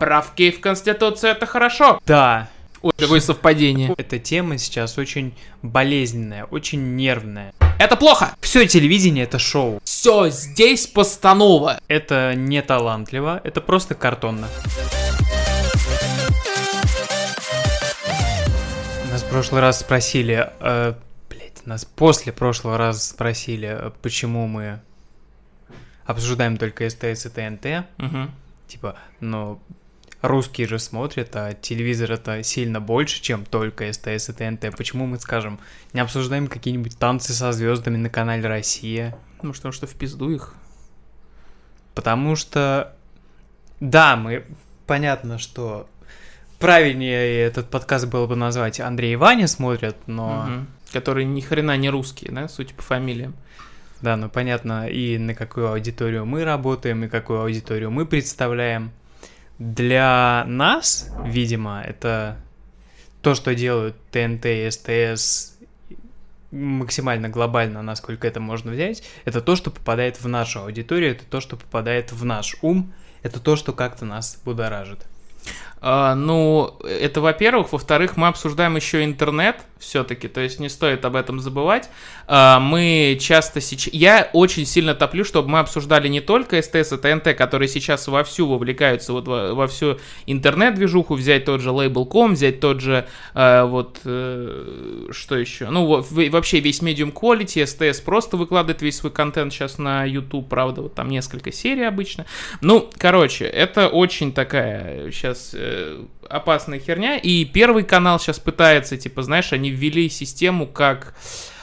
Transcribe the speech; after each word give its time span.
Поправки 0.00 0.50
в 0.50 0.62
Конституцию 0.62 1.32
это 1.32 1.44
хорошо. 1.44 2.00
Да, 2.06 2.48
Ой, 2.80 2.90
какое 2.96 3.20
совпадение. 3.20 3.92
эта 3.98 4.18
тема 4.18 4.56
сейчас 4.56 4.96
очень 4.96 5.34
болезненная, 5.60 6.44
очень 6.46 6.96
нервная. 6.96 7.52
Это 7.78 7.96
плохо. 7.96 8.34
Все 8.40 8.66
телевидение 8.66 9.24
это 9.24 9.38
шоу. 9.38 9.78
Все, 9.84 10.30
здесь 10.30 10.86
постанова. 10.86 11.78
Это 11.86 12.34
не 12.34 12.62
талантливо, 12.62 13.42
это 13.44 13.60
просто 13.60 13.94
картонно. 13.94 14.48
Нас 19.10 19.22
в 19.22 19.28
прошлый 19.28 19.60
раз 19.60 19.80
спросили, 19.80 20.50
э, 20.60 20.94
блядь, 21.28 21.66
нас 21.66 21.84
после 21.84 22.32
прошлого 22.32 22.78
раза 22.78 23.00
спросили, 23.00 23.68
э, 23.68 23.90
почему 24.00 24.46
мы 24.46 24.80
обсуждаем 26.06 26.56
только 26.56 26.88
СТС 26.88 27.26
и 27.26 27.28
ТНТ. 27.28 27.84
Мгм. 27.98 28.30
Типа, 28.66 28.96
но 29.20 29.60
русские 30.22 30.66
же 30.68 30.78
смотрят, 30.78 31.34
а 31.34 31.52
телевизор 31.54 32.12
это 32.12 32.42
сильно 32.42 32.80
больше, 32.80 33.22
чем 33.22 33.44
только 33.44 33.90
СТС 33.92 34.28
и 34.28 34.32
ТНТ. 34.32 34.76
Почему 34.76 35.06
мы, 35.06 35.18
скажем, 35.18 35.58
не 35.92 36.00
обсуждаем 36.00 36.46
какие-нибудь 36.46 36.98
танцы 36.98 37.32
со 37.32 37.52
звездами 37.52 37.96
на 37.96 38.10
канале 38.10 38.46
Россия? 38.46 39.16
Ну, 39.42 39.52
потому 39.52 39.72
что 39.72 39.86
в 39.86 39.94
пизду 39.94 40.30
их. 40.30 40.54
Потому 41.94 42.36
что, 42.36 42.94
да, 43.80 44.16
мы, 44.16 44.44
понятно, 44.86 45.38
что 45.38 45.88
правильнее 46.58 47.40
этот 47.40 47.70
подкаст 47.70 48.06
было 48.06 48.26
бы 48.26 48.36
назвать 48.36 48.80
Андрей 48.80 49.14
и 49.14 49.16
Ваня 49.16 49.46
смотрят, 49.48 49.96
но, 50.06 50.44
Мгм. 50.46 50.66
Которые 50.92 51.24
ни 51.24 51.40
хрена 51.40 51.76
не 51.76 51.88
русские, 51.88 52.32
да, 52.32 52.48
судя 52.48 52.74
по 52.74 52.82
фамилиям. 52.82 53.34
да, 54.02 54.16
ну 54.16 54.28
понятно 54.28 54.88
и 54.88 55.18
на 55.18 55.34
какую 55.34 55.68
аудиторию 55.70 56.26
мы 56.26 56.42
работаем, 56.42 57.04
и 57.04 57.08
какую 57.08 57.40
аудиторию 57.42 57.90
мы 57.92 58.06
представляем. 58.06 58.90
Для 59.60 60.44
нас, 60.46 61.10
видимо, 61.22 61.82
это 61.86 62.38
то, 63.20 63.34
что 63.34 63.54
делают 63.54 63.94
ТНТ 64.10 64.46
СТС 64.72 65.58
максимально 66.50 67.28
глобально, 67.28 67.82
насколько 67.82 68.26
это 68.26 68.40
можно 68.40 68.72
взять, 68.72 69.02
это 69.26 69.42
то, 69.42 69.56
что 69.56 69.70
попадает 69.70 70.18
в 70.18 70.26
нашу 70.26 70.60
аудиторию, 70.60 71.10
это 71.10 71.26
то, 71.26 71.42
что 71.42 71.58
попадает 71.58 72.10
в 72.10 72.24
наш 72.24 72.56
ум, 72.62 72.94
это 73.22 73.38
то, 73.38 73.54
что 73.56 73.74
как-то 73.74 74.06
нас 74.06 74.40
будоражит. 74.42 75.06
А, 75.82 76.14
ну, 76.14 76.76
это 76.84 77.20
во-первых. 77.20 77.72
Во-вторых, 77.72 78.16
мы 78.16 78.28
обсуждаем 78.28 78.76
еще 78.76 79.02
интернет 79.04 79.56
все-таки, 79.78 80.28
то 80.28 80.40
есть 80.40 80.60
не 80.60 80.68
стоит 80.68 81.06
об 81.06 81.16
этом 81.16 81.40
забывать. 81.40 81.88
А, 82.26 82.60
мы 82.60 83.18
часто 83.20 83.60
сейчас... 83.60 83.92
Я 83.94 84.28
очень 84.34 84.66
сильно 84.66 84.94
топлю, 84.94 85.24
чтобы 85.24 85.48
мы 85.48 85.58
обсуждали 85.60 86.08
не 86.08 86.20
только 86.20 86.60
СТС 86.60 86.92
и 86.92 86.96
ТНТ, 86.98 87.34
которые 87.34 87.68
сейчас 87.68 88.06
вовсю 88.08 88.46
вовлекаются 88.46 89.12
вот 89.12 89.26
во, 89.26 89.66
всю 89.68 89.98
интернет-движуху, 90.26 91.14
взять 91.14 91.46
тот 91.46 91.62
же 91.62 91.70
Label.com, 91.70 92.34
взять 92.34 92.60
тот 92.60 92.80
же 92.80 93.06
э, 93.34 93.64
вот... 93.64 94.00
э, 94.04 95.08
что 95.12 95.36
еще? 95.36 95.70
Ну, 95.70 96.04
вообще 96.10 96.60
весь 96.60 96.82
Medium 96.82 97.12
Quality, 97.12 97.64
СТС 97.66 98.00
просто 98.00 98.36
выкладывает 98.36 98.82
весь 98.82 98.98
свой 98.98 99.12
контент 99.12 99.52
сейчас 99.52 99.78
на 99.78 100.04
YouTube, 100.04 100.48
правда, 100.48 100.82
вот 100.82 100.94
там 100.94 101.08
несколько 101.08 101.52
серий 101.52 101.84
обычно. 101.84 102.26
Ну, 102.60 102.90
короче, 102.98 103.46
это 103.46 103.88
очень 103.88 104.32
такая 104.32 105.10
сейчас 105.10 105.54
опасная 106.28 106.78
херня. 106.78 107.16
И 107.16 107.44
первый 107.44 107.84
канал 107.84 108.18
сейчас 108.18 108.38
пытается, 108.38 108.96
типа, 108.96 109.22
знаешь, 109.22 109.52
они 109.52 109.70
ввели 109.70 110.08
систему, 110.08 110.66
как 110.66 111.14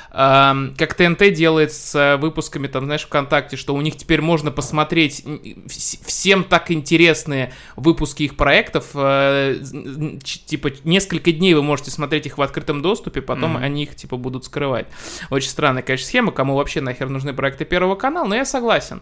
как 0.10 0.96
ТНТ 0.96 1.32
делает 1.34 1.72
с 1.72 1.94
э, 1.94 2.18
выпусками, 2.18 2.66
там, 2.66 2.86
знаешь, 2.86 3.04
ВКонтакте, 3.04 3.56
что 3.56 3.76
у 3.76 3.82
них 3.82 3.98
теперь 3.98 4.20
можно 4.20 4.50
посмотреть 4.50 5.24
всем 5.68 6.44
так 6.44 6.72
интересные 6.72 7.54
выпуски 7.76 8.24
их 8.24 8.36
проектов, 8.36 8.88
э, 8.96 9.60
типа, 10.24 10.72
несколько 10.86 11.32
дней 11.32 11.54
вы 11.54 11.62
можете 11.62 11.92
смотреть 11.92 12.26
их 12.26 12.40
в 12.40 12.42
открытом 12.42 12.82
доступе, 12.82 13.22
потом 13.22 13.52
Мгм. 13.52 13.64
они 13.64 13.84
их, 13.84 13.96
типа, 13.96 14.18
будут 14.18 14.46
скрывать. 14.46 14.88
Очень 15.30 15.50
странная, 15.50 15.84
конечно, 15.84 16.08
схема, 16.08 16.32
кому 16.32 16.56
вообще 16.56 16.82
нахер 16.82 17.10
нужны 17.10 17.34
проекты 17.34 17.66
Первого 17.66 17.94
канала, 17.94 18.28
но 18.28 18.34
я 18.36 18.46
согласен. 18.46 19.02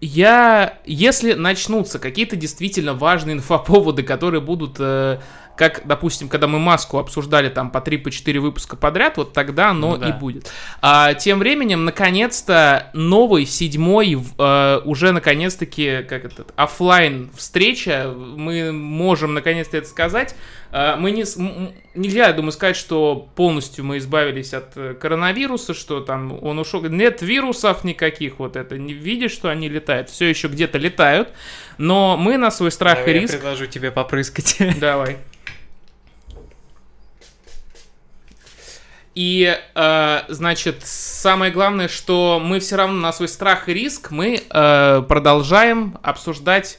Я, 0.00 0.78
если 0.84 1.32
начнутся 1.32 1.98
какие-то 1.98 2.36
действительно 2.36 2.94
важные 2.94 3.36
инфоповоды, 3.36 4.04
которые 4.04 4.40
будут, 4.40 4.76
э, 4.78 5.18
как, 5.56 5.82
допустим, 5.86 6.28
когда 6.28 6.46
мы 6.46 6.60
маску 6.60 6.98
обсуждали 6.98 7.48
там 7.48 7.72
по 7.72 7.78
3-4 7.78 8.38
выпуска 8.38 8.76
подряд, 8.76 9.16
вот 9.16 9.32
тогда 9.32 9.70
оно 9.70 9.96
Ну 9.96 9.98
да. 9.98 10.08
и 10.08 10.12
будет. 10.12 10.52
А, 10.80 11.14
тем 11.14 11.40
временем, 11.40 11.84
наконец-то, 11.84 12.90
новый, 12.92 13.44
седьмой, 13.44 14.16
э, 14.38 14.80
уже 14.84 15.10
наконец-таки, 15.10 16.04
как 16.08 16.24
этот, 16.24 16.52
оффлайн 16.54 17.30
встреча, 17.36 18.14
мы 18.16 18.70
можем 18.70 19.34
наконец-то 19.34 19.76
это 19.76 19.88
сказать. 19.88 20.36
А, 20.70 20.96
Мы 20.96 21.12
не, 21.12 21.24
нельзя, 21.94 22.26
я 22.26 22.32
думаю, 22.32 22.52
сказать, 22.52 22.76
что 22.76 23.28
полностью 23.34 23.84
мы 23.84 23.98
избавились 23.98 24.52
от 24.52 24.76
э, 24.76 24.94
коронавируса, 24.94 25.72
что 25.72 26.00
там 26.00 26.42
он 26.42 26.58
ушел. 26.58 26.82
Нет 26.82 27.22
вирусов 27.22 27.84
никаких, 27.84 28.38
вот 28.38 28.56
это. 28.56 28.76
Не 28.76 28.92
видишь, 28.92 29.32
что 29.32 29.48
они 29.48 29.68
летают. 29.68 30.10
Все 30.10 30.26
еще 30.26 30.48
где-то 30.48 30.78
летают. 30.78 31.30
Но 31.78 32.16
мы 32.16 32.36
на 32.36 32.50
свой 32.50 32.70
страх 32.70 32.98
и 32.98 33.00
Давай 33.00 33.14
я 33.14 33.20
риск. 33.22 33.34
предложу 33.34 33.66
тебе 33.66 33.90
попрыскать. 33.90 34.56
Давай. 34.78 35.16
И, 39.14 39.58
э, 39.74 40.20
значит, 40.28 40.82
самое 40.84 41.50
главное, 41.50 41.88
что 41.88 42.40
мы 42.44 42.60
все 42.60 42.76
равно 42.76 43.00
на 43.00 43.12
свой 43.12 43.28
страх 43.28 43.68
и 43.68 43.74
риск 43.74 44.12
мы 44.12 44.42
э, 44.48 45.02
продолжаем 45.08 45.98
обсуждать 46.02 46.78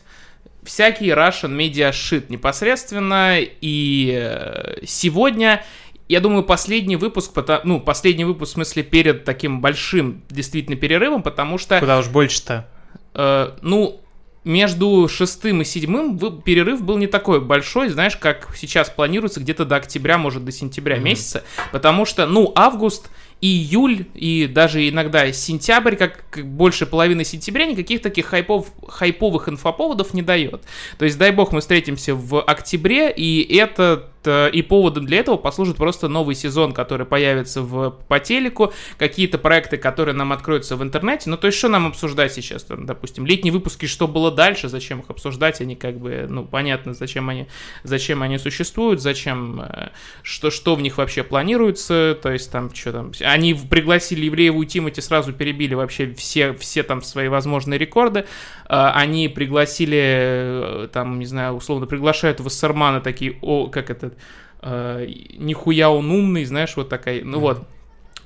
всякий 0.69 1.07
Russian 1.09 1.57
media 1.57 1.89
shit 1.89 2.25
непосредственно. 2.29 3.37
И 3.39 4.13
э, 4.15 4.85
сегодня, 4.85 5.65
я 6.07 6.19
думаю, 6.19 6.43
последний 6.43 6.95
выпуск, 6.95 7.31
ну, 7.63 7.79
последний 7.79 8.23
выпуск 8.23 8.51
в 8.51 8.53
смысле 8.53 8.83
перед 8.83 9.25
таким 9.25 9.61
большим 9.61 10.21
действительно 10.29 10.77
перерывом, 10.77 11.23
потому 11.23 11.57
что 11.57 11.79
Куда 11.79 11.97
уж 11.97 12.07
больше-то. 12.07 12.67
Э, 13.15 13.53
ну, 13.63 13.99
между 14.43 15.07
шестым 15.09 15.61
и 15.61 15.65
седьмым 15.65 16.17
перерыв 16.41 16.83
был 16.83 16.97
не 16.97 17.07
такой 17.07 17.41
большой, 17.41 17.89
знаешь, 17.89 18.15
как 18.15 18.55
сейчас 18.55 18.89
планируется, 18.89 19.39
где-то 19.39 19.65
до 19.65 19.77
октября, 19.77 20.17
может, 20.17 20.45
до 20.45 20.51
сентября 20.51 20.95
Мгм. 20.95 21.05
месяца, 21.05 21.43
потому 21.71 22.05
что, 22.05 22.25
ну, 22.27 22.51
август 22.55 23.09
июль, 23.41 24.05
и 24.13 24.47
даже 24.47 24.87
иногда 24.89 25.31
сентябрь, 25.31 25.95
как, 25.95 26.25
как 26.29 26.45
больше 26.45 26.85
половины 26.85 27.23
сентября, 27.23 27.65
никаких 27.65 28.01
таких 28.01 28.25
хайпов, 28.25 28.67
хайповых 28.87 29.47
инфоповодов 29.49 30.13
не 30.13 30.21
дает. 30.21 30.63
То 30.97 31.05
есть, 31.05 31.17
дай 31.17 31.31
бог, 31.31 31.51
мы 31.51 31.61
встретимся 31.61 32.15
в 32.15 32.41
октябре, 32.41 33.11
и 33.11 33.55
это 33.55 34.09
и 34.27 34.61
поводом 34.61 35.05
для 35.05 35.19
этого 35.19 35.37
послужит 35.37 35.77
просто 35.77 36.07
новый 36.07 36.35
сезон, 36.35 36.73
который 36.73 37.05
появится 37.05 37.61
в, 37.61 37.91
по 38.07 38.19
телеку, 38.19 38.73
какие-то 38.97 39.37
проекты, 39.37 39.77
которые 39.77 40.15
нам 40.15 40.33
откроются 40.33 40.75
в 40.75 40.83
интернете. 40.83 41.29
Ну, 41.29 41.37
то 41.37 41.47
есть, 41.47 41.57
что 41.57 41.69
нам 41.69 41.87
обсуждать 41.87 42.33
сейчас? 42.33 42.63
Там, 42.63 42.85
допустим, 42.85 43.25
летние 43.25 43.53
выпуски, 43.53 43.85
что 43.85 44.07
было 44.07 44.31
дальше, 44.31 44.67
зачем 44.69 44.99
их 44.99 45.09
обсуждать, 45.09 45.61
они 45.61 45.75
как 45.75 45.99
бы, 45.99 46.27
ну, 46.29 46.45
понятно, 46.45 46.93
зачем 46.93 47.29
они, 47.29 47.47
зачем 47.83 48.21
они 48.21 48.37
существуют, 48.37 49.01
зачем, 49.01 49.61
э, 49.61 49.89
что, 50.23 50.51
что 50.51 50.75
в 50.75 50.81
них 50.81 50.97
вообще 50.97 51.23
планируется, 51.23 52.17
то 52.21 52.31
есть, 52.31 52.51
там, 52.51 52.73
что 52.73 52.91
там, 52.91 53.11
они 53.21 53.53
пригласили 53.53 54.25
Еврееву 54.25 54.63
и 54.63 54.65
Тимати, 54.65 55.01
сразу 55.01 55.33
перебили 55.33 55.73
вообще 55.73 56.13
все, 56.13 56.53
все 56.53 56.83
там 56.83 57.01
свои 57.01 57.27
возможные 57.27 57.77
рекорды, 57.77 58.25
Э, 58.69 58.91
они 58.93 59.27
пригласили, 59.27 60.83
э, 60.83 60.87
там, 60.93 61.17
не 61.19 61.25
знаю, 61.25 61.55
условно, 61.55 61.87
приглашают 61.87 62.39
Вассермана 62.39 63.01
такие, 63.01 63.37
о, 63.41 63.67
как 63.67 63.89
этот, 64.09 64.19
э, 64.61 65.07
нихуя 65.37 65.89
он 65.89 66.11
умный, 66.11 66.45
знаешь, 66.45 66.75
вот 66.75 66.89
такая, 66.89 67.23
ну 67.23 67.39
вот. 67.39 67.67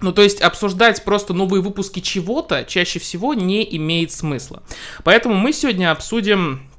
Ну, 0.01 0.11
то 0.11 0.21
есть 0.21 0.41
обсуждать 0.41 1.03
просто 1.05 1.33
новые 1.33 1.61
выпуски 1.61 2.01
чего-то 2.01 2.65
чаще 2.65 2.99
всего 2.99 3.33
не 3.33 3.63
имеет 3.77 4.11
смысла. 4.11 4.61
Поэтому 5.05 5.35
мы 5.35 5.53
сегодня 5.53 5.91
обсудим 5.91 6.69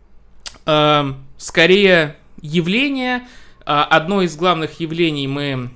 э, 0.66 1.12
скорее 1.38 2.16
явление. 2.42 3.26
А, 3.64 3.84
Одно 3.84 4.22
из 4.22 4.36
главных 4.36 4.78
явлений 4.80 5.26
мы... 5.26 5.70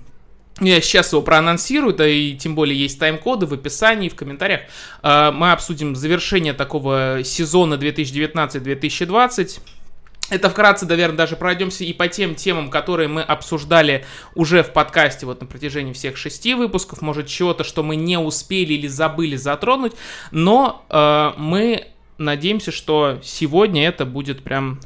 Я 0.61 0.81
сейчас 0.81 1.13
его 1.13 1.23
проанонсирую, 1.23 1.95
да 1.95 2.07
и 2.07 2.35
тем 2.35 2.57
более 2.57 2.79
есть 2.79 2.99
тайм-коды 2.99 3.47
в 3.47 3.55
описании, 3.55 4.09
в 4.09 4.15
комментариях. 4.17 4.63
А, 5.03 5.33
Мы 5.33 5.53
обсудим 5.53 5.97
завершение 5.97 6.53
такого 6.53 7.21
сезона 7.25 7.75
2019-2020. 7.75 9.61
Это 10.31 10.51
вкратце, 10.51 10.87
наверное, 10.87 11.17
даже 11.17 11.37
пройдемся 11.37 11.85
и 11.85 11.93
по 11.93 12.09
тем 12.09 12.35
темам, 12.35 12.71
которые 12.71 13.09
мы 13.09 13.23
обсуждали 13.23 14.05
уже 14.35 14.63
в 14.63 14.73
подкасте 14.73 15.25
вот 15.27 15.41
на 15.41 15.47
протяжении 15.47 15.93
всех 15.93 16.17
шести 16.17 16.55
выпусков. 16.55 17.01
Может, 17.01 17.29
чего-то, 17.29 17.65
что 17.65 17.83
мы 17.83 17.97
не 17.97 18.19
успели 18.19 18.75
или 18.75 18.87
забыли 18.87 19.37
затронуть. 19.37 19.93
Но 20.31 20.85
э, 20.91 21.33
мы 21.39 21.87
надеемся, 22.19 22.73
что 22.73 23.19
сегодня 23.23 23.87
это 23.89 24.05
будет 24.05 24.43
прям 24.43 24.81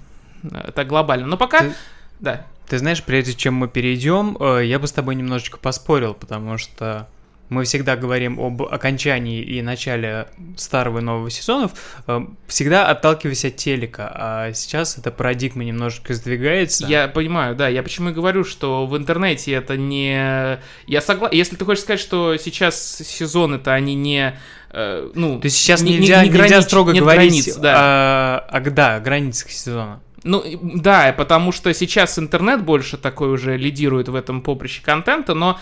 э, 0.44 0.70
так 0.74 0.86
глобально. 0.86 1.26
Но 1.26 1.36
пока... 1.36 1.60
Ты- 1.60 1.74
Да. 2.20 2.46
Ты 2.68 2.78
знаешь, 2.78 3.02
прежде 3.02 3.34
чем 3.34 3.54
мы 3.54 3.68
перейдем, 3.68 4.36
э, 4.38 4.62
я 4.64 4.78
бы 4.78 4.86
с 4.86 4.92
тобой 4.92 5.14
немножечко 5.16 5.58
поспорил, 5.58 6.14
потому 6.14 6.56
что 6.56 7.08
мы 7.52 7.64
всегда 7.64 7.96
говорим 7.96 8.40
об 8.40 8.62
окончании 8.62 9.42
и 9.42 9.62
начале 9.62 10.26
старого 10.56 10.98
и 10.98 11.02
нового 11.02 11.30
сезонов, 11.30 11.72
э, 12.06 12.20
всегда 12.46 12.88
отталкиваясь 12.88 13.44
от 13.44 13.56
телека, 13.56 14.10
а 14.14 14.52
сейчас 14.54 14.98
эта 14.98 15.10
парадигма 15.10 15.64
немножечко 15.64 16.14
сдвигается. 16.14 16.86
Я 16.86 17.08
понимаю, 17.08 17.54
да, 17.54 17.68
я 17.68 17.82
почему 17.82 18.10
и 18.10 18.12
говорю, 18.12 18.44
что 18.44 18.86
в 18.86 18.96
интернете 18.96 19.52
это 19.52 19.76
не... 19.76 20.58
Я 20.86 21.00
согласен, 21.00 21.36
если 21.36 21.56
ты 21.56 21.64
хочешь 21.64 21.82
сказать, 21.84 22.00
что 22.00 22.36
сейчас 22.38 22.96
сезоны-то 23.04 23.72
они 23.72 23.94
не 23.94 24.34
э, 24.70 25.10
ну, 25.14 25.38
То 25.38 25.46
есть 25.46 25.58
сейчас 25.58 25.82
не- 25.82 25.92
не- 25.92 25.98
нельзя, 25.98 26.22
не 26.24 26.30
нельзя 26.30 26.58
гранич- 26.58 26.62
строго 26.62 26.92
нет 26.92 27.02
говорить 27.02 27.28
границ, 27.30 27.56
да. 27.56 28.38
о, 28.50 28.56
о- 28.56 28.70
да, 28.70 28.96
о 28.96 29.00
границах 29.00 29.50
сезона. 29.50 30.00
Ну, 30.24 30.44
да, 30.62 31.12
потому 31.16 31.50
что 31.52 31.72
сейчас 31.74 32.18
интернет 32.18 32.64
больше 32.64 32.96
такой 32.96 33.32
уже 33.32 33.56
лидирует 33.56 34.08
в 34.08 34.14
этом 34.14 34.40
поприще 34.40 34.80
контента, 34.82 35.34
но 35.34 35.58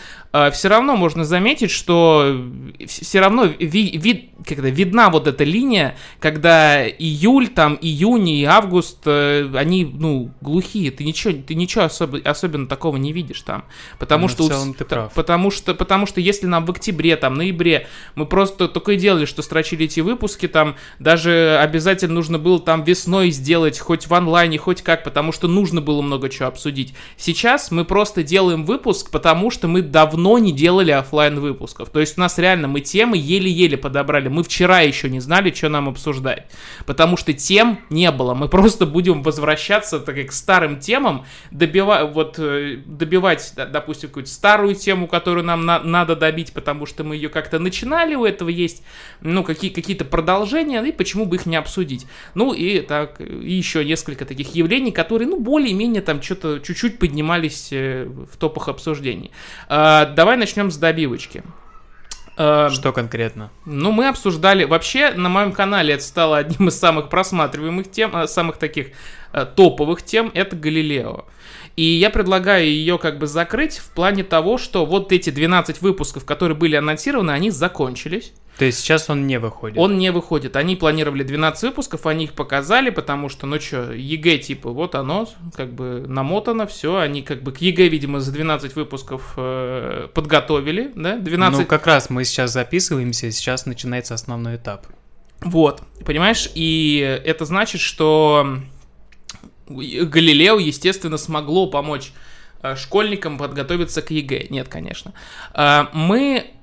все 0.53 0.69
равно 0.69 0.97
можно 0.97 1.25
заметить, 1.25 1.71
что 1.71 2.41
все 2.87 3.21
равно 3.21 3.47
ви- 3.47 3.97
вид- 3.97 4.31
когда 4.47 4.69
видна 4.69 5.11
вот 5.11 5.27
эта 5.27 5.45
линия, 5.45 5.97
когда 6.19 6.87
июль, 6.87 7.49
там, 7.49 7.79
июнь 7.81 8.29
и 8.29 8.45
август, 8.45 8.99
э, 9.07 9.51
они, 9.55 9.85
ну, 9.85 10.31
глухие, 10.41 10.91
ты 10.91 11.05
ничего, 11.05 11.35
ты 11.47 11.55
ничего 11.55 11.85
особо- 11.85 12.21
особенно 12.25 12.67
такого 12.67 12.97
не 12.97 13.13
видишь 13.13 13.41
там, 13.43 13.65
потому 13.99 14.23
Ну, 14.25 14.29
что... 14.29 14.45
в 14.45 14.49
целом 14.49 14.75
ты 14.75 14.85
прав. 14.85 15.13
Потому 15.15 15.51
что, 15.51 15.75
потому 15.75 16.07
что 16.07 16.21
если 16.21 16.47
нам 16.47 16.65
в 16.65 16.71
октябре, 16.71 17.17
там, 17.17 17.35
ноябре 17.35 17.87
мы 18.15 18.27
просто 18.27 18.69
только 18.69 18.93
и 18.93 18.97
делали, 18.97 19.25
что 19.25 19.43
строчили 19.43 19.87
эти 19.87 20.01
выпуски, 20.01 20.49
там, 20.49 20.77
даже 20.99 21.59
обязательно 21.61 22.15
нужно 22.15 22.39
было 22.39 22.61
там 22.61 22.85
весной 22.85 23.31
сделать, 23.31 23.79
хоть 23.79 24.07
в 24.07 24.15
онлайне, 24.51 24.59
хоть 24.59 24.83
как, 24.83 25.05
потому 25.05 25.33
что 25.33 25.49
нужно 25.49 25.81
было 25.81 26.03
много 26.03 26.29
чего 26.29 26.49
обсудить. 26.49 26.95
Сейчас 27.17 27.71
мы 27.71 27.85
просто 27.85 28.23
делаем 28.23 28.65
выпуск, 28.65 29.11
потому 29.11 29.51
что 29.51 29.69
мы 29.69 29.83
давно 29.83 30.39
не 30.39 30.53
делали 30.53 30.91
оффлайн 30.91 31.39
выпусков. 31.41 31.91
То 31.91 32.01
есть 32.01 32.19
у 32.19 32.21
нас 32.21 32.39
реально 32.39 32.69
мы 32.69 32.81
темы 32.81 33.17
еле-еле 33.17 33.77
подобрали. 33.77 34.29
Мы 34.29 34.43
вчера 34.43 34.81
еще 34.81 35.09
не 35.09 35.21
знали, 35.21 35.53
что 35.53 35.69
нам 35.69 35.89
обсуждать. 35.89 36.47
Потому 36.87 37.17
что 37.17 37.33
тем 37.33 37.79
не 37.91 38.11
было. 38.11 38.35
Мы 38.35 38.49
просто 38.49 38.87
будем 38.87 39.23
возвращаться 39.23 40.01
так, 40.01 40.17
как 40.17 40.27
к 40.27 40.33
старым 40.33 40.79
темам, 40.81 41.25
вот, 41.51 42.39
э, 42.39 42.79
добивать, 42.87 43.53
да, 43.57 43.67
допустим, 43.67 44.09
какую-то 44.09 44.31
старую 44.31 44.75
тему, 44.75 45.07
которую 45.07 45.45
нам 45.45 45.65
на- 45.65 45.83
надо 45.83 46.17
добить, 46.17 46.53
потому 46.53 46.87
что 46.87 47.05
мы 47.05 47.15
ее 47.15 47.29
как-то 47.29 47.59
начинали, 47.59 48.15
у 48.15 48.25
этого 48.25 48.49
есть 48.49 48.83
ну, 49.23 49.45
какие- 49.45 49.71
какие-то 49.71 50.05
продолжения, 50.05 50.83
и 50.83 50.93
почему 50.93 51.27
бы 51.27 51.37
их 51.37 51.47
не 51.47 51.57
обсудить. 51.57 52.07
Ну, 52.35 52.53
и 52.53 52.81
так, 52.81 53.21
и 53.21 53.53
еще 53.53 53.85
несколько 53.85 54.25
таких 54.25 54.40
явлений, 54.43 54.93
которые, 54.93 55.29
ну, 55.29 55.41
более-менее 55.41 56.03
там 56.03 56.23
что-то 56.23 56.59
чуть-чуть 56.59 56.99
поднимались 56.99 57.69
э, 57.73 58.05
в 58.05 58.37
топах 58.37 58.69
обсуждений. 58.69 59.31
А, 59.69 60.07
давай 60.07 60.37
начнем 60.37 60.71
с 60.71 60.77
добивочки. 60.77 61.43
А, 62.37 62.71
Что 62.71 62.93
конкретно? 62.93 63.51
ну, 63.67 63.93
мы 63.93 64.09
обсуждали... 64.09 64.65
Вообще, 64.65 65.13
на 65.13 65.29
моем 65.29 65.53
канале 65.53 65.95
это 65.95 66.03
стало 66.03 66.39
одним 66.39 66.69
из 66.69 66.79
самых 66.79 67.09
просматриваемых 67.09 67.91
тем, 67.91 68.17
э, 68.17 68.27
самых 68.27 68.57
таких 68.57 68.89
э, 69.33 69.45
топовых 69.45 70.03
тем, 70.03 70.31
это 70.33 70.57
Галилео. 70.57 71.27
И 71.77 71.83
я 71.83 72.11
предлагаю 72.11 72.67
ее 72.67 72.99
как 72.99 73.19
бы 73.19 73.27
закрыть 73.27 73.79
в 73.79 73.91
плане 73.91 74.25
того, 74.25 74.59
что 74.59 74.87
вот 74.87 75.13
эти 75.13 75.31
12 75.31 75.83
выпусков, 75.83 76.25
которые 76.25 76.57
были 76.57 76.77
анонсированы, 76.77 77.31
они 77.31 77.51
закончились. 77.51 78.33
То 78.61 78.67
есть 78.67 78.81
сейчас 78.81 79.09
он 79.09 79.27
не 79.27 79.39
выходит. 79.39 79.79
Он 79.79 79.97
не 79.97 80.13
выходит. 80.13 80.55
Они 80.55 80.77
планировали 80.77 81.23
12 81.23 81.63
выпусков, 81.63 82.05
они 82.05 82.25
их 82.25 82.35
показали, 82.35 82.91
потому 82.91 83.31
что, 83.31 83.47
ну 83.47 83.59
что, 83.59 83.91
ЕГЭ, 83.91 84.37
типа, 84.37 84.69
вот 84.69 84.95
оно, 84.95 85.27
как 85.57 85.73
бы 85.73 86.05
намотано, 86.07 86.67
все. 86.67 86.99
Они 86.99 87.23
как 87.23 87.43
бы 87.43 87.53
к 87.53 87.63
ЕГЭ, 87.63 87.89
видимо, 87.89 88.21
за 88.21 88.33
12 88.33 88.77
выпусков 88.77 89.33
э, 89.39 90.09
подготовили, 90.13 90.93
да? 90.95 91.17
12... 91.17 91.61
Ну, 91.61 91.65
как 91.65 91.87
раз 91.87 92.11
мы 92.11 92.23
сейчас 92.27 92.53
записываемся, 92.53 93.31
сейчас 93.31 93.65
начинается 93.65 94.13
основной 94.13 94.57
этап. 94.57 94.87
Вот, 95.41 95.83
понимаешь, 96.05 96.51
и 96.55 96.99
это 97.25 97.47
значит, 97.47 97.81
что 97.81 98.59
Галилео, 99.71 100.59
естественно, 100.59 101.17
смогло 101.17 101.69
помочь 101.69 102.13
э, 102.63 102.77
школьникам 102.77 103.39
подготовиться 103.39 104.03
к 104.03 104.11
ЕГЭ. 104.11 104.49
Нет, 104.51 104.69
конечно. 104.69 105.15
А, 105.55 105.89
Мы, 105.95 106.45
э, 106.45 106.60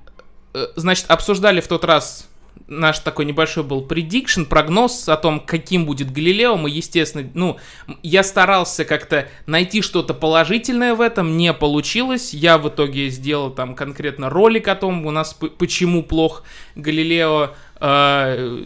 значит, 0.76 1.06
обсуждали 1.08 1.60
в 1.60 1.68
тот 1.68 1.84
раз 1.84 2.28
наш 2.66 2.98
такой 2.98 3.24
небольшой 3.24 3.62
был 3.62 3.82
prediction, 3.82 4.44
прогноз 4.44 5.08
о 5.08 5.16
том, 5.16 5.40
каким 5.40 5.86
будет 5.86 6.12
Галилео. 6.12 6.56
Мы, 6.56 6.70
естественно, 6.70 7.28
ну, 7.34 7.58
я 8.02 8.22
старался 8.22 8.84
как-то 8.84 9.28
найти 9.46 9.80
что-то 9.80 10.14
положительное 10.14 10.94
в 10.94 11.00
этом, 11.00 11.36
не 11.36 11.52
получилось. 11.54 12.34
Я 12.34 12.58
в 12.58 12.68
итоге 12.68 13.08
сделал 13.10 13.50
там 13.50 13.74
конкретно 13.74 14.28
ролик 14.28 14.68
о 14.68 14.74
том, 14.74 15.06
у 15.06 15.10
нас 15.10 15.34
почему 15.58 16.02
плох 16.02 16.42
Галилео. 16.74 17.50
э, 17.80 18.64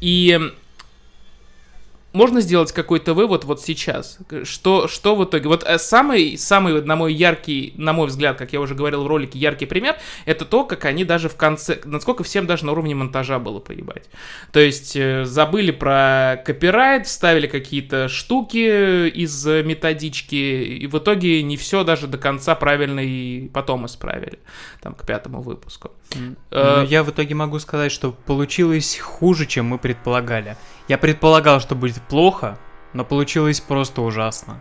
И 0.00 0.40
можно 2.16 2.40
сделать 2.40 2.72
какой-то 2.72 3.12
вывод 3.12 3.44
вот 3.44 3.60
сейчас? 3.60 4.18
Что, 4.44 4.88
что 4.88 5.14
в 5.14 5.24
итоге? 5.24 5.48
Вот 5.48 5.64
э, 5.64 5.78
самый, 5.78 6.38
самый, 6.38 6.82
на 6.82 6.96
мой 6.96 7.12
яркий, 7.12 7.74
на 7.76 7.92
мой 7.92 8.06
взгляд, 8.08 8.38
как 8.38 8.54
я 8.54 8.60
уже 8.60 8.74
говорил 8.74 9.04
в 9.04 9.06
ролике, 9.06 9.38
яркий 9.38 9.66
пример, 9.66 9.96
это 10.24 10.46
то, 10.46 10.64
как 10.64 10.86
они 10.86 11.04
даже 11.04 11.28
в 11.28 11.36
конце, 11.36 11.78
насколько 11.84 12.24
всем 12.24 12.46
даже 12.46 12.64
на 12.64 12.72
уровне 12.72 12.94
монтажа 12.94 13.38
было 13.38 13.60
поебать. 13.60 14.08
То 14.50 14.60
есть 14.60 14.96
э, 14.96 15.24
забыли 15.24 15.72
про 15.72 16.42
копирайт, 16.44 17.06
вставили 17.06 17.46
какие-то 17.46 18.08
штуки 18.08 19.08
из 19.08 19.44
методички, 19.44 20.34
и 20.34 20.86
в 20.86 20.96
итоге 20.96 21.42
не 21.42 21.58
все 21.58 21.84
даже 21.84 22.06
до 22.06 22.16
конца 22.16 22.54
правильно 22.54 23.00
и 23.00 23.48
потом 23.48 23.84
исправили, 23.84 24.38
там, 24.80 24.94
к 24.94 25.06
пятому 25.06 25.42
выпуску. 25.42 25.90
Э, 26.50 26.84
я 26.88 27.02
в 27.02 27.10
итоге 27.10 27.34
могу 27.34 27.58
сказать, 27.58 27.92
что 27.92 28.12
получилось 28.12 28.98
хуже, 28.98 29.46
чем 29.46 29.66
мы 29.66 29.78
предполагали. 29.78 30.56
Я 30.88 30.98
предполагал, 30.98 31.60
что 31.60 31.74
будет 31.74 32.00
плохо, 32.02 32.58
но 32.92 33.04
получилось 33.04 33.60
просто 33.60 34.02
ужасно. 34.02 34.60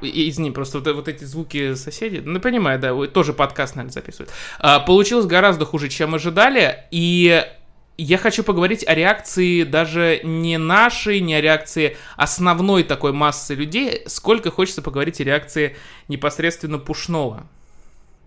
И- 0.00 0.28
Извини, 0.28 0.50
просто 0.50 0.80
вот, 0.80 0.94
вот 0.94 1.08
эти 1.08 1.24
звуки 1.24 1.74
соседей, 1.74 2.20
ну, 2.20 2.40
понимаю, 2.40 2.80
да, 2.80 3.06
тоже 3.06 3.32
подкаст, 3.32 3.76
наверное, 3.76 3.92
записывают. 3.92 4.30
А, 4.58 4.80
получилось 4.80 5.26
гораздо 5.26 5.64
хуже, 5.64 5.88
чем 5.88 6.14
ожидали, 6.14 6.84
и 6.90 7.44
я 7.98 8.18
хочу 8.18 8.42
поговорить 8.42 8.84
о 8.86 8.94
реакции 8.94 9.62
даже 9.62 10.20
не 10.24 10.58
нашей, 10.58 11.20
не 11.20 11.34
о 11.34 11.40
реакции 11.40 11.96
основной 12.16 12.82
такой 12.82 13.12
массы 13.12 13.54
людей, 13.54 14.02
сколько 14.06 14.50
хочется 14.50 14.82
поговорить 14.82 15.20
о 15.20 15.24
реакции 15.24 15.76
непосредственно 16.08 16.78
Пушного. 16.78 17.46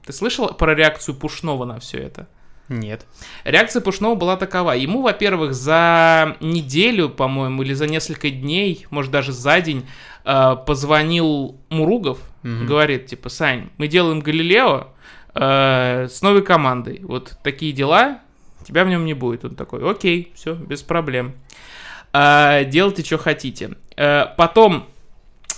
Ты 0.05 0.13
слышал 0.13 0.47
про 0.53 0.75
реакцию 0.75 1.15
Пушного 1.15 1.65
на 1.65 1.79
все 1.79 1.97
это? 1.99 2.27
Нет. 2.67 3.05
Реакция 3.43 3.81
Пушного 3.81 4.15
была 4.15 4.37
такова. 4.37 4.71
Ему, 4.71 5.01
во-первых, 5.03 5.53
за 5.53 6.35
неделю, 6.39 7.09
по-моему, 7.09 7.61
или 7.61 7.73
за 7.73 7.85
несколько 7.87 8.29
дней, 8.31 8.87
может 8.89 9.11
даже 9.11 9.31
за 9.33 9.61
день, 9.61 9.87
э, 10.23 10.55
позвонил 10.65 11.57
Муругов, 11.69 12.19
Мгм. 12.43 12.65
говорит, 12.65 13.05
типа, 13.07 13.29
Сань, 13.29 13.69
мы 13.77 13.87
делаем 13.87 14.19
Галилео 14.19 14.87
э, 15.35 16.07
с 16.09 16.21
новой 16.21 16.41
командой. 16.43 17.01
Вот 17.03 17.37
такие 17.43 17.71
дела, 17.71 18.19
тебя 18.67 18.83
в 18.83 18.87
нем 18.89 19.05
не 19.05 19.13
будет. 19.13 19.45
Он 19.45 19.55
такой, 19.55 19.87
окей, 19.87 20.31
все, 20.33 20.53
без 20.55 20.81
проблем. 20.81 21.35
Э, 22.13 22.63
делайте, 22.65 23.03
что 23.03 23.17
хотите. 23.19 23.71
Э, 23.97 24.25
потом 24.37 24.87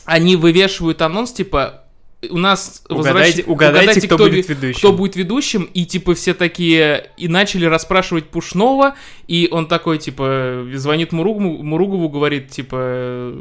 они 0.04 0.36
вывешивают 0.36 1.02
анонс, 1.02 1.32
типа, 1.32 1.84
у 2.32 2.38
нас 2.38 2.84
Угадайте, 2.90 3.44
возвращ- 3.44 3.46
угадайте, 3.52 4.08
кто, 4.08 4.26
ви- 4.26 4.30
будет 4.38 4.50
ведущим. 4.50 4.78
кто 4.80 4.94
будет 4.94 5.16
ведущим, 5.16 5.70
и 5.74 5.86
типа 5.86 6.14
все 6.16 6.34
такие, 6.34 7.12
и 7.18 7.28
начали 7.28 7.66
расспрашивать 7.66 8.26
Пушного, 8.26 8.96
и 9.28 9.48
он 9.52 9.68
такой, 9.68 9.98
типа, 10.00 10.66
звонит 10.74 11.12
Муругову, 11.12 11.64
Муругову 11.64 12.10
говорит, 12.10 12.50
типа, 12.50 13.34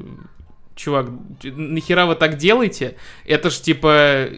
чувак, 0.76 1.06
нахера 1.42 2.06
вы 2.06 2.14
так 2.14 2.36
делаете? 2.36 2.96
Это 3.24 3.50
ж, 3.50 3.54
типа, 3.54 4.28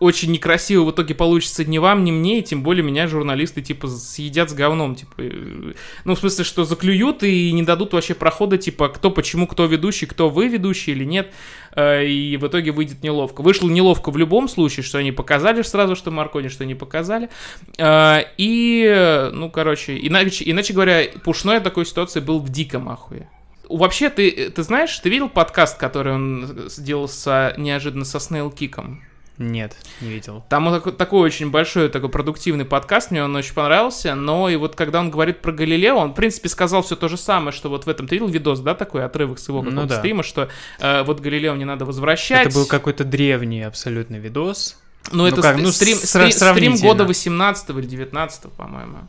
очень 0.00 0.32
некрасиво 0.32 0.84
в 0.84 0.90
итоге 0.90 1.14
получится 1.14 1.64
ни 1.64 1.78
вам, 1.78 2.04
ни 2.04 2.10
мне, 2.10 2.40
и 2.40 2.42
тем 2.42 2.62
более 2.62 2.82
меня 2.82 3.06
журналисты, 3.08 3.62
типа, 3.62 3.88
съедят 3.88 4.50
с 4.50 4.52
говном, 4.52 4.96
типа, 4.96 5.14
э, 5.18 5.72
ну, 6.04 6.14
в 6.14 6.18
смысле, 6.18 6.44
что 6.44 6.64
заклюют 6.64 7.22
и 7.22 7.52
не 7.52 7.62
дадут 7.62 7.94
вообще 7.94 8.14
прохода, 8.14 8.58
типа, 8.58 8.88
кто, 8.88 9.10
почему, 9.10 9.46
кто 9.46 9.64
ведущий, 9.66 10.06
кто 10.06 10.28
вы 10.28 10.48
ведущий 10.48 10.92
или 10.92 11.04
нет, 11.04 11.32
э, 11.74 12.06
и 12.06 12.36
в 12.36 12.46
итоге 12.46 12.72
выйдет 12.72 13.02
неловко. 13.02 13.42
Вышло 13.42 13.68
неловко 13.68 14.10
в 14.10 14.16
любом 14.16 14.48
случае, 14.48 14.82
что 14.82 14.98
они 14.98 15.12
показали 15.12 15.62
сразу, 15.62 15.96
что 15.96 16.10
Маркони, 16.10 16.48
что 16.48 16.66
не 16.66 16.74
показали, 16.74 17.30
Э, 17.78 18.22
и, 18.38 19.30
ну, 19.32 19.50
короче, 19.50 19.96
иначе, 20.00 20.44
иначе 20.46 20.72
говоря, 20.72 21.04
Пушной 21.24 21.60
такой 21.60 21.86
ситуации 21.86 22.20
был 22.20 22.40
в 22.40 22.48
диком 22.48 22.88
ахуе. 22.88 23.28
Вообще, 23.68 24.10
ты, 24.10 24.50
ты 24.50 24.62
знаешь, 24.62 24.98
ты 24.98 25.08
видел 25.08 25.28
подкаст, 25.28 25.78
который 25.78 26.14
он 26.14 26.68
сделал 26.68 27.08
со, 27.08 27.54
неожиданно 27.56 28.04
со 28.04 28.20
Снейл 28.20 28.50
Киком? 28.50 29.02
Нет, 29.38 29.76
не 30.00 30.08
видел. 30.08 30.44
Там 30.48 30.66
он 30.66 30.74
такой, 30.74 30.92
такой 30.92 31.20
очень 31.20 31.50
большой, 31.50 31.88
такой 31.90 32.08
продуктивный 32.08 32.64
подкаст, 32.64 33.10
мне 33.10 33.22
он 33.22 33.36
очень 33.36 33.52
понравился, 33.52 34.14
но 34.14 34.48
и 34.48 34.56
вот 34.56 34.76
когда 34.76 35.00
он 35.00 35.10
говорит 35.10 35.42
про 35.42 35.52
Галилео, 35.52 35.96
он, 35.96 36.12
в 36.12 36.14
принципе, 36.14 36.48
сказал 36.48 36.82
все 36.82 36.96
то 36.96 37.08
же 37.08 37.18
самое, 37.18 37.52
что 37.52 37.68
вот 37.68 37.84
в 37.84 37.88
этом, 37.88 38.08
ты 38.08 38.14
видел 38.14 38.28
видос, 38.28 38.60
да, 38.60 38.74
такой 38.74 39.04
отрывок 39.04 39.38
с 39.38 39.48
его 39.48 39.62
Ну 39.62 39.70
какого-то 39.70 39.94
да. 39.94 39.98
стрима, 39.98 40.22
что 40.22 40.48
э, 40.80 41.02
вот 41.02 41.20
Галилео 41.20 41.54
не 41.56 41.66
надо 41.66 41.84
возвращать. 41.84 42.46
Это 42.46 42.54
был 42.54 42.66
какой-то 42.66 43.04
древний 43.04 43.62
абсолютно 43.62 44.16
видос. 44.16 44.78
Ну, 45.12 45.18
Ну 45.18 45.26
это 45.26 45.42
как, 45.42 45.58
ну, 45.58 45.70
стрим, 45.70 45.98
стрим, 45.98 46.32
стрим 46.32 46.76
года 46.76 47.04
18 47.04 47.70
или 47.70 47.86
19 47.86 48.52
по-моему. 48.52 49.06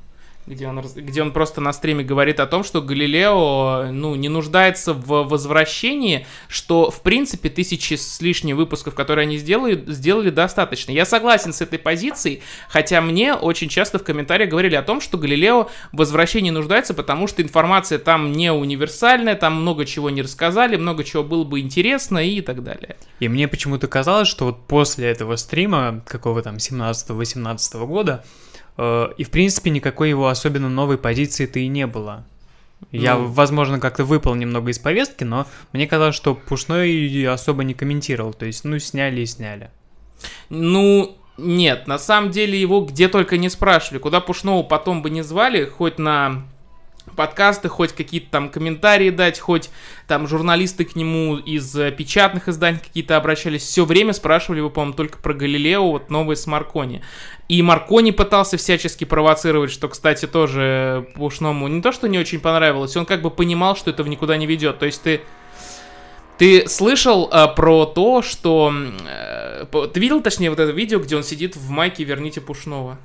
Где 0.48 0.66
он, 0.70 0.80
где 0.80 1.22
он 1.22 1.34
просто 1.34 1.60
на 1.60 1.74
стриме 1.74 2.06
говорит 2.06 2.40
о 2.40 2.48
том, 2.48 2.64
что 2.64 2.82
Галилео, 2.82 3.88
ну, 3.92 4.16
не 4.16 4.30
нуждается 4.30 4.94
в 4.94 5.28
возвращении, 5.28 6.26
что, 6.48 6.90
в 6.90 7.02
принципе, 7.02 7.50
тысячи 7.50 7.96
с 7.96 8.22
лишним 8.22 8.56
выпусков, 8.56 8.96
которые 8.96 9.24
они 9.24 9.38
сделали, 9.40 9.84
сделали 9.88 10.30
достаточно. 10.30 10.92
Я 10.92 11.04
согласен 11.06 11.52
с 11.52 11.60
этой 11.60 11.78
позицией, 11.78 12.42
хотя 12.70 13.02
мне 13.02 13.34
очень 13.34 13.68
часто 13.68 14.00
в 14.00 14.04
комментариях 14.04 14.50
говорили 14.50 14.76
о 14.76 14.84
том, 14.84 15.02
что 15.02 15.18
Галилео 15.18 15.70
в 15.92 15.98
возвращении 15.98 16.50
нуждается, 16.50 16.94
потому 16.94 17.28
что 17.28 17.42
информация 17.42 18.00
там 18.00 18.32
не 18.32 18.54
универсальная, 18.54 19.36
там 19.36 19.62
много 19.62 19.86
чего 19.86 20.10
не 20.10 20.22
рассказали, 20.22 20.78
много 20.78 21.04
чего 21.04 21.26
было 21.26 21.44
бы 21.44 21.60
интересно 21.60 22.20
и 22.20 22.40
так 22.40 22.64
далее. 22.64 22.96
И 23.20 23.28
мне 23.28 23.50
почему-то 23.50 23.88
казалось, 23.88 24.30
что 24.30 24.46
вот 24.46 24.66
после 24.66 25.08
этого 25.08 25.36
стрима, 25.36 26.04
какого 26.08 26.42
там 26.42 26.56
17-18 26.56 27.86
года, 27.86 28.24
и 28.78 29.24
в 29.24 29.30
принципе 29.32 29.70
никакой 29.70 30.10
его 30.10 30.28
особенно 30.28 30.70
новой 30.70 30.98
позиции-то 30.98 31.60
и 31.60 31.68
не 31.68 31.88
было. 31.88 32.26
Я, 32.92 33.16
Ну. 33.16 33.26
возможно, 33.28 33.80
как-то 33.80 34.06
выпал 34.06 34.36
немного 34.36 34.70
из 34.70 34.78
повестки, 34.78 35.24
но 35.24 35.48
мне 35.74 35.88
казалось, 35.88 36.16
что 36.16 36.36
Пушной 36.36 37.26
особо 37.26 37.64
не 37.64 37.74
комментировал. 37.74 38.34
То 38.34 38.46
есть, 38.46 38.64
ну, 38.66 38.78
сняли 38.78 39.22
и 39.22 39.26
сняли. 39.26 39.72
Ну, 40.50 41.18
нет, 41.38 41.88
на 41.88 41.98
самом 41.98 42.32
деле 42.32 42.60
его 42.60 42.82
где 42.82 43.08
только 43.08 43.38
не 43.38 43.50
спрашивали. 43.50 44.00
Куда 44.00 44.22
Пушного 44.22 44.64
потом 44.64 45.02
бы 45.02 45.10
не 45.10 45.24
звали, 45.24 45.66
хоть 45.66 45.98
на 45.98 46.44
подкасты, 47.18 47.68
хоть 47.68 47.92
какие-то 47.92 48.28
там 48.32 48.50
комментарии 48.50 49.10
дать, 49.10 49.38
хоть 49.40 49.70
там 50.08 50.26
журналисты 50.28 50.86
к 50.86 50.96
нему 50.96 51.36
из 51.36 51.76
э, 51.76 51.92
печатных 51.92 52.48
изданий 52.48 52.80
какие-то 52.80 53.18
обращались, 53.18 53.64
все 53.64 53.84
время 53.84 54.14
спрашивали 54.14 54.60
его, 54.60 54.70
по-моему, 54.70 54.94
только 54.94 55.18
про 55.18 55.34
Галилео, 55.34 55.92
вот 55.92 56.10
новое 56.10 56.38
с 56.38 56.48
Маркони. 56.48 57.02
И 57.50 57.62
Маркони 57.62 58.12
пытался 58.12 58.56
всячески 58.56 59.04
провоцировать, 59.04 59.72
что, 59.72 59.90
кстати, 59.90 60.26
тоже 60.28 61.10
Пушному 61.16 61.68
не 61.68 61.82
то, 61.82 61.92
что 61.92 62.08
не 62.08 62.18
очень 62.18 62.40
понравилось, 62.40 62.96
он 62.96 63.06
как 63.06 63.22
бы 63.22 63.32
понимал, 63.32 63.76
что 63.76 63.90
это 63.90 64.04
в 64.04 64.08
никуда 64.08 64.38
не 64.38 64.46
ведет. 64.46 64.80
То 64.80 64.86
есть 64.86 65.02
ты 65.02 65.22
ты 66.38 66.68
слышал 66.70 67.30
э, 67.34 67.48
про 67.56 67.86
то, 67.86 68.22
что... 68.22 68.72
э, 69.10 69.66
ты 69.92 70.00
видел, 70.00 70.22
точнее, 70.22 70.52
вот 70.52 70.60
это 70.60 70.72
видео, 70.72 71.00
где 71.00 71.16
он 71.18 71.24
сидит 71.24 71.56
в 71.56 71.70
майке 71.72 72.04
«Верните 72.04 72.42
Пушного»? 72.42 73.00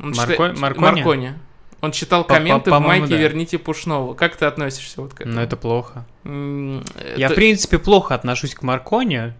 Он 0.00 0.12
Марко- 0.12 0.32
читает- 0.32 0.58
Маркони? 0.60 0.84
Маркони. 1.02 1.32
Он 1.80 1.92
читал 1.92 2.24
комменты 2.24 2.70
в 2.70 2.80
майке 2.80 3.08
да. 3.08 3.16
«Верните 3.16 3.58
Пушного». 3.58 4.14
Как 4.14 4.36
ты 4.36 4.46
относишься 4.46 5.00
вот 5.00 5.14
к 5.14 5.20
этому? 5.20 5.36
Но 5.36 5.42
это 5.42 5.56
плохо. 5.56 6.04
Я, 6.24 7.28
в 7.28 7.34
принципе, 7.34 7.78
плохо 7.78 8.14
отношусь 8.14 8.54
к 8.54 8.62
Марконе, 8.62 9.34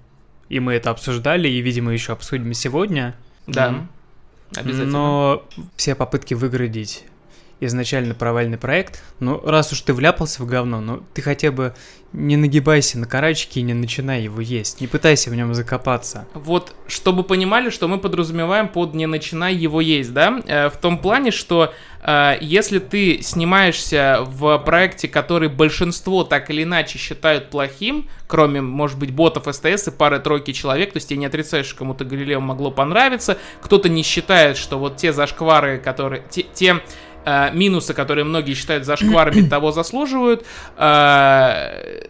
и 0.48 0.60
мы 0.60 0.74
это 0.74 0.90
обсуждали, 0.90 1.48
и, 1.48 1.60
видимо, 1.60 1.92
еще 1.92 2.12
обсудим 2.12 2.54
сегодня. 2.54 3.14
Да, 3.46 3.86
обязательно. 4.54 4.90
Но 4.90 5.44
все 5.76 5.94
попытки 5.94 6.34
выградить 6.34 7.04
изначально 7.60 8.14
провальный 8.14 8.58
проект, 8.58 9.02
ну, 9.20 9.40
раз 9.44 9.72
уж 9.72 9.80
ты 9.80 9.92
вляпался 9.92 10.42
в 10.42 10.46
говно, 10.46 10.80
ну, 10.80 11.02
ты 11.14 11.22
хотя 11.22 11.50
бы 11.50 11.74
не 12.12 12.36
нагибайся 12.36 12.98
на 12.98 13.06
карачки 13.06 13.58
и 13.58 13.62
не 13.62 13.74
начинай 13.74 14.22
его 14.22 14.40
есть, 14.40 14.80
не 14.80 14.86
пытайся 14.86 15.30
в 15.30 15.34
нем 15.34 15.52
закопаться. 15.52 16.26
Вот, 16.32 16.74
чтобы 16.86 17.22
понимали, 17.22 17.68
что 17.70 17.86
мы 17.86 17.98
подразумеваем 17.98 18.68
под 18.68 18.94
«не 18.94 19.06
начинай 19.06 19.54
его 19.54 19.80
есть», 19.80 20.12
да? 20.14 20.40
Э, 20.46 20.70
в 20.70 20.78
том 20.78 20.98
плане, 20.98 21.32
что 21.32 21.74
э, 22.02 22.38
если 22.40 22.78
ты 22.78 23.20
снимаешься 23.20 24.20
в 24.22 24.58
проекте, 24.58 25.06
который 25.06 25.50
большинство 25.50 26.24
так 26.24 26.48
или 26.48 26.62
иначе 26.62 26.98
считают 26.98 27.50
плохим, 27.50 28.08
кроме, 28.26 28.62
может 28.62 28.98
быть, 28.98 29.10
ботов 29.10 29.44
СТС 29.54 29.88
и 29.88 29.90
пары-тройки 29.90 30.52
человек, 30.52 30.92
то 30.92 30.96
есть 30.96 31.10
я 31.10 31.16
не 31.18 31.26
отрицаю, 31.26 31.62
что 31.62 31.76
кому-то 31.76 32.06
Галилео 32.06 32.40
могло 32.40 32.70
понравиться, 32.70 33.36
кто-то 33.60 33.90
не 33.90 34.02
считает, 34.02 34.56
что 34.56 34.78
вот 34.78 34.96
те 34.96 35.12
зашквары, 35.12 35.78
которые... 35.78 36.22
Те, 36.30 36.44
те 36.54 36.80
э, 37.28 37.50
минусы, 37.52 37.94
которые 37.94 38.24
многие 38.24 38.54
считают 38.54 38.84
зашкварами, 38.84 39.48
того 39.48 39.72
заслуживают, 39.72 40.44
э, 40.76 42.02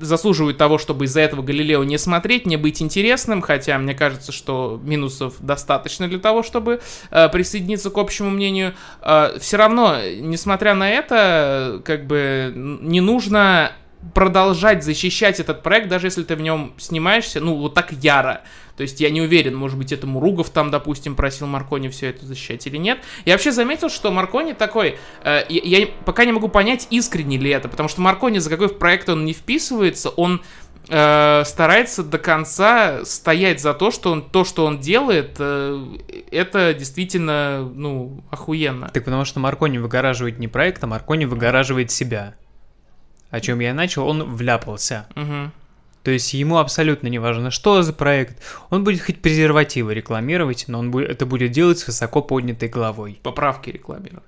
заслуживают 0.00 0.58
того, 0.58 0.78
чтобы 0.78 1.06
из-за 1.06 1.20
этого 1.20 1.42
Галилео 1.42 1.84
не 1.84 1.98
смотреть, 1.98 2.46
не 2.46 2.56
быть 2.56 2.82
интересным, 2.82 3.40
хотя 3.40 3.78
мне 3.78 3.94
кажется, 3.94 4.32
что 4.32 4.80
минусов 4.82 5.34
достаточно 5.40 6.08
для 6.08 6.18
того, 6.18 6.42
чтобы 6.42 6.80
э, 7.10 7.28
присоединиться 7.28 7.90
к 7.90 7.96
общему 7.96 8.30
мнению. 8.30 8.74
все 9.38 9.56
равно, 9.56 9.96
несмотря 10.20 10.74
на 10.74 10.90
это, 10.90 11.80
как 11.84 12.06
бы 12.06 12.52
не 12.54 13.00
нужно 13.00 13.72
продолжать 14.14 14.84
защищать 14.84 15.40
этот 15.40 15.62
проект, 15.62 15.88
даже 15.88 16.06
если 16.06 16.22
ты 16.22 16.36
в 16.36 16.40
нем 16.40 16.74
снимаешься, 16.78 17.40
ну, 17.40 17.54
вот 17.54 17.74
так 17.74 17.92
яро. 17.92 18.42
То 18.78 18.82
есть 18.82 19.00
я 19.00 19.10
не 19.10 19.20
уверен, 19.20 19.56
может 19.56 19.76
быть, 19.76 19.90
это 19.90 20.06
Муругов 20.06 20.50
там, 20.50 20.70
допустим, 20.70 21.16
просил 21.16 21.48
Маркони 21.48 21.88
все 21.88 22.10
это 22.10 22.24
защищать 22.24 22.64
или 22.68 22.76
нет. 22.76 23.00
Я 23.24 23.34
вообще 23.34 23.50
заметил, 23.50 23.90
что 23.90 24.12
Маркони 24.12 24.52
такой, 24.52 24.98
э, 25.24 25.42
я, 25.48 25.78
я 25.78 25.88
пока 26.04 26.24
не 26.24 26.30
могу 26.30 26.46
понять, 26.46 26.86
искренне 26.90 27.38
ли 27.38 27.50
это, 27.50 27.68
потому 27.68 27.88
что 27.88 28.00
Маркони, 28.02 28.38
за 28.38 28.48
какой 28.48 28.68
в 28.68 28.78
проект 28.78 29.08
он 29.08 29.24
не 29.24 29.32
вписывается, 29.32 30.10
он 30.10 30.42
э, 30.88 31.42
старается 31.44 32.04
до 32.04 32.18
конца 32.18 33.04
стоять 33.04 33.60
за 33.60 33.74
то, 33.74 33.90
что 33.90 34.12
он, 34.12 34.22
то, 34.30 34.44
что 34.44 34.64
он 34.64 34.78
делает, 34.78 35.34
э, 35.40 35.84
это 36.30 36.72
действительно, 36.72 37.68
ну, 37.74 38.22
охуенно. 38.30 38.90
Так 38.94 39.04
потому 39.04 39.24
что 39.24 39.40
Маркони 39.40 39.78
выгораживает 39.78 40.38
не 40.38 40.46
проект, 40.46 40.84
а 40.84 40.86
Маркони 40.86 41.24
выгораживает 41.24 41.90
себя. 41.90 42.36
О 43.30 43.40
чем 43.40 43.58
я 43.58 43.70
и 43.70 43.72
начал, 43.72 44.06
он 44.06 44.36
вляпался. 44.36 45.08
Мгм. 45.16 45.50
То 46.08 46.12
есть 46.12 46.32
ему 46.32 46.56
абсолютно 46.56 47.08
не 47.08 47.18
важно, 47.18 47.50
что 47.50 47.82
за 47.82 47.92
проект. 47.92 48.42
Он 48.70 48.82
будет 48.82 49.02
хоть 49.02 49.20
презервативы 49.20 49.92
рекламировать, 49.92 50.64
но 50.66 50.78
он 50.78 50.90
будет, 50.90 51.10
это 51.10 51.26
будет 51.26 51.50
делать 51.50 51.80
с 51.80 51.86
высоко 51.86 52.22
поднятой 52.22 52.70
головой. 52.70 53.20
Поправки 53.22 53.68
рекламировать. 53.68 54.24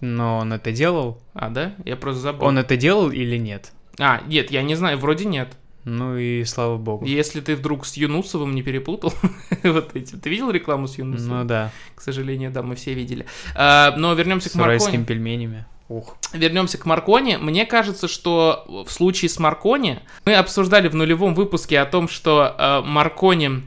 Но 0.00 0.38
он 0.38 0.52
это 0.52 0.70
делал? 0.70 1.20
А, 1.34 1.48
да? 1.48 1.74
Я 1.84 1.96
просто 1.96 2.20
забыл. 2.20 2.46
Он 2.46 2.56
это 2.56 2.76
делал 2.76 3.10
или 3.10 3.36
нет? 3.36 3.72
А, 3.98 4.22
нет, 4.28 4.52
я 4.52 4.62
не 4.62 4.76
знаю, 4.76 4.96
вроде 4.98 5.24
нет. 5.24 5.48
Ну 5.82 6.16
и 6.16 6.44
слава 6.44 6.76
богу. 6.76 7.04
Если 7.04 7.40
ты 7.40 7.56
вдруг 7.56 7.84
с 7.84 7.96
Юнусовым 7.96 8.54
не 8.54 8.62
перепутал, 8.62 9.12
вот 9.64 9.96
эти. 9.96 10.14
Ты 10.14 10.30
видел 10.30 10.52
рекламу 10.52 10.86
с 10.86 10.98
Юнусовым? 10.98 11.38
Ну 11.38 11.44
да, 11.46 11.72
К 11.96 12.00
сожалению, 12.00 12.52
да, 12.52 12.62
мы 12.62 12.76
все 12.76 12.94
видели. 12.94 13.26
А, 13.56 13.92
но 13.96 14.14
вернемся 14.14 14.50
с 14.50 14.52
к 14.52 14.54
Маркони. 14.54 14.76
уральскими 14.76 15.02
пельменями. 15.02 15.66
Ух. 15.90 16.16
Вернемся 16.32 16.78
к 16.78 16.86
Маркони. 16.86 17.36
Мне 17.36 17.66
кажется, 17.66 18.06
что 18.06 18.64
в 18.86 18.92
случае 18.92 19.28
с 19.28 19.40
Маркони 19.40 19.98
мы 20.24 20.36
обсуждали 20.36 20.86
в 20.86 20.94
нулевом 20.94 21.34
выпуске 21.34 21.80
о 21.80 21.84
том, 21.84 22.08
что 22.08 22.54
э, 22.56 22.80
Маркони 22.86 23.64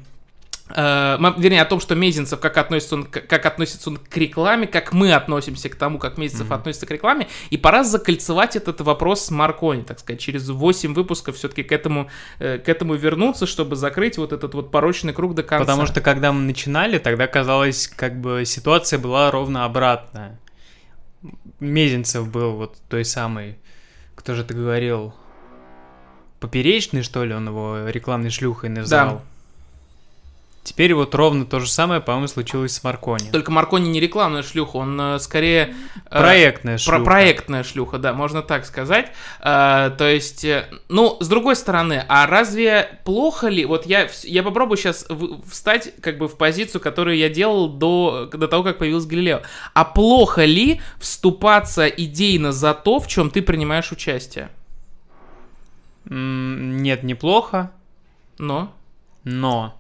э, 0.70 1.18
вернее, 1.38 1.62
о 1.62 1.66
том, 1.66 1.82
что 1.82 1.96
Мезенцев, 1.96 2.40
как 2.40 2.58
относится, 2.58 2.96
он, 2.96 3.04
как 3.04 3.46
относится 3.46 3.90
он 3.90 3.98
к 3.98 4.16
рекламе, 4.16 4.68
как 4.68 4.94
мы 4.94 5.12
относимся 5.14 5.68
к 5.68 5.76
тому, 5.76 6.00
как 6.00 6.18
Мезенцев 6.18 6.46
Мгм. 6.48 6.54
относится 6.54 6.86
к 6.86 6.92
рекламе, 6.92 7.28
и 7.50 7.58
пора 7.58 7.84
закольцевать 7.84 8.56
этот 8.56 8.80
вопрос 8.80 9.26
с 9.26 9.30
Маркони, 9.30 9.82
так 9.82 10.00
сказать, 10.00 10.22
через 10.22 10.48
8 10.48 10.94
выпусков 10.94 11.36
все-таки 11.36 11.64
к 11.64 11.74
этому, 11.74 12.10
э, 12.40 12.58
к 12.58 12.70
этому 12.70 12.94
вернуться, 12.94 13.46
чтобы 13.46 13.76
закрыть 13.76 14.18
вот 14.18 14.32
этот 14.32 14.54
вот 14.54 14.72
порочный 14.72 15.12
круг 15.12 15.36
до 15.36 15.44
конца. 15.44 15.66
Потому 15.66 15.86
что 15.86 16.00
когда 16.00 16.32
мы 16.32 16.40
начинали, 16.42 17.00
тогда 17.00 17.28
казалось, 17.28 17.90
как 17.90 18.22
бы 18.22 18.44
ситуация 18.46 18.98
была 18.98 19.30
ровно 19.30 19.66
обратная. 19.66 20.40
Мезенцев 21.60 22.30
был 22.30 22.54
вот 22.54 22.78
той 22.90 23.06
самой, 23.06 23.58
кто 24.16 24.36
же 24.36 24.44
ты 24.44 24.54
говорил, 24.54 25.14
поперечный, 26.40 27.04
что 27.04 27.24
ли, 27.24 27.34
он 27.34 27.48
его 27.48 27.88
рекламной 27.88 28.30
шлюхой 28.30 28.70
назвал. 28.70 29.22
Теперь 30.64 30.94
вот 30.94 31.14
ровно 31.14 31.46
то 31.46 31.60
же 31.60 31.70
самое, 31.70 32.00
по-моему, 32.00 32.28
случилось 32.28 32.74
с 32.74 32.84
Маркони. 32.86 33.30
Только 33.32 33.52
Маркони 33.52 33.90
не 33.90 34.00
рекламная 34.00 34.44
шлюха, 34.44 34.78
он 34.78 35.00
э, 35.00 35.20
скорее... 35.20 35.76
э, 36.10 36.20
Проектная 36.20 36.78
Про 36.78 36.84
шлюха. 36.84 37.04
проектная 37.04 37.64
шлюха, 37.64 37.98
да, 37.98 38.14
можно 38.14 38.42
так 38.42 38.66
сказать. 38.66 39.12
А, 39.42 39.90
то 39.90 40.10
есть, 40.10 40.46
э, 40.46 40.70
ну, 40.88 41.18
с 41.20 41.28
другой 41.28 41.58
стороны, 41.58 42.06
а 42.08 42.28
разве 42.28 42.98
плохо 43.04 43.50
ли? 43.50 43.66
Вот 43.66 43.86
я, 43.86 44.08
я 44.24 44.42
попробую 44.42 44.78
сейчас 44.78 45.06
встать 45.52 45.94
как 46.00 46.18
бы 46.18 46.30
в 46.30 46.38
позицию, 46.38 46.80
которую 46.80 47.18
я 47.18 47.28
делал 47.28 47.68
до, 47.68 48.30
до 48.32 48.48
того, 48.48 48.64
как 48.64 48.78
появился 48.78 49.10
Галилео. 49.10 49.42
А 49.74 49.84
плохо 49.84 50.46
ли 50.46 50.80
вступаться 50.98 51.88
идейно 51.88 52.54
за 52.54 52.74
то, 52.74 53.02
в 53.02 53.08
чем 53.08 53.30
ты 53.30 53.42
принимаешь 53.42 53.92
участие? 53.92 54.50
Нет, 56.06 57.04
неплохо, 57.04 57.72
Но 58.38 58.74
но 59.26 59.78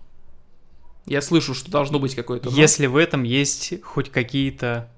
я 1.05 1.21
слышу, 1.21 1.53
что 1.53 1.69
должно 1.71 1.99
быть 1.99 2.15
какое-то. 2.15 2.49
но. 2.49 2.55
если 2.55 2.85
в 2.87 2.95
этом 2.97 3.23
есть 3.23 3.73
хоть 3.83 4.09
какие-то 4.11 4.89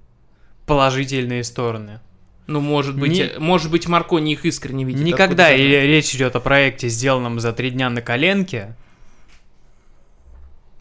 положительные 0.66 1.44
стороны. 1.44 2.00
Ну, 2.48 2.60
может 2.60 2.96
быть, 2.98 3.12
Не- 3.12 3.22
э, 3.24 3.40
может 3.40 3.72
быть, 3.72 3.88
Маркони 3.88 4.34
их 4.34 4.46
искренне 4.46 4.84
видит. 4.84 5.02
Никогда 5.04 5.52
и 5.54 5.62
речь 5.68 6.14
идет 6.16 6.36
о 6.36 6.40
проекте, 6.40 6.90
сделанном 6.90 7.40
за 7.40 7.54
три 7.54 7.72
дня 7.72 7.90
на 7.90 8.02
коленке. 8.02 8.76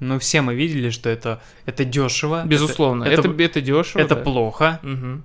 Но 0.00 0.18
все 0.18 0.42
мы 0.42 0.54
видели, 0.54 0.90
что 0.90 1.08
это, 1.08 1.40
это 1.66 1.84
дешево. 1.84 2.40
это- 2.40 2.48
Безусловно, 2.48 3.04
это, 3.04 3.22
это, 3.28 3.42
это, 3.42 3.60
дешево. 3.60 4.00
это 4.02 4.14
да. 4.16 4.20
плохо, 4.22 4.80
Мгм. 4.82 5.22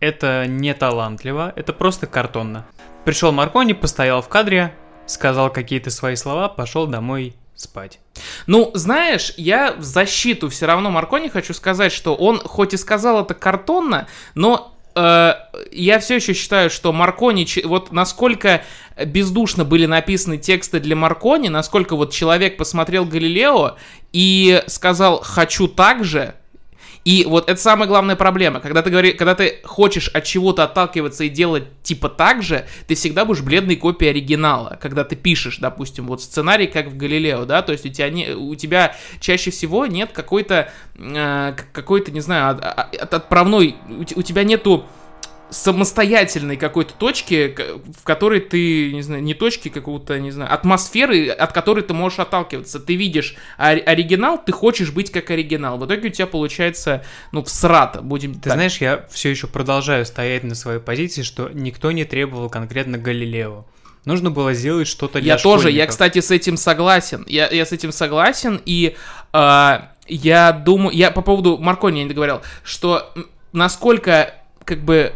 это 0.00 0.46
не 0.48 0.74
талантливо, 0.74 1.52
это 1.54 1.72
просто 1.72 2.06
картонно. 2.06 2.66
Пришел 3.04 3.30
Маркони, 3.30 3.74
постоял 3.74 4.22
в 4.22 4.28
кадре, 4.28 4.74
сказал 5.06 5.52
какие-то 5.52 5.90
свои 5.90 6.16
слова, 6.16 6.48
пошел 6.48 6.86
домой 6.88 7.36
спать. 7.56 7.98
Ну, 8.46 8.70
знаешь, 8.74 9.32
я 9.36 9.72
в 9.72 9.82
защиту 9.82 10.48
все 10.48 10.66
равно 10.66 10.90
Маркони 10.90 11.28
хочу 11.28 11.54
сказать, 11.54 11.92
что 11.92 12.14
он 12.14 12.38
хоть 12.38 12.74
и 12.74 12.76
сказал 12.76 13.22
это 13.22 13.34
картонно, 13.34 14.06
но 14.34 14.74
э, 14.94 15.32
я 15.72 15.98
все 15.98 16.16
еще 16.16 16.34
считаю, 16.34 16.70
что 16.70 16.92
Маркони, 16.92 17.46
вот 17.64 17.92
насколько 17.92 18.62
бездушно 19.04 19.64
были 19.64 19.86
написаны 19.86 20.38
тексты 20.38 20.80
для 20.80 20.96
Маркони, 20.96 21.48
насколько 21.48 21.96
вот 21.96 22.12
человек 22.12 22.56
посмотрел 22.56 23.04
Галилео 23.04 23.76
и 24.12 24.62
сказал 24.66 25.20
«хочу 25.22 25.68
так 25.68 26.04
же», 26.04 26.34
и 27.06 27.24
вот 27.24 27.48
это 27.48 27.60
самая 27.60 27.86
главная 27.86 28.16
проблема. 28.16 28.58
Когда 28.58 28.82
ты, 28.82 28.90
говори, 28.90 29.12
когда 29.12 29.36
ты 29.36 29.60
хочешь 29.62 30.08
от 30.08 30.24
чего-то 30.24 30.64
отталкиваться 30.64 31.22
и 31.22 31.28
делать 31.28 31.62
типа 31.84 32.08
так 32.08 32.42
же, 32.42 32.66
ты 32.88 32.96
всегда 32.96 33.24
будешь 33.24 33.42
бледной 33.42 33.76
копией 33.76 34.10
оригинала. 34.10 34.76
Когда 34.82 35.04
ты 35.04 35.14
пишешь, 35.14 35.58
допустим, 35.58 36.08
вот 36.08 36.20
сценарий, 36.20 36.66
как 36.66 36.88
в 36.88 36.96
Галилео, 36.96 37.44
да, 37.44 37.62
то 37.62 37.70
есть 37.70 37.86
у 37.86 37.90
тебя, 37.90 38.10
не, 38.10 38.30
у 38.30 38.56
тебя 38.56 38.96
чаще 39.20 39.52
всего 39.52 39.86
нет 39.86 40.10
какой-то, 40.12 40.72
э, 40.98 41.54
какой-то, 41.72 42.10
не 42.10 42.18
знаю, 42.18 42.56
от, 42.56 42.64
от, 42.64 43.14
отправной, 43.14 43.76
у, 43.88 44.00
у 44.00 44.22
тебя 44.22 44.42
нету 44.42 44.84
самостоятельной 45.50 46.56
какой-то 46.56 46.94
точки, 46.94 47.54
в 47.98 48.04
которой 48.04 48.40
ты, 48.40 48.92
не 48.92 49.02
знаю, 49.02 49.22
не 49.22 49.34
точки 49.34 49.68
какого-то, 49.68 50.18
не 50.18 50.30
знаю, 50.30 50.52
атмосферы, 50.52 51.28
от 51.28 51.52
которой 51.52 51.82
ты 51.82 51.94
можешь 51.94 52.18
отталкиваться. 52.18 52.80
Ты 52.80 52.96
видишь 52.96 53.36
оригинал, 53.56 54.42
ты 54.42 54.52
хочешь 54.52 54.90
быть 54.92 55.10
как 55.10 55.30
оригинал. 55.30 55.78
В 55.78 55.86
итоге 55.86 56.08
у 56.08 56.12
тебя 56.12 56.26
получается, 56.26 57.04
ну, 57.32 57.44
всрато, 57.44 58.02
будем 58.02 58.34
Ты 58.34 58.40
так. 58.40 58.54
знаешь, 58.54 58.78
я 58.78 59.06
все 59.10 59.30
еще 59.30 59.46
продолжаю 59.46 60.04
стоять 60.04 60.44
на 60.44 60.54
своей 60.54 60.80
позиции, 60.80 61.22
что 61.22 61.50
никто 61.52 61.92
не 61.92 62.04
требовал 62.04 62.50
конкретно 62.50 62.98
Галилео. 62.98 63.64
Нужно 64.04 64.30
было 64.30 64.54
сделать 64.54 64.86
что-то 64.86 65.20
для 65.20 65.34
Я 65.34 65.38
тоже, 65.38 65.70
я, 65.70 65.86
кстати, 65.86 66.20
с 66.20 66.30
этим 66.30 66.56
согласен. 66.56 67.24
Я, 67.28 67.48
я 67.48 67.66
с 67.66 67.72
этим 67.72 67.90
согласен, 67.90 68.60
и 68.64 68.96
э, 69.32 69.78
я 70.06 70.52
думаю, 70.52 70.96
я 70.96 71.10
по 71.10 71.22
поводу 71.22 71.58
Маркони 71.58 72.00
не 72.00 72.06
договорил, 72.06 72.40
что 72.62 73.12
насколько 73.52 74.34
как 74.64 74.84
бы 74.84 75.12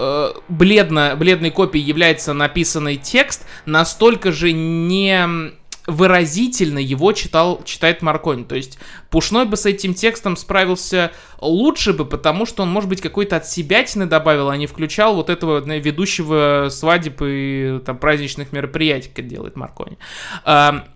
э, 0.00 0.32
бледно, 0.48 1.14
бледной 1.16 1.50
копией 1.50 1.84
является 1.84 2.32
написанный 2.32 2.96
текст, 2.96 3.46
настолько 3.66 4.32
же 4.32 4.52
не 4.52 5.52
выразительно 5.86 6.78
его 6.78 7.12
читал, 7.12 7.62
читает 7.64 8.02
Маркони. 8.02 8.44
То 8.44 8.54
есть 8.54 8.78
Пушной 9.10 9.44
бы 9.44 9.56
с 9.56 9.66
этим 9.66 9.94
текстом 9.94 10.36
справился 10.36 11.12
лучше 11.40 11.92
бы, 11.92 12.04
потому 12.04 12.46
что 12.46 12.62
он, 12.62 12.70
может 12.70 12.88
быть, 12.88 13.00
какой-то 13.00 13.36
от 13.36 13.46
себятины 13.46 14.06
добавил, 14.06 14.50
а 14.50 14.56
не 14.56 14.66
включал 14.66 15.14
вот 15.16 15.30
этого 15.30 15.58
ведущего 15.60 16.68
свадеб 16.70 17.20
и 17.22 17.80
там 17.84 17.98
праздничных 17.98 18.52
мероприятий, 18.52 19.10
как 19.14 19.26
делает 19.26 19.56
Маркони. 19.56 19.98
А, 20.44 20.86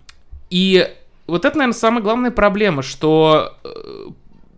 и 0.49 0.87
вот 1.27 1.45
это, 1.45 1.57
наверное, 1.57 1.77
самая 1.77 2.03
главная 2.03 2.31
проблема, 2.31 2.81
что 2.83 3.57
э, 3.63 4.09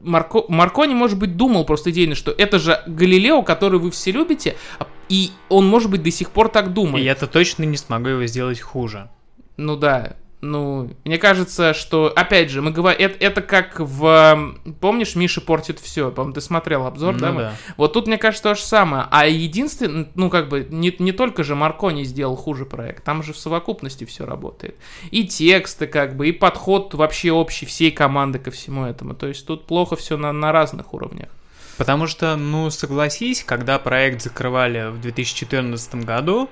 Марко... 0.08 0.46
Маркони, 0.48 0.94
может 0.94 1.20
быть, 1.20 1.36
думал 1.36 1.66
просто 1.66 1.92
идейно, 1.92 2.16
что 2.16 2.32
это 2.32 2.58
же 2.60 2.82
Галилео, 2.88 3.44
который 3.44 3.80
вы 3.80 3.92
все 3.92 4.12
любите, 4.12 4.56
а, 4.80 4.88
и 5.10 5.32
он, 5.50 5.68
может 5.68 5.92
быть, 5.92 6.02
до 6.02 6.12
сих 6.12 6.32
пор 6.32 6.50
так 6.50 6.74
думает. 6.74 7.04
И 7.04 7.06
я-то 7.06 7.28
точно 7.28 7.64
не 7.64 7.78
смогу 7.78 8.10
его 8.10 8.26
сделать 8.26 8.60
хуже. 8.60 9.10
Ну 9.58 9.76
да, 9.76 10.16
ну, 10.52 10.90
мне 11.04 11.18
кажется, 11.18 11.74
что, 11.74 12.12
опять 12.16 12.50
же, 12.50 12.62
мы 12.62 12.72
говорим, 12.72 13.00
это, 13.00 13.18
это 13.24 13.42
как 13.42 13.80
в, 13.80 14.56
помнишь, 14.80 15.16
Миша 15.16 15.42
портит 15.42 15.80
все, 15.80 16.12
по-моему, 16.12 16.34
ты 16.34 16.42
смотрел 16.42 16.86
обзор, 16.86 17.14
ну, 17.14 17.20
да? 17.20 17.32
да. 17.32 17.54
Вот 17.76 17.94
тут, 17.94 18.08
мне 18.08 18.18
кажется, 18.18 18.44
то 18.44 18.56
же 18.56 18.62
самое. 18.62 19.06
А 19.12 19.28
единственное, 19.28 20.08
ну, 20.16 20.30
как 20.30 20.50
бы, 20.50 20.68
не, 20.70 20.96
не 21.00 21.12
только 21.12 21.44
же 21.44 21.56
Маркони 21.56 22.04
сделал 22.04 22.36
хуже 22.36 22.66
проект, 22.66 23.04
там 23.04 23.24
же 23.24 23.34
в 23.34 23.38
совокупности 23.38 24.06
все 24.06 24.26
работает. 24.26 24.76
И 25.12 25.28
тексты, 25.28 25.88
как 25.88 26.16
бы, 26.16 26.30
и 26.30 26.32
подход 26.32 26.94
вообще 26.94 27.32
общий 27.32 27.66
всей 27.66 27.92
команды 27.92 28.40
ко 28.40 28.52
всему 28.52 28.86
этому. 28.86 29.14
То 29.14 29.28
есть 29.28 29.46
тут 29.46 29.68
плохо 29.68 29.96
все 29.96 30.18
на, 30.18 30.32
на 30.32 30.52
разных 30.52 30.94
уровнях. 30.94 31.30
Потому 31.78 32.08
что, 32.08 32.36
ну, 32.36 32.72
согласись, 32.72 33.44
когда 33.44 33.78
проект 33.78 34.24
закрывали 34.24 34.90
в 34.90 35.00
2014 35.00 35.96
году, 36.06 36.50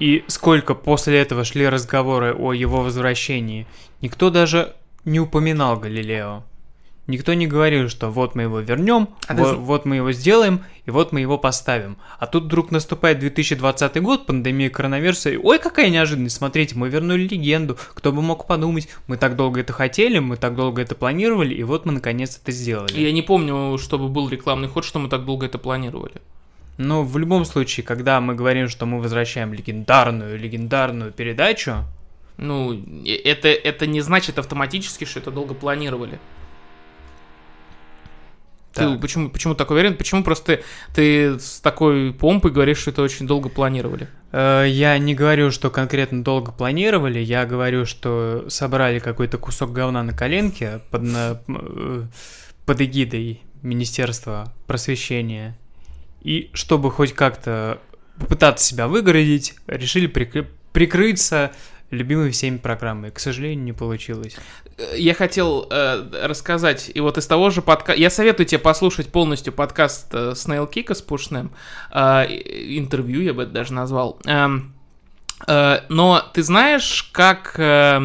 и 0.00 0.24
сколько 0.26 0.74
после 0.74 1.20
этого 1.20 1.44
шли 1.44 1.68
разговоры 1.68 2.34
о 2.34 2.52
его 2.52 2.82
возвращении, 2.82 3.66
никто 4.00 4.30
даже 4.30 4.74
не 5.04 5.20
упоминал 5.20 5.78
Галилео. 5.78 6.42
Никто 7.06 7.34
не 7.34 7.48
говорил, 7.48 7.88
что 7.88 8.08
вот 8.08 8.36
мы 8.36 8.42
его 8.42 8.60
вернем, 8.60 9.08
а 9.26 9.34
вот, 9.34 9.50
ты... 9.50 9.56
вот 9.56 9.84
мы 9.84 9.96
его 9.96 10.12
сделаем, 10.12 10.64
и 10.86 10.92
вот 10.92 11.10
мы 11.10 11.20
его 11.20 11.38
поставим. 11.38 11.96
А 12.20 12.26
тут 12.28 12.44
вдруг 12.44 12.70
наступает 12.70 13.18
2020 13.18 14.00
год, 14.00 14.26
пандемия 14.26 14.70
коронавируса, 14.70 15.30
и 15.30 15.36
ой, 15.36 15.58
какая 15.58 15.90
неожиданность, 15.90 16.36
смотрите, 16.36 16.76
мы 16.76 16.88
вернули 16.88 17.26
легенду, 17.26 17.76
кто 17.94 18.12
бы 18.12 18.22
мог 18.22 18.46
подумать, 18.46 18.88
мы 19.08 19.16
так 19.16 19.34
долго 19.34 19.60
это 19.60 19.72
хотели, 19.72 20.20
мы 20.20 20.36
так 20.36 20.54
долго 20.54 20.82
это 20.82 20.94
планировали, 20.94 21.52
и 21.52 21.64
вот 21.64 21.84
мы 21.84 21.92
наконец 21.92 22.38
это 22.40 22.52
сделали. 22.52 23.00
Я 23.00 23.10
не 23.10 23.22
помню, 23.22 23.76
чтобы 23.78 24.08
был 24.08 24.28
рекламный 24.28 24.68
ход, 24.68 24.84
что 24.84 25.00
мы 25.00 25.08
так 25.08 25.24
долго 25.24 25.46
это 25.46 25.58
планировали. 25.58 26.20
Но 26.80 27.02
в 27.02 27.18
любом 27.18 27.44
случае, 27.44 27.84
когда 27.84 28.22
мы 28.22 28.34
говорим, 28.34 28.66
что 28.70 28.86
мы 28.86 29.02
возвращаем 29.02 29.52
легендарную, 29.52 30.38
легендарную 30.38 31.12
передачу... 31.12 31.84
Ну, 32.38 32.72
это, 33.04 33.48
это 33.48 33.86
не 33.86 34.00
значит 34.00 34.38
автоматически, 34.38 35.04
что 35.04 35.20
это 35.20 35.30
долго 35.30 35.52
планировали. 35.52 36.18
Так. 38.72 38.94
Ты 38.94 38.98
почему, 38.98 39.28
почему 39.28 39.54
так 39.54 39.70
уверен? 39.70 39.94
Почему 39.94 40.24
просто 40.24 40.62
ты 40.94 41.38
с 41.38 41.60
такой 41.60 42.14
помпой 42.14 42.50
говоришь, 42.50 42.78
что 42.78 42.92
это 42.92 43.02
очень 43.02 43.26
долго 43.26 43.50
планировали? 43.50 44.08
Э, 44.32 44.64
я 44.66 44.96
не 44.96 45.14
говорю, 45.14 45.50
что 45.50 45.68
конкретно 45.68 46.24
долго 46.24 46.50
планировали, 46.50 47.18
я 47.18 47.44
говорю, 47.44 47.84
что 47.84 48.46
собрали 48.48 49.00
какой-то 49.00 49.36
кусок 49.36 49.74
говна 49.74 50.02
на 50.02 50.14
коленке 50.14 50.80
под, 50.90 51.02
на, 51.02 51.42
э, 51.46 52.04
под 52.64 52.80
эгидой 52.80 53.42
Министерства 53.60 54.54
просвещения 54.66 55.58
и 56.22 56.50
чтобы 56.52 56.90
хоть 56.90 57.14
как-то 57.14 57.80
попытаться 58.18 58.64
себя 58.64 58.86
выгородить, 58.88 59.54
решили 59.66 60.06
прикры- 60.06 60.48
прикрыться 60.72 61.52
любимой 61.90 62.30
всеми 62.30 62.58
программой. 62.58 63.10
К 63.10 63.18
сожалению, 63.18 63.64
не 63.64 63.72
получилось. 63.72 64.36
Я 64.96 65.14
хотел 65.14 65.66
э, 65.70 66.26
рассказать, 66.26 66.90
и 66.92 67.00
вот 67.00 67.18
из 67.18 67.26
того 67.26 67.50
же 67.50 67.62
подкаста... 67.62 68.00
Я 68.00 68.10
советую 68.10 68.46
тебе 68.46 68.58
послушать 68.58 69.08
полностью 69.08 69.52
подкаст 69.52 70.08
э, 70.12 70.32
Snail 70.32 70.70
Kika 70.72 70.94
с 70.94 71.02
Пушным. 71.02 71.50
Э, 71.92 72.24
интервью 72.26 73.22
я 73.22 73.34
бы 73.34 73.42
это 73.42 73.52
даже 73.52 73.72
назвал. 73.72 74.18
Э, 74.26 74.48
э, 75.46 75.80
но 75.88 76.24
ты 76.32 76.42
знаешь, 76.42 77.08
как... 77.12 77.54
Э, 77.58 78.00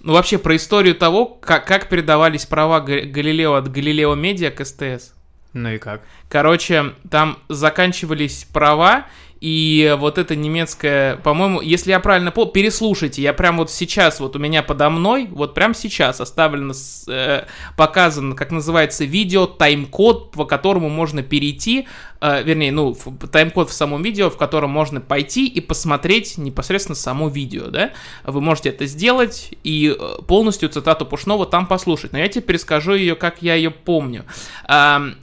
ну, 0.00 0.12
вообще, 0.12 0.38
про 0.38 0.54
историю 0.56 0.94
того, 0.94 1.26
как, 1.26 1.66
как 1.66 1.88
передавались 1.88 2.46
права 2.46 2.80
Галилео 2.80 3.54
от 3.54 3.72
Галилео 3.72 4.14
Медиа 4.14 4.50
к 4.50 4.64
СТС? 4.64 5.15
Ну 5.56 5.70
и 5.70 5.78
как? 5.78 6.02
Короче, 6.28 6.92
там 7.10 7.38
заканчивались 7.48 8.46
права, 8.52 9.06
и 9.40 9.96
вот 9.98 10.18
это 10.18 10.36
немецкое, 10.36 11.16
по-моему, 11.16 11.62
если 11.62 11.92
я 11.92 12.00
правильно 12.00 12.30
помню, 12.30 12.52
переслушайте, 12.52 13.22
я 13.22 13.32
прям 13.32 13.56
вот 13.56 13.70
сейчас, 13.70 14.20
вот 14.20 14.36
у 14.36 14.38
меня 14.38 14.62
подо 14.62 14.90
мной, 14.90 15.28
вот 15.30 15.54
прям 15.54 15.72
сейчас 15.72 16.20
оставлено, 16.20 16.74
э, 17.08 17.44
показан, 17.74 18.34
как 18.34 18.50
называется, 18.50 19.06
видео, 19.06 19.46
тайм-код, 19.46 20.32
по 20.32 20.44
которому 20.44 20.90
можно 20.90 21.22
перейти 21.22 21.88
э, 22.20 22.42
вернее, 22.42 22.72
ну, 22.72 22.96
тайм-код 23.30 23.70
в 23.70 23.72
самом 23.72 24.02
видео, 24.02 24.30
в 24.30 24.36
котором 24.36 24.70
можно 24.70 25.00
пойти 25.00 25.46
и 25.46 25.60
посмотреть 25.60 26.38
непосредственно 26.38 26.96
само 26.96 27.28
видео, 27.28 27.68
да, 27.68 27.92
вы 28.24 28.40
можете 28.40 28.70
это 28.70 28.86
сделать 28.86 29.54
и 29.62 29.94
э, 29.98 30.22
полностью 30.26 30.68
цитату 30.68 31.06
Пушного 31.06 31.46
там 31.46 31.66
послушать, 31.66 32.12
но 32.12 32.18
я 32.18 32.28
тебе 32.28 32.42
перескажу 32.42 32.94
ее, 32.94 33.14
как 33.14 33.42
я 33.42 33.54
ее 33.54 33.70
помню, 33.70 34.24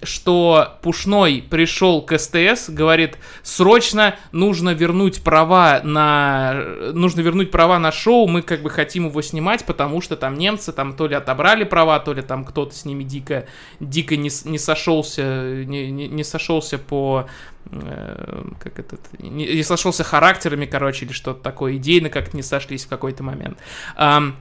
что 0.03 0.77
Пушной 0.81 1.43
пришел 1.49 2.01
к 2.01 2.17
СТС, 2.17 2.69
говорит, 2.69 3.17
срочно 3.41 4.15
нужно 4.31 4.71
вернуть 4.71 5.23
права 5.23 5.81
на, 5.83 6.53
нужно 6.93 7.21
вернуть 7.21 7.51
права 7.51 7.79
на 7.79 7.91
шоу, 7.91 8.27
мы 8.27 8.41
как 8.41 8.61
бы 8.61 8.69
хотим 8.69 9.07
его 9.07 9.21
снимать, 9.21 9.65
потому 9.65 10.01
что 10.01 10.15
там 10.15 10.37
немцы 10.37 10.71
там 10.71 10.95
то 10.95 11.07
ли 11.07 11.15
отобрали 11.15 11.63
права, 11.63 11.99
то 11.99 12.13
ли 12.13 12.21
там 12.21 12.45
кто-то 12.45 12.75
с 12.75 12.85
ними 12.85 13.03
дико, 13.03 13.47
дико 13.79 14.15
не, 14.15 14.29
не 14.45 14.57
сошелся, 14.57 15.63
не, 15.65 15.91
не, 15.91 16.07
не 16.07 16.23
сошелся 16.23 16.77
по 16.87 17.27
э, 17.65 18.43
как 18.59 18.79
этот, 18.79 18.99
не, 19.19 19.55
не 19.55 19.63
сошелся 19.63 20.03
характерами, 20.03 20.65
короче, 20.65 21.05
или 21.05 21.13
что-то 21.13 21.41
такое, 21.41 21.77
идейно 21.77 22.09
как 22.09 22.33
не 22.33 22.41
сошлись 22.41 22.85
в 22.85 22.89
какой-то 22.89 23.23
момент. 23.23 23.57
Um, 23.97 24.33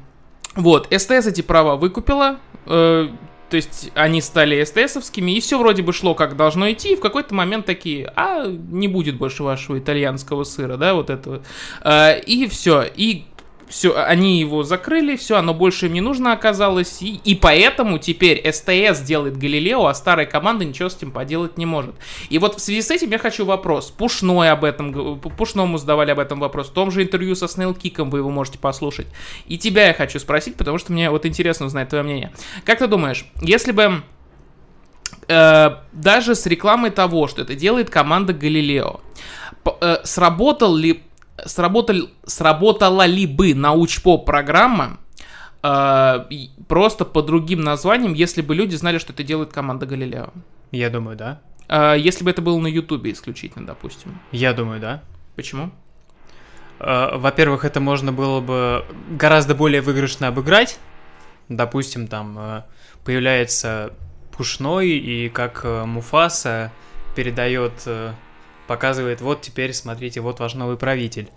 вот, 0.54 0.88
СТС 0.92 1.26
эти 1.26 1.40
права 1.40 1.76
выкупила, 1.76 2.38
э, 2.66 3.08
то 3.48 3.56
есть 3.56 3.90
они 3.94 4.20
стали 4.20 4.64
СТСовскими, 4.64 5.32
и 5.32 5.40
все 5.40 5.58
вроде 5.58 5.82
бы 5.82 5.92
шло 5.92 6.14
как 6.14 6.36
должно 6.36 6.70
идти, 6.72 6.92
и 6.92 6.96
в 6.96 7.00
какой-то 7.00 7.34
момент 7.34 7.66
такие, 7.66 8.12
а 8.16 8.46
не 8.46 8.88
будет 8.88 9.16
больше 9.16 9.42
вашего 9.42 9.78
итальянского 9.78 10.44
сыра, 10.44 10.76
да, 10.76 10.94
вот 10.94 11.10
этого. 11.10 11.42
Э, 11.82 12.18
и 12.20 12.46
все, 12.48 12.82
и 12.82 13.24
все, 13.72 13.96
они 13.96 14.38
его 14.38 14.64
закрыли, 14.64 15.16
все, 15.16 15.36
оно 15.36 15.54
больше 15.54 15.86
им 15.86 15.94
не 15.94 16.02
нужно 16.02 16.34
оказалось, 16.34 17.00
и, 17.00 17.22
и 17.24 17.34
поэтому 17.34 17.98
теперь 17.98 18.38
СТС 18.52 19.00
делает 19.00 19.38
Галилео, 19.38 19.86
а 19.86 19.94
старая 19.94 20.26
команда 20.26 20.66
ничего 20.66 20.90
с 20.90 20.96
этим 20.96 21.10
поделать 21.10 21.56
не 21.56 21.64
может. 21.64 21.94
И 22.28 22.36
вот 22.36 22.56
в 22.56 22.60
связи 22.60 22.82
с 22.82 22.90
этим 22.90 23.10
я 23.10 23.18
хочу 23.18 23.46
вопрос. 23.46 23.90
Пушной 23.90 24.50
об 24.50 24.64
этом, 24.64 25.18
Пушному 25.18 25.78
задавали 25.78 26.10
об 26.10 26.18
этом 26.18 26.38
вопрос, 26.38 26.68
в 26.68 26.72
том 26.72 26.90
же 26.90 27.02
интервью 27.02 27.34
со 27.34 27.48
Снейл 27.48 27.72
Киком 27.72 28.10
вы 28.10 28.18
его 28.18 28.28
можете 28.28 28.58
послушать. 28.58 29.06
И 29.46 29.56
тебя 29.56 29.86
я 29.86 29.94
хочу 29.94 30.18
спросить, 30.18 30.56
потому 30.56 30.76
что 30.76 30.92
мне 30.92 31.08
вот 31.08 31.24
интересно 31.24 31.64
узнать 31.64 31.88
твое 31.88 32.04
мнение. 32.04 32.30
Как 32.66 32.78
ты 32.78 32.86
думаешь, 32.86 33.24
если 33.40 33.72
бы 33.72 34.02
э, 35.28 35.70
даже 35.92 36.34
с 36.34 36.44
рекламой 36.44 36.90
того, 36.90 37.26
что 37.26 37.40
это 37.40 37.54
делает 37.54 37.88
команда 37.88 38.34
Галилео, 38.34 39.00
э, 39.80 39.96
сработал 40.04 40.76
ли 40.76 41.02
сработал, 41.44 42.10
сработала 42.24 43.06
ли 43.06 43.26
бы 43.26 43.54
научпоп 43.54 44.26
программа 44.26 44.98
э, 45.62 46.24
просто 46.68 47.04
по 47.04 47.22
другим 47.22 47.60
названиям, 47.60 48.14
если 48.14 48.42
бы 48.42 48.54
люди 48.54 48.74
знали, 48.74 48.98
что 48.98 49.12
это 49.12 49.22
делает 49.22 49.52
команда 49.52 49.86
Галилео? 49.86 50.30
Я 50.70 50.90
думаю, 50.90 51.16
да. 51.16 51.40
Э, 51.68 51.94
если 51.98 52.24
бы 52.24 52.30
это 52.30 52.42
было 52.42 52.58
на 52.58 52.66
Ютубе 52.66 53.12
исключительно, 53.12 53.66
допустим. 53.66 54.18
Я 54.30 54.52
думаю, 54.52 54.80
да. 54.80 55.02
Почему? 55.36 55.70
Э, 56.78 57.16
во-первых, 57.16 57.64
это 57.64 57.80
можно 57.80 58.12
было 58.12 58.40
бы 58.40 58.84
гораздо 59.10 59.54
более 59.54 59.80
выигрышно 59.80 60.28
обыграть. 60.28 60.78
Допустим, 61.48 62.08
там 62.08 62.36
э, 62.38 62.62
появляется 63.04 63.92
Пушной, 64.36 64.90
и 64.90 65.28
как 65.28 65.60
э, 65.64 65.84
Муфаса 65.84 66.72
передает 67.14 67.86
показывает, 68.66 69.20
вот 69.20 69.42
теперь, 69.42 69.72
смотрите, 69.72 70.20
вот 70.20 70.40
ваш 70.40 70.54
новый 70.54 70.76
правитель. 70.76 71.30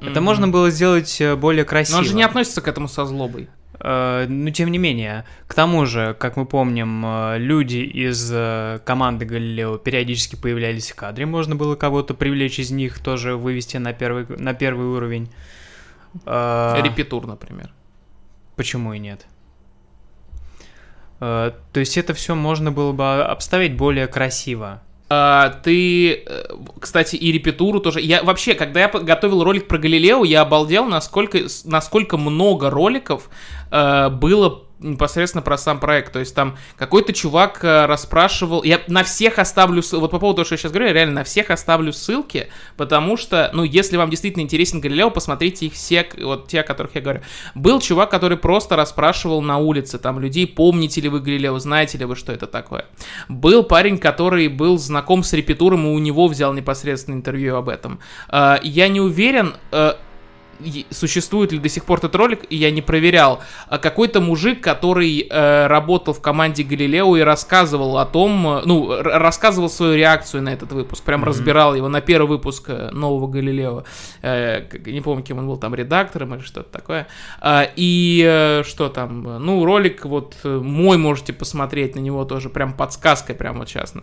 Mm-hmm. 0.00 0.10
Это 0.10 0.20
можно 0.20 0.48
было 0.48 0.70
сделать 0.70 1.20
э, 1.20 1.34
более 1.36 1.64
красиво. 1.64 1.96
Но 1.96 2.02
он 2.02 2.04
же 2.04 2.14
не 2.14 2.22
относится 2.22 2.60
к 2.60 2.68
этому 2.68 2.88
со 2.88 3.04
злобой. 3.04 3.48
Uh, 3.80 4.26
ну, 4.26 4.50
тем 4.50 4.72
не 4.72 4.78
менее, 4.78 5.24
к 5.46 5.54
тому 5.54 5.86
же, 5.86 6.16
как 6.18 6.36
мы 6.36 6.46
помним, 6.46 7.04
uh, 7.04 7.38
люди 7.38 7.76
из 7.76 8.32
uh, 8.32 8.80
команды 8.80 9.24
Галилео 9.24 9.78
периодически 9.78 10.34
появлялись 10.34 10.90
в 10.90 10.96
кадре, 10.96 11.26
можно 11.26 11.54
было 11.54 11.76
кого-то 11.76 12.14
привлечь 12.14 12.58
из 12.58 12.72
них, 12.72 12.98
тоже 12.98 13.36
вывести 13.36 13.76
на 13.76 13.92
первый, 13.92 14.26
на 14.28 14.52
первый 14.52 14.86
уровень. 14.86 15.30
Репетур, 16.24 17.26
например. 17.26 17.70
Почему 18.56 18.94
и 18.94 18.98
нет? 18.98 19.26
То 21.20 21.54
есть 21.74 21.98
это 21.98 22.14
все 22.14 22.34
можно 22.34 22.72
было 22.72 22.92
бы 22.92 23.22
обставить 23.22 23.76
более 23.76 24.06
красиво. 24.06 24.82
А, 25.10 25.50
ты, 25.64 26.22
э, 26.26 26.44
кстати, 26.80 27.16
и 27.16 27.32
репетуру 27.32 27.80
тоже. 27.80 28.00
Я 28.00 28.22
вообще, 28.22 28.54
когда 28.54 28.80
я 28.80 28.88
готовил 28.88 29.42
ролик 29.42 29.66
про 29.66 29.78
Галилео, 29.78 30.24
я 30.24 30.42
обалдел, 30.42 30.84
насколько, 30.84 31.38
насколько 31.64 32.18
много 32.18 32.68
роликов 32.68 33.30
э, 33.70 34.10
было 34.10 34.64
непосредственно 34.80 35.42
про 35.42 35.58
сам 35.58 35.80
проект. 35.80 36.12
То 36.12 36.18
есть 36.18 36.34
там 36.34 36.56
какой-то 36.76 37.12
чувак 37.12 37.64
э, 37.64 37.86
расспрашивал... 37.86 38.62
Я 38.62 38.80
на 38.86 39.04
всех 39.04 39.38
оставлю... 39.38 39.82
Вот 39.92 40.10
по 40.10 40.18
поводу 40.18 40.36
того, 40.36 40.44
что 40.44 40.54
я 40.54 40.58
сейчас 40.58 40.72
говорю, 40.72 40.88
я 40.88 40.92
реально 40.92 41.14
на 41.16 41.24
всех 41.24 41.50
оставлю 41.50 41.92
ссылки, 41.92 42.48
потому 42.76 43.16
что, 43.16 43.50
ну, 43.52 43.64
если 43.64 43.96
вам 43.96 44.10
действительно 44.10 44.42
интересен 44.42 44.80
Галилео, 44.80 45.10
посмотрите 45.10 45.66
их 45.66 45.72
все, 45.72 46.08
вот 46.20 46.48
те, 46.48 46.60
о 46.60 46.62
которых 46.62 46.94
я 46.94 47.00
говорю. 47.00 47.22
Был 47.54 47.80
чувак, 47.80 48.10
который 48.10 48.38
просто 48.38 48.76
расспрашивал 48.76 49.42
на 49.42 49.58
улице 49.58 49.98
там 49.98 50.20
людей, 50.20 50.46
помните 50.46 51.00
ли 51.00 51.08
вы 51.08 51.20
Галилео, 51.20 51.58
знаете 51.58 51.98
ли 51.98 52.04
вы, 52.04 52.16
что 52.16 52.32
это 52.32 52.46
такое. 52.46 52.86
Был 53.28 53.64
парень, 53.64 53.98
который 53.98 54.48
был 54.48 54.78
знаком 54.78 55.22
с 55.22 55.32
репетуром, 55.32 55.86
и 55.86 55.90
у 55.90 55.98
него 55.98 56.28
взял 56.28 56.52
непосредственно 56.52 57.16
интервью 57.16 57.56
об 57.56 57.68
этом. 57.68 58.00
Э, 58.28 58.56
я 58.62 58.88
не 58.88 59.00
уверен 59.00 59.54
э, 59.72 59.94
существует 60.90 61.52
ли 61.52 61.58
до 61.58 61.68
сих 61.68 61.84
пор 61.84 61.98
этот 61.98 62.14
ролик, 62.14 62.40
и 62.50 62.56
я 62.56 62.70
не 62.70 62.82
проверял. 62.82 63.40
А 63.68 63.78
какой-то 63.78 64.20
мужик, 64.20 64.60
который 64.60 65.26
э, 65.28 65.66
работал 65.66 66.14
в 66.14 66.20
команде 66.20 66.62
Галилео 66.62 67.16
и 67.16 67.20
рассказывал 67.20 67.98
о 67.98 68.06
том, 68.06 68.46
э, 68.46 68.62
ну, 68.64 69.00
рассказывал 69.02 69.68
свою 69.68 69.96
реакцию 69.96 70.42
на 70.42 70.50
этот 70.50 70.72
выпуск, 70.72 71.04
прям 71.04 71.22
mm-hmm. 71.22 71.26
разбирал 71.26 71.74
его 71.74 71.88
на 71.88 72.00
первый 72.00 72.28
выпуск 72.28 72.64
э, 72.68 72.90
нового 72.90 73.26
Галилео. 73.28 73.84
Э, 74.22 74.62
не 74.86 75.00
помню, 75.00 75.22
кем 75.24 75.38
он 75.38 75.46
был, 75.46 75.56
там 75.56 75.74
редактором 75.74 76.34
или 76.34 76.42
что-то 76.42 76.70
такое. 76.70 77.06
Э, 77.40 77.66
и 77.76 78.24
э, 78.26 78.62
что 78.64 78.88
там, 78.88 79.22
ну, 79.22 79.64
ролик 79.64 80.04
вот 80.04 80.36
э, 80.44 80.48
мой 80.48 80.98
можете 80.98 81.32
посмотреть 81.32 81.94
на 81.94 82.00
него 82.00 82.24
тоже, 82.24 82.48
прям 82.48 82.72
подсказкой 82.72 83.34
прямо 83.34 83.60
вот 83.60 83.68
сейчас 83.68 83.94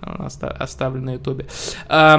оставлен 0.41 1.05
на 1.05 1.13
ютубе. 1.13 1.47
Э, 1.89 2.17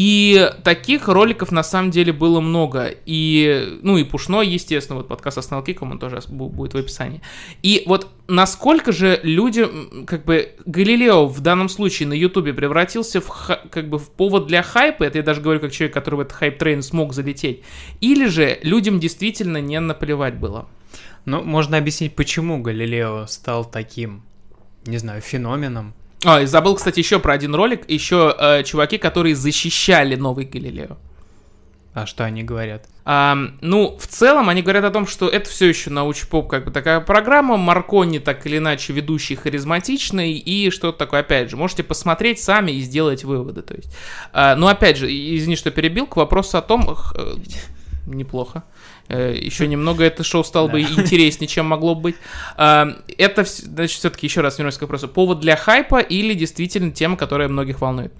и 0.00 0.50
таких 0.64 1.08
роликов 1.08 1.52
на 1.52 1.62
самом 1.62 1.90
деле 1.90 2.14
было 2.14 2.40
много. 2.40 2.90
И, 3.04 3.78
ну, 3.82 3.98
и 3.98 4.04
Пушной, 4.04 4.48
естественно, 4.48 4.96
вот 4.96 5.08
подкаст 5.08 5.42
с 5.42 5.50
Налкиком, 5.50 5.90
он 5.90 5.98
тоже 5.98 6.20
будет 6.26 6.72
в 6.72 6.78
описании. 6.78 7.20
И 7.62 7.82
вот 7.84 8.08
насколько 8.26 8.92
же 8.92 9.20
люди, 9.22 9.68
как 10.06 10.24
бы, 10.24 10.52
Галилео 10.64 11.26
в 11.26 11.40
данном 11.42 11.68
случае 11.68 12.08
на 12.08 12.14
Ютубе 12.14 12.54
превратился 12.54 13.20
в, 13.20 13.28
как 13.70 13.90
бы, 13.90 13.98
в 13.98 14.08
повод 14.10 14.46
для 14.46 14.62
хайпа, 14.62 15.04
это 15.04 15.18
я 15.18 15.22
даже 15.22 15.42
говорю 15.42 15.60
как 15.60 15.70
человек, 15.70 15.92
который 15.92 16.14
в 16.14 16.20
этот 16.20 16.32
hype 16.32 16.53
train 16.53 16.80
смог 16.80 17.12
залететь, 17.12 17.60
или 18.00 18.24
же 18.24 18.58
людям 18.62 19.00
действительно 19.00 19.60
не 19.60 19.78
наплевать 19.80 20.36
было? 20.36 20.66
Ну, 21.26 21.42
можно 21.42 21.76
объяснить, 21.76 22.16
почему 22.16 22.62
Галилео 22.62 23.26
стал 23.26 23.66
таким, 23.66 24.22
не 24.86 24.96
знаю, 24.96 25.20
феноменом. 25.20 25.92
А, 26.24 26.42
и 26.42 26.46
забыл, 26.46 26.76
кстати, 26.76 26.98
еще 26.98 27.18
про 27.18 27.32
один 27.32 27.54
ролик. 27.54 27.88
Еще 27.88 28.34
э, 28.38 28.62
чуваки, 28.64 28.98
которые 28.98 29.34
защищали 29.34 30.16
новый 30.16 30.44
Галилео. 30.44 30.98
А 31.92 32.06
что 32.06 32.24
они 32.24 32.44
говорят? 32.44 32.86
А, 33.04 33.36
ну, 33.60 33.96
в 33.98 34.06
целом, 34.06 34.48
они 34.48 34.62
говорят 34.62 34.84
о 34.84 34.90
том, 34.90 35.06
что 35.06 35.28
это 35.28 35.50
все 35.50 35.68
еще 35.68 35.90
научпоп, 35.90 36.48
как 36.48 36.66
бы 36.66 36.70
такая 36.70 37.00
программа. 37.00 37.56
Маркони 37.56 38.18
так 38.18 38.46
или 38.46 38.58
иначе 38.58 38.92
ведущий 38.92 39.34
харизматичный 39.34 40.34
и 40.34 40.70
что-то 40.70 40.98
такое. 40.98 41.20
Опять 41.20 41.50
же, 41.50 41.56
можете 41.56 41.82
посмотреть 41.82 42.40
сами 42.40 42.72
и 42.72 42.80
сделать 42.80 43.24
выводы. 43.24 43.62
То 43.62 43.74
есть, 43.74 43.92
а, 44.32 44.54
ну, 44.54 44.68
опять 44.68 44.98
же, 44.98 45.08
извини, 45.08 45.56
что 45.56 45.70
перебил, 45.70 46.06
к 46.06 46.16
вопросу 46.16 46.58
о 46.58 46.62
том, 46.62 46.96
э, 47.16 47.34
неплохо. 48.06 48.62
Э, 49.10 49.34
еще 49.36 49.66
немного 49.66 50.04
это 50.04 50.22
шоу 50.22 50.44
стало 50.44 50.68
бы 50.68 50.80
интереснее, 50.98 51.48
чем 51.48 51.66
могло 51.66 51.94
быть. 51.94 52.14
А, 52.56 52.96
это, 53.18 53.44
значит, 53.44 53.98
все-таки 53.98 54.26
еще 54.26 54.40
раз 54.40 54.58
вернусь 54.58 54.78
к 54.78 54.82
вопросу. 54.82 55.08
Повод 55.08 55.40
для 55.40 55.56
хайпа 55.56 55.98
или 55.98 56.32
действительно 56.34 56.92
тема, 56.92 57.16
которая 57.16 57.48
многих 57.48 57.80
волнует? 57.80 58.12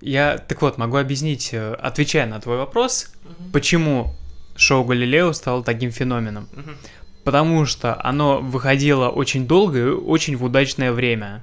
Я, 0.00 0.38
так 0.38 0.60
вот, 0.62 0.78
могу 0.78 0.96
объяснить, 0.96 1.50
э, 1.52 1.74
отвечая 1.74 2.26
на 2.26 2.40
твой 2.40 2.58
вопрос, 2.58 3.12
почему 3.52 4.14
шоу 4.56 4.84
Галилео 4.84 5.32
стало 5.32 5.62
таким 5.62 5.92
феноменом. 5.92 6.48
Потому 7.22 7.66
что 7.66 8.00
оно 8.04 8.38
выходило 8.38 9.08
очень 9.08 9.46
долго 9.46 9.78
и 9.78 9.90
очень 9.90 10.36
в 10.36 10.44
удачное 10.44 10.92
время. 10.92 11.42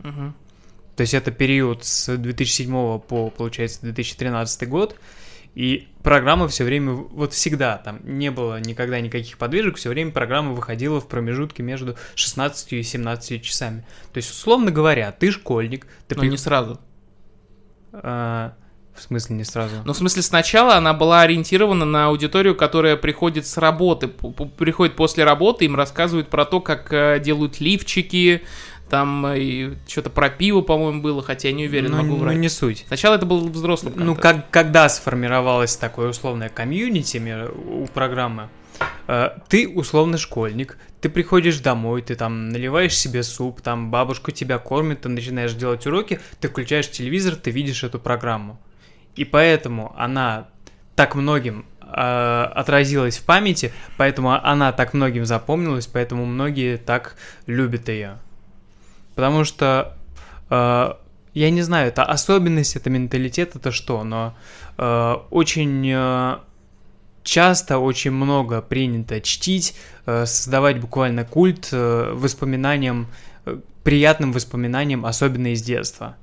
То 0.96 1.02
есть 1.02 1.14
это 1.14 1.32
период 1.32 1.84
с 1.84 2.16
2007 2.16 3.00
по, 3.00 3.30
получается, 3.30 3.82
2013 3.82 4.70
год. 4.70 4.96
И 5.56 5.88
программа 6.02 6.48
все 6.48 6.64
время, 6.64 6.94
вот 6.94 7.34
всегда, 7.34 7.78
там 7.78 8.00
не 8.04 8.32
было 8.32 8.60
никогда 8.60 9.00
никаких 9.00 9.38
подвижек, 9.38 9.78
все 9.78 9.90
время 9.90 10.12
программа 10.12 10.54
выходила 10.54 11.00
в 11.00 11.08
промежутке 11.08 11.62
между 11.62 11.96
16 12.16 12.74
и 12.74 12.84
17 12.84 13.42
часами. 13.44 13.86
То 14.12 14.18
есть, 14.18 14.32
условно 14.32 14.72
говоря, 14.72 15.12
ты 15.12 15.32
школьник. 15.32 15.86
Ты 16.08 16.16
Но 16.16 16.22
при... 16.22 16.30
не 16.30 16.38
сразу. 16.38 16.80
А, 17.92 18.56
в 18.96 19.02
смысле 19.02 19.36
не 19.36 19.44
сразу? 19.44 19.76
Ну, 19.86 19.94
в 19.94 19.98
смысле, 19.98 20.22
сначала 20.22 20.76
она 20.76 20.94
была 20.94 21.22
ориентирована 21.22 21.86
на 21.86 22.08
аудиторию, 22.08 22.56
которая 22.56 22.96
приходит 22.96 23.48
с 23.48 23.58
работы, 23.58 24.08
приходит 24.08 24.96
после 24.96 25.24
работы, 25.24 25.66
им 25.66 25.76
рассказывают 25.76 26.30
про 26.30 26.46
то, 26.46 26.62
как 26.62 26.94
э, 26.94 27.20
делают 27.20 27.60
лифчики, 27.60 28.44
там 28.94 29.26
э, 29.26 29.40
и 29.40 29.74
что-то 29.88 30.12
про 30.12 30.30
пиво, 30.30 30.62
по-моему, 30.62 31.02
было, 31.02 31.24
хотя 31.24 31.48
я 31.48 31.54
не 31.56 31.66
уверен, 31.66 31.90
ну, 31.90 32.04
могу 32.04 32.16
врать. 32.18 32.36
Ну, 32.36 32.42
не 32.42 32.50
суть. 32.50 32.86
Сначала 32.86 33.16
это 33.16 33.26
был 33.26 33.50
взрослым 33.50 33.96
Ну, 33.98 34.16
как, 34.16 34.52
когда 34.52 34.88
сформировалось 34.88 35.76
такое 35.76 36.10
условное 36.10 36.50
комьюнити 36.50 37.20
у 37.50 37.88
программы, 37.88 38.50
э, 39.08 39.30
ты 39.50 39.68
условный 39.68 40.20
школьник, 40.20 40.78
ты 41.02 41.10
приходишь 41.10 41.58
домой, 41.58 42.04
ты 42.04 42.14
там 42.14 42.50
наливаешь 42.50 42.96
себе 42.96 43.24
суп, 43.24 43.62
там 43.62 43.90
бабушка 43.90 44.32
тебя 44.32 44.60
кормит, 44.60 45.02
ты 45.02 45.10
начинаешь 45.10 45.54
делать 45.54 45.88
уроки, 45.88 46.20
ты 46.40 46.48
включаешь 46.48 46.92
телевизор, 46.92 47.36
ты 47.36 47.50
видишь 47.50 47.84
эту 47.84 47.98
программу. 47.98 48.60
И 49.16 49.26
поэтому 49.26 49.96
она 49.98 50.50
так 50.96 51.16
многим 51.16 51.66
э, 51.82 52.44
отразилась 52.54 53.18
в 53.18 53.26
памяти, 53.26 53.74
поэтому 53.98 54.34
она 54.34 54.72
так 54.72 54.94
многим 54.94 55.26
запомнилась, 55.26 55.88
поэтому 55.88 56.28
многие 56.28 56.78
так 56.78 57.16
любят 57.48 57.90
ее. 57.90 58.20
Потому 59.16 59.44
что, 59.44 59.98
э, 60.50 60.94
я 61.34 61.50
не 61.50 61.62
знаю, 61.62 61.88
это 61.88 62.04
особенность, 62.04 62.76
это 62.76 62.90
менталитет, 62.90 63.56
это 63.56 63.72
что, 63.72 64.04
но 64.04 64.36
э, 64.78 65.16
очень 65.30 65.90
э, 65.90 66.38
часто, 67.24 67.80
очень 67.80 68.12
много 68.12 68.62
принято 68.62 69.22
чтить, 69.22 69.76
э, 70.06 70.26
создавать 70.26 70.80
буквально 70.80 71.26
культ 71.26 71.70
э, 71.72 72.12
воспоминаниям, 72.14 73.08
э, 73.46 73.60
приятным 73.84 74.32
воспоминаниям, 74.32 75.06
особенно 75.06 75.54
из 75.54 75.62
детства. 75.62 76.16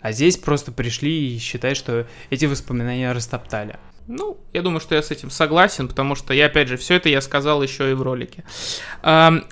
А 0.00 0.12
здесь 0.12 0.36
просто 0.36 0.72
пришли 0.72 1.36
и 1.36 1.38
считают, 1.38 1.78
что 1.78 2.06
эти 2.30 2.46
воспоминания 2.46 3.12
растоптали. 3.12 3.78
Ну, 4.08 4.38
я 4.52 4.62
думаю, 4.62 4.80
что 4.80 4.94
я 4.94 5.02
с 5.02 5.10
этим 5.10 5.30
согласен, 5.30 5.86
потому 5.88 6.14
что 6.16 6.34
я, 6.34 6.46
опять 6.46 6.68
же, 6.68 6.76
все 6.76 6.94
это 6.96 7.08
я 7.08 7.20
сказал 7.20 7.62
еще 7.62 7.90
и 7.90 7.94
в 7.94 8.02
ролике. 8.02 8.44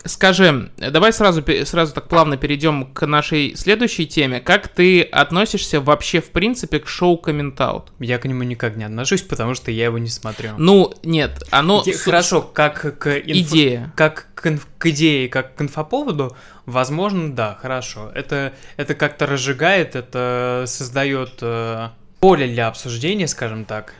Скажи, 0.04 0.70
давай 0.76 1.12
сразу, 1.12 1.44
сразу 1.64 1.94
так 1.94 2.08
плавно 2.08 2.36
перейдем 2.36 2.86
к 2.92 3.06
нашей 3.06 3.54
следующей 3.56 4.06
теме. 4.06 4.40
Как 4.40 4.68
ты 4.68 5.02
относишься 5.02 5.80
вообще, 5.80 6.20
в 6.20 6.30
принципе, 6.30 6.80
к 6.80 6.88
шоу 6.88 7.16
Комментаут? 7.16 7.92
Я 8.00 8.18
к 8.18 8.24
нему 8.26 8.42
никак 8.42 8.76
не 8.76 8.84
отношусь, 8.84 9.22
потому 9.22 9.54
что 9.54 9.70
я 9.70 9.84
его 9.84 9.98
не 9.98 10.08
смотрю. 10.08 10.50
Ну, 10.58 10.92
нет, 11.02 11.42
оно... 11.50 11.82
Иде- 11.86 11.96
Хорошо, 11.96 12.42
как 12.42 12.98
к... 12.98 13.06
инфо- 13.06 13.22
Идея. 13.40 13.92
Как 13.96 14.28
к, 14.34 14.46
инф- 14.46 14.66
к 14.78 14.86
идее, 14.86 15.28
как 15.28 15.54
к 15.54 15.62
инфоповоду, 15.62 16.36
возможно, 16.66 17.32
да, 17.32 17.58
хорошо. 17.60 18.10
Это, 18.14 18.52
это 18.76 18.94
как-то 18.94 19.26
разжигает, 19.26 19.94
это 19.96 20.64
создает 20.66 21.34
э, 21.40 21.88
поле 22.20 22.46
для 22.46 22.68
обсуждения, 22.68 23.28
скажем 23.28 23.64
так. 23.64 23.94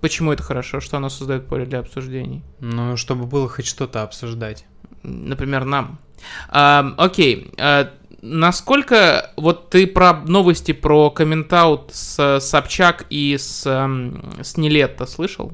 Почему 0.00 0.32
это 0.32 0.42
хорошо, 0.42 0.80
что 0.80 0.96
оно 0.96 1.08
создает 1.08 1.46
поле 1.46 1.66
для 1.66 1.80
обсуждений? 1.80 2.42
Ну, 2.60 2.96
чтобы 2.96 3.26
было 3.26 3.48
хоть 3.48 3.66
что-то 3.66 4.02
обсуждать. 4.02 4.64
Например, 5.02 5.64
нам. 5.64 5.98
А, 6.48 6.94
окей. 6.96 7.52
А, 7.58 7.90
насколько 8.22 9.32
вот 9.36 9.70
ты 9.70 9.86
про 9.86 10.14
новости 10.14 10.72
про 10.72 11.10
комментаут 11.10 11.90
с 11.92 12.40
Собчак 12.40 13.06
и 13.10 13.36
с, 13.36 13.62
с 13.62 14.56
Нелетто 14.56 15.06
слышал? 15.06 15.52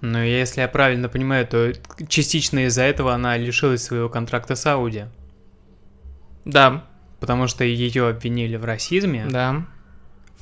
Но 0.00 0.22
если 0.22 0.62
я 0.62 0.68
правильно 0.68 1.08
понимаю, 1.08 1.46
то 1.46 1.72
частично 2.08 2.66
из-за 2.66 2.82
этого 2.82 3.12
она 3.12 3.36
лишилась 3.36 3.82
своего 3.82 4.08
контракта 4.08 4.54
с 4.54 4.64
Ауди. 4.66 5.04
Да, 6.44 6.84
Потому 7.20 7.46
что 7.46 7.64
ее 7.64 8.08
обвинили 8.08 8.56
в 8.56 8.64
расизме, 8.64 9.26
да. 9.28 9.66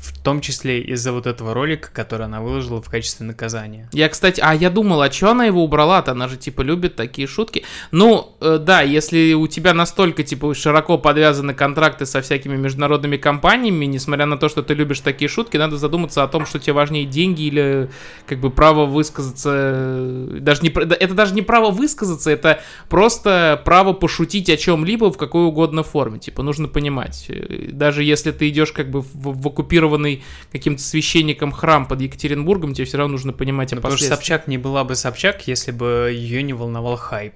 В 0.01 0.19
том 0.23 0.41
числе 0.41 0.81
из-за 0.81 1.13
вот 1.13 1.27
этого 1.27 1.55
ролика, 1.55 1.91
который 1.93 2.27
она 2.27 2.41
выложила 2.41 2.81
в 2.81 2.89
качестве 2.89 3.27
наказания. 3.27 3.89
Я, 3.93 4.09
кстати, 4.09 4.41
а 4.45 4.55
я 4.55 4.71
думал, 4.71 5.01
а 5.03 5.09
чё 5.09 5.31
она 5.31 5.45
его 5.45 5.65
убрала-то? 5.65 6.13
Она 6.13 6.29
же, 6.29 6.37
типа, 6.37 6.63
любит 6.63 6.97
такие 6.97 7.27
шутки. 7.27 7.65
Ну, 7.91 8.37
э, 8.41 8.59
да, 8.59 8.83
если 8.83 9.33
у 9.35 9.47
тебя 9.47 9.75
настолько, 9.75 10.23
типа, 10.23 10.55
широко 10.55 10.99
подвязаны 10.99 11.55
контракты 11.55 12.07
со 12.07 12.21
всякими 12.21 12.57
международными 12.57 13.17
компаниями, 13.17 13.87
несмотря 13.87 14.27
на 14.27 14.37
то, 14.37 14.49
что 14.49 14.63
ты 14.63 14.75
любишь 14.75 15.01
такие 15.01 15.29
шутки, 15.29 15.57
надо 15.57 15.77
задуматься 15.77 16.23
о 16.23 16.29
том, 16.29 16.47
что 16.47 16.59
тебе 16.59 16.75
важнее 16.75 17.05
деньги 17.05 17.43
или, 17.43 17.91
как 18.27 18.39
бы, 18.39 18.51
право 18.51 18.87
высказаться. 18.87 19.51
э, 19.55 20.39
Даже 20.41 20.63
не, 20.63 20.69
это 20.69 21.15
даже 21.15 21.35
не 21.35 21.43
право 21.43 21.71
высказаться, 21.71 22.31
это 22.31 22.61
просто 22.89 23.61
право 23.65 23.93
пошутить 23.93 24.49
о 24.51 24.57
чем-либо 24.57 25.11
в 25.11 25.17
какой 25.19 25.45
угодно 25.45 25.83
форме. 25.83 26.19
Типа, 26.19 26.43
нужно 26.43 26.69
понимать. 26.69 27.27
э, 27.29 27.71
Даже 27.73 28.05
если 28.05 28.31
ты 28.31 28.49
идешь, 28.49 28.73
как 28.73 28.91
бы, 28.91 29.01
в, 29.01 29.09
в 29.13 29.49
оккупированный 29.89 30.23
каким-то 30.53 30.83
священником 30.83 31.53
храм 31.53 31.87
под 31.87 32.01
Екатеринбургом, 32.01 32.75
тебе 32.75 32.85
все 32.85 32.99
равно 32.99 33.13
нужно 33.13 33.33
понимать 33.33 33.73
о 33.73 33.77
Ну, 33.77 33.83
потому 33.83 33.99
что. 33.99 34.07
Собчак 34.07 34.47
не 34.47 34.59
была 34.59 34.85
бы 34.85 34.95
Собчак, 34.95 35.47
если 35.49 35.73
бы 35.73 36.11
ее 36.13 36.43
не 36.43 36.53
волновал 36.53 36.97
хайп. 36.97 37.35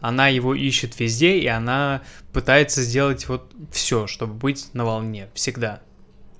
Она 0.00 0.28
его 0.28 0.54
ищет 0.54 1.00
везде, 1.00 1.38
и 1.38 1.46
она 1.46 2.02
пытается 2.32 2.82
сделать 2.82 3.28
вот 3.28 3.50
все, 3.72 4.06
чтобы 4.06 4.34
быть 4.34 4.68
на 4.74 4.84
волне 4.84 5.28
всегда. 5.34 5.80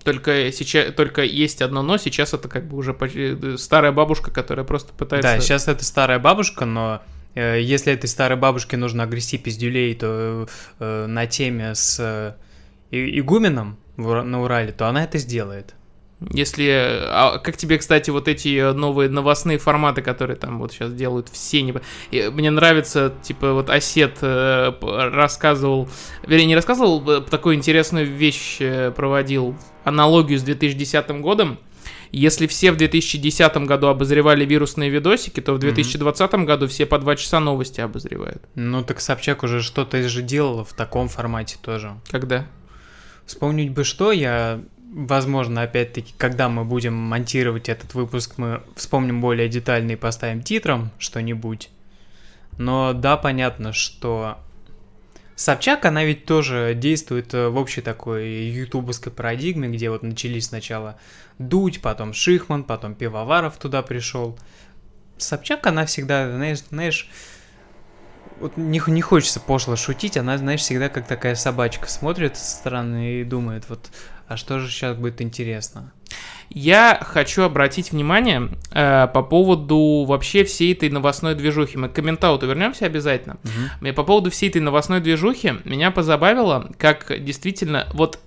Только 0.05 0.53
сейчас, 0.53 0.95
только 0.95 1.23
есть 1.23 1.63
одно 1.63 1.83
но, 1.83 1.97
сейчас 1.97 2.33
это 2.33 2.49
как 2.49 2.69
бы 2.69 2.77
уже 2.77 2.95
почти 2.95 3.37
э, 3.43 3.57
старая 3.59 3.91
бабушка, 3.91 4.31
которая 4.31 4.65
просто 4.65 4.93
пытается... 4.93 5.35
Да, 5.35 5.41
сейчас 5.41 5.67
это 5.67 5.85
старая 5.85 6.21
бабушка, 6.21 6.65
но 6.65 7.03
э, 7.35 7.61
если 7.61 7.93
этой 7.93 8.07
старой 8.07 8.37
бабушке 8.37 8.77
нужно 8.77 9.03
огрести 9.03 9.37
пиздюлей, 9.37 9.97
то 9.97 10.47
э, 10.79 11.07
на 11.07 11.27
теме 11.27 11.75
с 11.75 11.99
э, 11.99 12.35
игуменом 12.93 13.79
на 13.97 14.43
Урале, 14.43 14.73
то 14.73 14.89
она 14.89 15.05
это 15.05 15.19
сделает. 15.19 15.75
Если... 16.31 16.71
А 16.71 17.39
как 17.39 17.57
тебе, 17.57 17.77
кстати, 17.77 18.09
вот 18.09 18.27
эти 18.27 18.57
э, 18.57 18.73
новые 18.73 19.11
новостные 19.11 19.59
форматы, 19.59 20.01
которые 20.01 20.37
там 20.37 20.59
вот 20.59 20.73
сейчас 20.73 20.93
делают 20.95 21.29
все? 21.29 21.61
Не... 21.61 21.75
И 22.11 22.31
Мне 22.31 22.51
нравится, 22.51 23.13
типа, 23.23 23.53
вот 23.53 23.69
Осет 23.69 24.19
э, 24.23 24.73
рассказывал... 24.81 25.91
Вернее, 26.27 26.47
не 26.47 26.55
рассказывал, 26.55 27.09
э, 27.11 27.21
такую 27.21 27.57
интересную 27.57 28.07
вещь 28.07 28.59
проводил, 28.95 29.57
аналогию 29.85 30.39
с 30.39 30.43
2010 30.43 31.21
годом. 31.21 31.59
Если 32.13 32.47
все 32.47 32.73
в 32.73 32.77
2010 32.77 33.57
году 33.59 33.89
обозревали 33.89 34.47
вирусные 34.47 34.89
видосики, 34.89 35.41
то 35.41 35.53
в 35.53 35.59
2020 35.59 36.35
году 36.47 36.67
все 36.67 36.87
по 36.87 36.99
два 36.99 37.17
часа 37.17 37.41
новости 37.41 37.81
обозревают. 37.81 38.43
Ну 38.55 38.83
так 38.83 39.01
Собчак 39.01 39.43
уже 39.43 39.61
что-то 39.61 40.03
же 40.09 40.23
делала 40.23 40.65
в 40.65 40.73
таком 40.73 41.09
формате 41.09 41.59
тоже. 41.61 41.95
Когда? 42.09 42.47
Вспомнить 43.27 43.73
бы 43.73 43.85
что, 43.85 44.13
я, 44.13 44.61
возможно, 44.93 45.63
опять-таки, 45.63 46.15
когда 46.17 46.49
мы 46.49 46.65
будем 46.65 46.95
монтировать 46.95 47.69
этот 47.69 47.95
выпуск, 47.95 48.35
мы 48.37 48.63
вспомним 48.77 49.21
более 49.21 49.49
детально 49.49 49.93
и 49.93 49.97
поставим 49.97 50.43
титром 50.43 50.91
что-нибудь. 50.99 51.71
Но 52.57 52.93
да, 52.93 53.17
понятно, 53.17 53.73
что 53.73 54.39
Собчак, 55.37 55.85
она 55.85 56.03
ведь 56.03 56.25
тоже 56.25 56.73
действует 56.75 57.35
э, 57.35 57.49
в 57.49 57.57
общей 57.59 57.83
такой 57.83 58.27
ютубовской 58.27 59.13
парадигме, 59.13 59.69
где 59.69 59.91
вот 59.91 60.03
начались 60.03 60.47
сначала 60.47 60.99
Дудь, 61.39 61.83
потом 61.83 62.15
Шихман, 62.15 62.65
потом 62.65 62.95
Пивоваров 62.95 63.59
туда 63.59 63.83
пришел. 63.83 64.39
Собчак, 65.19 65.67
она 65.67 65.85
всегда, 65.85 66.31
знаешь, 66.31 66.61
знаешь 66.71 67.11
вот 68.41 68.57
не, 68.57 68.81
не 68.87 69.01
хочется 69.01 69.41
пошло 69.41 69.77
шутить, 69.77 70.17
она, 70.17 70.39
знаешь, 70.39 70.61
всегда 70.61 70.89
как 70.89 71.07
такая 71.07 71.35
собачка 71.35 71.89
смотрит 71.89 72.37
со 72.37 72.57
стороны 72.57 73.21
и 73.21 73.25
думает, 73.25 73.65
вот, 73.69 73.91
а 74.29 74.37
что 74.37 74.59
же 74.59 74.71
сейчас 74.71 74.97
будет 74.97 75.21
интересно? 75.21 75.93
Я 76.49 77.01
хочу 77.03 77.43
обратить 77.43 77.91
внимание 77.91 78.51
э, 78.71 79.09
по 79.13 79.23
поводу 79.23 80.05
вообще 80.07 80.45
всей 80.45 80.73
этой 80.73 80.91
новостной 80.91 81.35
движухи. 81.35 81.77
Мы 81.77 81.89
к 81.89 81.95
комментауту 81.95 82.47
вернемся 82.47 82.87
обязательно. 82.87 83.39
Мне 83.81 83.93
По 83.93 84.05
поводу 84.05 84.31
всей 84.31 84.49
этой 84.49 84.63
новостной 84.63 85.01
движухи 85.01 85.55
меня 85.65 85.91
позабавило, 85.91 86.71
как 86.79 87.13
действительно 87.23 87.89
вот 87.93 88.21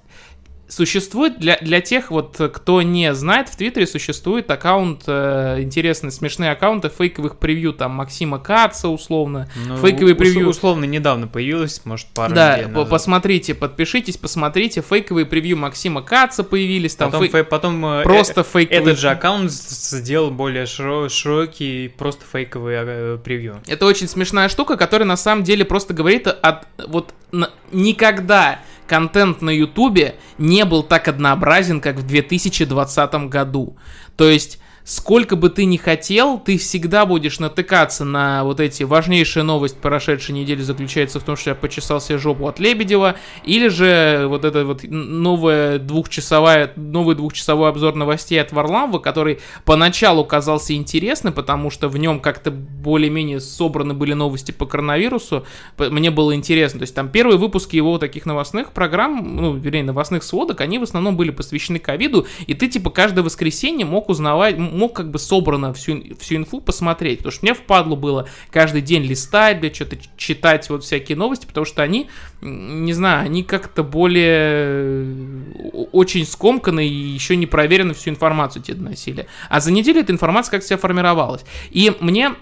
существует 0.69 1.39
для, 1.39 1.57
для 1.59 1.81
тех 1.81 2.11
вот, 2.11 2.37
кто 2.53 2.81
не 2.81 3.13
знает, 3.13 3.49
в 3.49 3.57
Твиттере 3.57 3.87
существует 3.87 4.49
аккаунт, 4.51 5.01
э, 5.07 5.57
интересные, 5.61 6.11
смешные 6.11 6.51
аккаунты 6.51 6.89
фейковых 6.89 7.37
превью, 7.37 7.73
там, 7.73 7.91
Максима 7.91 8.37
Каца, 8.39 8.87
условно. 8.87 9.49
Ну, 9.67 9.77
Фейковые 9.77 10.13
ус- 10.13 10.19
превью. 10.19 10.47
условно 10.47 10.85
недавно 10.85 11.27
появилось, 11.27 11.81
может, 11.85 12.07
пару 12.07 12.33
да, 12.35 12.57
недель 12.57 12.67
назад. 12.71 12.89
посмотрите, 12.89 13.55
подпишитесь, 13.55 14.17
посмотрите, 14.17 14.81
фейковые 14.87 15.25
превью 15.25 15.57
Максима 15.57 16.01
Каца 16.03 16.43
появились, 16.43 16.95
там 16.95 17.11
Потом, 17.11 17.25
фей- 17.25 17.31
фей- 17.31 17.43
потом 17.43 17.85
э, 17.85 18.03
просто 18.03 18.41
э, 18.41 18.43
фейковые... 18.43 18.81
этот 18.81 18.99
же 18.99 19.09
аккаунт 19.09 19.51
сделал 19.51 20.29
более 20.29 20.65
широ- 20.65 21.09
широкий, 21.09 21.87
просто 21.89 22.23
фейковый 22.31 22.75
э, 22.77 23.17
превью. 23.23 23.59
Это 23.67 23.85
очень 23.87 24.07
смешная 24.07 24.47
штука, 24.49 24.77
которая 24.77 25.07
на 25.07 25.17
самом 25.17 25.43
деле 25.43 25.65
просто 25.65 25.93
говорит 25.95 26.27
о... 26.27 26.61
Вот 26.87 27.13
на- 27.31 27.49
никогда 27.71 28.59
контент 28.89 29.41
на 29.41 29.51
Ютубе 29.51 30.15
не 30.37 30.65
был 30.65 30.83
так 30.83 31.07
однообразен, 31.07 31.79
как 31.79 31.97
в 31.97 32.05
2020 32.05 33.13
году. 33.29 33.77
То 34.17 34.27
есть... 34.27 34.59
Сколько 34.89 35.35
бы 35.35 35.51
ты 35.51 35.65
ни 35.65 35.77
хотел, 35.77 36.39
ты 36.39 36.57
всегда 36.57 37.05
будешь 37.05 37.37
натыкаться 37.37 38.05
на 38.05 38.43
вот 38.43 38.59
эти 38.59 38.81
важнейшая 38.81 39.43
новость 39.43 39.77
прошедшей 39.77 40.33
недели 40.33 40.63
заключается 40.63 41.19
в 41.19 41.23
том, 41.23 41.35
что 41.35 41.51
я 41.51 41.55
почесал 41.55 42.01
себе 42.01 42.17
жопу 42.17 42.47
от 42.47 42.57
Лебедева, 42.57 43.13
или 43.43 43.67
же 43.67 44.25
вот 44.27 44.45
это 44.45 44.65
вот 44.65 44.81
новая 44.81 45.77
двухчасовая, 45.77 46.73
новый 46.75 47.15
двухчасовой 47.15 47.69
обзор 47.69 47.93
новостей 47.93 48.41
от 48.41 48.51
Варламова, 48.51 48.97
который 48.97 49.41
поначалу 49.63 50.25
казался 50.25 50.73
интересным, 50.73 51.33
потому 51.33 51.69
что 51.69 51.87
в 51.87 51.95
нем 51.95 52.19
как-то 52.19 52.49
более-менее 52.49 53.41
собраны 53.41 53.93
были 53.93 54.13
новости 54.13 54.51
по 54.51 54.65
коронавирусу, 54.65 55.45
мне 55.77 56.09
было 56.09 56.33
интересно, 56.33 56.79
то 56.79 56.83
есть 56.83 56.95
там 56.95 57.09
первые 57.09 57.37
выпуски 57.37 57.75
его 57.75 57.99
таких 57.99 58.25
новостных 58.25 58.71
программ, 58.71 59.35
ну, 59.35 59.53
вернее, 59.53 59.83
новостных 59.83 60.23
сводок, 60.23 60.61
они 60.61 60.79
в 60.79 60.83
основном 60.83 61.15
были 61.15 61.29
посвящены 61.29 61.77
ковиду, 61.77 62.25
и 62.47 62.55
ты, 62.55 62.67
типа, 62.67 62.89
каждое 62.89 63.21
воскресенье 63.21 63.85
мог 63.85 64.09
узнавать, 64.09 64.57
мог 64.79 64.93
как 64.93 65.11
бы 65.11 65.19
собрано 65.19 65.73
всю, 65.73 66.15
всю 66.17 66.37
инфу 66.37 66.61
посмотреть, 66.61 67.19
потому 67.19 67.31
что 67.31 67.45
мне 67.45 67.53
впадло 67.53 67.95
было 67.95 68.27
каждый 68.49 68.81
день 68.81 69.03
листать, 69.03 69.59
блядь, 69.59 69.75
что-то 69.75 69.97
читать 70.17 70.69
вот 70.69 70.83
всякие 70.83 71.17
новости, 71.17 71.45
потому 71.45 71.65
что 71.65 71.83
они, 71.83 72.09
не 72.41 72.93
знаю, 72.93 73.25
они 73.25 73.43
как-то 73.43 73.83
более 73.83 75.05
э, 75.05 75.83
очень 75.91 76.25
скомканно 76.25 76.79
и 76.79 76.89
еще 76.89 77.35
не 77.35 77.45
проверенно 77.45 77.93
всю 77.93 78.09
информацию 78.09 78.63
тебе 78.63 78.77
доносили. 78.77 79.27
А 79.49 79.59
за 79.59 79.71
неделю 79.71 80.01
эта 80.01 80.13
информация 80.13 80.51
как 80.51 80.63
себя 80.63 80.77
формировалась. 80.77 81.43
И 81.69 81.93
мне 81.99 82.33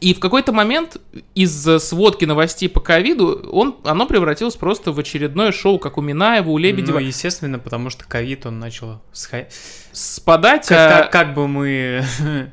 и 0.00 0.14
в 0.14 0.20
какой-то 0.20 0.52
момент 0.52 0.96
из 1.34 1.62
сводки 1.82 2.24
новостей 2.24 2.68
по 2.68 2.80
ковиду 2.80 3.48
он, 3.52 3.76
оно 3.84 4.06
превратилось 4.06 4.56
просто 4.56 4.92
в 4.92 4.98
очередное 4.98 5.52
шоу, 5.52 5.78
как 5.78 5.98
у 5.98 6.00
Минаева, 6.00 6.48
у 6.48 6.56
Лебедева, 6.58 6.98
Ну, 7.00 7.06
естественно, 7.06 7.58
потому 7.58 7.90
что 7.90 8.04
ковид, 8.06 8.46
он 8.46 8.58
начал 8.58 9.02
сха- 9.12 9.48
спадать. 9.92 10.66
Как, 10.66 10.78
а- 10.78 11.02
как- 11.02 11.12
как 11.12 11.34
бы 11.34 11.46
мы 11.48 12.02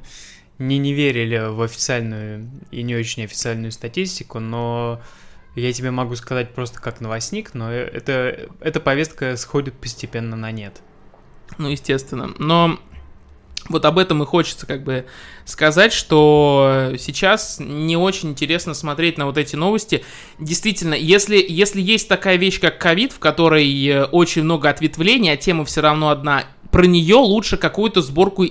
не, 0.59 0.77
не 0.77 0.93
верили 0.93 1.37
в 1.49 1.61
официальную 1.61 2.49
и 2.71 2.83
не 2.83 2.95
очень 2.95 3.23
официальную 3.23 3.71
статистику, 3.71 4.39
но 4.39 5.01
я 5.55 5.71
тебе 5.71 5.91
могу 5.91 6.15
сказать 6.15 6.53
просто 6.53 6.81
как 6.81 6.99
новостник, 7.01 7.53
но 7.53 7.71
э, 7.71 7.85
это, 7.85 8.49
эта 8.59 8.79
повестка 8.79 9.37
сходит 9.37 9.73
постепенно 9.75 10.35
на 10.35 10.51
нет. 10.51 10.81
Ну, 11.57 11.69
естественно. 11.69 12.33
Но 12.39 12.77
вот 13.69 13.85
об 13.85 13.99
этом 13.99 14.23
и 14.23 14.25
хочется 14.25 14.65
как 14.65 14.83
бы 14.83 15.05
сказать, 15.45 15.93
что 15.93 16.93
сейчас 16.97 17.57
не 17.59 17.97
очень 17.97 18.29
интересно 18.29 18.73
смотреть 18.73 19.17
на 19.17 19.25
вот 19.25 19.37
эти 19.37 19.55
новости. 19.55 20.03
Действительно, 20.39 20.93
если, 20.93 21.43
если 21.47 21.81
есть 21.81 22.07
такая 22.07 22.37
вещь, 22.37 22.59
как 22.59 22.77
ковид, 22.77 23.13
в 23.13 23.19
которой 23.19 23.87
э, 23.87 24.05
очень 24.05 24.43
много 24.43 24.69
ответвлений, 24.69 25.31
а 25.31 25.37
тема 25.37 25.65
все 25.65 25.81
равно 25.81 26.09
одна, 26.09 26.45
про 26.71 26.85
нее 26.85 27.15
лучше 27.15 27.57
какую-то 27.57 28.01
сборку, 28.01 28.45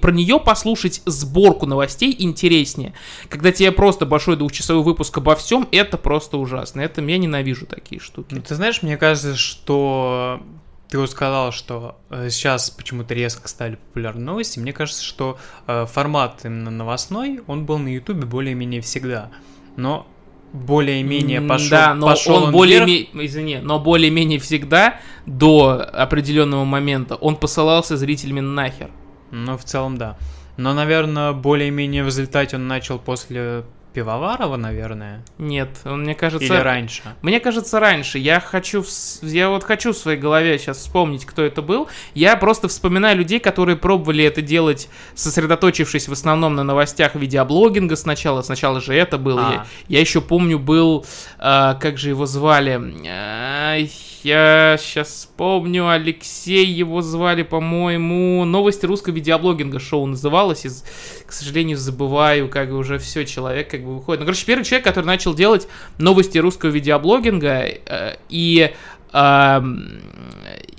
про 0.00 0.12
нее 0.12 0.40
послушать 0.40 1.02
сборку 1.06 1.66
новостей 1.66 2.14
интереснее. 2.18 2.94
Когда 3.28 3.52
тебе 3.52 3.72
просто 3.72 4.06
большой 4.06 4.36
двухчасовой 4.36 4.82
выпуск 4.82 5.16
обо 5.18 5.34
всем, 5.36 5.68
это 5.70 5.96
просто 5.96 6.36
ужасно. 6.36 6.80
Это 6.80 7.00
я 7.00 7.18
ненавижу 7.18 7.66
такие 7.66 8.00
штуки. 8.00 8.34
Ну, 8.34 8.42
ты 8.42 8.54
знаешь, 8.54 8.82
мне 8.82 8.96
кажется, 8.96 9.36
что 9.36 10.42
ты 10.90 10.98
вот 10.98 11.10
сказал, 11.10 11.52
что 11.52 11.96
э, 12.10 12.30
сейчас 12.30 12.68
почему-то 12.70 13.14
резко 13.14 13.46
стали 13.48 13.76
популярны 13.76 14.22
новости. 14.22 14.58
Мне 14.58 14.72
кажется, 14.72 15.04
что 15.04 15.38
э, 15.68 15.86
формат 15.86 16.40
именно 16.44 16.70
новостной, 16.70 17.40
он 17.46 17.64
был 17.64 17.78
на 17.78 17.88
Ютубе 17.88 18.26
более-менее 18.26 18.80
всегда. 18.80 19.30
Но 19.76 20.06
более-менее 20.52 21.42
пошел, 21.42 21.70
да, 21.70 21.94
но 21.94 22.06
пошел 22.06 22.34
он, 22.34 22.42
он 22.44 22.52
более 22.52 22.84
вверх. 22.84 23.14
извини, 23.14 23.58
но 23.58 23.78
более-менее 23.78 24.40
всегда 24.40 25.00
до 25.26 25.80
определенного 25.92 26.64
момента 26.64 27.14
он 27.14 27.36
посылался 27.36 27.96
зрителями 27.96 28.40
нахер. 28.40 28.90
Ну, 29.30 29.56
в 29.56 29.62
целом, 29.62 29.96
да. 29.96 30.18
Но, 30.56 30.74
наверное, 30.74 31.32
более-менее 31.32 32.02
взлетать 32.02 32.52
он 32.52 32.66
начал 32.66 32.98
после 32.98 33.64
Пивоварова, 33.92 34.56
наверное. 34.56 35.22
Нет, 35.38 35.68
он, 35.84 36.02
мне 36.02 36.14
кажется... 36.14 36.44
Или 36.44 36.60
раньше. 36.60 37.02
Мне 37.22 37.40
кажется, 37.40 37.80
раньше. 37.80 38.18
Я 38.18 38.38
хочу, 38.38 38.84
я 39.22 39.48
вот 39.48 39.64
хочу 39.64 39.92
в 39.92 39.96
своей 39.96 40.18
голове 40.18 40.58
сейчас 40.58 40.78
вспомнить, 40.78 41.24
кто 41.24 41.42
это 41.42 41.60
был. 41.60 41.88
Я 42.14 42.36
просто 42.36 42.68
вспоминаю 42.68 43.18
людей, 43.18 43.40
которые 43.40 43.76
пробовали 43.76 44.24
это 44.24 44.42
делать, 44.42 44.88
сосредоточившись 45.14 46.08
в 46.08 46.12
основном 46.12 46.54
на 46.54 46.62
новостях 46.62 47.16
видеоблогинга 47.16 47.96
сначала. 47.96 48.42
Сначала 48.42 48.80
же 48.80 48.94
это 48.94 49.18
было. 49.18 49.48
А. 49.48 49.52
Я, 49.52 49.66
я 49.88 50.00
еще 50.00 50.20
помню, 50.20 50.58
был, 50.58 51.04
а, 51.38 51.74
как 51.74 51.98
же 51.98 52.10
его 52.10 52.26
звали? 52.26 52.80
А, 53.08 53.76
я 54.22 54.76
сейчас 54.78 55.08
вспомню, 55.08 55.88
Алексей 55.88 56.66
его 56.66 57.02
звали, 57.02 57.42
по-моему. 57.42 58.44
Новости 58.44 58.86
русского 58.86 59.14
видеоблогинга 59.14 59.78
шоу 59.78 60.06
называлось. 60.06 60.64
Из, 60.64 60.84
к 61.26 61.32
сожалению, 61.32 61.78
забываю, 61.78 62.48
как 62.48 62.70
бы 62.70 62.76
уже 62.76 62.98
все, 62.98 63.24
человек 63.24 63.70
как 63.70 63.84
бы 63.84 63.96
выходит. 63.96 64.20
Ну, 64.20 64.26
короче, 64.26 64.44
первый 64.46 64.64
человек, 64.64 64.84
который 64.84 65.06
начал 65.06 65.34
делать 65.34 65.68
новости 65.98 66.38
русского 66.38 66.70
видеоблогинга, 66.70 67.64
э, 67.64 68.16
и 68.28 68.72
ам, 69.12 70.00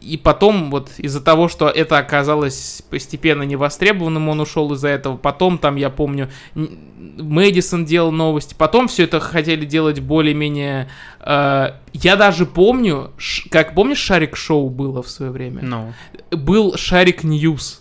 и 0.01 0.17
потом 0.17 0.71
вот 0.71 0.89
из-за 0.97 1.21
того, 1.21 1.47
что 1.47 1.69
это 1.69 1.97
оказалось 1.97 2.81
постепенно 2.89 3.43
невостребованным, 3.43 4.29
он 4.29 4.39
ушел 4.39 4.73
из-за 4.73 4.89
этого. 4.89 5.15
Потом 5.15 5.57
там, 5.57 5.75
я 5.75 5.89
помню, 5.89 6.29
Мэдисон 6.55 7.85
делал 7.85 8.11
новости. 8.11 8.55
Потом 8.57 8.87
все 8.87 9.03
это 9.03 9.19
хотели 9.19 9.65
делать 9.65 9.99
более-менее... 9.99 10.89
э, 11.19 11.71
я 11.93 12.15
даже 12.15 12.45
помню, 12.45 13.11
как 13.49 13.75
помнишь, 13.75 13.99
Шарик 13.99 14.35
Шоу 14.35 14.69
было 14.69 15.03
в 15.03 15.09
свое 15.09 15.31
время? 15.31 15.61
Ну, 15.61 15.93
был 16.31 16.75
Шарик 16.77 17.23
News, 17.23 17.80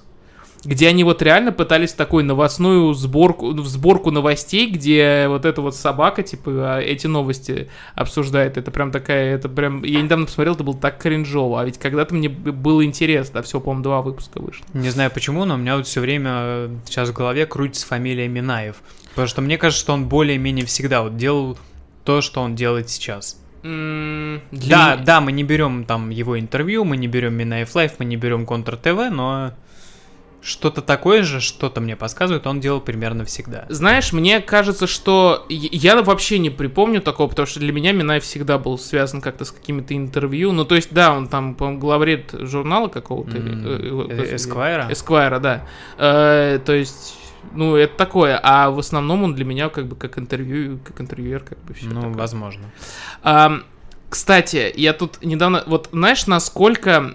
где 0.64 0.88
они 0.88 1.05
вот 1.05 1.23
реально 1.23 1.53
пытались 1.53 1.92
такую 1.94 2.25
новостную 2.25 2.92
сборку, 2.94 3.57
сборку 3.62 4.11
новостей, 4.11 4.68
где 4.68 5.27
вот 5.29 5.44
эта 5.46 5.62
вот 5.62 5.75
собака, 5.75 6.23
типа, 6.23 6.77
а, 6.77 6.81
эти 6.81 7.07
новости 7.07 7.70
обсуждает. 7.94 8.59
Это 8.59 8.70
прям 8.70 8.90
такая, 8.90 9.35
это 9.35 9.49
прям... 9.49 9.83
Я 9.85 10.03
недавно 10.03 10.27
посмотрел, 10.27 10.55
это 10.55 10.64
было 10.64 10.77
так 10.77 10.99
кринжово, 10.99 11.61
а 11.61 11.64
ведь 11.64 11.79
когда-то 11.79 12.14
мне 12.14 12.29
было 12.29 12.85
интересно, 12.85 13.40
а 13.40 13.42
всего, 13.42 13.61
по-моему, 13.61 13.85
два 13.85 14.03
выпуска 14.03 14.40
вышло. 14.40 14.64
не 14.75 14.90
знаю 14.90 15.11
почему, 15.11 15.44
но 15.44 15.55
у 15.55 15.59
меня 15.59 15.77
вот 15.77 15.87
все 15.87 16.01
время 16.01 16.31
э, 16.35 16.77
сейчас 16.85 17.09
в 17.09 17.14
голове 17.14 17.46
крутится 17.46 17.87
фамилия 17.87 18.29
Минаев. 18.29 18.77
Потому 19.11 19.29
что 19.29 19.40
мне 19.40 19.57
кажется, 19.57 19.83
что 19.83 19.94
он 19.94 20.09
более-менее 20.09 20.66
всегда 20.66 21.03
вот 21.03 21.16
делал 21.16 21.59
то, 22.05 22.20
что 22.20 22.42
он 22.42 22.55
делает 22.55 22.90
сейчас. 22.90 23.38
Для 23.62 24.40
Да, 24.53 24.96
да, 24.96 25.20
мы 25.20 25.33
не 25.33 25.44
берем 25.44 25.85
там 25.85 26.11
его 26.11 26.38
интервью, 26.38 26.85
мы 26.85 26.96
не 26.96 27.09
берем 27.09 27.35
Минаев 27.35 27.75
Live, 27.74 27.92
мы 27.99 28.05
не 28.05 28.16
берем 28.16 28.46
Контр 28.46 28.77
ТВ, 28.77 29.11
но 29.11 29.53
что-то 30.42 30.81
такое 30.81 31.22
же, 31.22 31.40
что-то 31.40 31.81
мне 31.81 31.96
подсказывает, 31.96 32.46
он 32.46 32.61
делал 32.61 32.81
примерно 32.81 33.24
всегда. 33.24 33.66
Знаешь, 33.68 34.12
мне 34.12 34.40
кажется, 34.40 34.87
что 34.87 35.44
я 35.48 36.00
вообще 36.03 36.38
не 36.38 36.50
припомню 36.50 37.03
такого, 37.03 37.29
потому 37.29 37.46
что 37.46 37.61
для 37.61 37.72
меня 37.72 37.92
Минаев 37.92 38.24
всегда 38.24 38.59
был 38.59 38.79
связан 38.79 39.20
как-то 39.20 39.44
с 39.44 39.50
какими-то 39.50 39.94
интервью. 39.94 40.53
Ну, 40.53 40.64
то 40.64 40.74
есть, 40.74 40.92
да, 40.92 41.12
он 41.12 41.29
там, 41.29 41.55
по-моему, 41.55 41.81
главред 41.81 42.31
журнала 42.33 42.88
какого-то. 42.88 43.37
э, 43.37 44.07
э, 44.11 44.37
Эсквайра? 44.37 44.88
Эсквайра, 44.90 45.38
да. 45.40 45.66
Э, 45.98 46.59
то 46.64 46.72
есть, 46.72 47.18
ну, 47.53 47.76
это 47.76 47.96
такое. 47.96 48.40
А 48.42 48.70
в 48.70 48.79
основном 48.79 49.24
он 49.24 49.35
для 49.35 49.44
меня 49.44 49.68
как 49.68 49.87
бы 49.87 49.96
как 49.96 50.18
интервью, 50.18 50.79
как 50.85 51.00
интервьюер, 51.00 51.40
как 51.40 51.59
бы 51.64 51.74
все 51.74 51.87
Ну, 51.87 52.12
возможно. 52.12 52.64
Кстати, 54.09 54.72
я 54.76 54.92
тут 54.92 55.22
недавно, 55.22 55.62
вот 55.66 55.88
знаешь, 55.92 56.26
насколько 56.26 57.14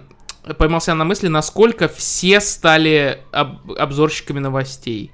поймался 0.58 0.94
на 0.94 1.04
мысли, 1.06 1.28
насколько 1.28 1.88
все 1.88 2.40
стали 2.40 3.24
об- 3.32 3.72
обзорщиками 3.72 4.40
новостей. 4.40 5.12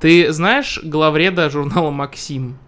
Ты 0.00 0.32
знаешь 0.32 0.80
главреда 0.82 1.48
журнала 1.50 1.90
Максим 1.90 2.58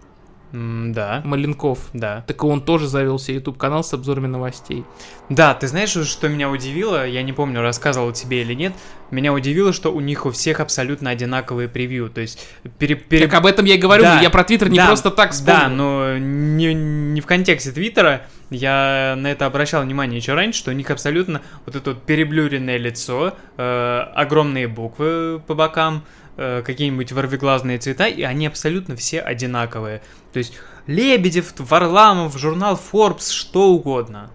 Да, 0.51 1.21
Маленков? 1.25 1.79
да. 1.93 2.23
Так 2.27 2.43
он 2.43 2.61
тоже 2.61 2.87
завел 2.87 3.19
себе 3.19 3.35
YouTube 3.35 3.57
канал 3.57 3.83
с 3.83 3.93
обзорами 3.93 4.27
новостей. 4.27 4.83
Да, 5.29 5.53
ты 5.53 5.67
знаешь, 5.67 5.91
что 5.91 6.27
меня 6.27 6.49
удивило? 6.49 7.07
Я 7.07 7.21
не 7.21 7.33
помню, 7.33 7.61
рассказывал 7.61 8.11
тебе 8.13 8.41
или 8.41 8.55
нет. 8.55 8.73
Меня 9.11 9.31
удивило, 9.31 9.73
что 9.73 9.93
у 9.93 9.99
них 9.99 10.25
у 10.25 10.31
всех 10.31 10.59
абсолютно 10.59 11.11
одинаковые 11.11 11.67
превью. 11.67 12.09
То 12.09 12.21
есть 12.21 12.47
пере, 12.79 12.95
пере- 12.95 13.27
Так 13.27 13.35
об 13.37 13.45
этом 13.45 13.65
я 13.65 13.75
и 13.75 13.77
говорю, 13.77 14.03
Да, 14.03 14.21
я 14.21 14.29
про 14.31 14.43
Твиттер 14.43 14.69
не 14.69 14.77
да, 14.77 14.87
просто 14.87 15.11
так 15.11 15.31
вспомнил. 15.31 15.59
Да, 15.61 15.69
но 15.69 16.17
не, 16.17 16.73
не 16.73 17.21
в 17.21 17.27
контексте 17.27 17.71
Твиттера. 17.71 18.23
Я 18.49 19.13
на 19.17 19.27
это 19.31 19.45
обращал 19.45 19.83
внимание 19.83 20.17
еще 20.17 20.33
раньше, 20.33 20.59
что 20.59 20.71
у 20.71 20.73
них 20.73 20.89
абсолютно 20.89 21.41
вот 21.67 21.75
это 21.75 21.91
вот 21.91 22.01
переблюренное 22.03 22.77
лицо, 22.77 23.35
э, 23.57 23.99
огромные 24.15 24.67
буквы 24.67 25.39
по 25.45 25.53
бокам, 25.53 26.03
э, 26.39 26.63
какие-нибудь 26.65 27.11
ворвиглазные 27.11 27.77
цвета, 27.77 28.07
и 28.07 28.23
они 28.23 28.47
абсолютно 28.47 28.95
все 28.95 29.19
одинаковые. 29.19 30.01
То 30.31 30.39
есть 30.39 30.53
Лебедев, 30.87 31.53
Варламов, 31.57 32.37
журнал 32.37 32.79
Forbes, 32.91 33.31
что 33.31 33.71
угодно. 33.71 34.31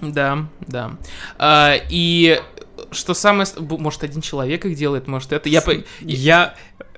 Да, 0.00 0.46
да. 0.60 0.96
А, 1.38 1.74
и 1.88 2.40
что 2.90 3.14
самое... 3.14 3.46
Может, 3.58 4.04
один 4.04 4.20
человек 4.20 4.66
их 4.66 4.76
делает, 4.76 5.06
может, 5.06 5.32
это... 5.32 5.48
Я... 5.48 5.62
Я... 6.00 6.54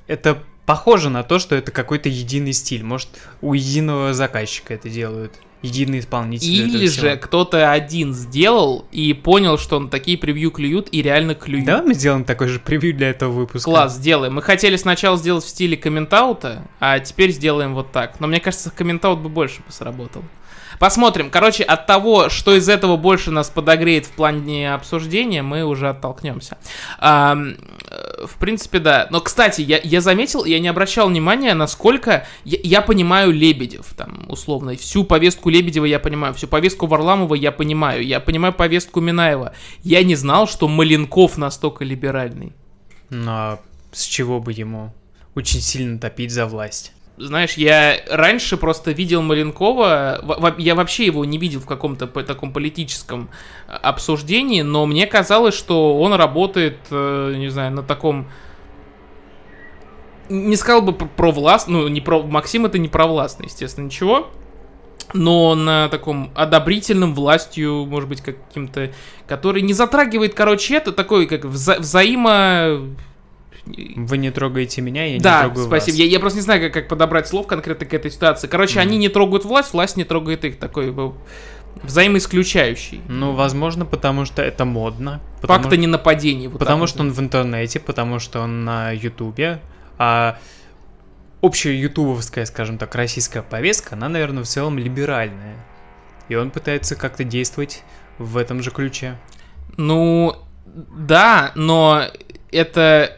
Это 0.07 0.43
похоже 0.65 1.11
на 1.11 1.23
то, 1.23 1.39
что 1.39 1.55
это 1.55 1.71
какой-то 1.71 2.09
единый 2.09 2.55
стиль. 2.55 2.83
Может, 2.83 3.09
у 3.41 3.53
единого 3.53 4.15
заказчика 4.15 4.75
это 4.75 4.89
делают. 4.89 5.35
Единый 5.62 5.99
исполнитель. 5.99 6.49
Или 6.49 6.87
же 6.87 7.16
кто-то 7.16 7.73
один 7.73 8.14
сделал 8.14 8.87
и 8.92 9.12
понял, 9.12 9.59
что 9.59 9.77
он 9.77 9.90
такие 9.90 10.16
превью 10.16 10.51
клюют 10.51 10.88
и 10.92 11.03
реально 11.03 11.35
клюют. 11.35 11.66
Давай 11.66 11.87
мы 11.87 11.94
сделаем 11.94 12.25
такой 12.25 12.49
же 12.49 12.61
превью 12.61 12.94
для 12.94 13.11
этого 13.11 13.33
выпуска. 13.33 13.68
Класс, 13.68 13.97
сделаем. 13.97 14.35
Мы 14.35 14.42
хотели 14.42 14.77
сначала 14.77 15.16
сделать 15.16 15.44
в 15.44 15.49
стиле 15.49 15.77
комментаута, 15.77 16.62
а 16.79 17.01
теперь 17.01 17.33
сделаем 17.33 17.75
вот 17.75 17.90
так. 17.90 18.21
Но 18.21 18.29
мне 18.29 18.38
кажется, 18.40 18.71
комментаут 18.71 19.18
бы 19.21 19.29
больше 19.29 19.59
бы 19.66 19.73
сработал. 19.73 20.23
Посмотрим. 20.79 21.31
Короче, 21.31 21.64
от 21.64 21.87
того, 21.87 22.29
что 22.29 22.55
из 22.55 22.68
этого 22.68 22.97
больше 22.97 23.33
нас 23.33 23.51
подогреет 23.51 24.07
в 24.07 24.12
плане 24.12 24.73
обсуждения, 24.73 25.42
мы 25.42 25.64
уже 25.64 25.88
оттолкнемся. 25.88 26.57
В 28.27 28.37
принципе, 28.39 28.79
да. 28.79 29.07
Но, 29.11 29.21
кстати, 29.21 29.61
я, 29.61 29.81
я 29.83 30.01
заметил, 30.01 30.45
я 30.45 30.59
не 30.59 30.69
обращал 30.69 31.09
внимания, 31.09 31.55
насколько 31.55 32.27
я, 32.45 32.59
я 32.63 32.83
понимаю 32.83 33.33
Лебедев, 33.33 33.87
там, 33.97 34.27
условно. 34.29 34.77
Всю 34.77 35.05
повестку 35.05 35.51
Лебедева 35.51 35.85
я 35.85 35.99
понимаю, 35.99 36.35
всю 36.35 36.49
повестку 36.49 36.87
Варламова 36.87 37.35
я 37.35 37.53
понимаю, 37.53 38.05
я 38.05 38.21
понимаю 38.21 38.53
повестку 38.53 39.01
Минаева. 39.01 39.55
Я 39.83 40.03
не 40.03 40.15
знал, 40.15 40.47
что 40.47 40.69
Маленков 40.69 41.39
настолько 41.39 41.85
либеральный. 41.85 42.53
Но 43.11 43.61
с 43.93 44.05
чего 44.05 44.41
бы 44.41 44.53
ему 44.53 44.93
очень 45.35 45.61
сильно 45.61 45.99
топить 45.99 46.31
за 46.31 46.47
власть? 46.47 46.93
Знаешь, 47.21 47.55
я 47.55 47.97
раньше 48.09 48.57
просто 48.57 48.93
видел 48.93 49.23
Маленкова, 49.23 50.55
я 50.59 50.75
вообще 50.77 51.05
его 51.07 51.25
не 51.25 51.37
видел 51.37 51.59
в 51.59 51.67
каком-то 51.67 52.07
таком 52.07 52.53
политическом 52.53 53.29
э, 53.67 53.73
обсуждении, 53.73 54.63
но 54.63 54.87
мне 54.87 55.05
казалось, 55.07 55.55
что 55.55 55.99
он 55.99 56.15
работает, 56.15 56.79
э, 56.91 57.35
не 57.37 57.49
знаю, 57.49 57.73
на 57.73 57.83
таком... 57.83 58.29
Не 60.29 60.55
сказал 60.55 60.83
бы 60.83 60.93
про- 60.93 61.09
провласт, 61.09 61.67
ну, 61.67 61.89
не 61.89 62.01
про... 62.01 62.23
Максим 62.23 62.67
это 62.67 62.79
не 62.79 62.89
провластный, 62.89 63.47
естественно, 63.47 63.87
ничего, 63.87 64.31
но 65.13 65.57
на 65.57 65.89
таком 65.89 66.31
одобрительном 66.37 67.15
властью, 67.15 67.85
может 67.87 68.09
быть, 68.09 68.21
каким-то, 68.21 68.93
который 69.27 69.63
не 69.63 69.73
затрагивает, 69.73 70.35
короче, 70.35 70.77
это 70.77 70.93
такой, 70.93 71.27
как 71.27 71.45
вза- 71.45 71.81
взаимо... 71.81 72.95
Вы 73.97 74.19
не 74.19 74.31
трогаете 74.31 74.81
меня, 74.81 75.05
я 75.07 75.12
не 75.14 75.19
Да, 75.21 75.43
трогаю 75.43 75.66
спасибо. 75.66 75.93
вас. 75.95 75.99
Я, 76.01 76.05
я 76.07 76.21
просто 76.21 76.39
не 76.39 76.43
знаю, 76.43 76.61
как, 76.61 76.73
как 76.73 76.89
подобрать 76.89 77.29
слов 77.29 77.47
конкретно 77.47 77.87
к 77.87 77.95
этой 77.95 78.11
ситуации. 78.11 78.47
Короче, 78.47 78.81
Мгм. 78.81 78.89
они 78.89 78.99
не 78.99 79.09
трогают 79.09 79.45
власть, 79.45 79.73
власть 79.73 79.97
не 79.97 80.05
трогает 80.05 80.45
их. 80.45 80.59
Такой, 80.59 80.91
э, 80.97 81.11
взаимоисключающий. 81.83 83.01
Ну, 83.09 83.33
возможно, 83.33 83.85
потому 83.85 84.25
что 84.25 84.43
это 84.43 84.64
модно. 84.64 85.21
Потому, 85.41 85.62
Факта 85.62 85.77
не 85.77 85.87
нападений. 85.87 86.49
вот 86.49 86.59
потому 86.59 86.87
что 86.87 86.99
вот. 86.99 87.07
он 87.09 87.12
в 87.12 87.21
интернете, 87.21 87.81
потому 87.81 88.19
что 88.19 88.41
он 88.41 88.64
на 88.64 88.91
Ютубе. 88.93 89.61
А 89.99 90.39
общая 91.41 91.79
ютубовская, 91.79 92.47
скажем 92.47 92.79
так, 92.79 92.95
российская 92.95 93.43
повестка, 93.43 93.95
она, 93.95 94.09
наверное, 94.09 94.43
в 94.45 94.47
целом 94.47 94.79
либеральная. 94.79 95.57
И 96.29 96.35
он 96.35 96.51
пытается 96.51 96.95
как-то 96.97 97.25
действовать 97.25 97.83
в 98.19 98.37
этом 98.37 98.62
же 98.62 98.71
ключе. 98.71 99.16
Ну, 99.77 100.35
да, 100.66 101.53
но 101.55 102.03
это... 102.51 103.18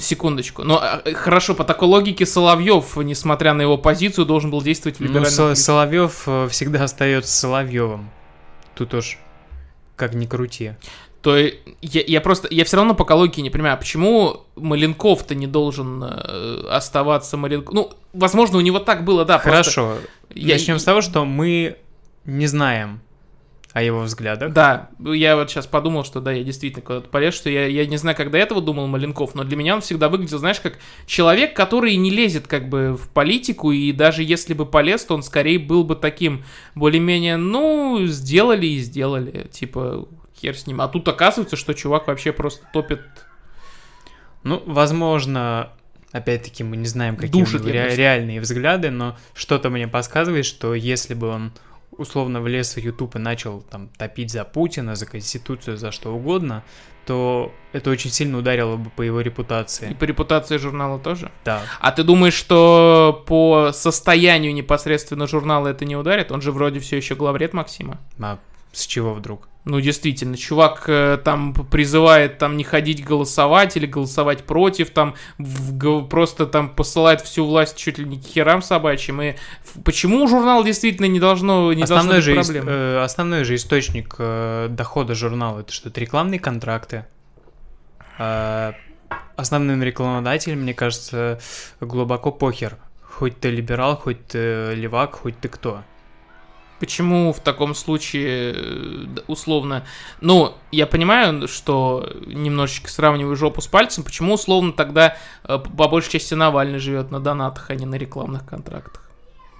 Секундочку. 0.00 0.62
Но 0.64 0.82
э, 1.04 1.12
хорошо, 1.14 1.54
по 1.54 1.64
такой 1.64 1.88
логике 1.88 2.24
Соловьев, 2.26 2.96
несмотря 2.96 3.52
на 3.54 3.62
его 3.62 3.76
позицию, 3.76 4.24
должен 4.26 4.50
был 4.50 4.62
действовать 4.62 4.96
в 4.98 5.00
Ну, 5.00 5.06
либеральном 5.06 5.30
Со- 5.32 5.46
ключе. 5.48 5.60
Соловьев 5.62 6.22
э, 6.26 6.48
всегда 6.50 6.84
остается 6.84 7.32
Соловьевым. 7.32 8.10
Тут 8.74 8.94
уж 8.94 9.18
как 9.96 10.14
ни 10.14 10.26
крути. 10.26 10.72
То 11.22 11.36
я, 11.36 11.50
я 11.82 12.20
просто, 12.20 12.46
я 12.50 12.64
все 12.64 12.76
равно 12.76 12.94
по 12.94 13.12
логике 13.14 13.42
не 13.42 13.50
понимаю, 13.50 13.76
почему 13.78 14.44
Маленков-то 14.56 15.34
не 15.34 15.46
должен 15.46 16.02
э, 16.04 16.66
оставаться 16.70 17.36
Маленков. 17.36 17.74
Ну, 17.74 17.92
возможно, 18.12 18.58
у 18.58 18.60
него 18.60 18.78
так 18.78 19.04
было, 19.04 19.24
да. 19.24 19.38
Хорошо. 19.38 19.96
я- 20.34 20.54
Начнем 20.54 20.78
с 20.78 20.84
того, 20.84 21.00
что 21.00 21.24
мы 21.24 21.76
не 22.24 22.46
знаем 22.46 23.00
о 23.76 23.82
его 23.82 24.00
взглядах. 24.00 24.54
Да, 24.54 24.88
я 24.98 25.36
вот 25.36 25.50
сейчас 25.50 25.66
подумал, 25.66 26.02
что 26.02 26.22
да, 26.22 26.32
я 26.32 26.42
действительно 26.42 26.82
куда-то 26.82 27.10
полез, 27.10 27.34
что 27.34 27.50
я, 27.50 27.66
я 27.66 27.84
не 27.84 27.98
знаю, 27.98 28.16
до 28.30 28.38
этого 28.38 28.62
думал 28.62 28.86
Маленков, 28.86 29.34
но 29.34 29.44
для 29.44 29.54
меня 29.54 29.74
он 29.74 29.82
всегда 29.82 30.08
выглядел, 30.08 30.38
знаешь, 30.38 30.60
как 30.60 30.78
человек, 31.04 31.54
который 31.54 31.94
не 31.96 32.08
лезет 32.08 32.46
как 32.46 32.70
бы 32.70 32.96
в 32.96 33.10
политику, 33.10 33.72
и 33.72 33.92
даже 33.92 34.22
если 34.22 34.54
бы 34.54 34.64
полез, 34.64 35.04
то 35.04 35.14
он 35.14 35.22
скорее 35.22 35.58
был 35.58 35.84
бы 35.84 35.94
таким 35.94 36.42
более-менее, 36.74 37.36
ну, 37.36 38.06
сделали 38.06 38.66
и 38.66 38.78
сделали, 38.78 39.46
типа, 39.50 40.08
хер 40.40 40.56
с 40.56 40.66
ним. 40.66 40.80
А 40.80 40.88
тут 40.88 41.06
оказывается, 41.08 41.56
что 41.56 41.74
чувак 41.74 42.06
вообще 42.06 42.32
просто 42.32 42.64
топит 42.72 43.02
Ну, 44.42 44.62
возможно, 44.64 45.72
опять-таки 46.12 46.64
мы 46.64 46.78
не 46.78 46.86
знаем, 46.86 47.16
какие 47.16 47.44
Душит, 47.44 47.66
ре- 47.66 47.94
реальные 47.94 48.40
взгляды, 48.40 48.88
но 48.88 49.18
что-то 49.34 49.68
мне 49.68 49.86
подсказывает, 49.86 50.46
что 50.46 50.72
если 50.72 51.12
бы 51.12 51.26
он 51.28 51.52
условно 51.98 52.40
влез 52.40 52.76
в 52.76 52.78
YouTube 52.78 53.16
и 53.16 53.18
начал 53.18 53.60
там 53.62 53.88
топить 53.96 54.30
за 54.30 54.44
Путина, 54.44 54.94
за 54.94 55.06
Конституцию, 55.06 55.76
за 55.76 55.92
что 55.92 56.14
угодно, 56.14 56.62
то 57.06 57.52
это 57.72 57.90
очень 57.90 58.10
сильно 58.10 58.38
ударило 58.38 58.76
бы 58.76 58.90
по 58.90 59.02
его 59.02 59.20
и 59.20 59.24
репутации. 59.24 59.94
по 59.94 60.04
репутации 60.04 60.56
журнала 60.56 60.98
тоже. 60.98 61.30
Да. 61.44 61.62
А 61.80 61.92
ты 61.92 62.02
думаешь, 62.02 62.34
что 62.34 63.24
по 63.26 63.70
состоянию 63.72 64.52
непосредственно 64.52 65.26
журнала 65.26 65.68
это 65.68 65.84
не 65.84 65.96
ударит? 65.96 66.32
Он 66.32 66.42
же 66.42 66.52
вроде 66.52 66.80
все 66.80 66.96
еще 66.96 67.14
главред 67.14 67.52
Максима. 67.52 68.00
А 68.18 68.38
с 68.72 68.86
чего 68.86 69.14
вдруг? 69.14 69.48
Ну, 69.68 69.80
действительно, 69.80 70.36
чувак 70.36 70.84
э, 70.86 71.18
там 71.24 71.52
призывает 71.52 72.38
там 72.38 72.56
не 72.56 72.62
ходить 72.62 73.04
голосовать 73.04 73.76
или 73.76 73.86
голосовать 73.86 74.44
против, 74.44 74.90
там 74.90 75.16
в 75.38 76.04
просто 76.06 76.46
там 76.46 76.68
посылает 76.68 77.20
всю 77.20 77.44
власть 77.44 77.76
чуть 77.76 77.98
ли 77.98 78.04
не 78.04 78.16
к 78.20 78.24
херам 78.24 78.62
собачьим. 78.62 79.20
И 79.20 79.34
почему 79.84 80.28
журнал 80.28 80.62
действительно 80.62 81.06
не 81.06 81.18
должно 81.18 81.72
не 81.72 81.80
должно 81.82 81.96
Основной 81.96 82.16
быть 82.18 82.24
же, 82.24 82.32
ис- 82.34 82.44
проблем? 82.44 82.64
э, 82.68 83.02
основной 83.02 83.42
же 83.42 83.56
источник 83.56 84.14
э, 84.18 84.68
дохода 84.70 85.16
журнала 85.16 85.60
это 85.60 85.72
что? 85.72 85.88
Это 85.88 86.00
рекламные 86.00 86.38
контракты. 86.38 87.04
А, 88.18 88.72
основным 89.34 89.82
рекламодателем, 89.82 90.60
мне 90.60 90.74
кажется, 90.74 91.40
глубоко 91.80 92.30
похер. 92.30 92.76
Хоть 93.02 93.40
ты 93.40 93.50
либерал, 93.50 93.96
хоть 93.96 94.24
ты 94.28 94.74
левак, 94.74 95.16
хоть 95.16 95.40
ты 95.40 95.48
кто. 95.48 95.82
Почему 96.78 97.32
в 97.32 97.40
таком 97.40 97.74
случае 97.74 98.54
э, 98.54 99.06
условно, 99.28 99.84
ну, 100.20 100.54
я 100.72 100.86
понимаю, 100.86 101.48
что 101.48 102.12
немножечко 102.26 102.90
сравниваю 102.90 103.34
жопу 103.34 103.62
с 103.62 103.66
пальцем, 103.66 104.04
почему 104.04 104.34
условно 104.34 104.72
тогда 104.72 105.16
э, 105.44 105.58
по 105.58 105.88
большей 105.88 106.12
части 106.12 106.34
Навальный 106.34 106.78
живет 106.78 107.10
на 107.10 107.18
донатах, 107.18 107.70
а 107.70 107.74
не 107.74 107.86
на 107.86 107.94
рекламных 107.94 108.44
контрактах? 108.44 109.02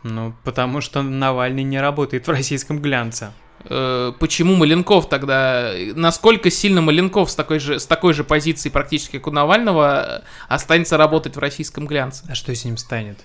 Ну, 0.03 0.35
потому 0.45 0.81
что 0.81 1.03
Навальный 1.03 1.62
не 1.62 1.81
работает 1.81 2.27
в 2.27 2.31
российском 2.31 2.81
глянце. 2.81 3.33
Э, 3.64 4.12
почему 4.19 4.55
Маленков 4.55 5.09
тогда, 5.09 5.73
насколько 5.95 6.51
сильно 6.51 6.81
Маленков 6.81 7.31
с 7.31 7.35
такой 7.35 7.59
же, 7.59 7.81
с 7.81 7.87
такой 7.87 8.12
же 8.12 8.25
позиции 8.25 8.69
практически, 8.69 9.17
как 9.17 9.29
у 9.29 9.31
Навального, 9.31 10.23
останется 10.49 10.97
работать 10.97 11.37
в 11.37 11.39
российском 11.39 11.87
глянце? 11.87 12.25
А 12.29 12.35
что 12.35 12.55
с 12.55 12.64
ним 12.64 12.77
станет? 12.77 13.19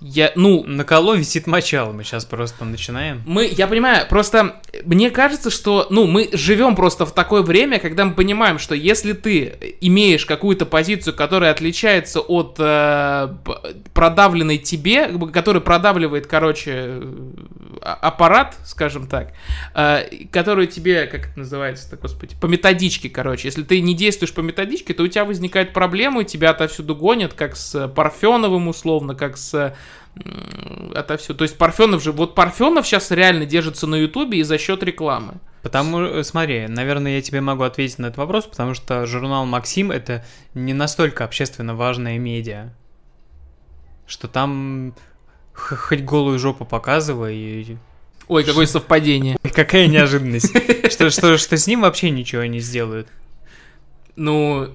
Я, 0.00 0.32
ну, 0.34 0.64
На 0.64 0.84
коло 0.84 1.14
висит 1.14 1.46
мочало, 1.46 1.92
мы 1.92 2.04
сейчас 2.04 2.24
просто 2.24 2.64
начинаем. 2.64 3.22
Мы, 3.26 3.46
я 3.46 3.66
понимаю, 3.66 4.06
просто 4.08 4.60
мне 4.84 5.10
кажется, 5.10 5.50
что, 5.50 5.86
ну, 5.88 6.06
мы 6.06 6.28
живем 6.32 6.74
просто 6.74 7.06
в 7.06 7.12
такое 7.12 7.42
время, 7.42 7.78
когда 7.78 8.04
мы 8.04 8.12
понимаем, 8.12 8.58
что 8.58 8.74
если 8.74 9.12
ты 9.12 9.76
имеешь 9.80 10.26
какую-то 10.26 10.66
позицию, 10.66 11.14
которая 11.14 11.52
отличается 11.52 12.20
от 12.20 12.56
э, 12.58 13.34
продавленной 13.94 14.58
тебе, 14.58 15.08
которая 15.32 15.62
продавливает, 15.62 16.26
короче, 16.26 17.00
а- 17.80 17.94
аппарат, 17.94 18.56
скажем 18.64 19.06
так, 19.06 19.32
э, 19.74 20.26
которую 20.32 20.66
тебе, 20.66 21.06
как 21.06 21.28
это 21.28 21.38
называется-то, 21.38 21.96
господи, 21.96 22.34
по 22.40 22.46
методичке, 22.46 23.08
короче, 23.08 23.48
если 23.48 23.62
ты 23.62 23.80
не 23.80 23.94
действуешь 23.94 24.34
по 24.34 24.40
методичке, 24.40 24.92
то 24.92 25.04
у 25.04 25.08
тебя 25.08 25.24
возникают 25.24 25.72
проблемы, 25.72 26.24
тебя 26.24 26.50
отовсюду 26.50 26.96
гонят, 26.96 27.32
как 27.32 27.56
с 27.56 27.88
Парфеновым 27.88 28.68
условно, 28.68 29.14
как 29.14 29.36
с 29.36 29.74
отовсюду. 30.94 31.38
То 31.38 31.42
есть 31.44 31.58
Парфенов 31.58 32.02
же, 32.02 32.12
вот 32.12 32.34
Парфенов 32.34 32.86
сейчас 32.86 33.10
реально 33.10 33.46
держится 33.46 33.86
на 33.86 33.96
Ютубе 33.96 34.38
и 34.38 34.42
за 34.42 34.58
счет 34.58 34.82
рекламы. 34.82 35.34
Потому, 35.62 36.00
э, 36.02 36.22
смотри, 36.24 36.66
наверное, 36.68 37.16
я 37.16 37.22
тебе 37.22 37.40
могу 37.40 37.62
ответить 37.62 37.98
на 37.98 38.06
этот 38.06 38.18
вопрос, 38.18 38.44
потому 38.44 38.74
что 38.74 39.06
журнал 39.06 39.46
«Максим»— 39.46 39.90
это 39.92 40.24
не 40.52 40.74
настолько 40.74 41.24
общественно 41.24 41.74
важная 41.74 42.18
медиа, 42.18 42.72
что 44.06 44.28
там 44.28 44.94
хоть 45.54 46.02
голую 46.02 46.38
жопу 46.38 46.64
показывай, 46.64 47.36
и 47.36 47.76
Ой, 48.28 48.44
какое 48.44 48.66
совпадение. 48.66 49.36
какая 49.54 49.86
неожиданность, 49.86 50.52
что, 50.92 51.10
что, 51.10 51.38
что 51.38 51.56
с 51.56 51.66
ним 51.66 51.80
вообще 51.82 52.10
ничего 52.10 52.44
не 52.44 52.60
сделают. 52.60 53.08
Ну, 54.16 54.68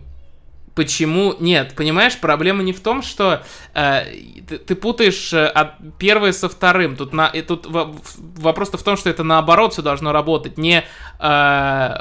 почему? 0.80 1.36
Нет, 1.42 1.74
понимаешь, 1.76 2.18
проблема 2.18 2.64
не 2.64 2.72
в 2.72 2.80
том, 2.80 3.02
что 3.02 3.44
э, 3.74 4.06
ты, 4.48 4.58
ты 4.60 4.76
путаешь 4.76 5.34
э, 5.34 5.46
от- 5.46 5.76
первое 5.98 6.32
со 6.32 6.48
вторым. 6.48 6.96
Тут, 6.96 7.12
на, 7.12 7.28
и 7.28 7.42
тут 7.42 7.68
вопрос-то 7.68 8.78
в 8.78 8.84
том, 8.84 8.96
что 8.96 9.10
это 9.10 9.26
наоборот 9.26 9.74
все 9.74 9.82
должно 9.82 10.14
работать. 10.14 10.58
Не 10.58 10.86
э, 11.20 11.94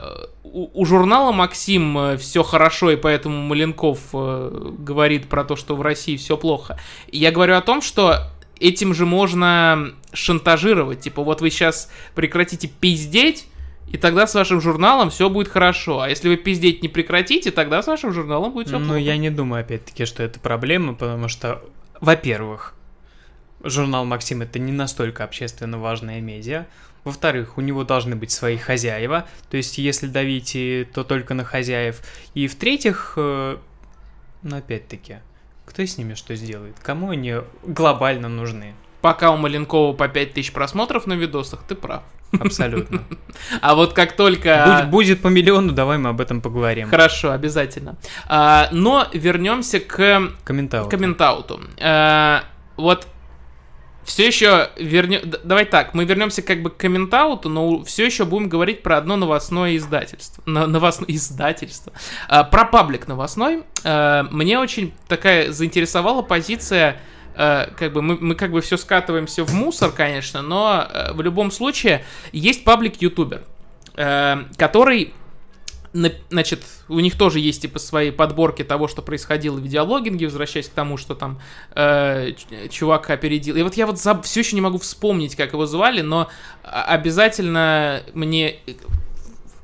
у, 0.45 0.81
у 0.81 0.85
журнала 0.85 1.33
Максим 1.33 2.17
все 2.19 2.45
хорошо, 2.45 2.93
и 2.93 2.97
поэтому 2.97 3.43
Маленков 3.43 3.99
э, 4.13 4.71
говорит 4.79 5.29
про 5.29 5.43
то, 5.43 5.57
что 5.57 5.75
в 5.75 5.83
России 5.83 6.17
все 6.17 6.37
плохо. 6.37 6.79
Я 7.11 7.33
говорю 7.33 7.57
о 7.57 7.63
том, 7.63 7.83
что 7.83 8.31
этим 8.61 8.95
же 8.95 9.07
можно 9.07 9.93
шантажировать. 10.13 11.01
Типа, 11.01 11.25
вот 11.25 11.41
вы 11.41 11.51
сейчас 11.51 11.91
прекратите 12.15 12.69
пиздеть, 12.69 13.49
и 13.93 13.97
тогда 13.99 14.27
с 14.27 14.35
вашим 14.35 14.61
журналом 14.61 15.11
все 15.11 15.29
будет 15.31 15.49
хорошо. 15.49 16.01
А 16.01 16.09
если 16.09 16.29
вы 16.29 16.37
пиздеть 16.37 16.83
не 16.83 16.89
прекратите, 16.89 17.51
тогда 17.51 17.83
с 17.83 17.87
вашим 17.87 18.13
журналом 18.13 18.53
будет 18.53 18.69
все 18.69 18.79
Ну, 18.79 18.85
плохо. 18.87 18.99
я 19.01 19.17
не 19.17 19.31
думаю, 19.31 19.61
опять-таки, 19.63 20.05
что 20.05 20.23
это 20.23 20.39
проблема, 20.41 20.95
потому 20.95 21.29
что, 21.29 21.63
во-первых, 22.01 22.75
журнал 23.63 24.05
«Максим»— 24.05 24.43
это 24.43 24.59
не 24.59 24.73
настолько 24.73 25.25
общественно 25.25 25.79
важная 25.79 26.21
медиа. 26.21 26.67
Во-вторых, 27.05 27.57
у 27.59 27.61
него 27.61 27.85
должны 27.85 28.17
быть 28.17 28.31
свои 28.31 28.57
хозяева, 28.57 29.27
то 29.51 29.57
есть 29.57 29.79
если 29.79 30.07
давить, 30.09 30.55
и- 30.55 30.87
то 30.93 31.05
только 31.05 31.35
на 31.35 31.45
хозяев. 31.45 32.01
И 32.35 32.47
в-третьих, 32.49 33.15
э, 33.17 33.57
ну, 34.43 34.57
опять-таки, 34.57 35.19
кто 35.65 35.83
с 35.83 35.97
ними 35.97 36.15
что 36.15 36.35
сделает? 36.37 36.77
Кому 36.83 37.11
они 37.11 37.37
глобально 37.65 38.29
нужны? 38.29 38.75
Пока 39.01 39.31
у 39.31 39.37
Маленкова 39.37 39.93
по 39.93 40.09
5000 40.09 40.53
просмотров 40.53 41.07
на 41.07 41.13
видосах, 41.15 41.61
ты 41.69 41.75
прав. 41.75 42.03
Абсолютно. 42.39 43.03
А 43.63 43.75
вот 43.75 43.93
как 43.93 44.17
только... 44.17 44.65
Будет, 44.67 44.91
будет 44.91 45.23
по 45.23 45.29
миллиону, 45.29 45.73
давай 45.73 45.97
мы 45.99 46.11
об 46.11 46.21
этом 46.21 46.41
поговорим. 46.41 46.89
Хорошо, 46.89 47.31
обязательно. 47.31 47.97
А, 48.27 48.69
но 48.73 49.07
вернемся 49.13 49.81
к 49.81 50.33
Комментарий. 50.45 50.89
комментауту. 50.91 51.61
А, 51.81 52.45
вот 52.77 53.07
все 54.05 54.27
еще 54.27 54.71
вернем... 54.77 55.21
Давай 55.45 55.65
так, 55.67 55.95
мы 55.95 56.05
вернемся 56.05 56.43
как 56.43 56.63
бы 56.63 56.71
к 56.71 56.77
комментауту, 56.79 57.49
но 57.49 57.85
все 57.85 58.07
еще 58.07 58.25
будем 58.25 58.49
говорить 58.49 58.83
про 58.83 58.97
одно 58.99 59.17
новостное 59.17 59.77
издательство. 59.77 60.43
На- 60.47 60.67
новостное 60.67 61.09
издательство. 61.11 61.93
А, 62.29 62.43
про 62.45 62.65
паблик 62.65 63.07
новостной. 63.07 63.63
А, 63.85 64.25
мне 64.31 64.59
очень 64.59 64.93
такая 65.07 65.53
заинтересовала 65.53 66.23
позиция 66.23 67.01
э, 67.39 67.69
как 67.77 67.93
бы 67.95 68.03
мы, 68.03 68.19
мы 68.21 68.35
как 68.35 68.51
бы 68.51 68.61
все 68.61 68.77
скатываемся 68.77 69.45
в 69.45 69.55
мусор, 69.55 69.91
конечно, 69.93 70.43
но 70.43 70.87
э, 70.93 71.13
в 71.15 71.23
любом 71.23 71.51
случае 71.51 72.05
есть 72.33 72.65
паблик 72.65 73.01
ютубер, 73.01 73.45
э, 73.97 74.37
который 74.59 75.15
на- 75.95 76.13
значит, 76.29 76.65
у 76.89 77.01
них 77.01 77.17
тоже 77.17 77.41
есть 77.41 77.63
типа 77.63 77.79
свои 77.79 78.11
подборки 78.11 78.63
того, 78.63 78.89
что 78.89 79.01
происходило 79.03 79.57
в 79.57 79.61
видеологинге, 79.63 80.27
возвращаясь 80.27 80.69
к 80.69 80.73
тому, 80.73 80.97
что 80.99 81.15
там 81.15 81.41
э, 81.75 82.33
чувак 82.71 83.09
опередил. 83.11 83.57
И 83.57 83.63
вот 83.63 83.75
я 83.75 83.87
вот 83.87 83.99
все 83.99 84.41
еще 84.41 84.55
не 84.55 84.61
могу 84.61 84.79
вспомнить, 84.79 85.35
как 85.35 85.55
его 85.55 85.65
звали, 85.67 86.03
но 86.03 86.29
а- 86.63 86.83
обязательно 86.85 88.03
мне 88.15 88.57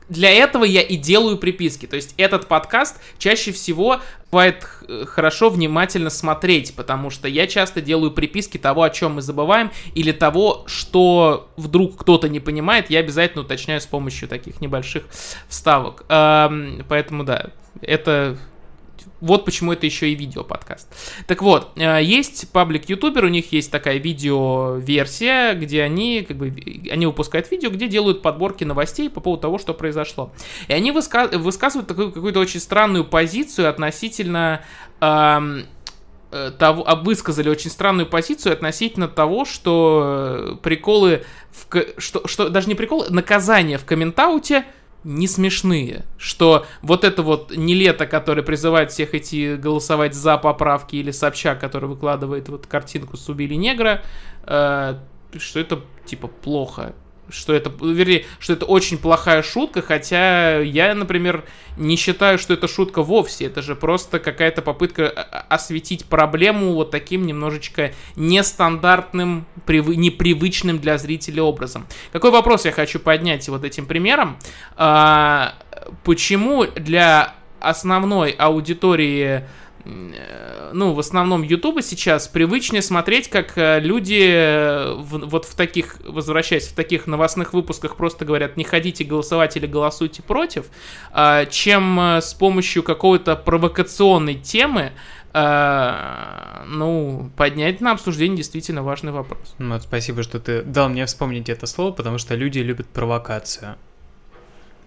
для 0.08 0.30
этого 0.30 0.64
я 0.64 0.82
и 0.82 0.96
делаю 0.96 1.38
приписки. 1.38 1.86
То 1.86 1.96
есть 1.96 2.14
этот 2.16 2.46
подкаст 2.46 3.00
чаще 3.18 3.52
всего 3.52 4.00
бывает 4.30 4.64
х- 4.64 5.06
хорошо 5.06 5.48
внимательно 5.48 6.10
смотреть, 6.10 6.74
потому 6.74 7.10
что 7.10 7.28
я 7.28 7.46
часто 7.46 7.80
делаю 7.80 8.10
приписки 8.10 8.58
того, 8.58 8.82
о 8.82 8.90
чем 8.90 9.14
мы 9.14 9.22
забываем, 9.22 9.70
или 9.94 10.12
того, 10.12 10.64
что 10.66 11.48
вдруг 11.56 11.98
кто-то 11.98 12.28
не 12.28 12.40
понимает, 12.40 12.90
я 12.90 13.00
обязательно 13.00 13.44
уточняю 13.44 13.80
с 13.80 13.86
помощью 13.86 14.28
таких 14.28 14.60
небольших 14.60 15.04
вставок. 15.48 16.04
Эм, 16.08 16.84
поэтому 16.88 17.24
да, 17.24 17.50
это 17.80 18.38
вот 19.24 19.44
почему 19.44 19.72
это 19.72 19.86
еще 19.86 20.10
и 20.10 20.14
видео-подкаст. 20.14 20.88
Так 21.26 21.42
вот, 21.42 21.72
э, 21.76 22.02
есть 22.02 22.50
паблик-ютубер, 22.52 23.24
у 23.24 23.28
них 23.28 23.52
есть 23.52 23.70
такая 23.70 23.96
видео-версия, 23.96 25.54
где 25.54 25.82
они, 25.82 26.22
как 26.22 26.36
бы, 26.36 26.54
они 26.90 27.06
выпускают 27.06 27.50
видео, 27.50 27.70
где 27.70 27.88
делают 27.88 28.20
подборки 28.20 28.64
новостей 28.64 29.08
по 29.08 29.20
поводу 29.20 29.42
того, 29.42 29.58
что 29.58 29.72
произошло. 29.72 30.30
И 30.68 30.72
они 30.72 30.92
выска- 30.92 31.28
высказывают 31.38 31.88
такую 31.88 32.12
какую-то 32.12 32.40
очень 32.40 32.60
странную 32.60 33.04
позицию 33.04 33.68
относительно... 33.70 34.62
эм, 35.00 35.64
того, 36.58 36.82
а, 36.84 36.96
высказали 36.96 37.48
очень 37.48 37.70
странную 37.70 38.08
позицию 38.08 38.54
относительно 38.54 39.06
того, 39.06 39.44
что 39.44 40.54
э, 40.54 40.56
приколы, 40.64 41.24
в, 41.52 41.68
что, 41.98 42.26
что 42.26 42.48
даже 42.48 42.66
не 42.66 42.74
приколы, 42.74 43.06
наказания 43.08 43.78
в 43.78 43.84
комментауте 43.84 44.64
не 45.04 45.28
смешные, 45.28 46.04
что 46.18 46.66
вот 46.82 47.04
это 47.04 47.22
вот 47.22 47.54
не 47.56 47.74
лето, 47.74 48.06
которое 48.06 48.42
призывает 48.42 48.90
всех 48.90 49.14
идти 49.14 49.54
голосовать 49.56 50.14
за 50.14 50.38
поправки, 50.38 50.96
или 50.96 51.10
Собчак, 51.10 51.60
который 51.60 51.88
выкладывает 51.88 52.48
вот 52.48 52.66
картинку 52.66 53.16
с 53.16 53.28
убили 53.28 53.54
негра, 53.54 54.02
э, 54.44 54.98
что 55.38 55.60
это 55.60 55.80
типа 56.06 56.28
плохо, 56.28 56.94
что 57.28 57.52
это, 57.54 57.70
вернее, 57.80 58.24
что 58.38 58.52
это 58.52 58.66
очень 58.66 58.98
плохая 58.98 59.42
шутка, 59.42 59.82
хотя 59.82 60.60
я, 60.60 60.94
например, 60.94 61.44
не 61.76 61.96
считаю, 61.96 62.38
что 62.38 62.54
это 62.54 62.68
шутка 62.68 63.02
вовсе, 63.02 63.46
это 63.46 63.62
же 63.62 63.74
просто 63.74 64.18
какая-то 64.18 64.62
попытка 64.62 65.08
о- 65.08 65.54
осветить 65.54 66.04
проблему 66.04 66.74
вот 66.74 66.90
таким 66.90 67.26
немножечко 67.26 67.92
нестандартным, 68.16 69.46
привы- 69.66 69.96
непривычным 69.96 70.78
для 70.78 70.98
зрителя 70.98 71.42
образом. 71.42 71.86
Какой 72.12 72.30
вопрос 72.30 72.64
я 72.64 72.72
хочу 72.72 73.00
поднять 73.00 73.48
вот 73.48 73.64
этим 73.64 73.86
примером? 73.86 74.36
А, 74.76 75.54
почему 76.04 76.64
для 76.64 77.34
основной 77.60 78.30
аудитории 78.32 79.24
э, 79.24 79.46
ну, 79.84 80.92
в 80.92 80.98
основном 80.98 81.42
Ютуба 81.42 81.82
сейчас 81.82 82.26
привычнее 82.28 82.80
смотреть, 82.82 83.28
как 83.28 83.58
э, 83.58 83.80
люди 83.80 84.22
э, 84.22 84.94
в- 84.94 85.26
вот 85.28 85.44
в 85.44 85.54
таких, 85.54 85.98
возвращаясь, 86.06 86.68
в 86.68 86.74
таких 86.74 87.06
новостных 87.06 87.52
выпусках 87.52 87.96
просто 87.96 88.24
говорят, 88.24 88.56
не 88.56 88.64
ходите 88.64 89.04
голосовать 89.04 89.56
или 89.56 89.66
голосуйте 89.66 90.22
против, 90.22 90.66
а, 91.12 91.44
чем 91.46 92.00
э, 92.00 92.20
с 92.22 92.32
помощью 92.34 92.82
какой-то 92.82 93.36
провокационной 93.36 94.36
темы, 94.36 94.92
э, 95.34 96.64
ну, 96.66 97.30
поднять 97.36 97.80
на 97.80 97.92
обсуждение 97.92 98.38
действительно 98.38 98.82
важный 98.82 99.12
вопрос. 99.12 99.54
Ну, 99.58 99.74
Вот, 99.74 99.82
спасибо, 99.82 100.22
что 100.22 100.40
ты 100.40 100.62
дал 100.62 100.88
мне 100.88 101.04
вспомнить 101.04 101.48
это 101.48 101.66
слово, 101.66 101.92
потому 101.92 102.18
что 102.18 102.34
люди 102.34 102.58
любят 102.60 102.86
провокацию. 102.88 103.76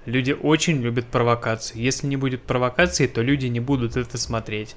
Люди 0.05 0.31
очень 0.31 0.81
любят 0.81 1.05
провокацию. 1.07 1.81
Если 1.81 2.07
не 2.07 2.15
будет 2.15 2.41
провокации, 2.43 3.07
то 3.07 3.21
люди 3.21 3.47
не 3.47 3.59
будут 3.59 3.97
это 3.97 4.17
смотреть. 4.17 4.75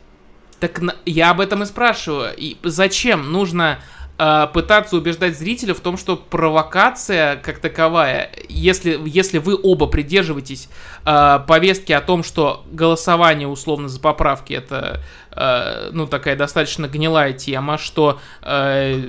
Так 0.61 0.81
я 1.07 1.31
об 1.31 1.41
этом 1.41 1.63
и 1.63 1.67
спрашиваю. 1.67 2.35
И 2.37 2.59
зачем 2.63 3.33
нужно 3.33 3.79
э, 4.19 4.47
пытаться 4.53 4.97
убеждать 4.97 5.39
зрителя 5.39 5.73
в 5.73 5.81
том, 5.81 5.97
что 5.97 6.17
провокация 6.17 7.37
как 7.37 7.59
таковая, 7.59 8.31
если, 8.49 9.01
если 9.07 9.39
вы 9.39 9.59
оба 9.61 9.87
придерживаетесь 9.87 10.69
э, 11.07 11.39
повестки 11.49 11.93
о 11.93 12.03
том, 12.03 12.23
что 12.23 12.65
голосование 12.71 13.49
условно 13.49 13.89
за 13.89 13.99
поправки 14.01 14.53
это 14.53 15.01
э, 15.33 15.89
ну 15.93 16.07
такая 16.07 16.37
достаточно 16.37 16.87
гнилая 16.87 17.33
тема, 17.33 17.79
что 17.79 18.21
э, 18.43 19.01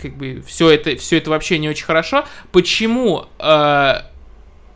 как 0.00 0.16
бы 0.16 0.42
все 0.46 0.70
это 0.70 0.96
все 0.96 1.18
это 1.18 1.30
вообще 1.30 1.58
не 1.58 1.68
очень 1.68 1.84
хорошо, 1.84 2.24
почему 2.50 3.26
э, 3.38 3.94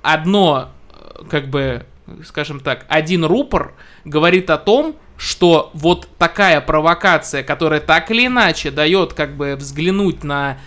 одно 0.03 0.69
э, 0.91 1.23
как 1.31 1.49
бы 1.49 1.87
скажем 2.27 2.61
так 2.61 2.85
один 2.89 3.25
рупор 3.25 3.75
говорит 4.05 4.51
о 4.51 4.59
том, 4.59 4.97
что 5.19 5.71
вот 5.75 6.09
такая 6.17 6.61
провокация, 6.63 7.43
которая 7.43 7.81
так 7.81 8.11
или 8.11 8.27
иначе 8.27 8.71
дает 8.71 9.13
как 9.13 9.37
бы 9.37 9.57
взглянуть 9.57 10.25
на 10.25 10.59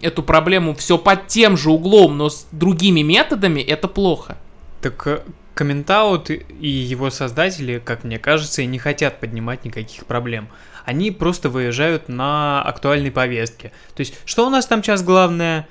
эту 0.00 0.22
проблему 0.22 0.74
все 0.74 0.98
под 0.98 1.26
тем 1.26 1.56
же 1.56 1.70
углом, 1.70 2.16
но 2.16 2.28
с 2.28 2.46
другими 2.52 3.00
методами, 3.00 3.60
это 3.60 3.88
плохо. 3.88 4.36
Так 4.80 5.06
э, 5.06 5.20
Комментаут 5.54 6.30
и- 6.30 6.44
его 6.68 7.10
создатели, 7.10 7.80
как 7.84 8.04
мне 8.04 8.18
кажется, 8.18 8.62
и 8.62 8.66
не 8.66 8.78
хотят 8.78 9.20
поднимать 9.20 9.64
никаких 9.64 10.04
проблем. 10.04 10.48
Они 10.84 11.10
просто 11.10 11.48
выезжают 11.48 12.08
на 12.08 12.60
актуальной 12.62 13.10
повестке. 13.10 13.72
То 13.94 14.00
есть, 14.00 14.14
что 14.26 14.46
у 14.46 14.50
нас 14.50 14.66
там 14.66 14.82
сейчас 14.82 15.02
главное? 15.02 15.66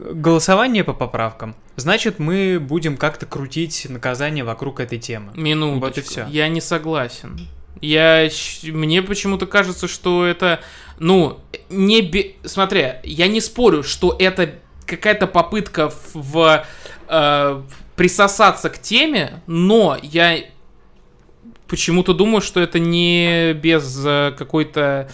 Голосование 0.00 0.82
по 0.82 0.94
поправкам. 0.94 1.54
Значит, 1.76 2.18
мы 2.18 2.58
будем 2.58 2.96
как-то 2.96 3.26
крутить 3.26 3.86
наказание 3.88 4.44
вокруг 4.44 4.80
этой 4.80 4.98
темы. 4.98 5.32
Минуточку. 5.34 5.86
Вот 5.86 5.98
и 5.98 6.00
всё. 6.00 6.26
Я 6.28 6.48
не 6.48 6.60
согласен. 6.60 7.38
Я, 7.82 8.28
мне 8.64 9.02
почему-то 9.02 9.46
кажется, 9.46 9.88
что 9.88 10.24
это, 10.24 10.60
ну, 10.98 11.40
не, 11.68 12.02
бе- 12.02 12.34
смотря, 12.44 13.00
я 13.04 13.28
не 13.28 13.40
спорю, 13.40 13.82
что 13.82 14.16
это 14.18 14.54
какая-то 14.86 15.26
попытка 15.26 15.90
в, 15.90 16.14
в, 16.14 16.66
э, 17.08 17.62
присосаться 17.96 18.70
к 18.70 18.80
теме, 18.80 19.42
но 19.46 19.98
я 20.02 20.38
почему-то 21.68 22.12
думаю, 22.14 22.40
что 22.40 22.60
это 22.60 22.78
не 22.78 23.52
без 23.54 24.02
э, 24.04 24.32
какой-то, 24.36 25.10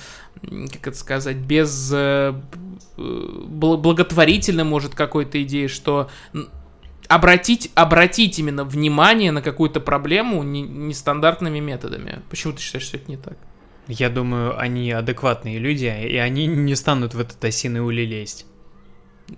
как 0.72 0.88
это 0.88 0.96
сказать, 0.96 1.36
без 1.36 1.90
э, 1.92 2.34
благотворительной, 2.96 4.64
может, 4.64 4.94
какой-то 4.94 5.42
идеи, 5.42 5.66
что 5.66 6.08
обратить, 7.08 7.70
обратить 7.74 8.38
именно 8.38 8.64
внимание 8.64 9.32
на 9.32 9.42
какую-то 9.42 9.80
проблему 9.80 10.42
не- 10.42 10.62
нестандартными 10.62 11.60
методами. 11.60 12.22
Почему 12.30 12.54
ты 12.54 12.60
считаешь, 12.60 12.84
что 12.84 12.96
это 12.96 13.10
не 13.10 13.16
так? 13.16 13.36
Я 13.88 14.10
думаю, 14.10 14.58
они 14.58 14.90
адекватные 14.90 15.58
люди, 15.58 15.84
и 15.84 16.16
они 16.16 16.46
не 16.46 16.74
станут 16.74 17.14
в 17.14 17.20
этот 17.20 17.44
осиный 17.44 17.80
улей 17.80 18.06
лезть. 18.06 18.46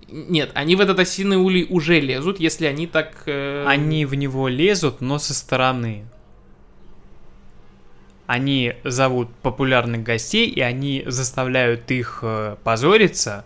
Нет, 0.07 0.51
они 0.53 0.75
в 0.75 0.81
этот 0.81 0.99
осиный 0.99 1.37
улей 1.37 1.65
уже 1.69 1.99
лезут, 1.99 2.39
если 2.39 2.65
они 2.65 2.87
так... 2.87 3.23
э, 3.25 3.65
Они 3.67 4.05
в 4.05 4.15
него 4.15 4.47
лезут, 4.47 5.01
но 5.01 5.19
со 5.19 5.33
стороны. 5.33 6.05
Они 8.27 8.75
зовут 8.83 9.29
популярных 9.41 10.03
гостей, 10.03 10.47
и 10.47 10.61
они 10.61 11.03
заставляют 11.07 11.89
их 11.89 12.19
э, 12.21 12.55
позориться, 12.63 13.45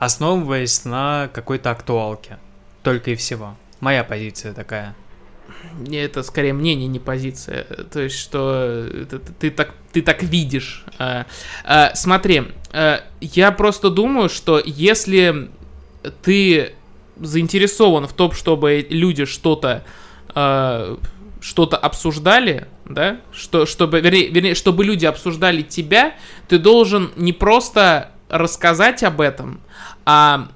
основываясь 0.00 0.84
на 0.84 1.28
какой-то 1.32 1.70
актуалке. 1.70 2.38
Только 2.82 3.12
и 3.12 3.14
всего. 3.14 3.56
Моя 3.80 4.02
позиция 4.02 4.54
такая. 4.54 4.96
Это 5.92 6.22
скорее 6.22 6.54
мнение, 6.54 6.88
не 6.88 6.98
позиция. 6.98 7.64
То 7.92 8.00
есть, 8.00 8.18
что 8.18 8.86
это 8.92 9.18
ты, 9.18 9.50
так, 9.50 9.74
ты 9.92 10.00
так 10.00 10.22
видишь. 10.22 10.84
А, 10.98 11.26
а, 11.64 11.94
смотри, 11.94 12.44
а, 12.72 13.04
я 13.20 13.52
просто 13.52 13.90
думаю, 13.90 14.30
что 14.30 14.60
если 14.64 15.50
ты 16.22 16.74
заинтересован 17.16 18.06
в 18.06 18.14
том, 18.14 18.32
чтобы 18.32 18.86
люди 18.88 19.26
что-то 19.26 19.84
а, 20.28 20.98
что-то 21.42 21.76
обсуждали, 21.76 22.68
да, 22.86 23.20
что, 23.32 23.66
чтобы, 23.66 24.00
вернее, 24.00 24.28
вернее, 24.28 24.54
чтобы 24.54 24.84
люди 24.84 25.06
обсуждали 25.06 25.62
тебя, 25.62 26.14
ты 26.48 26.58
должен 26.58 27.12
не 27.16 27.32
просто 27.32 28.12
рассказать 28.30 29.02
об 29.02 29.20
этом, 29.20 29.60
а 30.06 30.48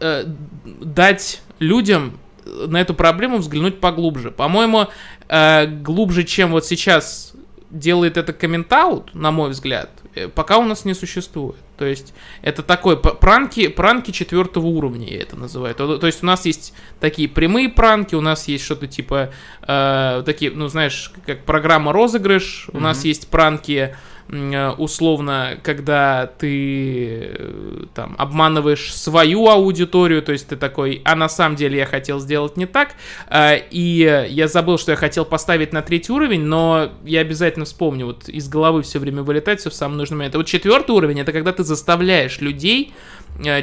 э, 0.00 0.24
дать 0.64 1.42
людям 1.58 2.18
на 2.44 2.80
эту 2.80 2.94
проблему 2.94 3.38
взглянуть 3.38 3.80
поглубже. 3.80 4.30
По-моему, 4.30 4.88
э, 5.28 5.66
глубже, 5.66 6.24
чем 6.24 6.50
вот 6.52 6.64
сейчас 6.66 7.34
делает 7.70 8.16
это 8.16 8.32
комментаут, 8.32 9.14
на 9.14 9.30
мой 9.30 9.50
взгляд, 9.50 9.90
э, 10.14 10.28
пока 10.28 10.58
у 10.58 10.64
нас 10.64 10.84
не 10.84 10.94
существует. 10.94 11.56
То 11.78 11.84
есть 11.84 12.12
это 12.42 12.62
такой 12.62 12.98
пранки, 12.98 13.68
пранки 13.68 14.10
четвертого 14.10 14.66
уровня, 14.66 15.08
я 15.08 15.22
это 15.22 15.36
называю. 15.36 15.74
То, 15.74 15.98
то 15.98 16.06
есть 16.06 16.22
у 16.22 16.26
нас 16.26 16.44
есть 16.44 16.74
такие 16.98 17.28
прямые 17.28 17.68
пранки, 17.68 18.14
у 18.14 18.20
нас 18.20 18.48
есть 18.48 18.64
что-то 18.64 18.86
типа 18.86 19.30
э, 19.62 20.22
такие, 20.26 20.50
ну 20.50 20.68
знаешь, 20.68 21.12
как 21.26 21.44
программа 21.44 21.92
розыгрыш, 21.92 22.68
у 22.72 22.80
нас 22.80 23.04
есть 23.04 23.28
пранки 23.28 23.96
условно, 24.32 25.58
когда 25.62 26.26
ты 26.38 27.32
э, 27.32 27.84
там 27.94 28.14
обманываешь 28.16 28.94
свою 28.94 29.48
аудиторию, 29.48 30.22
то 30.22 30.32
есть 30.32 30.48
ты 30.48 30.56
такой, 30.56 31.02
а 31.04 31.16
на 31.16 31.28
самом 31.28 31.56
деле 31.56 31.78
я 31.78 31.86
хотел 31.86 32.20
сделать 32.20 32.56
не 32.56 32.66
так, 32.66 32.94
э, 33.28 33.58
и 33.70 34.26
я 34.28 34.46
забыл, 34.46 34.78
что 34.78 34.92
я 34.92 34.96
хотел 34.96 35.24
поставить 35.24 35.72
на 35.72 35.82
третий 35.82 36.12
уровень, 36.12 36.42
но 36.42 36.92
я 37.04 37.20
обязательно 37.20 37.64
вспомню, 37.64 38.06
вот 38.06 38.28
из 38.28 38.48
головы 38.48 38.82
все 38.82 39.00
время 39.00 39.22
вылетает 39.22 39.60
все 39.60 39.70
в 39.70 39.74
самый 39.74 39.96
нужный 39.96 40.18
момент. 40.18 40.34
вот 40.36 40.46
четвертый 40.46 40.92
уровень, 40.92 41.20
это 41.20 41.32
когда 41.32 41.52
ты 41.52 41.64
заставляешь 41.64 42.40
людей 42.40 42.92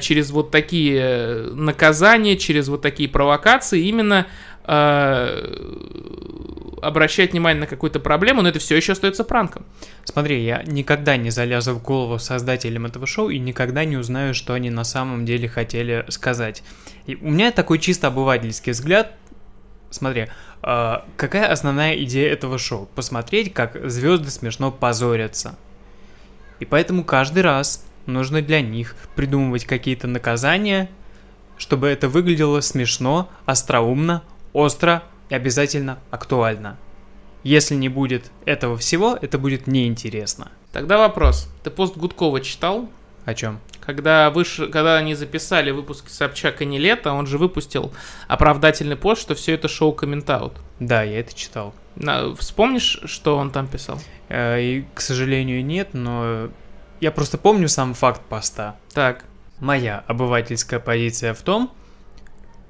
через 0.02 0.32
вот 0.32 0.52
такие 0.52 1.50
наказания, 1.54 2.36
через 2.36 2.68
вот 2.68 2.82
такие 2.82 3.08
провокации 3.08 3.88
именно 3.88 4.28
обращать 6.82 7.32
внимание 7.32 7.62
на 7.62 7.68
какую-то 7.68 8.00
проблему, 8.00 8.42
но 8.42 8.50
это 8.50 8.60
все 8.60 8.76
еще 8.76 8.94
остается 8.94 9.24
пранком. 9.24 9.66
Смотри, 10.04 10.44
я 10.44 10.64
никогда 10.66 11.18
не 11.18 11.30
залезу 11.30 11.74
в 11.74 11.82
голову 11.82 12.20
создателям 12.20 12.86
этого 12.86 13.08
шоу 13.08 13.30
и 13.30 13.40
никогда 13.40 13.86
не 13.86 13.98
узнаю, 13.98 14.34
что 14.34 14.54
они 14.54 14.70
на 14.70 14.84
самом 14.84 15.26
деле 15.26 15.48
хотели 15.48 16.06
сказать. 16.10 16.64
И 17.06 17.16
у 17.16 17.30
меня 17.30 17.52
такой 17.52 17.80
чисто 17.80 18.08
обывательский 18.08 18.72
взгляд. 18.72 19.14
Смотри, 19.90 20.28
э, 20.64 20.96
какая 21.16 21.52
основная 21.52 21.96
идея 22.04 22.32
этого 22.32 22.58
шоу? 22.58 22.90
Посмотреть, 22.94 23.54
как 23.54 23.90
звезды 23.90 24.30
смешно 24.30 24.72
позорятся. 24.72 25.58
И 26.60 26.66
поэтому 26.66 27.04
каждый 27.04 27.44
раз 27.44 27.86
нужно 28.06 28.42
для 28.42 28.62
них 28.62 28.96
придумывать 29.16 29.66
какие-то 29.66 30.08
наказания, 30.08 30.90
чтобы 31.58 31.88
это 31.88 32.10
выглядело 32.10 32.62
смешно, 32.62 33.30
остроумно, 33.46 34.24
остро, 34.54 35.04
обязательно 35.36 36.00
актуально. 36.12 36.78
Если 37.44 37.76
не 37.76 37.90
будет 37.90 38.32
этого 38.46 38.78
всего, 38.78 39.18
это 39.22 39.38
будет 39.38 39.68
неинтересно. 39.68 40.52
Тогда 40.72 40.98
вопрос. 40.98 41.50
Ты 41.64 41.70
пост 41.70 41.96
Гудкова 41.96 42.42
читал? 42.42 42.90
О 43.26 43.34
чем? 43.34 43.60
Когда, 43.80 44.30
выш... 44.30 44.60
Когда 44.72 44.98
они 44.98 45.16
записали 45.16 45.72
выпуск 45.72 46.10
Собчак 46.10 46.62
и 46.62 46.66
не 46.66 46.78
лето, 46.78 47.14
он 47.14 47.26
же 47.26 47.38
выпустил 47.38 47.94
оправдательный 48.28 48.98
пост, 48.98 49.22
что 49.22 49.34
все 49.36 49.54
это 49.54 49.68
шоу 49.68 49.94
комментаут. 49.94 50.54
Да, 50.80 51.04
я 51.04 51.20
это 51.20 51.34
читал. 51.34 51.74
На... 51.96 52.36
Вспомнишь, 52.36 53.00
что 53.06 53.38
он 53.38 53.52
там 53.52 53.68
писал? 53.68 54.00
Э, 54.30 54.62
и, 54.62 54.86
к 54.94 55.02
сожалению, 55.02 55.64
нет, 55.64 55.90
но 55.94 56.50
я 57.00 57.12
просто 57.12 57.38
помню 57.38 57.70
сам 57.70 57.94
факт 57.94 58.22
поста. 58.22 58.76
Так. 58.94 59.24
Моя 59.60 60.04
обывательская 60.08 60.80
позиция 60.80 61.34
в 61.34 61.42
том, 61.42 61.72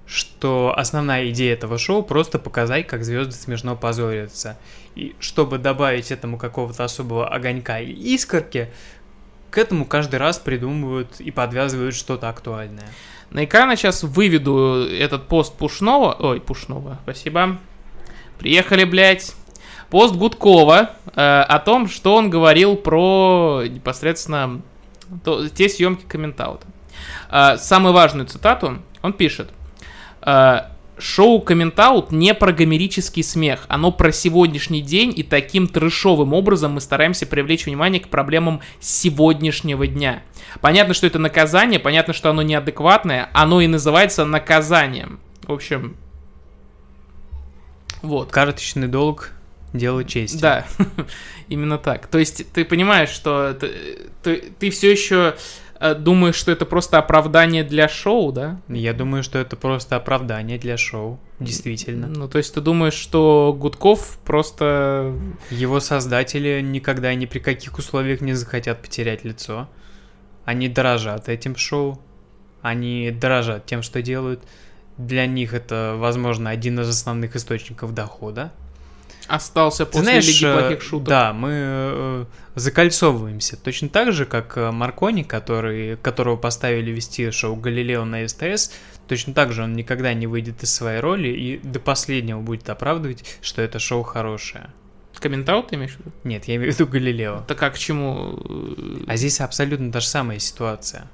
что 0.08 0.74
основная 0.76 1.30
идея 1.30 1.53
этого 1.53 1.78
шоу 1.78 2.01
просто 2.01 2.39
показать, 2.39 2.88
как 2.88 3.03
звезды 3.03 3.34
смешно 3.34 3.76
позорятся. 3.76 4.58
И 4.95 5.16
чтобы 5.20 5.58
добавить 5.58 6.12
этому 6.12 6.38
какого-то 6.38 6.86
особого 6.86 7.28
огонька 7.28 7.80
и 7.82 7.91
искорки, 7.91 8.70
к 9.51 9.58
этому 9.58 9.86
каждый 9.86 10.16
раз 10.16 10.39
придумывают 10.39 11.20
и 11.20 11.30
подвязывают 11.32 11.93
что-то 11.93 12.30
актуальное. 12.30 12.88
На 13.30 13.43
экран 13.43 13.70
я 13.70 13.76
сейчас 13.76 14.03
выведу 14.03 14.88
этот 14.89 15.28
пост 15.28 15.55
Пушного. 15.58 16.16
Ой, 16.20 16.39
Пушного, 16.39 16.99
спасибо. 17.03 17.58
Приехали, 18.39 18.86
блядь. 18.86 19.36
Пост 19.89 20.16
Гудкова 20.16 20.91
э, 21.05 21.22
о 21.22 21.60
том, 21.60 21.88
что 21.88 22.16
он 22.16 22.30
говорил 22.30 22.76
про 22.76 23.64
непосредственно 23.68 24.62
то, 25.24 25.47
те 25.49 25.70
съемки 25.70 26.03
комментаута. 26.05 26.68
Э, 27.30 27.58
самую 27.58 27.93
важную 27.93 28.28
цитату 28.28 28.80
он 29.01 29.14
пишет. 29.14 29.49
Э, 30.28 30.63
шоу 30.99 31.39
Комментаут 31.39 32.11
не 32.11 32.34
про 32.34 32.51
гомерический 32.51 33.23
смех, 33.23 33.65
оно 33.69 33.93
про 33.93 34.11
сегодняшний 34.11 34.82
день, 34.82 35.13
и 35.15 35.23
таким 35.23 35.67
трешовым 35.67 36.34
образом 36.34 36.73
мы 36.73 36.82
стараемся 36.82 37.25
привлечь 37.25 37.65
внимание 37.65 38.01
к 38.01 38.09
проблемам 38.09 38.61
сегодняшнего 38.82 39.88
дня. 39.88 40.23
Понятно, 40.59 40.93
что 40.93 41.07
это 41.07 41.17
наказание, 41.17 41.80
понятно, 41.80 42.13
что 42.13 42.30
оно 42.30 42.41
неадекватное, 42.41 43.30
оно 43.32 43.61
и 43.61 43.67
называется 43.67 44.25
наказанием. 44.25 45.21
В 45.43 45.53
общем, 45.53 45.95
вот. 48.01 48.30
Карточный 48.32 48.88
долг 48.88 49.32
дело 49.73 50.03
чести. 50.03 50.41
Да, 50.41 50.65
именно 51.47 51.78
так. 51.78 52.07
То 52.07 52.17
есть 52.17 52.51
ты 52.51 52.65
понимаешь, 52.65 53.09
что 53.09 53.53
ты, 53.53 53.71
ты, 54.23 54.43
ты 54.59 54.69
все 54.71 54.91
еще 54.91 55.36
думаешь, 55.80 56.36
что 56.36 56.51
это 56.51 56.65
просто 56.65 56.97
оправдание 56.97 57.63
для 57.63 57.88
шоу, 57.88 58.32
да? 58.32 58.61
Я 58.67 58.93
думаю, 58.93 59.23
что 59.23 59.39
это 59.39 59.55
просто 59.55 59.95
оправдание 59.95 60.57
для 60.57 60.78
шоу, 60.78 61.19
действительно. 61.39 62.07
Ну, 62.07 62.28
то 62.28 62.38
есть 62.38 62.53
ты 62.53 62.61
думаешь, 62.61 62.93
что 62.93 63.55
Гудков 63.57 64.19
просто... 64.25 65.13
Его 65.49 65.80
создатели 65.80 66.61
никогда 66.61 67.13
ни 67.15 67.25
при 67.25 67.39
каких 67.39 67.78
условиях 67.78 68.21
не 68.21 68.34
захотят 68.34 68.82
потерять 68.82 69.23
лицо. 69.23 69.69
Они 70.45 70.69
дорожат 70.69 71.30
этим 71.30 71.55
шоу, 71.55 71.99
они 72.61 73.11
дорожат 73.11 73.65
тем, 73.65 73.82
что 73.82 74.01
делают. 74.01 74.41
Для 74.97 75.28
них 75.28 75.53
это, 75.53 75.95
возможно, 75.97 76.49
один 76.49 76.80
из 76.80 76.89
основных 76.89 77.36
источников 77.36 77.93
дохода 77.93 78.51
остался 79.28 79.86
после 79.86 80.03
знаешь, 80.03 80.28
Лиги 80.28 80.45
э, 80.45 80.59
плохих 80.59 80.82
шуток. 80.82 81.07
Да, 81.07 81.34
мы 81.34 81.49
э, 81.53 82.25
закольцовываемся. 82.55 83.57
Точно 83.57 83.89
так 83.89 84.13
же, 84.13 84.25
как 84.25 84.57
э, 84.57 84.71
Маркони, 84.71 85.23
который, 85.23 85.97
которого 85.97 86.38
поставили 86.38 86.91
вести 86.91 87.30
шоу 87.32 87.55
Галилео 87.55 88.05
на 88.05 88.28
СТС, 88.28 88.71
точно 89.07 89.34
так 89.34 89.51
же 89.51 89.63
он 89.63 89.73
никогда 89.73 90.13
не 90.13 90.28
выйдет 90.28 90.63
из 90.63 90.73
своей 90.73 90.99
роли 90.99 91.30
и 91.30 91.57
до 91.57 91.80
последнего 91.80 92.39
будет 92.39 92.69
оправдывать, 92.69 93.23
что 93.41 93.61
это 93.61 93.80
шоу 93.80 94.03
хорошее. 94.03 94.67
Комментаут 95.19 95.69
ты 95.69 95.75
имеешь 95.75 95.95
в 95.95 95.99
виду? 95.99 96.11
Нет, 96.23 96.45
я 96.45 96.55
имею 96.57 96.71
в 96.71 96.75
виду 96.75 96.88
Галилео. 96.89 97.43
Так 97.47 97.57
как 97.57 97.73
к 97.75 97.78
чему? 97.78 98.39
А 99.07 99.15
здесь 99.15 99.41
абсолютно 99.41 99.91
та 99.91 99.99
же 99.99 100.07
самая 100.07 100.39
ситуация. 100.39 101.09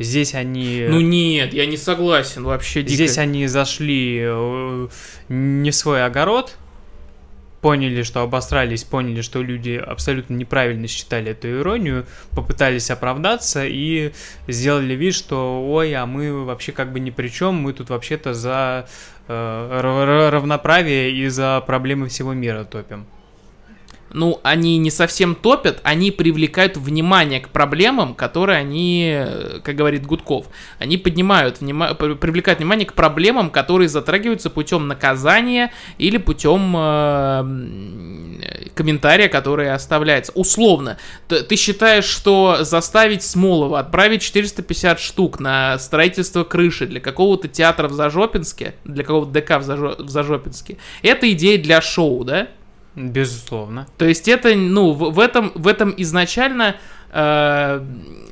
Здесь 0.00 0.34
они... 0.34 0.86
Ну 0.88 1.00
нет, 1.00 1.52
я 1.52 1.66
не 1.66 1.76
согласен 1.76 2.44
вообще. 2.44 2.82
Дико. 2.82 2.94
Здесь 2.94 3.18
они 3.18 3.46
зашли 3.46 4.28
не 5.28 5.70
в 5.70 5.74
свой 5.74 6.04
огород, 6.04 6.56
поняли, 7.60 8.02
что 8.02 8.22
обосрались, 8.22 8.84
поняли, 8.84 9.20
что 9.20 9.42
люди 9.42 9.72
абсолютно 9.72 10.34
неправильно 10.34 10.86
считали 10.86 11.32
эту 11.32 11.48
иронию, 11.60 12.06
попытались 12.30 12.90
оправдаться 12.90 13.64
и 13.66 14.12
сделали 14.46 14.94
вид, 14.94 15.14
что 15.14 15.66
ой, 15.68 15.94
а 15.94 16.06
мы 16.06 16.44
вообще 16.44 16.72
как 16.72 16.92
бы 16.92 17.00
ни 17.00 17.10
при 17.10 17.28
чем, 17.28 17.56
мы 17.56 17.72
тут 17.72 17.90
вообще-то 17.90 18.34
за 18.34 18.88
э, 19.26 20.28
равноправие 20.32 21.12
и 21.12 21.28
за 21.28 21.62
проблемы 21.66 22.08
всего 22.08 22.32
мира 22.32 22.64
топим 22.64 23.06
ну, 24.12 24.40
они 24.42 24.78
не 24.78 24.90
совсем 24.90 25.34
топят, 25.34 25.80
они 25.82 26.10
привлекают 26.10 26.76
внимание 26.76 27.40
к 27.40 27.48
проблемам, 27.48 28.14
которые 28.14 28.58
они, 28.58 29.24
как 29.62 29.74
говорит 29.76 30.06
Гудков, 30.06 30.46
они 30.78 30.96
поднимают, 30.96 31.60
внима... 31.60 31.94
привлекают 31.94 32.58
внимание 32.60 32.86
к 32.86 32.94
проблемам, 32.94 33.50
которые 33.50 33.88
затрагиваются 33.88 34.50
путем 34.50 34.88
наказания 34.88 35.72
или 35.98 36.16
путем 36.16 36.74
э, 36.76 38.70
комментария, 38.74 39.28
который 39.28 39.72
оставляется. 39.72 40.32
Условно, 40.34 40.98
ты 41.28 41.56
считаешь, 41.56 42.04
что 42.04 42.58
заставить 42.62 43.22
Смолова 43.22 43.80
отправить 43.80 44.22
450 44.22 45.00
штук 45.00 45.40
на 45.40 45.78
строительство 45.78 46.44
крыши 46.44 46.86
для 46.86 47.00
какого-то 47.00 47.48
театра 47.48 47.88
в 47.88 47.92
Зажопинске, 47.92 48.74
для 48.84 49.04
какого-то 49.04 49.32
ДК 49.32 49.58
в, 49.58 49.62
Зажо... 49.62 49.96
в 49.98 50.08
Зажопинске, 50.08 50.78
это 51.02 51.30
идея 51.32 51.58
для 51.58 51.80
шоу, 51.80 52.24
да? 52.24 52.48
Безусловно. 52.98 53.86
То 53.96 54.06
есть 54.06 54.26
это, 54.26 54.54
ну, 54.56 54.92
в, 54.92 55.12
в 55.12 55.20
этом, 55.20 55.52
в 55.54 55.68
этом 55.68 55.94
изначально 55.96 56.76
э, 57.12 57.84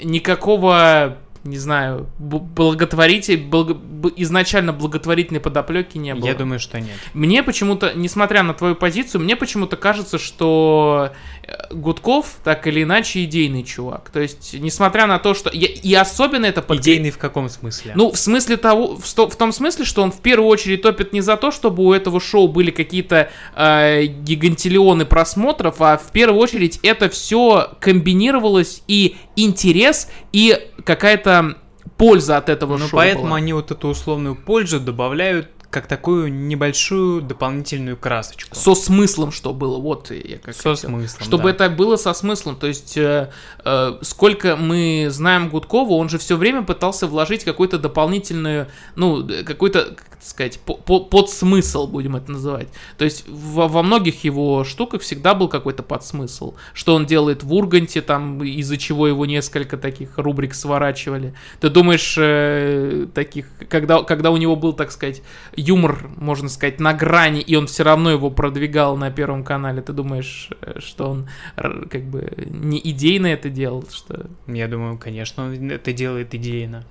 никакого 0.03 1.19
не 1.47 1.59
знаю, 1.59 2.09
благотворитель, 2.19 3.39
благо, 3.39 3.77
изначально 4.17 4.73
благотворительной 4.73 5.41
подоплеки 5.41 5.99
не 5.99 6.15
было. 6.15 6.27
Я 6.27 6.35
думаю, 6.35 6.59
что 6.59 6.81
нет. 6.81 6.97
Мне 7.15 7.43
почему-то, 7.43 7.93
несмотря 7.95 8.43
на 8.43 8.55
твою 8.55 8.75
позицию, 8.75 9.23
мне 9.23 9.37
почему-то 9.37 9.77
кажется, 9.77 10.19
что 10.19 11.13
э, 11.43 11.75
Гудков 11.75 12.37
так 12.45 12.67
или 12.67 12.83
иначе 12.83 13.25
идейный 13.25 13.65
чувак. 13.65 14.11
То 14.11 14.21
есть, 14.21 14.55
несмотря 14.59 15.07
на 15.07 15.19
то, 15.19 15.35
что... 15.35 15.51
И, 15.51 15.59
и 15.59 15.95
особенно 15.95 16.47
это... 16.47 16.63
Под... 16.63 16.79
Идейный 16.79 17.11
в 17.11 17.19
каком 17.19 17.49
смысле? 17.49 17.93
Ну, 17.95 18.13
в 18.13 18.19
смысле 18.19 18.57
того... 18.57 18.97
В, 18.97 19.05
в 19.05 19.37
том 19.37 19.53
смысле, 19.53 19.85
что 19.85 20.03
он 20.03 20.13
в 20.13 20.21
первую 20.21 20.49
очередь 20.49 20.83
топит 20.83 21.13
не 21.13 21.21
за 21.21 21.37
то, 21.37 21.51
чтобы 21.51 21.85
у 21.85 21.93
этого 21.93 22.21
шоу 22.21 22.49
были 22.49 22.71
какие-то 22.71 23.31
э, 23.55 24.05
гигантиллионы 24.05 25.05
просмотров, 25.05 25.81
а 25.81 25.97
в 25.97 26.13
первую 26.13 26.41
очередь 26.41 26.81
это 26.83 27.09
все 27.09 27.71
комбинировалось 27.81 28.83
и 28.89 29.17
интерес, 29.37 30.09
и 30.33 30.59
какая-то 30.85 31.36
польза 31.97 32.37
от 32.37 32.49
этого 32.49 32.77
ну, 32.77 32.87
шоу 32.87 32.99
поэтому 32.99 33.29
была. 33.29 33.37
они 33.37 33.53
вот 33.53 33.71
эту 33.71 33.89
условную 33.89 34.35
пользу 34.35 34.81
добавляют 34.81 35.49
как 35.71 35.87
такую 35.89 36.33
небольшую 36.33 37.21
дополнительную 37.23 37.97
красочку. 37.97 38.55
Со 38.57 38.75
смыслом, 38.75 39.33
что 39.33 39.53
было, 39.53 39.79
вот 39.79 40.11
я 40.11 40.39
как 40.39 40.55
Со 40.55 40.71
хотел. 40.75 40.91
смыслом, 40.91 41.23
Чтобы 41.23 41.45
да. 41.45 41.51
это 41.51 41.71
было 41.71 41.97
со 41.97 42.15
смыслом. 42.15 42.57
То 42.57 42.67
есть, 42.67 42.97
э, 42.97 43.31
э, 43.65 43.99
сколько 44.03 44.57
мы 44.57 45.09
знаем 45.11 45.49
Гудкова, 45.51 45.93
он 45.95 46.09
же 46.09 46.19
все 46.19 46.37
время 46.37 46.63
пытался 46.63 47.07
вложить 47.07 47.45
какую-то 47.45 47.79
дополнительную, 47.79 48.69
ну, 48.95 49.29
э, 49.29 49.43
какой-то, 49.43 49.97
как 49.97 50.07
сказать, 50.23 50.59
по- 50.61 50.75
по- 50.75 51.01
подсмысл, 51.05 51.87
будем 51.87 52.17
это 52.17 52.33
называть. 52.33 52.69
То 52.97 53.05
есть, 53.05 53.25
во, 53.29 53.69
во 53.69 53.83
многих 53.83 54.25
его 54.25 54.65
штуках 54.65 55.03
всегда 55.03 55.35
был 55.35 55.49
какой-то 55.49 55.83
подсмысл. 55.83 56.55
Что 56.75 56.95
он 56.95 57.07
делает 57.07 57.43
в 57.43 57.53
Урганте, 57.53 58.01
там, 58.03 58.43
из-за 58.43 58.77
чего 58.77 59.07
его 59.09 59.27
несколько 59.27 59.77
таких 59.77 60.17
рубрик 60.17 60.55
сворачивали. 60.55 61.35
Ты 61.61 61.69
думаешь, 61.71 62.15
э, 62.19 63.07
таких, 63.15 63.47
когда, 63.69 64.03
когда 64.03 64.31
у 64.31 64.37
него 64.37 64.57
был, 64.57 64.73
так 64.73 64.91
сказать, 64.91 65.23
юмор, 65.57 66.09
можно 66.17 66.49
сказать, 66.49 66.81
на 66.81 66.93
грани, 66.93 67.41
и 67.41 67.57
он 67.57 67.67
все 67.67 67.83
равно 67.83 68.11
его 68.11 68.31
продвигал 68.31 68.97
на 68.97 69.11
Первом 69.11 69.45
канале, 69.45 69.83
ты 69.83 69.93
думаешь, 69.93 70.51
э, 70.61 70.81
что 70.81 71.11
он 71.11 71.29
как 71.57 72.05
бы 72.05 72.33
не 72.51 72.79
идейно 72.79 73.27
это 73.27 73.49
делал, 73.51 73.85
что... 73.91 74.27
Я 74.47 74.69
думаю, 74.69 74.99
конечно, 74.99 75.47
он 75.47 75.71
это 75.71 75.93
делает 75.93 76.35
идейно. 76.35 76.85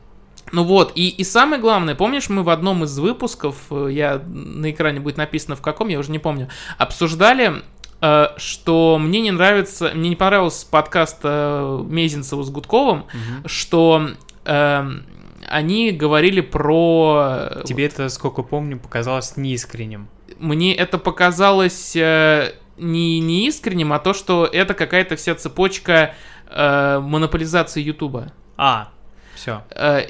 Ну 0.51 0.63
вот, 0.63 0.91
и, 0.95 1.09
и 1.09 1.23
самое 1.23 1.59
главное, 1.61 1.95
помнишь, 1.95 2.29
мы 2.29 2.43
в 2.43 2.49
одном 2.49 2.83
из 2.83 2.97
выпусков, 2.99 3.55
э, 3.71 3.89
я 3.91 4.21
на 4.27 4.69
экране 4.71 4.99
будет 4.99 5.17
написано 5.17 5.55
в 5.55 5.61
каком, 5.61 5.87
я 5.87 5.99
уже 5.99 6.11
не 6.11 6.19
помню, 6.19 6.49
обсуждали, 6.77 7.63
э, 8.01 8.27
что 8.37 8.97
мне 8.99 9.21
не 9.21 9.31
нравится, 9.31 9.91
мне 9.93 10.09
не 10.09 10.15
понравился 10.15 10.67
подкаст 10.69 11.23
Мезенцева 11.23 12.43
с 12.43 12.49
Гудковым, 12.49 13.05
Мгм. 13.13 13.47
что 13.47 14.09
эм, 14.45 15.03
они 15.47 15.91
говорили 15.91 16.41
про... 16.41 17.49
э, 17.51 17.63
Тебе 17.65 17.85
это, 17.85 18.09
сколько 18.09 18.43
помню, 18.43 18.79
показалось 18.79 19.37
неискренним. 19.37 20.07
мне 20.39 20.75
это 20.75 20.97
показалось 20.97 21.95
э, 21.95 22.53
не, 22.77 23.19
не 23.19 23.47
искренним, 23.47 23.93
а 23.93 23.99
то, 23.99 24.13
что 24.13 24.45
это 24.45 24.73
какая-то 24.73 25.15
вся 25.15 25.35
цепочка 25.35 26.13
э, 26.49 26.99
монополизации 26.99 27.81
Ютуба. 27.81 28.31
А, 28.57 28.89
все. 29.35 29.63
Э, 29.71 30.07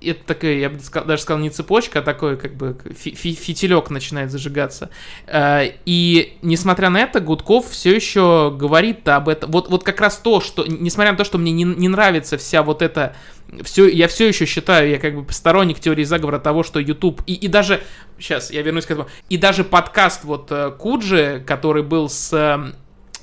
это 0.00 0.24
такая, 0.24 0.54
я 0.58 0.70
бы 0.70 0.78
даже 1.06 1.22
сказал, 1.22 1.40
не 1.40 1.50
цепочка, 1.50 2.00
а 2.00 2.02
такой 2.02 2.36
как 2.36 2.54
бы 2.54 2.76
фи- 2.96 3.14
фи- 3.14 3.34
фитилек 3.34 3.90
начинает 3.90 4.30
зажигаться. 4.30 4.90
Э, 5.26 5.72
и 5.84 6.36
несмотря 6.42 6.90
на 6.90 7.00
это, 7.00 7.20
Гудков 7.20 7.68
все 7.70 7.94
еще 7.94 8.54
говорит 8.56 9.08
об 9.08 9.28
этом. 9.28 9.50
Вот, 9.50 9.68
вот 9.68 9.84
как 9.84 10.00
раз 10.00 10.18
то, 10.18 10.40
что, 10.40 10.64
несмотря 10.66 11.12
на 11.12 11.18
то, 11.18 11.24
что 11.24 11.38
мне 11.38 11.52
не, 11.52 11.64
не 11.64 11.88
нравится 11.88 12.38
вся 12.38 12.62
вот 12.62 12.82
эта 12.82 13.16
все, 13.62 13.88
я 13.88 14.08
все 14.08 14.28
еще 14.28 14.44
считаю, 14.44 14.90
я 14.90 14.98
как 14.98 15.14
бы 15.14 15.32
сторонник 15.32 15.80
теории 15.80 16.04
заговора 16.04 16.38
того, 16.38 16.62
что 16.62 16.78
YouTube 16.80 17.22
и, 17.26 17.34
и 17.34 17.48
даже 17.48 17.82
сейчас 18.18 18.50
я 18.50 18.62
вернусь 18.62 18.84
к 18.84 18.90
этому 18.90 19.08
и 19.28 19.36
даже 19.36 19.64
подкаст 19.64 20.24
вот 20.24 20.48
э, 20.50 20.70
Куджи, 20.78 21.42
который 21.46 21.82
был 21.82 22.08
с 22.10 22.32
э, 22.32 22.72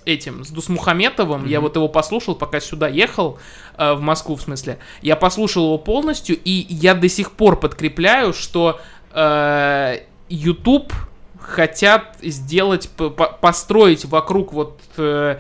этим 0.06 0.44
с 0.44 0.50
Дусмухаметовым, 0.50 1.46
я 1.46 1.60
Мгм. 1.60 1.68
вот 1.68 1.76
его 1.76 1.88
послушал, 1.88 2.36
пока 2.36 2.60
сюда 2.60 2.88
ехал 2.88 3.38
э, 3.78 3.94
в 3.94 4.02
Москву 4.02 4.36
в 4.36 4.42
смысле, 4.42 4.78
я 5.02 5.16
послушал 5.16 5.66
его 5.66 5.78
полностью 5.78 6.38
и 6.44 6.66
я 6.70 6.94
до 6.94 7.10
сих 7.10 7.32
пор 7.32 7.60
подкрепляю, 7.60 8.34
что 8.34 8.80
э, 9.14 10.00
YouTube 10.30 10.94
хотят 11.40 12.18
сделать 12.22 12.90
по- 12.90 13.10
построить 13.10 14.06
вокруг 14.06 14.54
вот 14.54 14.80
э, 14.98 15.38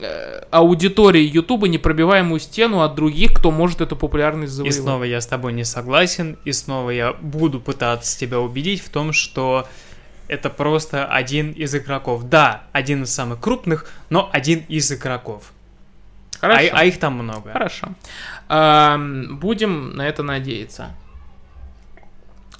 э, 0.00 0.42
аудитории 0.50 1.22
Ютуба 1.22 1.66
непробиваемую 1.68 2.38
стену 2.40 2.82
от 2.82 2.94
других, 2.94 3.32
кто 3.34 3.50
может 3.50 3.80
эту 3.80 3.96
популярность 3.96 4.52
И 4.52 4.56
завоевать. 4.56 4.80
снова 4.80 5.04
я 5.04 5.20
с 5.20 5.26
тобой 5.26 5.52
не 5.52 5.64
согласен, 5.64 6.38
и 6.44 6.52
снова 6.52 6.90
я 6.90 7.12
буду 7.12 7.60
пытаться 7.60 8.18
тебя 8.18 8.38
убедить 8.40 8.80
в 8.82 8.88
том, 8.90 9.12
что 9.12 9.66
это 10.28 10.50
просто 10.50 11.06
один 11.06 11.52
из 11.52 11.74
игроков. 11.74 12.28
Да, 12.28 12.64
один 12.72 13.02
из 13.02 13.12
самых 13.12 13.40
крупных, 13.40 13.90
но 14.10 14.28
один 14.32 14.64
из 14.68 14.92
игроков. 14.92 15.52
А, 16.40 16.46
Хорошо. 16.46 16.70
а 16.72 16.84
их 16.84 17.00
там 17.00 17.14
много. 17.14 17.52
Хорошо. 17.52 17.88
Ам, 18.48 19.38
будем 19.38 19.96
на 19.96 20.06
это 20.06 20.22
надеяться. 20.22 20.94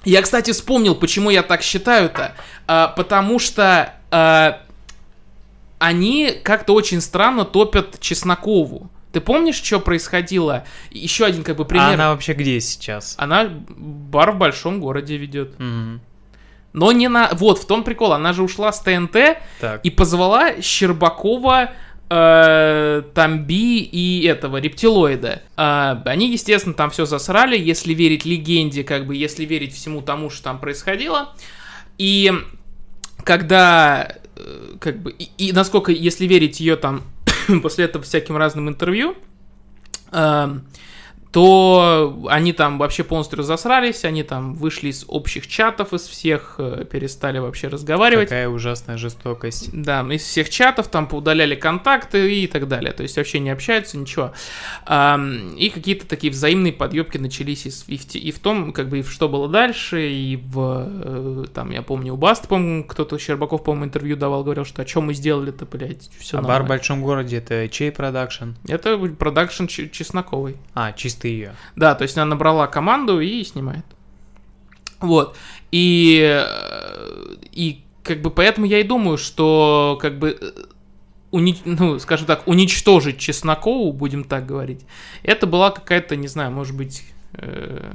Я, 0.03 0.21
кстати, 0.21 0.51
вспомнил, 0.51 0.95
почему 0.95 1.29
я 1.29 1.43
так 1.43 1.61
считаю-то. 1.61 2.35
А, 2.67 2.87
потому 2.89 3.39
что 3.39 3.93
а, 4.11 4.61
они 5.77 6.39
как-то 6.43 6.73
очень 6.73 7.01
странно 7.01 7.45
топят 7.45 7.99
Чеснокову. 7.99 8.89
Ты 9.11 9.21
помнишь, 9.21 9.55
что 9.55 9.79
происходило? 9.79 10.65
Еще 10.91 11.25
один 11.25 11.43
как 11.43 11.57
бы 11.57 11.65
пример. 11.65 11.87
А 11.87 11.93
она 11.93 12.09
вообще 12.11 12.33
где 12.33 12.59
сейчас? 12.59 13.15
Она 13.17 13.49
бар 13.49 14.31
в 14.31 14.37
большом 14.37 14.79
городе 14.79 15.17
ведет. 15.17 15.57
Мгм. 15.59 16.01
Но 16.73 16.91
не 16.91 17.07
на... 17.07 17.29
Вот, 17.33 17.59
в 17.59 17.65
том 17.65 17.83
прикол. 17.83 18.13
Она 18.13 18.33
же 18.33 18.43
ушла 18.43 18.71
с 18.71 18.79
ТНТ 18.81 19.37
Так. 19.59 19.83
и 19.83 19.89
позвала 19.89 20.61
Щербакова, 20.61 21.71
э, 22.09 23.03
Тамби 23.13 23.79
и 23.79 24.25
этого, 24.25 24.57
рептилоида. 24.57 25.41
А, 25.57 26.01
они, 26.05 26.31
естественно, 26.31 26.75
там 26.75 26.89
все 26.89 27.05
засрали, 27.05 27.57
если 27.57 27.93
верить 27.93 28.25
легенде, 28.25 28.83
как 28.83 29.05
бы, 29.05 29.15
если 29.15 29.45
верить 29.45 29.73
всему 29.73 30.01
тому, 30.01 30.29
что 30.29 30.43
там 30.43 30.59
происходило. 30.59 31.33
И 31.97 32.31
когда, 33.23 34.15
э, 34.35 34.75
как 34.79 35.01
бы, 35.01 35.11
и, 35.11 35.29
и 35.37 35.53
насколько, 35.53 35.91
если 35.91 36.25
верить 36.25 36.59
ее 36.59 36.75
там, 36.75 37.03
после 37.61 37.85
этого 37.85 38.03
всяким 38.03 38.37
разным 38.37 38.69
интервью, 38.69 39.15
эм, 40.11 40.65
то 41.31 42.25
они 42.29 42.53
там 42.53 42.79
вообще 42.79 43.03
полностью 43.03 43.39
разосрались, 43.39 44.03
они 44.03 44.23
там 44.23 44.55
вышли 44.55 44.89
из 44.89 45.05
общих 45.07 45.47
чатов, 45.47 45.93
из 45.93 46.01
всех, 46.07 46.55
э, 46.57 46.85
перестали 46.89 47.37
вообще 47.37 47.67
разговаривать. 47.67 48.29
Какая 48.29 48.49
ужасная 48.49 48.97
жестокость. 48.97 49.69
Да, 49.71 50.01
из 50.11 50.23
всех 50.23 50.49
чатов 50.49 50.87
там 50.87 51.07
поудаляли 51.07 51.53
контакты 51.53 52.43
и 52.43 52.47
так 52.47 52.67
далее. 52.67 52.93
То 52.93 53.03
есть 53.03 53.15
вообще 53.17 53.39
не 53.39 53.51
общаются, 53.51 53.97
ничего. 53.97 54.33
И 54.87 55.71
какие-то 55.73 56.07
такие 56.07 56.31
взаимные 56.31 56.73
подъебки 56.73 57.17
начались 57.17 57.65
и, 57.65 57.69
в, 57.69 58.15
и 58.15 58.31
в 58.31 58.39
том, 58.39 58.73
как 58.73 58.89
бы, 58.89 58.99
и 58.99 59.01
в 59.01 59.11
что 59.11 59.29
было 59.29 59.47
дальше, 59.47 60.09
и 60.09 60.37
в, 60.37 60.85
э, 60.87 61.45
там, 61.53 61.71
я 61.71 61.81
помню, 61.81 62.13
у 62.13 62.17
Баст, 62.17 62.47
по-моему, 62.47 62.85
кто-то, 62.85 63.19
Щербаков, 63.19 63.63
по-моему, 63.63 63.85
интервью 63.85 64.15
давал, 64.15 64.43
говорил, 64.43 64.65
что 64.65 64.81
о 64.81 64.85
чем 64.85 65.07
мы 65.07 65.13
сделали-то, 65.13 65.65
блядь, 65.65 66.09
все 66.19 66.39
а 66.39 66.41
бар 66.41 66.63
в 66.63 66.67
большом 66.67 67.03
городе 67.03 67.37
это 67.37 67.67
чей 67.67 67.91
продакшн? 67.91 68.51
Это 68.67 68.97
продакшн 68.97 69.65
Ч- 69.65 69.89
Чесноковой. 69.89 70.55
А, 70.73 70.93
чисто 71.19 71.27
ее. 71.27 71.55
Да, 71.75 71.95
то 71.95 72.03
есть 72.03 72.17
она 72.17 72.25
набрала 72.25 72.67
команду 72.67 73.19
и 73.19 73.43
снимает. 73.43 73.85
Вот. 74.99 75.37
И, 75.71 76.19
э, 76.21 77.35
и 77.51 77.83
как 78.03 78.21
бы 78.21 78.31
поэтому 78.31 78.65
я 78.65 78.79
и 78.79 78.83
думаю, 78.83 79.17
что 79.17 79.97
как 80.01 80.19
бы 80.19 80.37
э, 80.39 80.51
уни- 81.31 81.61
ну, 81.65 81.99
скажем 81.99 82.27
так, 82.27 82.47
уничтожить 82.47 83.17
Чеснокову, 83.17 83.93
будем 83.93 84.23
так 84.23 84.45
говорить, 84.45 84.81
это 85.23 85.47
была 85.47 85.71
какая-то, 85.71 86.15
не 86.15 86.27
знаю, 86.27 86.51
может 86.51 86.75
быть, 86.75 87.03
э, 87.33 87.93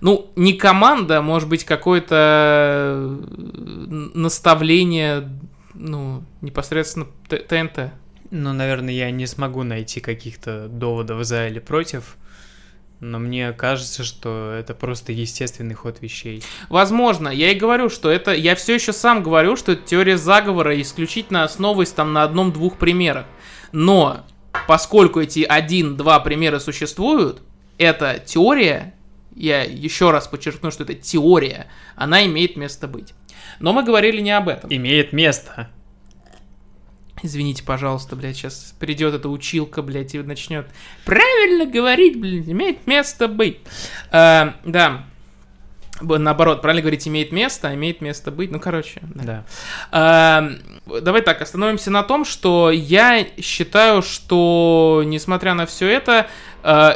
ну, 0.00 0.30
не 0.36 0.54
команда, 0.54 1.18
а 1.18 1.22
может 1.22 1.48
быть, 1.48 1.64
какое-то 1.64 2.16
э, 2.16 4.08
наставление, 4.14 5.28
ну, 5.74 6.24
непосредственно 6.40 7.06
ТНТ. 7.28 7.92
Ну, 8.30 8.52
наверное, 8.52 8.92
я 8.92 9.10
не 9.10 9.26
смогу 9.26 9.62
найти 9.62 10.00
каких-то 10.00 10.68
доводов 10.68 11.24
за 11.24 11.48
или 11.48 11.60
против, 11.60 12.16
но 13.00 13.18
мне 13.18 13.52
кажется, 13.52 14.04
что 14.04 14.52
это 14.52 14.74
просто 14.74 15.12
естественный 15.12 15.74
ход 15.74 16.02
вещей. 16.02 16.42
Возможно, 16.68 17.28
я 17.28 17.52
и 17.52 17.54
говорю, 17.54 17.88
что 17.88 18.10
это, 18.10 18.32
я 18.34 18.54
все 18.54 18.74
еще 18.74 18.92
сам 18.92 19.22
говорю, 19.22 19.56
что 19.56 19.72
это 19.72 19.82
теория 19.82 20.18
заговора 20.18 20.78
исключительно 20.80 21.44
основываясь 21.44 21.92
там 21.92 22.12
на 22.12 22.22
одном-двух 22.22 22.76
примерах. 22.76 23.26
Но, 23.72 24.26
поскольку 24.66 25.20
эти 25.20 25.40
один-два 25.40 26.20
примера 26.20 26.58
существуют, 26.58 27.40
эта 27.78 28.18
теория, 28.18 28.94
я 29.34 29.62
еще 29.62 30.10
раз 30.10 30.26
подчеркну, 30.26 30.70
что 30.70 30.82
это 30.82 30.94
теория, 30.94 31.68
она 31.94 32.26
имеет 32.26 32.56
место 32.56 32.88
быть. 32.88 33.14
Но 33.60 33.72
мы 33.72 33.84
говорили 33.84 34.20
не 34.20 34.32
об 34.32 34.48
этом. 34.48 34.72
Имеет 34.72 35.12
место. 35.12 35.70
Извините, 37.22 37.64
пожалуйста, 37.64 38.16
блядь, 38.16 38.36
сейчас 38.36 38.74
придет 38.78 39.14
эта 39.14 39.28
училка, 39.28 39.82
блядь, 39.82 40.14
и 40.14 40.18
начнет 40.20 40.66
правильно 41.04 41.66
говорить, 41.66 42.18
блядь, 42.20 42.48
имеет 42.48 42.86
место 42.86 43.28
быть. 43.28 43.58
Э, 44.10 44.52
да. 44.64 45.04
Наоборот, 46.00 46.62
правильно 46.62 46.82
говорить, 46.82 47.08
имеет 47.08 47.32
место, 47.32 47.70
а 47.70 47.74
имеет 47.74 48.00
место 48.00 48.30
быть. 48.30 48.52
Ну, 48.52 48.60
короче, 48.60 49.00
да. 49.02 49.44
Да. 49.90 50.38
Эм, 50.38 51.02
Давай 51.02 51.22
так, 51.22 51.42
остановимся 51.42 51.90
на 51.90 52.02
том, 52.02 52.24
что 52.24 52.70
я 52.70 53.26
считаю, 53.40 54.02
что, 54.02 55.02
несмотря 55.04 55.54
на 55.54 55.66
все 55.66 55.88
это, 55.88 56.28
э, 56.62 56.92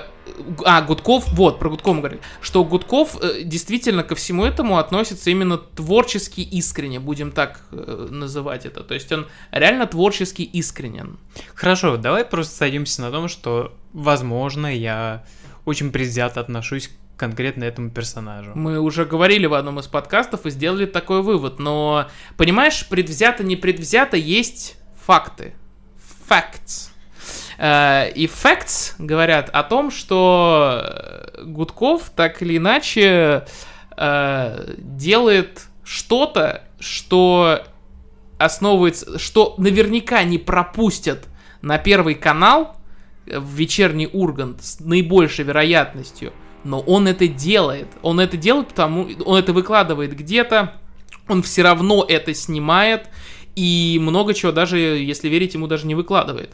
а, 0.65 0.83
Гудков, 0.83 1.33
вот, 1.33 1.59
про 1.59 1.69
Гудкова 1.71 1.95
мы 1.95 2.01
говорили, 2.01 2.23
что 2.41 2.65
Гудков 2.65 3.17
э, 3.21 3.43
действительно 3.43 4.03
ко 4.03 4.15
всему 4.15 4.45
этому 4.45 4.79
относится 4.79 5.31
именно 5.31 5.59
творчески 5.59 6.41
искренне, 6.41 7.01
будем 7.01 7.33
так 7.33 7.63
э, 7.73 8.09
называть 8.11 8.67
это. 8.67 8.83
То 8.83 8.95
есть 8.95 9.11
он 9.13 9.27
реально 9.51 9.87
творчески 9.87 10.43
искренен. 10.43 11.19
Хорошо, 11.55 11.97
давай 11.97 12.25
просто 12.25 12.55
сойдемся 12.55 13.03
на 13.03 13.11
том, 13.11 13.29
что, 13.29 13.75
возможно, 13.93 14.67
я 14.67 15.25
очень 15.65 15.91
предвзято 15.91 16.41
отношусь 16.41 16.91
конкретно 17.17 17.65
этому 17.65 17.91
персонажу. 17.91 18.53
Мы 18.55 18.81
уже 18.81 19.05
говорили 19.05 19.47
в 19.47 19.55
одном 19.55 19.79
из 19.81 19.87
подкастов 19.87 20.47
и 20.47 20.51
сделали 20.51 20.87
такой 20.87 21.23
вывод, 21.23 21.59
но, 21.59 22.09
понимаешь, 22.37 22.89
предвзято, 22.89 23.45
не 23.45 23.57
предвзято, 23.57 24.17
есть 24.17 24.77
факты. 25.05 25.55
Facts. 26.29 26.92
Э, 27.63 28.11
И 28.15 28.27
facts 28.27 28.95
говорят 28.99 29.49
о 29.53 29.63
том, 29.63 29.93
что 29.93 31.31
Гудков 31.45 32.11
так 32.15 32.43
или 32.43 32.57
иначе 32.57 33.47
э, 33.97 34.75
делает 34.79 35.67
что-то, 35.85 36.65
что 36.81 37.63
основывается, 38.39 39.17
что 39.21 39.55
наверняка 39.59 40.25
не 40.25 40.39
пропустят 40.39 41.29
на 41.61 41.79
первый 41.79 42.17
канал 42.17 42.77
э, 43.27 43.39
в 43.39 43.55
вечерний 43.55 44.09
Ургант 44.13 44.65
с 44.65 44.81
наибольшей 44.81 45.45
вероятностью, 45.45 46.33
но 46.65 46.81
он 46.81 47.07
это 47.07 47.29
делает. 47.29 47.87
Он 48.03 48.19
это 48.19 48.37
делает, 48.37 48.69
потому 48.69 49.09
он 49.25 49.39
это 49.39 49.53
выкладывает 49.53 50.17
где-то, 50.17 50.75
он 51.29 51.45
все 51.45 51.63
равно 51.63 52.05
это 52.09 52.35
снимает, 52.35 53.09
и 53.55 54.01
много 54.03 54.35
чего 54.35 54.51
даже, 54.51 54.79
если 54.79 55.29
верить, 55.29 55.55
ему 55.55 55.69
даже 55.69 55.87
не 55.87 55.95
выкладывает. 55.95 56.51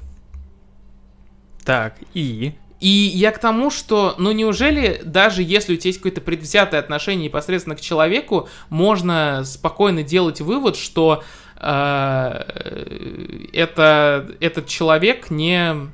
Так, 1.69 1.97
и... 2.15 2.55
И 2.81 2.89
я 2.89 3.31
к 3.31 3.39
тому, 3.39 3.71
что, 3.71 4.15
ну 4.17 4.33
неужели 4.33 5.03
даже 5.05 5.43
если 5.43 5.75
у 5.75 5.77
тебя 5.77 5.89
есть 5.89 5.99
какое-то 5.99 6.23
предвзятое 6.23 6.81
отношение 6.81 7.27
непосредственно 7.27 7.77
к 7.77 7.81
человеку, 7.83 8.49
можно 8.71 9.45
спокойно 9.45 10.03
делать 10.03 10.41
вывод, 10.41 10.77
что 10.77 11.23
э, 11.57 13.49
это, 13.53 14.31
этот 14.41 14.67
человек 14.67 15.29
не... 15.31 15.91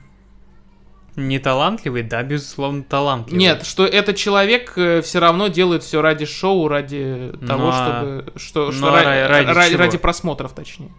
Не 1.17 1.41
талантливый, 1.41 2.05
да, 2.05 2.23
безусловно, 2.23 2.85
талантливый. 2.85 3.41
Нет, 3.41 3.67
что 3.67 3.85
этот 3.85 4.15
человек 4.15 4.75
все 4.75 5.19
равно 5.19 5.49
делает 5.49 5.83
все 5.83 6.03
ради 6.03 6.25
шоу, 6.25 6.69
ради 6.69 7.33
того, 7.45 7.71
а- 7.73 8.23
чтобы... 8.23 8.39
Что, 8.39 8.67
ну, 8.67 8.73
что 8.73 8.87
ра- 8.91 9.27
ради 9.27 9.49
ра- 9.49 9.71
чего? 9.71 9.79
ради 9.79 9.99
просмотров, 9.99 10.53
точнее. 10.53 10.93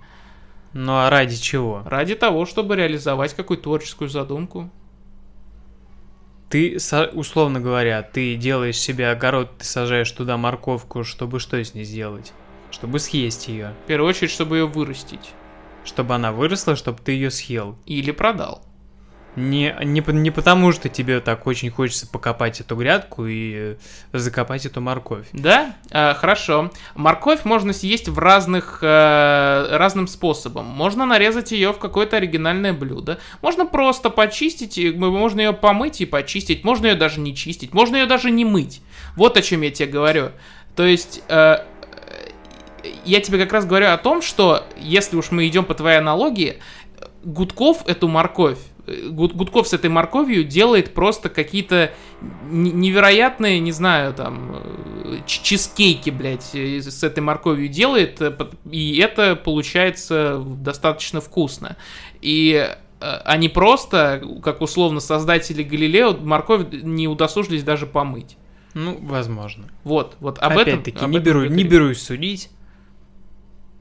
Ну 0.78 0.92
а 0.92 1.10
ради 1.10 1.38
чего? 1.38 1.84
Ради 1.86 2.16
того, 2.16 2.46
чтобы 2.46 2.76
реализовать 2.76 3.34
какую-то 3.34 3.64
творческую 3.64 4.10
задумку. 4.10 4.70
Ты, 6.50 6.78
условно 7.14 7.62
говоря, 7.62 8.02
ты 8.02 8.36
делаешь 8.36 8.78
себе 8.78 9.10
огород, 9.10 9.58
ты 9.58 9.64
сажаешь 9.64 10.12
туда 10.12 10.36
морковку, 10.36 11.06
чтобы 11.06 11.40
что 11.40 11.64
с 11.64 11.74
ней 11.74 11.86
сделать? 11.86 12.34
Чтобы 12.72 13.00
съесть 13.00 13.48
ее. 13.48 13.74
В 13.86 13.88
первую 13.88 14.10
очередь, 14.10 14.32
чтобы 14.32 14.58
ее 14.58 14.68
вырастить. 14.68 15.32
Чтобы 15.86 16.14
она 16.14 16.34
выросла, 16.34 16.76
чтобы 16.76 17.00
ты 17.02 17.14
ее 17.14 17.32
съел. 17.32 17.78
Или 17.86 18.12
продал. 18.12 18.62
Не, 19.36 19.76
не, 19.84 20.04
не 20.08 20.32
потому, 20.32 20.72
что 20.72 20.90
тебе 20.90 21.20
так 21.20 21.46
очень 21.48 21.70
хочется 21.70 22.08
покопать 22.08 22.62
эту 22.62 22.76
грядку 22.76 23.26
и 23.26 23.54
э, 23.56 23.76
закопать 24.14 24.66
эту 24.66 24.82
морковь. 24.82 25.28
Да, 25.34 25.76
Э, 25.92 26.14
хорошо. 26.14 26.72
Морковь 26.96 27.46
можно 27.46 27.74
съесть 27.74 28.10
в 28.10 28.20
разных 28.20 28.80
э, 28.82 29.78
разным 29.78 30.08
способом. 30.08 30.66
Можно 30.66 31.06
нарезать 31.06 31.52
ее 31.52 31.72
в 31.72 31.80
какое-то 31.80 32.18
оригинальное 32.18 32.74
блюдо. 32.74 33.20
Можно 33.42 33.66
просто 33.66 34.10
почистить, 34.10 34.78
можно 34.96 35.42
ее 35.42 35.54
помыть 35.54 36.02
и 36.02 36.06
почистить. 36.06 36.64
Можно 36.64 36.88
ее 36.88 36.96
даже 36.96 37.20
не 37.20 37.36
чистить. 37.36 37.74
Можно 37.74 37.98
ее 37.98 38.06
даже 38.06 38.32
не 38.32 38.46
мыть. 38.46 38.82
Вот 39.16 39.38
о 39.38 39.42
чем 39.42 39.62
я 39.62 39.72
тебе 39.72 39.88
говорю. 39.88 40.32
То 40.76 40.86
есть 40.86 41.24
э, 41.30 41.60
э, 42.84 42.90
я 43.06 43.22
тебе 43.22 43.40
как 43.40 43.54
раз 43.54 43.66
говорю 43.66 43.88
о 43.88 43.98
том, 43.98 44.22
что 44.22 44.66
если 44.78 45.16
уж 45.16 45.32
мы 45.32 45.48
идем 45.48 45.66
по 45.66 45.74
твоей 45.74 46.00
аналогии, 46.00 46.58
Гудков 47.24 47.88
эту 47.88 48.08
морковь, 48.08 48.60
э, 48.60 48.75
Гудков 49.10 49.68
с 49.68 49.74
этой 49.74 49.90
морковью 49.90 50.44
делает 50.44 50.94
просто 50.94 51.30
какие-то 51.30 51.92
невероятные, 52.50 53.60
не 53.60 53.72
знаю, 53.72 54.14
там, 54.14 54.62
э, 55.04 55.18
чизкейки, 55.26 56.12
блядь, 56.12 56.54
э, 56.54 56.82
с 56.82 57.04
этой 57.04 57.22
морковью 57.22 57.68
делает, 57.68 58.22
э, 58.22 58.36
и 58.70 58.98
это 58.98 59.36
получается 59.36 60.44
достаточно 60.46 61.22
вкусно. 61.22 61.78
И 62.22 62.70
они 63.00 63.50
просто, 63.50 64.24
как 64.44 64.62
условно 64.62 65.00
создатели 65.00 65.64
Галилео, 65.64 66.18
морковь 66.18 66.68
не 66.72 67.08
удосужились 67.08 67.64
даже 67.64 67.86
помыть. 67.86 68.38
Ну, 68.74 68.98
возможно. 69.02 69.66
Вот, 69.84 70.16
вот 70.20 70.40
об 70.40 70.58
этом... 70.58 70.80
Опять-таки, 70.80 71.06
не, 71.06 71.20
беру, 71.20 71.46
не 71.46 71.64
берусь 71.64 72.02
судить. 72.02 72.50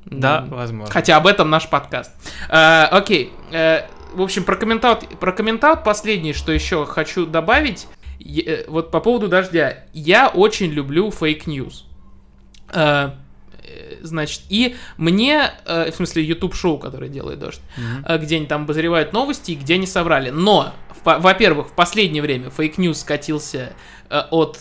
Да, 0.07 0.47
возможно. 0.49 0.93
Хотя 0.93 1.17
об 1.17 1.27
этом 1.27 1.51
наш 1.51 1.69
подкаст. 1.69 2.13
Э, 2.51 2.85
окей. 2.85 3.33
Э, 3.53 3.83
в 4.15 4.23
общем, 4.23 4.45
про 4.45 4.57
Comment 4.57 4.96
Out, 4.96 5.19
про 5.19 5.33
Comment 5.33 5.69
Out 5.69 5.85
последнее, 5.85 6.35
что 6.35 6.53
еще 6.53 6.87
хочу 6.87 7.27
добавить. 7.27 7.87
Э, 8.25 8.65
вот 8.69 8.91
по 8.91 9.01
поводу 9.01 9.29
дождя. 9.29 9.85
Я 9.93 10.29
очень 10.29 10.71
люблю 10.71 11.11
Fake 11.11 11.45
News. 11.45 11.87
Э, 12.73 13.11
э, 13.63 13.97
значит, 14.03 14.43
и 14.49 14.77
мне, 14.97 15.53
в 15.67 15.93
смысле, 15.93 16.25
YouTube-шоу, 16.25 16.79
которое 16.79 17.09
делает 17.09 17.39
дождь, 17.39 17.61
э, 18.07 18.19
где 18.19 18.37
они 18.37 18.47
там 18.47 18.63
обозревают 18.63 19.13
новости 19.13 19.53
и 19.53 19.55
где 19.55 19.75
они 19.75 19.87
соврали. 19.87 20.31
Но, 20.31 20.73
во-первых, 21.05 21.69
в 21.69 21.73
последнее 21.73 22.23
время 22.23 22.51
Fake 22.51 22.75
News 22.75 22.99
скатился 23.01 23.73
от 24.11 24.59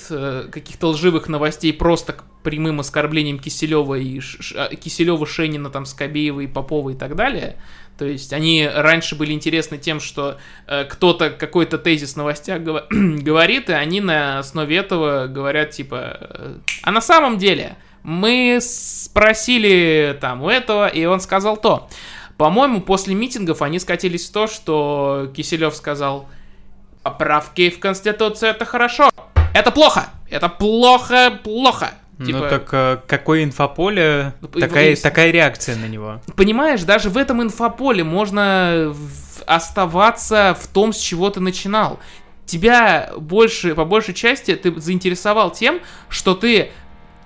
каких-то 0.52 0.88
лживых 0.90 1.28
новостей 1.28 1.74
просто 1.74 2.14
к 2.14 2.24
прямым 2.44 2.80
оскорблениям 2.80 3.40
Киселева 3.40 3.96
и 3.96 4.20
Ш- 4.20 4.66
а, 4.66 4.76
Киселева, 4.76 5.26
Шенина, 5.26 5.70
там, 5.70 5.86
Скобеева 5.86 6.42
и 6.42 6.48
Попова 6.48 6.92
и 6.92 6.96
так 6.96 7.16
далее. 7.16 7.58
То 7.98 8.06
есть 8.06 8.34
они 8.34 8.68
раньше 8.74 9.16
были 9.16 9.34
интересны 9.34 9.78
тем, 9.78 10.00
что 10.00 10.38
э, 10.68 10.84
кто-то 10.86 11.30
какой-то 11.30 11.78
тезис 11.78 12.14
в 12.14 12.18
новостях 12.18 12.62
гова- 12.62 12.88
говорит, 12.90 13.70
и 13.70 13.74
они 13.74 14.02
на 14.02 14.40
основе 14.40 14.78
этого 14.78 15.28
говорят, 15.28 15.72
типа, 15.72 16.60
а 16.82 16.92
на 16.92 17.02
самом 17.02 17.38
деле 17.38 17.78
мы 18.02 18.60
спросили 18.62 20.18
там 20.20 20.42
у 20.42 20.50
этого, 20.50 20.88
и 20.88 21.06
он 21.06 21.20
сказал 21.22 21.56
то. 21.58 21.88
По-моему, 22.38 22.82
после 22.82 23.14
митингов 23.14 23.62
они 23.62 23.80
скатились 23.80 24.28
в 24.28 24.34
то, 24.34 24.48
что 24.48 25.32
Киселев 25.36 25.76
сказал, 25.76 26.28
поправки 27.04 27.70
в 27.70 27.80
Конституцию 27.80 28.50
это 28.52 28.66
хорошо. 28.66 29.10
Это 29.54 29.72
плохо. 29.72 30.10
Это 30.30 30.50
плохо, 30.50 31.40
плохо. 31.44 31.92
Типа, 32.24 32.40
Ну 32.40 32.50
так 32.50 32.70
э, 32.74 32.98
какое 33.08 33.44
инфополе, 33.44 34.34
Ну, 34.42 34.48
такая, 34.48 34.92
и- 34.92 34.96
такая 34.96 35.32
реакция 35.32 35.76
на 35.76 35.86
него. 35.86 36.22
понимаешь, 36.36 36.84
даже 36.84 37.10
в 37.10 37.18
этом 37.18 37.42
инфополе 37.42 38.04
можно 38.04 38.94
оставаться 39.48 40.56
в 40.60 40.68
том, 40.68 40.94
с 40.94 40.98
чего 41.00 41.30
ты 41.30 41.40
начинал. 41.40 42.00
Тебя 42.46 43.12
больше, 43.18 43.74
по 43.74 43.86
большей 43.86 44.14
части, 44.14 44.56
ты 44.56 44.80
заинтересовал 44.80 45.52
тем, 45.52 45.80
что 46.10 46.36
ты 46.36 46.70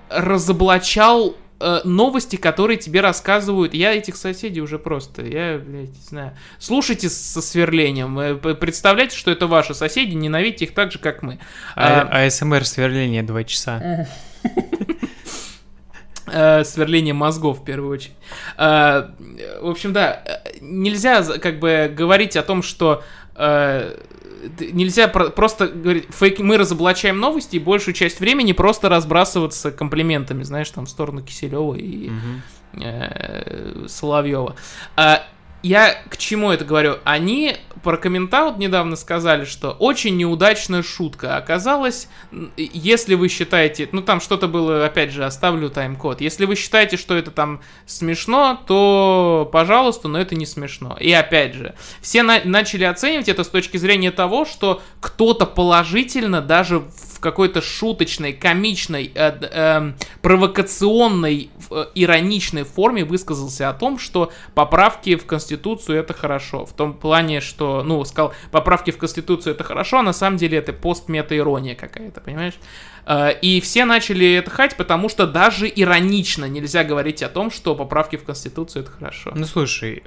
разоблачал 0.08 1.36
э, 1.60 1.80
новости, 1.84 2.36
которые 2.36 2.76
тебе 2.76 3.00
рассказывают. 3.00 3.74
Я 3.74 3.92
этих 3.92 4.16
соседей 4.16 4.60
уже 4.60 4.78
просто, 4.78 5.22
я, 5.22 5.58
блядь, 5.58 5.88
не 5.90 6.02
знаю. 6.08 6.36
Слушайте 6.60 7.08
со 7.08 7.42
сверлением. 7.42 8.16
э, 8.18 8.34
п- 8.36 8.54
Представляйте, 8.54 9.16
что 9.16 9.32
это 9.32 9.48
ваши 9.48 9.74
соседи, 9.74 10.14
ненавидьте 10.14 10.66
их 10.66 10.72
так 10.74 10.92
же, 10.92 10.98
как 11.00 11.22
мы. 11.22 11.40
А, 11.74 12.02
А, 12.10 12.24
АСМР 12.26 12.64
сверление 12.64 13.24
2 13.24 13.42
часа. 13.44 14.06
Э, 16.26 16.64
сверление 16.64 17.14
мозгов 17.14 17.60
в 17.60 17.64
первую 17.64 17.92
очередь. 17.92 18.14
Э, 18.56 19.08
в 19.60 19.68
общем, 19.68 19.92
да, 19.92 20.22
э, 20.24 20.58
нельзя 20.60 21.22
как 21.38 21.58
бы 21.58 21.92
говорить 21.94 22.36
о 22.36 22.42
том, 22.42 22.62
что 22.62 23.02
нельзя 24.72 25.06
про- 25.06 25.30
просто 25.30 25.68
говорить, 25.68 26.06
фейк, 26.10 26.40
мы 26.40 26.56
разоблачаем 26.56 27.20
новости 27.20 27.54
и 27.54 27.60
большую 27.60 27.94
часть 27.94 28.18
времени 28.18 28.50
просто 28.50 28.88
разбрасываться 28.88 29.70
комплиментами, 29.70 30.42
знаешь, 30.42 30.68
там 30.70 30.86
в 30.86 30.90
сторону 30.90 31.22
Киселева 31.22 31.76
и 31.76 32.10
э, 32.72 33.84
Соловьева. 33.86 34.56
Я 35.62 35.94
к 36.08 36.16
чему 36.16 36.50
это 36.50 36.64
говорю? 36.64 36.98
Они 37.04 37.56
про 37.82 37.96
комментаут 37.96 38.58
недавно 38.58 38.96
сказали, 38.96 39.44
что 39.44 39.70
очень 39.72 40.16
неудачная 40.16 40.82
шутка. 40.82 41.36
Оказалось, 41.36 42.08
м, 42.32 42.50
если 42.56 43.14
вы 43.14 43.28
считаете, 43.28 43.88
ну 43.92 44.02
там 44.02 44.20
что-то 44.20 44.48
было, 44.48 44.84
опять 44.84 45.10
же, 45.12 45.24
оставлю 45.24 45.70
тайм-код. 45.70 46.20
Если 46.20 46.44
вы 46.44 46.54
считаете, 46.54 46.96
что 46.96 47.14
это 47.16 47.30
там 47.30 47.60
смешно, 47.86 48.58
то, 48.66 49.48
пожалуйста, 49.52 50.08
но 50.08 50.20
это 50.20 50.34
не 50.34 50.46
смешно. 50.46 50.96
И 51.00 51.12
опять 51.12 51.54
же, 51.54 51.74
все 52.00 52.22
на- 52.22 52.42
начали 52.44 52.84
оценивать 52.84 53.28
это 53.28 53.44
с 53.44 53.48
точки 53.48 53.76
зрения 53.76 54.10
того, 54.10 54.44
что 54.44 54.82
кто-то 55.00 55.46
положительно 55.46 56.40
даже 56.40 56.80
в 56.80 57.07
какой-то 57.20 57.60
шуточной, 57.62 58.32
комичной, 58.32 59.10
э, 59.14 59.30
эм, 59.52 59.96
провокационной, 60.22 61.50
в- 61.68 61.72
э, 61.74 61.86
ироничной 61.94 62.64
форме 62.64 63.04
высказался 63.04 63.68
о 63.68 63.74
том, 63.74 63.98
что 63.98 64.32
поправки 64.54 65.16
в 65.16 65.26
Конституцию 65.26 65.98
это 66.00 66.14
хорошо. 66.14 66.64
В 66.66 66.72
том 66.72 66.94
плане, 66.94 67.40
что, 67.40 67.82
ну, 67.82 68.04
сказал, 68.04 68.32
поправки 68.50 68.90
в 68.90 68.98
Конституцию 68.98 69.54
это 69.54 69.64
хорошо, 69.64 69.98
а 69.98 70.02
на 70.02 70.12
самом 70.12 70.36
деле 70.36 70.58
это 70.58 70.72
пост-мета-ирония 70.72 71.74
какая-то, 71.74 72.20
понимаешь? 72.20 72.54
Э, 73.06 73.30
И 73.40 73.60
все 73.60 73.84
начали 73.84 74.34
это 74.34 74.50
хать, 74.50 74.76
потому 74.76 75.08
что 75.08 75.26
даже 75.26 75.70
иронично 75.74 76.44
нельзя 76.46 76.84
говорить 76.84 77.22
о 77.22 77.28
том, 77.28 77.50
что 77.50 77.74
поправки 77.74 78.16
в 78.16 78.24
Конституцию 78.24 78.82
это 78.82 78.92
хорошо. 78.92 79.32
Ну 79.34 79.44
слушай, 79.44 80.02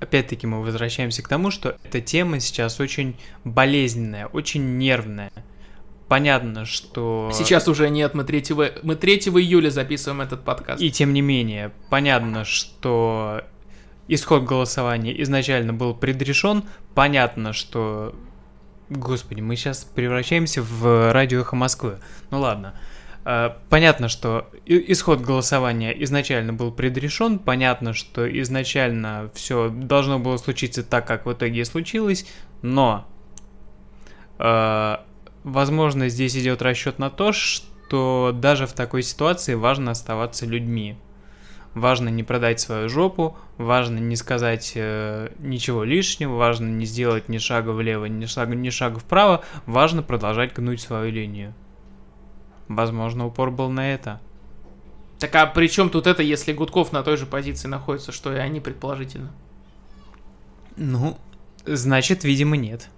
опять-таки 0.00 0.46
мы 0.46 0.62
возвращаемся 0.62 1.22
к 1.22 1.28
тому, 1.28 1.50
что 1.50 1.76
эта 1.84 2.00
тема 2.00 2.40
сейчас 2.40 2.80
очень 2.80 3.16
болезненная, 3.44 4.26
очень 4.26 4.78
нервная. 4.78 5.30
Понятно, 6.10 6.64
что... 6.64 7.30
Сейчас 7.32 7.68
уже 7.68 7.88
нет, 7.88 8.14
мы 8.14 8.24
3, 8.24 8.44
мы 8.82 8.96
3 8.96 9.14
июля 9.14 9.70
записываем 9.70 10.20
этот 10.20 10.42
подкаст. 10.42 10.82
И 10.82 10.90
тем 10.90 11.12
не 11.12 11.20
менее, 11.20 11.70
понятно, 11.88 12.44
что 12.44 13.42
исход 14.08 14.42
голосования 14.42 15.22
изначально 15.22 15.72
был 15.72 15.94
предрешен. 15.94 16.64
Понятно, 16.96 17.52
что... 17.52 18.16
Господи, 18.88 19.40
мы 19.40 19.54
сейчас 19.54 19.84
превращаемся 19.84 20.62
в 20.62 21.12
радио 21.12 21.42
«Эхо 21.42 21.54
Москвы». 21.54 22.00
Ну 22.32 22.40
ладно. 22.40 22.74
Э, 23.24 23.50
понятно, 23.68 24.08
что 24.08 24.50
исход 24.66 25.20
голосования 25.20 25.92
изначально 26.02 26.52
был 26.52 26.72
предрешен, 26.72 27.38
понятно, 27.38 27.94
что 27.94 28.28
изначально 28.40 29.30
все 29.32 29.68
должно 29.68 30.18
было 30.18 30.38
случиться 30.38 30.82
так, 30.82 31.06
как 31.06 31.24
в 31.26 31.32
итоге 31.32 31.60
и 31.60 31.64
случилось, 31.64 32.26
но, 32.62 33.06
э, 34.40 34.96
возможно, 35.44 36.08
здесь 36.08 36.36
идет 36.36 36.62
расчет 36.62 36.98
на 36.98 37.10
то, 37.10 37.32
что 37.32 38.32
даже 38.34 38.66
в 38.66 38.72
такой 38.72 39.02
ситуации 39.02 39.54
важно 39.54 39.92
оставаться 39.92 40.46
людьми. 40.46 40.96
Важно 41.74 42.08
не 42.08 42.24
продать 42.24 42.58
свою 42.58 42.88
жопу, 42.88 43.36
важно 43.56 43.98
не 43.98 44.16
сказать 44.16 44.72
э, 44.74 45.30
ничего 45.38 45.84
лишнего, 45.84 46.34
важно 46.34 46.66
не 46.66 46.84
сделать 46.84 47.28
ни 47.28 47.38
шага 47.38 47.70
влево, 47.70 48.06
ни 48.06 48.26
шага, 48.26 48.56
ни 48.56 48.70
шага 48.70 48.98
вправо, 48.98 49.44
важно 49.66 50.02
продолжать 50.02 50.52
гнуть 50.52 50.80
свою 50.80 51.12
линию. 51.12 51.54
Возможно, 52.66 53.26
упор 53.26 53.52
был 53.52 53.68
на 53.70 53.92
это. 53.92 54.20
Так 55.20 55.34
а 55.36 55.46
при 55.46 55.68
чем 55.68 55.90
тут 55.90 56.06
это, 56.06 56.22
если 56.22 56.52
Гудков 56.52 56.92
на 56.92 57.02
той 57.02 57.16
же 57.16 57.26
позиции 57.26 57.68
находится, 57.68 58.10
что 58.10 58.34
и 58.34 58.38
они 58.38 58.58
предположительно? 58.58 59.30
Ну, 60.76 61.18
значит, 61.66 62.24
видимо, 62.24 62.56
нет. 62.56 62.88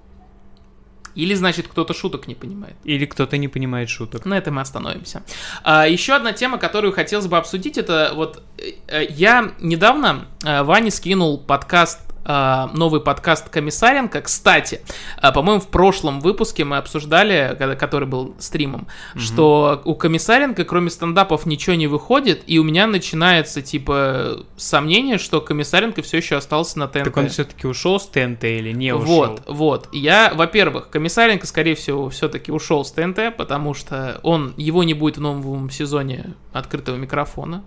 Или, 1.15 1.35
значит, 1.35 1.69
кто-то 1.69 1.95
шуток 1.95 2.27
не 2.29 2.35
понимает. 2.35 2.77
Или 2.85 3.07
кто-то 3.07 3.37
не 3.37 3.49
понимает 3.49 3.89
шуток. 3.89 4.25
На 4.25 4.39
этом 4.39 4.55
мы 4.55 4.61
остановимся. 4.61 5.23
А, 5.63 5.87
еще 5.87 6.15
одна 6.15 6.33
тема, 6.33 6.59
которую 6.59 6.93
хотелось 6.93 7.27
бы 7.27 7.37
обсудить, 7.37 7.79
это 7.79 8.13
вот 8.15 8.43
э, 8.89 9.07
я 9.11 9.53
недавно 9.61 10.27
э, 10.45 10.63
Ване 10.63 10.91
скинул 10.91 11.39
подкаст 11.39 12.01
новый 12.25 13.01
подкаст 13.01 13.49
Комиссаренко. 13.49 14.23
Кстати, 14.23 14.83
а, 15.21 15.33
по-моему, 15.33 15.61
в 15.61 15.69
прошлом 15.69 16.21
выпуске 16.21 16.65
мы 16.65 16.77
обсуждали, 16.77 17.57
который 17.79 18.07
был 18.07 18.35
стримом, 18.39 18.87
угу. 19.15 19.21
что 19.21 19.83
у 19.85 19.95
Комиссаренко, 19.95 20.65
кроме 20.65 20.91
стендапов, 20.91 21.47
ничего 21.47 21.75
не 21.75 21.87
выходит, 21.87 22.43
и 22.47 22.59
у 22.59 22.65
меня 22.65 22.87
начинается, 22.87 23.63
типа, 23.63 24.45
сомнение, 24.57 25.19
что 25.19 25.41
Комиссаренко 25.41 26.03
все 26.03 26.19
еще 26.19 26.37
остался 26.37 26.79
на 26.79 26.89
ТНТ. 26.89 27.05
Так 27.05 27.17
он 27.17 27.29
все-таки 27.29 27.67
ушел 27.67 27.99
с 27.99 28.07
ТНТ 28.07 28.45
или 28.45 28.73
не 28.73 28.95
ушел? 28.95 29.07
Вот, 29.07 29.43
вот. 29.47 29.89
Я, 29.93 30.33
во-первых, 30.35 30.91
Комиссаренко, 30.91 31.47
скорее 31.47 31.75
всего, 31.75 32.09
все-таки 32.11 32.53
ушел 32.53 32.85
с 32.85 32.93
ТНТ, 32.93 33.37
потому 33.37 33.75
что 33.75 34.21
он, 34.23 34.55
его 34.57 34.85
не 34.85 34.95
будет 34.95 35.17
в 35.17 35.21
новом 35.21 35.71
сезоне 35.71 36.35
открытого 36.53 36.97
микрофона. 36.97 37.65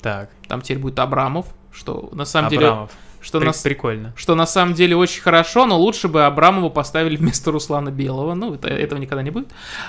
Так. 0.00 0.30
Там 0.48 0.62
теперь 0.62 0.78
будет 0.78 0.98
Абрамов, 0.98 1.46
что 1.72 2.08
на 2.12 2.24
самом 2.24 2.48
Абрамов. 2.48 2.90
деле 2.90 3.00
что, 3.20 3.38
При- 3.38 3.46
на, 3.48 3.52
Прикольно. 3.52 4.12
что 4.16 4.34
на 4.34 4.46
самом 4.46 4.74
деле 4.74 4.96
очень 4.96 5.20
хорошо, 5.22 5.66
но 5.66 5.78
лучше 5.78 6.08
бы 6.08 6.24
Абрамова 6.24 6.68
поставили 6.70 7.16
вместо 7.18 7.50
Руслана 7.50 7.90
Белого. 7.90 8.34
Ну, 8.34 8.54
это, 8.54 8.68
этого 8.68 8.98
никогда 8.98 9.22
не 9.22 9.30
будет. 9.30 9.48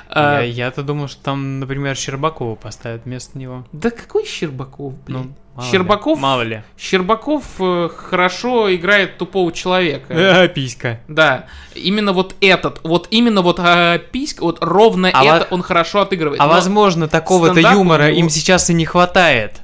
Я, 0.10 0.38
А, 0.40 0.42
я-то 0.42 0.84
думал, 0.84 1.08
что 1.08 1.24
там, 1.24 1.60
например, 1.60 1.96
Щербакова 1.96 2.56
поставят 2.56 3.06
вместо 3.06 3.38
него. 3.38 3.66
да 3.72 3.90
какой 3.90 4.26
Щербаков, 4.26 4.94
блин? 5.06 5.18
Ну, 5.20 5.34
мало 5.56 5.70
Щербаков, 5.70 6.18
Ли. 6.18 6.22
Мало 6.22 6.42
ли. 6.44 6.64
Щербаков 6.78 7.44
э, 7.60 7.90
хорошо 7.96 8.74
играет 8.74 9.18
тупого 9.18 9.52
человека. 9.52 10.14
Э, 10.14 10.48
писька. 10.48 11.00
Да, 11.08 11.46
именно 11.76 12.14
вот 12.14 12.36
этот, 12.42 12.80
вот 12.84 13.08
именно 13.12 13.42
вот 13.42 13.60
а, 13.60 13.98
писька, 13.98 14.42
вот 14.44 14.58
ровно 14.62 15.10
А 15.14 15.24
это 15.24 15.48
во- 15.50 15.56
он 15.56 15.62
хорошо 15.62 16.02
отыгрывает. 16.02 16.40
А 16.42 16.46
Но, 16.48 16.54
возможно, 16.54 17.08
такого-то 17.08 17.60
юмора 17.60 18.08
него- 18.10 18.20
им 18.20 18.30
сейчас 18.30 18.70
и 18.70 18.74
не 18.74 18.86
хватает. 18.86 19.62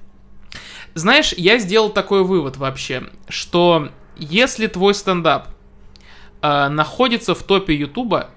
Знаешь, 0.97 1.33
я 1.37 1.59
сделал 1.59 1.91
такой 1.91 2.23
вывод 2.23 2.57
вообще, 2.57 3.03
что 3.29 3.89
если 4.17 4.65
твой 4.65 4.95
стендап 4.95 5.49
э, 6.41 6.67
находится 6.69 7.35
в 7.35 7.43
топе 7.43 7.75
Ютуба, 7.75 8.31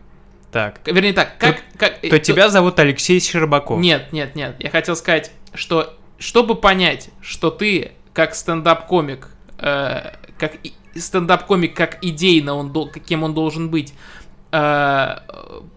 Так. 0.52 0.80
вернее 0.84 1.14
так, 1.14 1.38
как... 1.38 1.62
как 1.78 2.04
э, 2.04 2.10
То 2.10 2.18
тебя 2.18 2.50
зовут 2.50 2.78
Алексей 2.78 3.18
Щербаков. 3.18 3.80
Нет, 3.80 4.12
нет, 4.12 4.34
нет. 4.34 4.56
Я 4.58 4.68
хотел 4.68 4.94
сказать, 4.94 5.32
что 5.54 5.96
чтобы 6.18 6.54
понять, 6.54 7.08
что 7.22 7.50
ты 7.50 7.92
как 8.12 8.34
стендап-комик, 8.34 9.28
э, 9.56 10.12
как 10.36 10.52
стендап-комик, 10.94 11.74
как 11.74 12.04
идейно 12.04 12.54
он 12.54 12.90
каким 12.90 13.22
он 13.22 13.32
должен 13.32 13.70
быть, 13.70 13.94
э, 14.52 15.16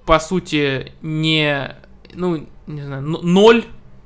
по 0.05 0.19
сути, 0.19 0.91
не, 1.01 1.77
ну, 2.13 2.45
не 2.67 2.81
знаю, 2.81 3.03
ноль, 3.03 3.63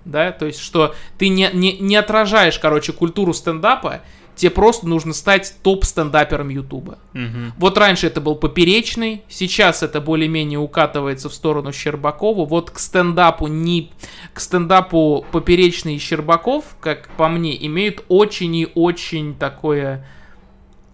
да, 0.10 0.32
то 0.32 0.45
есть, 0.45 0.60
что 0.60 0.95
ты 1.18 1.30
не, 1.30 1.49
не, 1.53 1.78
не 1.78 1.95
отражаешь, 1.95 2.60
короче, 2.60 2.93
культуру 2.93 3.34
стендапа, 3.34 4.01
тебе 4.38 4.51
просто 4.51 4.88
нужно 4.88 5.14
стать 5.14 5.55
топ-стендапером 5.64 6.49
Ютуба. 6.49 6.99
Мгм. 7.14 7.53
Вот 7.58 7.78
раньше 7.78 8.08
это 8.08 8.22
был 8.22 8.36
Поперечный, 8.36 9.24
сейчас 9.28 9.84
это 9.84 9.99
более-менее 9.99 10.60
укатывается 10.60 11.28
в 11.30 11.34
сторону 11.34 11.74
Щербакова. 11.74 12.45
Вот 12.45 12.72
к 12.72 12.80
стендапу 12.80 13.47
не 13.47 13.91
к 14.34 14.39
стендапу 14.39 15.26
Поперечный 15.32 15.95
и 15.95 15.99
Щербаков, 15.99 16.78
как 16.80 17.10
по 17.18 17.28
мне, 17.28 17.66
имеют 17.66 18.05
очень 18.08 18.55
и 18.55 18.70
очень 18.76 19.36
такое. 19.36 20.08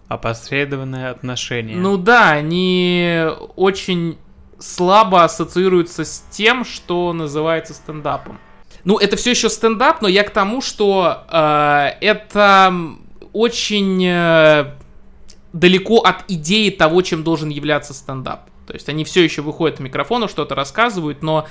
Опосредованное 0.08 1.10
отношение. 1.10 1.76
Ну 1.76 1.96
да, 1.96 2.30
они 2.30 3.24
очень 3.56 4.18
слабо 4.58 5.24
ассоциируются 5.24 6.04
с 6.04 6.24
тем, 6.30 6.64
что 6.64 7.12
называется 7.12 7.74
стендапом. 7.74 8.38
Ну, 8.84 8.98
это 8.98 9.16
все 9.16 9.30
еще 9.30 9.48
стендап, 9.48 10.02
но 10.02 10.08
я 10.08 10.24
к 10.24 10.30
тому, 10.30 10.60
что 10.60 11.24
э, 11.30 11.90
это 12.00 12.74
очень 13.32 14.04
э, 14.04 14.72
далеко 15.52 15.98
от 16.00 16.24
идеи 16.28 16.70
того, 16.70 17.00
чем 17.02 17.24
должен 17.24 17.48
являться 17.48 17.94
стендап. 17.94 18.50
То 18.66 18.74
есть 18.74 18.88
они 18.88 19.04
все 19.04 19.22
еще 19.22 19.42
выходят 19.42 19.78
к 19.78 19.80
микрофону, 19.80 20.28
что-то 20.28 20.54
рассказывают, 20.54 21.22
но 21.22 21.46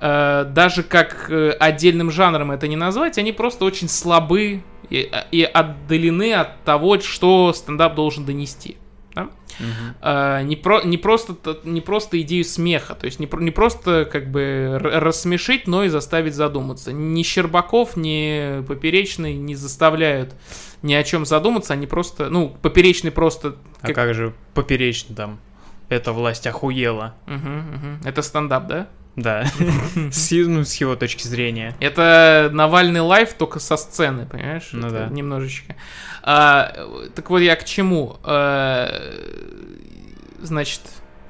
э, 0.00 0.44
даже 0.48 0.82
как 0.82 1.30
э, 1.30 1.50
отдельным 1.52 2.10
жанром 2.10 2.50
это 2.50 2.68
не 2.68 2.76
назвать, 2.76 3.16
они 3.16 3.32
просто 3.32 3.64
очень 3.64 3.88
слабы 3.88 4.62
и, 4.90 5.10
и 5.30 5.42
отдалены 5.42 6.34
от 6.34 6.62
того, 6.64 7.00
что 7.00 7.52
стендап 7.54 7.94
должен 7.94 8.24
донести. 8.24 8.76
Да? 9.14 9.28
Мгм. 9.58 9.94
Э, 10.02 10.42
не, 10.42 10.56
про, 10.56 10.82
не, 10.82 10.96
просто, 10.98 11.58
не 11.64 11.80
просто 11.80 12.20
идею 12.22 12.44
смеха, 12.44 12.94
то 12.94 13.06
есть 13.06 13.20
не, 13.20 13.26
про- 13.26 13.40
не 13.40 13.50
просто 13.50 14.04
как 14.10 14.30
бы 14.30 14.78
рассмешить, 14.80 15.66
но 15.66 15.84
и 15.84 15.88
заставить 15.88 16.34
задуматься. 16.34 16.92
Ни 16.92 17.22
Щербаков, 17.22 17.96
ни 17.96 18.62
Поперечный 18.66 19.34
не 19.34 19.54
заставляют 19.54 20.34
ни 20.82 20.92
о 20.94 21.02
чем 21.02 21.24
задуматься, 21.24 21.72
они 21.72 21.86
просто, 21.86 22.28
ну, 22.28 22.54
Поперечный 22.60 23.10
просто... 23.10 23.56
А 23.80 23.92
как 23.92 24.14
же 24.14 24.34
поперечно 24.54 25.14
там? 25.14 25.38
Эта 25.88 26.12
власть 26.12 26.46
охуела. 26.46 27.14
Мгм, 27.26 27.58
мгм. 27.58 28.00
Это 28.04 28.22
стендап, 28.22 28.66
да? 28.66 28.88
Да. 29.16 29.46
С, 30.10 30.30
ну, 30.32 30.64
с 30.64 30.74
его 30.74 30.96
точки 30.96 31.26
зрения. 31.26 31.74
Это 31.80 32.50
Навальный 32.52 33.00
лайф 33.00 33.34
только 33.34 33.60
со 33.60 33.76
сцены, 33.76 34.26
понимаешь? 34.26 34.70
Ну 34.72 34.88
Это 34.88 35.06
да. 35.06 35.08
Немножечко. 35.08 35.76
А, 36.22 36.72
э, 36.74 37.08
так 37.14 37.30
вот 37.30 37.38
я 37.38 37.54
к 37.56 37.64
чему? 37.64 38.18
А, 38.24 38.90
значит, 40.42 40.80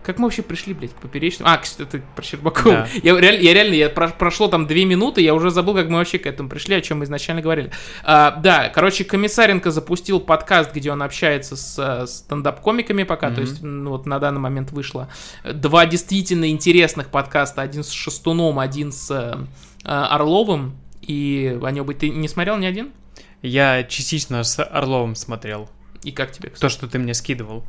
как 0.04 0.18
мы 0.18 0.24
вообще 0.26 0.42
пришли, 0.42 0.74
блядь, 0.74 0.92
к 0.92 0.96
поперечному? 0.96 1.50
А, 1.50 1.56
кстати, 1.58 1.88
это 1.96 2.02
про 2.14 2.22
Щербакова. 2.22 2.74
Да. 2.74 2.88
Я, 3.02 3.18
реаль- 3.18 3.40
я 3.42 3.54
реально, 3.54 3.74
я 3.74 3.88
про- 3.88 4.08
прошло 4.08 4.48
там 4.48 4.66
две 4.66 4.84
минуты, 4.84 5.20
я 5.22 5.34
уже 5.34 5.50
забыл, 5.50 5.74
как 5.74 5.88
мы 5.88 5.96
вообще 5.98 6.18
к 6.18 6.26
этому 6.26 6.48
пришли, 6.48 6.74
о 6.76 6.80
чем 6.80 6.98
мы 6.98 7.04
изначально 7.04 7.42
говорили. 7.42 7.70
А, 8.04 8.32
да, 8.32 8.68
короче, 8.68 9.04
Комиссаренко 9.04 9.70
запустил 9.70 10.20
подкаст, 10.20 10.72
где 10.74 10.92
он 10.92 11.02
общается 11.02 11.56
с 11.56 11.78
э, 11.78 12.06
стендап-комиками 12.06 13.02
пока, 13.04 13.28
то 13.30 13.40
Мгм. 13.40 13.40
есть, 13.40 13.62
ну, 13.62 13.90
вот 13.90 14.06
на 14.06 14.18
данный 14.18 14.40
момент 14.40 14.70
вышло 14.72 15.08
два 15.44 15.86
действительно 15.86 16.48
интересных 16.50 17.08
подкаста, 17.08 17.62
один 17.62 17.82
с 17.82 17.90
Шестуном, 17.90 18.58
один 18.58 18.92
с 18.92 19.10
э, 19.10 19.36
э, 19.84 19.88
Орловым, 19.88 20.76
и 21.02 21.58
о 21.62 21.84
быть 21.84 21.98
ты 21.98 22.10
не 22.10 22.28
смотрел 22.28 22.56
ни 22.56 22.66
один? 22.66 22.92
Я 23.42 23.84
частично 23.84 24.42
с 24.42 24.62
Орловым 24.62 25.14
смотрел. 25.14 25.68
И 26.02 26.12
как 26.12 26.32
тебе? 26.32 26.48
кстати? 26.50 26.60
То, 26.60 26.68
что 26.68 26.86
ты 26.88 26.98
мне 26.98 27.14
скидывал. 27.14 27.64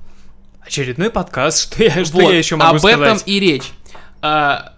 Очередной 0.66 1.10
подкаст, 1.10 1.60
что 1.74 1.84
я, 1.84 2.04
что 2.06 2.18
Вот, 2.18 2.32
я 2.32 2.38
еще 2.38 2.56
могу 2.56 2.72
об 2.76 2.80
сказать? 2.80 3.00
этом 3.00 3.18
и 3.26 3.40
речь. 3.40 3.72
А, 4.22 4.74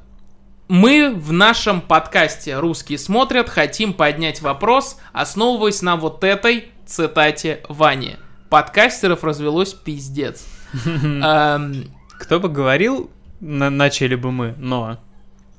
Мы 0.68 1.14
в 1.16 1.32
нашем 1.32 1.82
подкасте 1.82 2.58
«Русские 2.60 2.98
смотрят» 3.00 3.50
хотим 3.50 3.94
поднять 3.94 4.42
вопрос, 4.42 4.98
основываясь 5.14 5.82
на 5.82 5.96
вот 5.96 6.24
этой 6.24 6.70
цитате 6.86 7.62
Вани. 7.70 8.18
Подкастеров 8.50 9.24
развелось 9.24 9.74
пиздец. 9.74 10.46
Кто 10.84 12.40
бы 12.40 12.50
говорил, 12.50 13.10
на- 13.40 13.70
начали 13.70 14.16
бы 14.16 14.32
мы, 14.32 14.56
но 14.58 15.00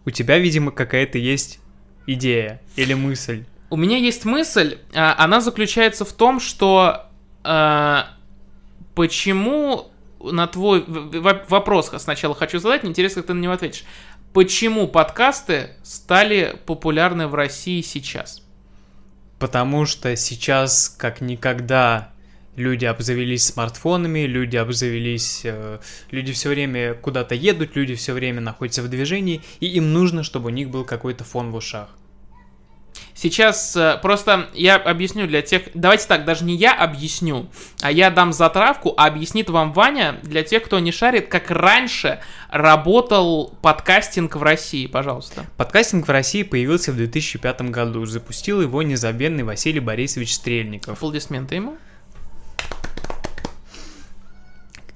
у 0.05 0.11
тебя, 0.11 0.39
видимо, 0.39 0.70
какая-то 0.72 1.16
есть 1.18 1.61
идея 2.07 2.61
или 2.76 2.95
мысль. 2.95 3.45
У 3.70 3.76
меня 3.76 3.97
есть 3.99 4.24
мысль, 4.24 4.79
а, 4.95 5.14
она 5.18 5.41
заключается 5.41 6.05
в 6.05 6.12
том, 6.12 6.41
что 6.41 7.07
а, 7.45 8.09
почему 8.95 9.91
на 10.21 10.47
твой 10.47 10.85
вопрос 10.87 11.93
сначала 11.99 12.35
хочу 12.35 12.59
задать, 12.59 12.83
мне 12.83 12.91
интересно, 12.91 13.23
как 13.23 13.29
ты 13.29 13.35
на 13.35 13.41
него 13.41 13.53
ответишь. 13.53 13.85
почему 14.33 14.89
подкасты 14.89 15.71
стали 15.83 16.59
популярны 16.66 17.29
в 17.29 17.35
России 17.35 17.81
сейчас? 17.81 18.43
Потому 19.39 19.87
что 19.87 20.16
сейчас, 20.16 20.89
как 20.89 21.21
никогда, 21.21 22.12
люди 22.59 22.85
обзавелись 22.85 23.45
смартфонами, 23.47 24.21
люди 24.21 24.57
обзавелись, 24.57 25.43
э, 25.45 25.79
люди 26.11 26.33
все 26.33 26.49
время 26.49 26.95
куда-то 26.95 27.35
едут, 27.35 27.77
люди 27.77 27.95
все 27.95 28.12
время 28.12 28.41
находятся 28.41 28.83
в 28.83 28.89
движении, 28.89 29.43
и 29.61 29.66
им 29.66 29.93
нужно, 29.93 30.25
чтобы 30.25 30.47
у 30.47 30.51
них 30.51 30.69
был 30.69 30.85
какой-то 30.85 31.25
фон 31.25 31.51
в 31.51 31.55
ушах. 31.55 31.89
Сейчас 33.21 33.75
э, 33.75 33.99
просто 34.01 34.49
я 34.55 34.77
объясню 34.77 35.27
для 35.27 35.43
тех... 35.43 35.62
Давайте 35.75 36.07
так, 36.07 36.25
даже 36.25 36.45
не 36.45 36.55
я 36.55 36.73
объясню, 36.73 37.49
а 37.81 37.91
я 37.91 38.11
дам 38.11 38.33
затравку, 38.33 38.95
а 38.97 39.07
объяснит 39.07 39.51
вам 39.51 39.73
Ваня 39.73 40.21
для 40.23 40.45
тех, 40.45 40.62
кто 40.62 40.79
не 40.79 40.93
шарит, 40.93 41.27
как 41.27 41.51
раньше 41.51 42.21
работал 42.49 43.59
подкастинг 43.61 44.37
в 44.37 44.43
России, 44.45 44.87
пожалуйста. 44.87 45.47
Подкастинг 45.57 46.07
в 46.07 46.11
России 46.12 46.45
появился 46.45 46.93
в 46.93 46.97
2005 46.97 47.62
году. 47.62 48.07
Запустил 48.07 48.62
его 48.62 48.85
незабвенный 48.85 49.43
Василий 49.43 49.81
Борисович 49.81 50.35
Стрельников. 50.37 50.99
Аплодисменты 50.99 51.57
ему. 51.57 51.77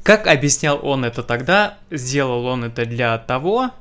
Как 0.05 0.29
объяснял 0.29 0.79
он 0.87 1.05
это 1.05 1.25
тогда, 1.25 1.79
сделал 1.91 2.47
он 2.47 2.63
это 2.63 2.87
для 2.87 3.19
того, 3.19 3.73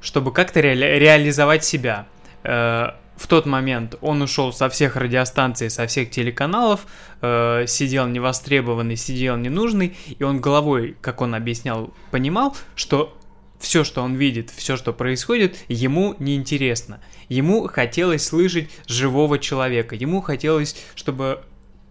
чтобы 0.00 0.32
как-то 0.32 0.60
ре- 0.60 0.98
реализовать 0.98 1.64
себя. 1.64 2.08
Э, 2.42 2.94
в 3.16 3.26
тот 3.26 3.46
момент 3.46 3.96
он 4.00 4.22
ушел 4.22 4.52
со 4.52 4.68
всех 4.68 4.96
радиостанций, 4.96 5.70
со 5.70 5.86
всех 5.86 6.10
телеканалов, 6.10 6.86
э, 7.20 7.66
сидел 7.66 8.06
невостребованный, 8.08 8.96
сидел 8.96 9.36
ненужный, 9.36 9.96
и 10.18 10.22
он 10.22 10.40
головой, 10.40 10.96
как 11.00 11.20
он 11.20 11.34
объяснял, 11.34 11.92
понимал, 12.10 12.56
что 12.74 13.16
все, 13.58 13.84
что 13.84 14.02
он 14.02 14.16
видит, 14.16 14.50
все, 14.50 14.76
что 14.76 14.92
происходит, 14.92 15.56
ему 15.68 16.16
неинтересно. 16.18 17.00
Ему 17.28 17.68
хотелось 17.68 18.26
слышать 18.26 18.70
живого 18.86 19.38
человека, 19.38 19.94
ему 19.94 20.20
хотелось, 20.20 20.76
чтобы 20.94 21.44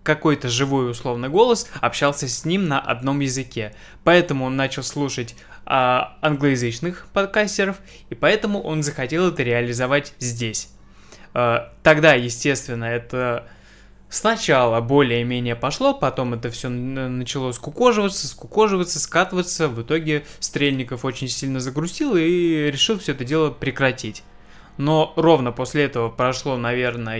какой-то 0.03 0.49
живой 0.49 0.89
условно 0.89 1.29
голос 1.29 1.69
общался 1.79 2.27
с 2.27 2.43
ним 2.43 2.67
на 2.67 2.79
одном 2.79 3.19
языке. 3.19 3.73
Поэтому 4.03 4.45
он 4.45 4.55
начал 4.55 4.83
слушать 4.83 5.35
а, 5.65 6.17
англоязычных 6.21 7.07
подкастеров, 7.13 7.77
и 8.09 8.15
поэтому 8.15 8.61
он 8.61 8.83
захотел 8.83 9.29
это 9.29 9.43
реализовать 9.43 10.13
здесь. 10.19 10.69
А, 11.33 11.71
тогда, 11.83 12.13
естественно, 12.13 12.85
это 12.85 13.47
сначала 14.09 14.81
более-менее 14.81 15.55
пошло, 15.55 15.93
потом 15.93 16.33
это 16.33 16.49
все 16.49 16.69
начало 16.69 17.51
скукоживаться, 17.53 18.27
скукоживаться, 18.27 18.99
скатываться. 18.99 19.67
В 19.67 19.81
итоге 19.81 20.25
Стрельников 20.39 21.05
очень 21.05 21.29
сильно 21.29 21.59
загрустил 21.59 22.15
и 22.15 22.69
решил 22.71 22.99
все 22.99 23.13
это 23.13 23.23
дело 23.25 23.49
прекратить. 23.49 24.23
Но 24.77 25.13
ровно 25.15 25.51
после 25.51 25.83
этого 25.83 26.09
прошло, 26.09 26.57
наверное, 26.57 27.19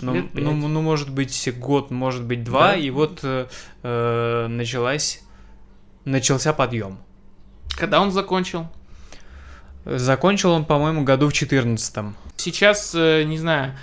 ну, 0.00 0.28
ну, 0.32 0.68
ну, 0.68 0.80
может 0.80 1.10
быть, 1.10 1.48
год, 1.58 1.90
может 1.90 2.24
быть, 2.24 2.44
два, 2.44 2.72
да. 2.72 2.76
и 2.76 2.90
вот 2.90 3.20
э, 3.22 3.46
э, 3.82 4.46
началась, 4.48 5.22
начался 6.04 6.52
подъем. 6.52 6.98
Когда 7.76 8.00
он 8.00 8.10
закончил? 8.10 8.68
Закончил 9.84 10.52
он, 10.52 10.64
по-моему, 10.64 11.04
году 11.04 11.28
в 11.28 11.32
14 11.32 12.14
Сейчас, 12.36 12.94
э, 12.94 13.24
не 13.24 13.38
знаю, 13.38 13.74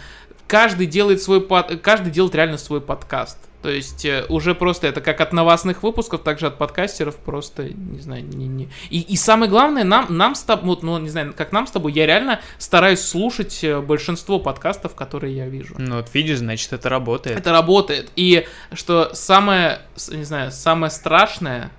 каждый 0.47 0.87
делает 0.87 1.21
свой 1.21 1.41
под... 1.41 1.81
каждый 1.81 2.11
делает 2.11 2.35
реально 2.35 2.57
свой 2.57 2.81
подкаст. 2.81 3.37
То 3.61 3.69
есть 3.69 4.05
э, 4.05 4.25
уже 4.29 4.55
просто 4.55 4.87
это 4.87 5.01
как 5.01 5.19
от 5.19 5.33
новостных 5.33 5.83
выпусков, 5.83 6.23
так 6.23 6.39
же 6.39 6.47
от 6.47 6.57
подкастеров 6.57 7.17
просто, 7.17 7.63
не 7.69 7.99
знаю, 7.99 8.23
не, 8.23 8.47
не. 8.47 8.69
И, 8.89 9.01
и 9.01 9.17
самое 9.17 9.51
главное, 9.51 9.83
нам, 9.83 10.05
нам 10.09 10.35
с 10.35 10.43
тобой, 10.43 10.67
вот, 10.67 10.83
ну, 10.83 10.97
не 10.97 11.09
знаю, 11.09 11.33
как 11.35 11.51
нам 11.51 11.67
с 11.67 11.71
тобой, 11.71 11.91
я 11.91 12.05
реально 12.05 12.39
стараюсь 12.57 13.01
слушать 13.01 13.61
э, 13.63 13.81
большинство 13.81 14.39
подкастов, 14.39 14.95
которые 14.95 15.35
я 15.35 15.47
вижу. 15.47 15.75
Ну 15.77 15.97
вот 15.97 16.13
видишь, 16.13 16.37
значит 16.37 16.71
это 16.71 16.87
работает. 16.87 17.37
Это 17.37 17.51
работает. 17.51 18.11
И 18.15 18.47
что 18.71 19.13
самое, 19.13 19.79
не 20.09 20.23
знаю, 20.23 20.51
самое 20.53 20.89
страшное, 20.89 21.69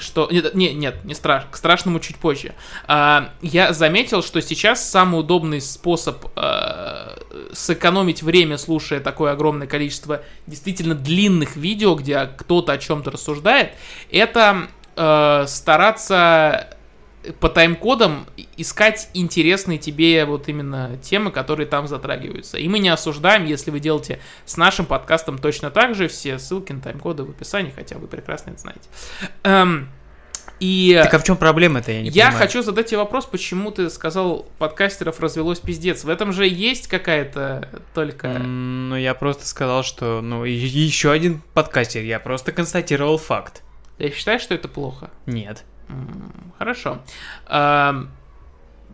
что... 0.00 0.28
Нет, 0.30 0.54
нет, 0.54 0.74
нет 0.74 1.04
не 1.04 1.14
страш... 1.14 1.44
к 1.50 1.56
страшному 1.56 2.00
чуть 2.00 2.16
позже. 2.16 2.54
А, 2.86 3.30
я 3.42 3.72
заметил, 3.72 4.22
что 4.22 4.40
сейчас 4.40 4.88
самый 4.88 5.20
удобный 5.20 5.60
способ 5.60 6.26
а, 6.36 7.18
сэкономить 7.52 8.22
время, 8.22 8.58
слушая 8.58 9.00
такое 9.00 9.32
огромное 9.32 9.66
количество 9.66 10.22
действительно 10.46 10.94
длинных 10.94 11.56
видео, 11.56 11.94
где 11.94 12.26
кто-то 12.36 12.72
о 12.72 12.78
чем-то 12.78 13.10
рассуждает, 13.10 13.72
это 14.10 14.68
а, 14.96 15.46
стараться 15.46 16.77
по 17.40 17.48
тайм-кодам 17.48 18.26
искать 18.56 19.10
интересные 19.14 19.78
тебе 19.78 20.24
вот 20.24 20.48
именно 20.48 20.98
темы, 21.02 21.30
которые 21.30 21.66
там 21.66 21.86
затрагиваются. 21.88 22.58
И 22.58 22.68
мы 22.68 22.78
не 22.78 22.88
осуждаем, 22.88 23.44
если 23.44 23.70
вы 23.70 23.80
делаете 23.80 24.20
с 24.44 24.56
нашим 24.56 24.86
подкастом 24.86 25.38
точно 25.38 25.70
так 25.70 25.94
же. 25.94 26.08
Все 26.08 26.38
ссылки 26.38 26.72
на 26.72 26.80
тайм-коды 26.80 27.24
в 27.24 27.30
описании, 27.30 27.72
хотя 27.74 27.98
вы 27.98 28.06
прекрасно 28.06 28.50
это 28.50 28.60
знаете. 28.60 28.88
Эм, 29.42 29.88
и 30.60 30.98
так 31.02 31.14
а 31.14 31.18
в 31.18 31.24
чем 31.24 31.36
проблема-то, 31.36 31.92
я 31.92 32.02
не 32.02 32.08
Я 32.08 32.26
понимаю. 32.26 32.46
хочу 32.46 32.62
задать 32.62 32.86
тебе 32.86 32.98
вопрос, 32.98 33.26
почему 33.26 33.70
ты 33.70 33.88
сказал, 33.90 34.46
подкастеров 34.58 35.20
развелось 35.20 35.60
пиздец. 35.60 36.04
В 36.04 36.08
этом 36.08 36.32
же 36.32 36.46
есть 36.46 36.88
какая-то 36.88 37.68
только... 37.94 38.28
Ну, 38.28 38.96
я 38.96 39.14
просто 39.14 39.46
сказал, 39.46 39.84
что, 39.84 40.20
ну, 40.20 40.44
еще 40.44 41.12
один 41.12 41.42
подкастер, 41.54 42.02
я 42.02 42.18
просто 42.18 42.52
констатировал 42.52 43.18
факт. 43.18 43.62
Ты 43.98 44.10
считаешь, 44.10 44.42
что 44.42 44.54
это 44.54 44.68
плохо? 44.68 45.10
Нет. 45.26 45.64
Хорошо. 46.58 47.02
А, 47.46 48.06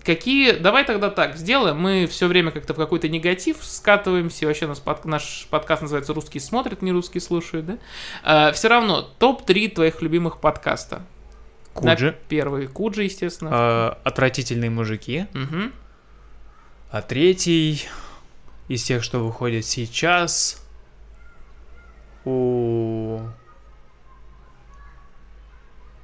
какие... 0.05 0.53
Давай 0.53 0.85
тогда 0.85 1.11
так 1.11 1.37
сделаем. 1.37 1.79
Мы 1.79 2.07
все 2.07 2.27
время 2.27 2.51
как-то 2.51 2.75
в 2.75 2.77
какой-то 2.77 3.09
негатив 3.09 3.59
скатываемся. 3.63 4.47
Вообще 4.47 4.67
нас 4.67 4.81
под... 4.81 5.05
наш 5.05 5.47
подкаст 5.51 5.83
называется 5.83 6.13
«Русские 6.13 6.41
смотрят, 6.41 6.83
не 6.83 6.93
русские 6.93 7.21
слушают», 7.21 7.67
да? 7.67 7.79
А, 8.23 8.53
все 8.53 8.69
равно, 8.69 9.03
топ-3 9.03 9.75
твоих 9.75 10.03
любимых 10.03 10.41
подкаста. 10.41 11.03
Куджи. 11.73 12.07
На 12.07 12.13
первый 12.29 12.67
Куджи, 12.67 13.05
естественно. 13.05 13.51
А, 13.53 13.99
отвратительные 14.05 14.71
мужики. 14.71 15.27
Угу. 15.35 15.73
А 16.91 17.03
третий 17.03 17.89
из 18.69 18.83
тех, 18.85 19.03
что 19.03 19.19
выходит 19.19 19.65
сейчас. 19.65 20.65
У 22.25 23.21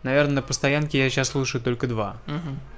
Наверное, 0.03 0.37
на 0.37 0.43
постоянке 0.43 0.99
я 0.99 1.11
сейчас 1.11 1.29
слушаю 1.29 1.63
только 1.63 1.87
два. 1.87 2.17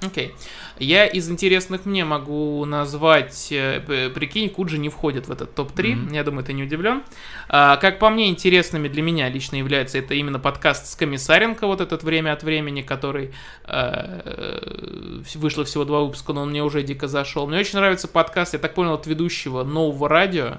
Окей. 0.01 0.27
Okay. 0.27 0.31
Я 0.79 1.05
из 1.05 1.29
интересных 1.29 1.85
мне 1.85 2.03
могу 2.03 2.65
назвать, 2.65 3.47
э, 3.51 4.09
прикинь, 4.13 4.49
Куджи 4.49 4.77
не 4.77 4.89
входит 4.89 5.27
в 5.27 5.31
этот 5.31 5.55
топ-3, 5.55 5.83
mm-hmm. 5.83 6.15
я 6.15 6.23
думаю, 6.23 6.43
ты 6.43 6.51
не 6.51 6.63
удивлен. 6.63 7.03
А, 7.47 7.77
как 7.77 7.99
по 7.99 8.09
мне, 8.09 8.29
интересными 8.29 8.89
для 8.89 9.01
меня 9.01 9.29
лично 9.29 9.55
является 9.55 9.99
это 9.99 10.15
именно 10.15 10.39
подкаст 10.39 10.87
с 10.87 10.95
Комиссаренко, 10.95 11.65
вот 11.65 11.79
этот 11.79 12.03
«Время 12.03 12.33
от 12.33 12.43
времени», 12.43 12.81
который 12.81 13.33
э, 13.65 14.59
вышло 15.35 15.63
всего 15.63 15.85
два 15.85 16.01
выпуска, 16.01 16.33
но 16.33 16.41
он 16.41 16.49
мне 16.49 16.63
уже 16.63 16.83
дико 16.83 17.07
зашел. 17.07 17.47
Мне 17.47 17.59
очень 17.59 17.79
нравится 17.79 18.09
подкаст, 18.09 18.53
я 18.53 18.59
так 18.59 18.73
понял, 18.73 18.95
от 18.95 19.07
ведущего 19.07 19.63
нового 19.63 20.09
радио, 20.09 20.57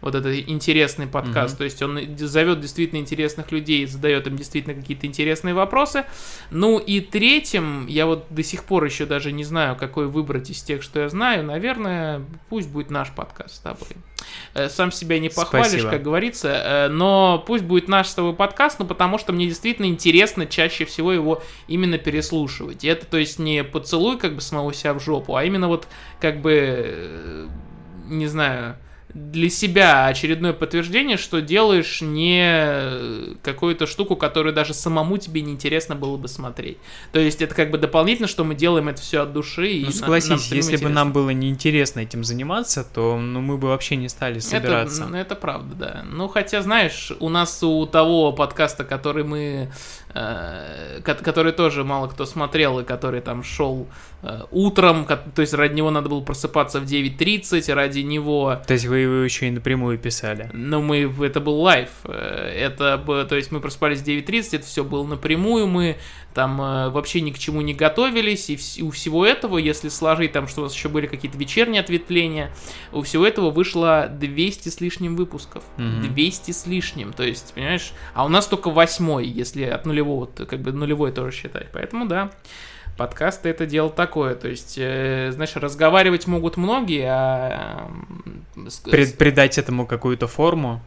вот 0.00 0.14
этот 0.14 0.34
интересный 0.34 1.06
подкаст. 1.06 1.54
Mm-hmm. 1.54 1.58
То 1.58 1.64
есть 1.64 1.82
он 1.82 2.00
зовет 2.18 2.60
действительно 2.60 3.00
интересных 3.00 3.52
людей, 3.52 3.86
задает 3.86 4.26
им 4.26 4.36
действительно 4.36 4.74
какие-то 4.74 5.06
интересные 5.06 5.54
вопросы. 5.54 6.04
Ну 6.50 6.78
и 6.78 7.00
третьим, 7.00 7.86
я 7.86 8.06
вот 8.06 8.26
до 8.30 8.42
сих 8.42 8.64
пор 8.64 8.84
еще 8.84 9.06
даже 9.06 9.32
не 9.32 9.44
знаю, 9.44 9.76
какой 9.76 10.06
выбрать 10.06 10.50
из 10.50 10.62
тех, 10.62 10.82
что 10.82 11.00
я 11.00 11.08
знаю. 11.08 11.44
Наверное, 11.44 12.22
пусть 12.48 12.68
будет 12.68 12.90
наш 12.90 13.10
подкаст 13.10 13.56
с 13.56 13.58
тобой. 13.58 13.88
Э, 14.54 14.68
сам 14.68 14.92
себя 14.92 15.18
не 15.18 15.28
похвалишь, 15.28 15.68
Спасибо. 15.68 15.90
как 15.90 16.02
говорится, 16.02 16.48
э, 16.48 16.88
но 16.88 17.42
пусть 17.46 17.64
будет 17.64 17.88
наш 17.88 18.08
с 18.08 18.14
тобой 18.14 18.34
подкаст, 18.34 18.78
ну 18.78 18.86
потому 18.86 19.18
что 19.18 19.32
мне 19.32 19.46
действительно 19.46 19.86
интересно 19.86 20.46
чаще 20.46 20.84
всего 20.84 21.12
его 21.12 21.42
именно 21.68 21.98
переслушивать. 21.98 22.84
И 22.84 22.88
это, 22.88 23.06
то 23.06 23.18
есть, 23.18 23.38
не 23.38 23.64
поцелуй 23.64 24.18
как 24.18 24.34
бы 24.34 24.40
самого 24.40 24.72
себя 24.72 24.94
в 24.94 25.00
жопу, 25.00 25.36
а 25.36 25.44
именно 25.44 25.68
вот 25.68 25.86
как 26.20 26.40
бы, 26.40 26.52
э, 26.54 27.48
не 28.06 28.26
знаю, 28.26 28.76
для 29.14 29.48
себя 29.48 30.06
очередное 30.06 30.52
подтверждение, 30.52 31.16
что 31.16 31.40
делаешь 31.40 32.00
не 32.02 33.36
какую-то 33.42 33.86
штуку, 33.86 34.16
которую 34.16 34.52
даже 34.52 34.74
самому 34.74 35.18
тебе 35.18 35.40
неинтересно 35.40 35.94
было 35.94 36.16
бы 36.16 36.26
смотреть. 36.26 36.78
То 37.12 37.20
есть 37.20 37.40
это 37.40 37.54
как 37.54 37.70
бы 37.70 37.78
дополнительно, 37.78 38.26
что 38.26 38.42
мы 38.42 38.56
делаем 38.56 38.88
это 38.88 39.00
все 39.00 39.22
от 39.22 39.32
души. 39.32 39.80
Ну, 39.82 39.88
и 39.88 39.92
согласись, 39.92 40.30
нам, 40.30 40.38
если 40.38 40.58
интересно. 40.58 40.88
бы 40.88 40.94
нам 40.94 41.12
было 41.12 41.30
неинтересно 41.30 42.00
этим 42.00 42.24
заниматься, 42.24 42.84
то 42.84 43.16
ну, 43.16 43.40
мы 43.40 43.56
бы 43.56 43.68
вообще 43.68 43.94
не 43.94 44.08
стали 44.08 44.40
собираться. 44.40 45.04
Это, 45.04 45.16
это 45.16 45.34
правда, 45.36 45.74
да. 45.76 46.04
Ну, 46.04 46.26
хотя, 46.26 46.60
знаешь, 46.62 47.12
у 47.20 47.28
нас 47.28 47.62
у 47.62 47.86
того 47.86 48.32
подкаста, 48.32 48.82
который 48.82 49.22
мы 49.22 49.70
Э, 50.16 51.00
который 51.02 51.50
тоже 51.50 51.82
мало 51.82 52.06
кто 52.06 52.24
смотрел, 52.24 52.78
и 52.78 52.84
который 52.84 53.20
там 53.20 53.42
шел 53.42 53.88
э, 54.22 54.42
утром, 54.52 55.06
то 55.06 55.40
есть 55.42 55.54
ради 55.54 55.74
него 55.74 55.90
надо 55.90 56.08
было 56.08 56.20
просыпаться 56.20 56.78
в 56.78 56.84
9.30, 56.84 57.74
ради 57.74 57.98
него... 58.00 58.60
То 58.64 58.74
есть 58.74 58.86
вы 58.86 59.03
его 59.04 59.24
еще 59.24 59.48
и 59.48 59.50
напрямую 59.50 59.98
писали. 59.98 60.50
Ну, 60.52 60.82
мы, 60.82 61.12
это 61.22 61.40
был 61.40 61.60
live. 61.60 61.88
Э, 62.04 62.52
это, 62.56 62.98
то 63.28 63.36
есть 63.36 63.52
мы 63.52 63.60
проспались 63.60 64.00
в 64.00 64.04
9.30, 64.06 64.56
это 64.56 64.66
все 64.66 64.84
было 64.84 65.06
напрямую, 65.06 65.66
мы 65.66 65.96
там 66.34 66.60
э, 66.60 66.90
вообще 66.90 67.20
ни 67.20 67.30
к 67.30 67.38
чему 67.38 67.60
не 67.60 67.74
готовились, 67.74 68.50
и 68.50 68.82
у 68.82 68.90
всего 68.90 69.24
этого, 69.24 69.58
если 69.58 69.88
сложить 69.88 70.32
там, 70.32 70.48
что 70.48 70.60
у 70.60 70.64
нас 70.64 70.74
еще 70.74 70.88
были 70.88 71.06
какие-то 71.06 71.38
вечерние 71.38 71.80
ответвления, 71.80 72.50
у 72.92 73.02
всего 73.02 73.26
этого 73.26 73.50
вышло 73.50 74.08
200 74.10 74.68
с 74.68 74.80
лишним 74.80 75.16
выпусков. 75.16 75.62
Мгм. 75.76 76.12
200 76.12 76.50
с 76.50 76.66
лишним, 76.66 77.12
то 77.12 77.22
есть, 77.22 77.54
понимаешь, 77.54 77.92
а 78.14 78.24
у 78.24 78.28
нас 78.28 78.46
только 78.46 78.70
восьмой, 78.70 79.26
если 79.26 79.64
от 79.64 79.86
нулевого, 79.86 80.26
как 80.26 80.60
бы 80.60 80.72
нулевой 80.72 81.12
тоже 81.12 81.36
считать. 81.36 81.68
Поэтому 81.72 82.06
да, 82.06 82.30
подкасты 82.96 83.48
это 83.48 83.66
дело 83.66 83.90
такое, 83.90 84.34
то 84.34 84.48
есть, 84.48 84.76
э, 84.78 85.30
знаешь, 85.32 85.54
разговаривать 85.56 86.26
могут 86.26 86.56
многие, 86.56 87.06
а 87.10 87.90
Прид- 88.84 89.16
придать 89.16 89.58
этому 89.58 89.86
какую-то 89.86 90.26
форму. 90.26 90.80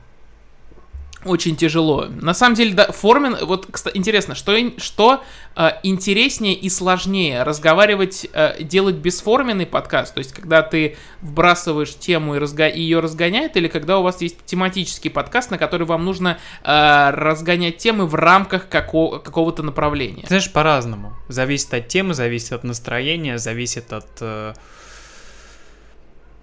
Очень 1.26 1.56
тяжело. 1.56 2.06
На 2.06 2.34
самом 2.34 2.56
деле, 2.56 2.74
да, 2.74 2.92
формен, 2.92 3.38
вот, 3.42 3.68
кстати, 3.72 3.98
интересно, 3.98 4.36
что, 4.36 4.56
что 4.78 5.24
э, 5.56 5.70
интереснее 5.84 6.54
и 6.54 6.70
сложнее 6.70 7.44
разговаривать, 7.44 8.28
э, 8.34 8.62
делать 8.64 8.96
бесформенный 8.96 9.66
подкаст, 9.66 10.14
то 10.14 10.20
есть, 10.20 10.32
когда 10.32 10.62
ты 10.62 10.96
вбрасываешь 11.22 11.96
тему 11.96 12.36
и 12.36 12.40
разго- 12.40 12.74
ее 12.74 13.00
разгоняет, 13.00 13.58
или 13.58 13.68
когда 13.68 14.00
у 14.00 14.04
вас 14.04 14.22
есть 14.22 14.46
тематический 14.46 15.10
подкаст, 15.10 15.52
на 15.52 15.58
который 15.58 15.88
вам 15.88 16.06
нужно 16.06 16.38
э, 16.64 17.10
разгонять 17.12 17.78
темы 17.78 18.06
в 18.06 18.16
рамках 18.16 18.70
како- 18.70 19.20
какого-то 19.20 19.64
направления. 19.64 20.22
Ты 20.22 20.28
знаешь, 20.28 20.52
по-разному. 20.52 21.14
Зависит 21.28 21.74
от 21.74 21.88
темы, 21.88 22.14
зависит 22.14 22.54
от 22.54 22.64
настроения, 22.64 23.38
зависит 23.38 23.92
от 23.92 24.08
э, 24.22 24.54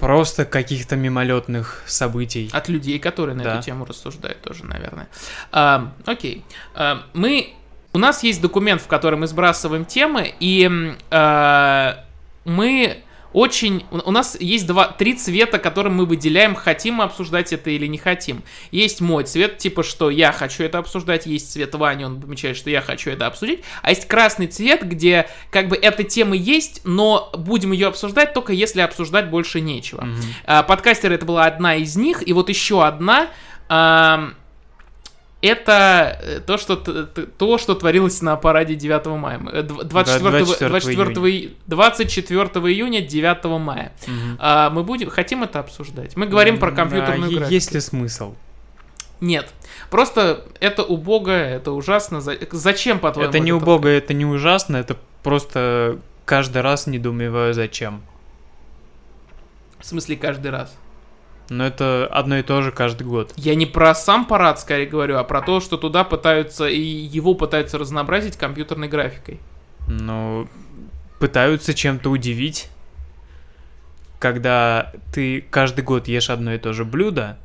просто 0.05 0.45
каких-то 0.45 0.97
мимолетных 0.97 1.83
событий. 1.87 2.51
От 2.53 2.69
людей, 2.69 2.99
которые 2.99 3.35
на 3.35 3.43
Да. 3.43 3.55
эту 3.55 3.63
тему 3.63 3.87
рассуждают 3.87 4.43
тоже, 4.43 4.65
наверное. 4.65 5.09
А, 5.51 5.93
окей. 6.05 6.45
А, 6.75 7.03
мы... 7.15 7.55
У 7.95 7.99
нас 7.99 8.23
есть 8.23 8.43
документ, 8.43 8.83
в 8.83 8.87
котором 8.87 9.21
мы 9.21 9.29
сбрасываем 9.29 9.87
темы, 9.87 10.35
и 10.41 10.71
а, 11.11 12.05
мы 12.45 13.04
очень... 13.35 13.85
У 13.91 14.11
нас 14.11 14.37
есть 14.41 14.67
два, 14.67 14.87
три 14.89 15.15
цвета, 15.15 15.59
которым 15.59 15.97
мы 15.97 16.07
выделяем, 16.07 16.55
хотим 16.55 16.95
мы 16.95 17.05
обсуждать 17.05 17.53
это 17.53 17.69
или 17.69 17.87
не 17.87 17.99
хотим. 17.99 18.43
Есть 18.71 19.01
мой 19.01 19.25
цвет, 19.25 19.59
типа, 19.59 19.83
что 19.83 20.09
я 20.09 20.33
хочу 20.33 20.63
это 20.63 20.79
обсуждать, 20.79 21.27
есть 21.27 21.53
цвет 21.53 21.75
Вани, 21.75 22.05
он 22.05 22.21
помечает, 22.21 22.57
что 22.57 22.71
я 22.71 22.81
хочу 22.81 23.11
это 23.11 23.27
обсудить, 23.27 23.65
а 23.83 23.91
есть 23.91 24.07
красный 24.07 24.47
цвет, 24.47 24.83
где 24.83 25.29
как 25.51 25.69
бы 25.69 25.77
эта 25.77 26.05
тема 26.05 26.37
есть, 26.37 26.81
но 26.85 27.31
будем 27.37 27.73
ее 27.73 27.89
обсуждать 27.89 28.33
только 28.33 28.53
если 28.53 28.81
обсуждать 28.81 29.29
больше 29.29 29.61
нечего. 29.61 30.09
А, 30.47 30.63
Подкастеры 30.63 31.17
это 31.17 31.27
была 31.27 31.45
одна 31.45 31.75
из 31.75 31.97
них, 31.97 32.27
и 32.27 32.33
вот 32.33 32.49
еще 32.49 32.87
одна. 32.87 33.29
ам, 33.69 34.35
это 35.47 36.19
э, 36.23 36.41
то 36.41 36.57
что, 36.59 36.77
то, 36.77 37.59
что 37.59 37.75
творилось 37.75 38.23
на 38.23 38.37
параде 38.37 38.75
9 38.75 39.07
мая. 39.19 39.41
Э, 39.53 39.63
дв- 39.63 39.85
24, 39.85 40.45
24 40.45 40.69
24, 40.69 41.31
и- 41.37 41.57
24 41.67 42.49
июня, 42.73 43.01
9 43.01 43.59
мая. 43.59 43.93
Мгм. 44.07 44.37
А, 44.39 44.71
мы 44.71 44.83
будем, 44.85 45.11
хотим 45.11 45.43
это 45.43 45.61
обсуждать. 45.61 46.17
Мы 46.17 46.27
говорим 46.27 46.59
про 46.59 46.71
Да, 46.71 46.77
компьютерную 46.77 47.31
графику. 47.31 47.53
Есть 47.53 47.73
ли 47.73 47.81
смысл? 47.81 48.35
Нет. 49.21 49.53
Просто 49.91 50.45
это 50.61 50.83
убого, 50.83 51.31
это 51.31 51.73
ужасно. 51.73 52.21
За- 52.21 52.37
Зачем, 52.51 52.99
по-твоему? 52.99 53.31
это 53.31 53.39
не 53.39 53.51
это 53.51 53.57
убого, 53.57 53.89
это 53.89 54.13
не 54.15 54.27
ужасно, 54.27 54.77
это 54.77 54.97
просто 55.23 55.99
каждый 56.25 56.63
раз 56.63 56.87
недоумеваю 56.87 57.55
зачем. 57.55 58.03
В 59.79 59.87
смысле, 59.87 60.17
каждый 60.17 60.51
раз. 60.51 60.77
Но 61.51 61.67
это 61.67 62.07
одно 62.07 62.39
и 62.39 62.43
то 62.43 62.63
же 62.63 62.73
каждый 62.73 63.07
год. 63.07 63.33
Я 63.37 63.55
не 63.55 63.67
про 63.67 63.95
сам 63.95 64.25
парад, 64.25 64.61
скорее 64.61 64.87
говорю, 64.87 65.19
а 65.19 65.25
про 65.25 65.43
то, 65.43 65.61
что 65.61 65.77
туда 65.77 66.03
пытаются 66.05 66.67
и 66.67 66.81
его 66.81 67.35
пытаются 67.35 67.77
разнообразить 67.79 68.37
компьютерной 68.37 68.89
графикой. 68.89 69.41
Ну, 69.87 70.49
пытаются 71.19 71.75
чем-то 71.75 72.11
удивить. 72.11 72.69
Когда 74.19 74.93
ты 75.13 75.43
каждый 75.51 75.85
год 75.85 76.09
ешь 76.09 76.31
одно 76.31 76.55
и 76.55 76.59
то 76.59 76.73
же 76.73 76.85
блюдо, 76.87 77.39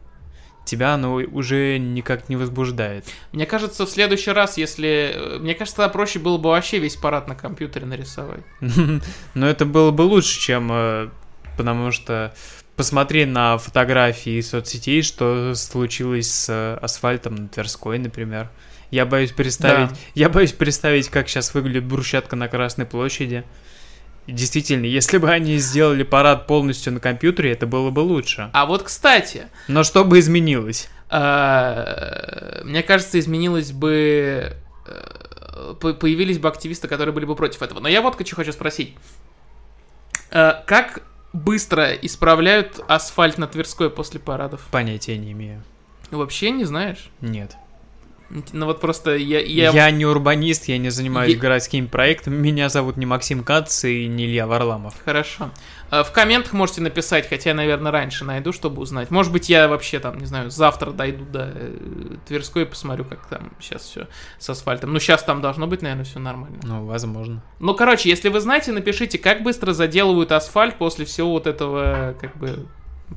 тебя 0.63 0.93
оно 0.93 1.15
уже 1.15 1.77
никак 1.77 2.30
не 2.30 2.38
возбуждает. 2.38 3.05
Мне 3.34 3.45
кажется, 3.45 3.85
в 3.85 3.89
следующий 3.89 4.31
раз, 4.31 4.57
если... 4.57 5.11
э, 5.13 5.39
Мне 5.39 5.55
кажется, 5.55 5.77
тогда 5.77 5.89
проще 5.91 6.19
было 6.19 6.38
бы 6.38 6.49
вообще 6.51 6.80
весь 6.80 6.95
парад 6.95 7.27
на 7.27 7.35
компьютере 7.35 7.85
нарисовать. 7.85 8.43
Но 9.34 9.47
это 9.47 9.65
было 9.65 9.91
бы 9.91 10.03
лучше, 10.03 10.39
чем... 10.39 10.69
э, 10.71 11.09
Потому 11.57 11.91
что 11.91 12.34
посмотри 12.80 13.26
на 13.26 13.57
фотографии 13.57 14.39
соцсетей, 14.39 15.01
что 15.01 15.53
случилось 15.53 16.31
с 16.34 16.47
э, 16.49 16.77
асфальтом 16.81 17.35
на 17.35 17.47
Тверской, 17.49 17.99
например. 17.99 18.49
Я 18.89 19.06
боюсь 19.06 19.34
представить... 19.34 19.89
Да. 19.89 19.95
Я 20.15 20.30
боюсь 20.30 20.53
представить, 20.53 21.10
как 21.10 21.27
сейчас 21.27 21.53
выглядит 21.53 21.84
брусчатка 21.84 22.38
на 22.38 22.47
Красной 22.47 22.85
площади. 22.85 23.43
Действительно, 24.27 24.85
если 24.85 25.18
бы 25.18 25.30
они 25.30 25.57
сделали 25.57 26.03
парад 26.03 26.47
полностью 26.47 26.93
на 26.93 27.01
компьютере, 27.01 27.51
это 27.51 27.68
было 27.68 27.89
бы 27.89 27.99
лучше. 27.99 28.49
А 28.53 28.65
вот, 28.65 28.84
кстати, 28.84 29.47
Но 29.68 29.84
что 29.84 30.06
бы 30.06 30.18
изменилось? 30.19 30.88
э, 31.10 32.61
мне 32.64 32.81
кажется, 32.81 33.19
изменилось 33.19 33.73
бы... 33.73 34.56
э, 34.88 35.73
по- 35.81 35.93
Появились 35.95 36.39
бы 36.39 36.47
активисты, 36.47 36.88
которые 36.88 37.14
были 37.14 37.26
бы 37.26 37.35
против 37.35 37.61
этого. 37.61 37.81
Но 37.81 37.89
я 37.89 38.01
вот 38.01 38.15
что 38.26 38.38
хочу 38.38 38.53
спросить. 38.53 38.95
Как 40.30 41.01
быстро 41.34 41.93
исправляют 41.93 42.80
асфальт 42.88 43.38
на 43.38 43.47
Тверской 43.47 43.89
после 43.89 44.19
парадов? 44.19 44.68
Понятия 44.72 45.18
не 45.18 45.31
имею. 45.31 45.64
Вообще 46.11 46.51
не 46.51 46.65
знаешь? 46.65 47.10
Нет. 47.22 47.56
Ну 48.53 48.65
вот 48.68 48.80
просто 48.80 49.15
я... 49.15 49.39
Я, 49.39 49.72
я... 49.72 49.91
не 49.91 50.06
урбанист, 50.06 50.68
я 50.68 50.77
не 50.77 50.89
занимаюсь 50.89 51.34
Я- 51.34 51.39
городскими 51.39 51.88
проектами. 51.88 52.35
Меня 52.35 52.69
зовут 52.69 52.97
не 52.97 53.06
Максим 53.06 53.43
Кац 53.43 53.84
и 53.85 54.07
не 54.07 54.26
Илья 54.26 54.45
Варламов. 54.45 54.93
Хорошо. 55.03 55.49
Э, 55.89 56.03
В 56.03 56.11
комментах 56.11 56.53
можете 56.53 56.81
написать, 56.81 57.27
хотя 57.27 57.49
я, 57.51 57.56
наверное, 57.56 57.91
раньше 57.91 58.26
найду, 58.26 58.53
чтобы 58.53 58.81
узнать. 58.81 59.10
Может 59.10 59.31
быть, 59.34 59.49
я 59.49 59.68
вообще 59.68 59.99
там, 59.99 60.19
не 60.19 60.26
знаю, 60.26 60.51
завтра 60.51 60.91
дойду 60.91 61.26
до 61.26 61.51
э, 61.56 61.76
Тверской 62.27 62.64
и 62.64 62.65
посмотрю, 62.65 63.03
как 63.06 63.26
там 63.27 63.51
сейчас 63.60 63.81
все 63.84 64.07
с 64.38 64.49
асфальтом. 64.49 64.93
Ну, 64.93 64.99
сейчас 64.99 65.23
там 65.23 65.41
должно 65.41 65.65
быть, 65.65 65.81
наверное, 65.81 66.06
все 66.06 66.19
нормально. 66.19 66.60
Ну, 66.64 66.85
возможно. 66.85 67.41
Ну, 67.60 67.73
короче, 67.73 68.10
если 68.10 68.30
вы 68.30 68.39
знаете, 68.41 68.72
напишите, 68.72 69.18
как 69.18 69.41
быстро 69.41 69.73
заделывают 69.73 70.31
асфальт 70.31 70.77
после 70.77 71.06
всего 71.06 71.31
вот 71.31 71.47
этого, 71.47 72.15
как 72.22 72.38
бы, 72.38 72.68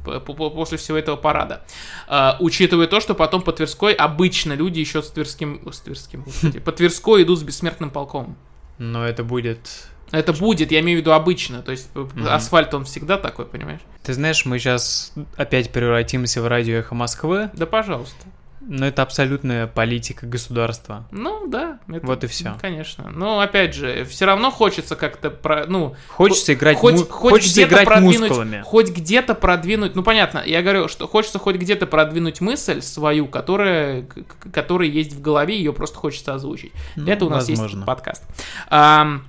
после 0.04 0.78
всего 0.78 0.96
этого 0.98 1.16
парада. 1.16 1.62
А, 2.08 2.36
учитывая 2.40 2.86
то, 2.86 3.00
что 3.00 3.14
потом 3.14 3.42
по 3.42 3.52
Тверской 3.52 3.92
обычно 3.92 4.52
люди 4.54 4.80
еще 4.80 5.02
с 5.02 5.10
Тверским, 5.10 5.60
с 5.70 5.80
Тверским, 5.80 6.22
господи, 6.22 6.58
по 6.60 6.72
Тверской 6.72 7.22
идут 7.22 7.38
с 7.38 7.42
бессмертным 7.42 7.90
полком. 7.90 8.36
Но 8.78 9.06
это 9.06 9.24
будет... 9.24 9.86
Это 10.10 10.34
будет, 10.34 10.70
я 10.72 10.80
имею 10.80 10.98
в 10.98 11.00
виду 11.00 11.12
обычно, 11.12 11.62
то 11.62 11.70
есть 11.72 11.88
Мгм. 11.94 12.26
асфальт 12.28 12.74
он 12.74 12.84
всегда 12.84 13.16
такой, 13.16 13.46
понимаешь? 13.46 13.80
Ты 14.02 14.12
знаешь, 14.12 14.44
мы 14.44 14.58
сейчас 14.58 15.14
опять 15.38 15.72
превратимся 15.72 16.42
в 16.42 16.46
радио 16.48 16.74
«Эхо 16.76 16.94
Москвы», 16.94 17.48
Да, 17.54 17.64
пожалуйста. 17.64 18.26
Но 18.68 18.86
это 18.86 19.02
абсолютная 19.02 19.66
политика 19.66 20.26
государства. 20.26 21.04
Ну, 21.10 21.46
да. 21.48 21.78
это- 21.88 22.06
Вот 22.06 22.24
и 22.24 22.26
всё. 22.26 22.56
Конечно. 22.60 23.10
Но, 23.10 23.40
опять 23.40 23.74
же, 23.74 24.04
все 24.04 24.24
равно 24.24 24.50
хочется 24.50 24.96
как-то, 24.96 25.30
про, 25.30 25.66
ну, 25.66 25.94
Хочется 26.08 26.54
играть, 26.54 26.76
хоть, 26.78 26.94
му- 26.94 27.04
хоть 27.06 27.30
хочется 27.32 27.62
играть 27.64 27.86
продвинуть, 27.86 28.20
мускулами. 28.20 28.62
хоть 28.64 28.90
где-то 28.90 29.34
продвинуть, 29.34 29.94
ну 29.94 30.02
понятно, 30.02 30.42
я 30.46 30.62
говорю, 30.62 30.88
что 30.88 31.06
хочется 31.08 31.38
хоть 31.38 31.56
где-то 31.56 31.86
продвинуть 31.86 32.40
мысль 32.40 32.80
свою, 32.82 33.26
которая, 33.26 34.06
которая 34.52 34.88
есть 34.88 35.12
в 35.12 35.20
голове, 35.20 35.56
ее 35.56 35.72
просто 35.72 35.98
хочется 35.98 36.34
озвучить. 36.34 36.72
Для 36.96 37.14
этого 37.14 37.28
у 37.28 37.32
нас 37.32 37.48
Ну, 37.48 37.52
возможно. 37.54 37.76
есть 37.78 37.86
подкаст. 37.86 38.24
Ам, 38.68 39.24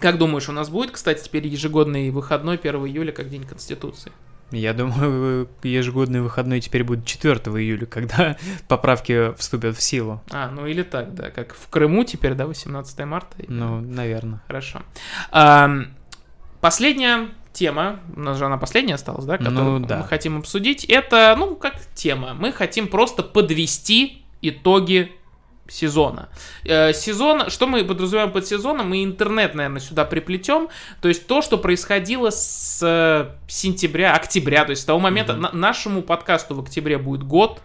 как 0.00 0.16
думаешь, 0.16 0.48
у 0.48 0.52
нас 0.52 0.68
будет, 0.70 0.92
кстати, 0.92 1.22
теперь 1.22 1.46
ежегодный 1.46 2.10
выходной 2.10 2.56
1 2.56 2.86
июля, 2.86 3.12
как 3.12 3.28
День 3.28 3.44
Конституции? 3.44 4.12
Я 4.50 4.74
думаю, 4.74 5.48
ежегодный 5.62 6.20
выходной 6.20 6.60
теперь 6.60 6.84
будет 6.84 7.04
4 7.06 7.34
июля, 7.34 7.86
когда 7.86 8.36
поправки 8.68 9.34
вступят 9.36 9.76
в 9.76 9.82
силу. 9.82 10.22
А, 10.30 10.50
ну 10.50 10.66
или 10.66 10.82
так, 10.82 11.14
да, 11.14 11.30
как 11.30 11.54
в 11.54 11.68
Крыму 11.68 12.04
теперь, 12.04 12.34
да, 12.34 12.46
18 12.46 12.98
марта. 13.06 13.36
Ну, 13.48 13.80
наверное. 13.80 14.42
Хорошо. 14.46 14.82
Ам, 15.30 15.88
последняя 16.60 17.28
тема, 17.52 18.00
у 18.16 18.20
нас 18.20 18.38
же 18.38 18.46
она 18.46 18.58
последняя 18.58 18.94
осталась, 18.94 19.24
да, 19.24 19.38
которую 19.38 19.80
Ну, 19.80 19.86
да. 19.86 19.98
мы 19.98 20.04
хотим 20.04 20.38
обсудить, 20.38 20.84
это, 20.84 21.34
ну, 21.38 21.56
как 21.56 21.74
тема. 21.94 22.34
Мы 22.34 22.52
хотим 22.52 22.86
просто 22.88 23.22
подвести 23.22 24.22
итоги 24.42 25.12
сезона. 25.70 26.28
Э, 26.64 26.92
сезон, 26.92 27.48
что 27.48 27.66
мы 27.66 27.84
подразумеваем 27.84 28.32
под 28.32 28.46
сезоном, 28.46 28.90
мы 28.90 29.04
интернет, 29.04 29.54
наверное, 29.54 29.80
сюда 29.80 30.04
приплетем. 30.04 30.68
То 31.00 31.08
есть 31.08 31.26
то, 31.26 31.40
что 31.42 31.56
происходило 31.58 32.30
с 32.30 32.80
э, 32.82 33.30
сентября, 33.48 34.14
октября, 34.14 34.64
то 34.64 34.70
есть 34.70 34.82
с 34.82 34.84
того 34.84 34.98
момента, 34.98 35.34
на- 35.34 35.52
нашему 35.52 36.02
подкасту 36.02 36.54
в 36.54 36.60
октябре 36.60 36.98
будет 36.98 37.22
год, 37.22 37.62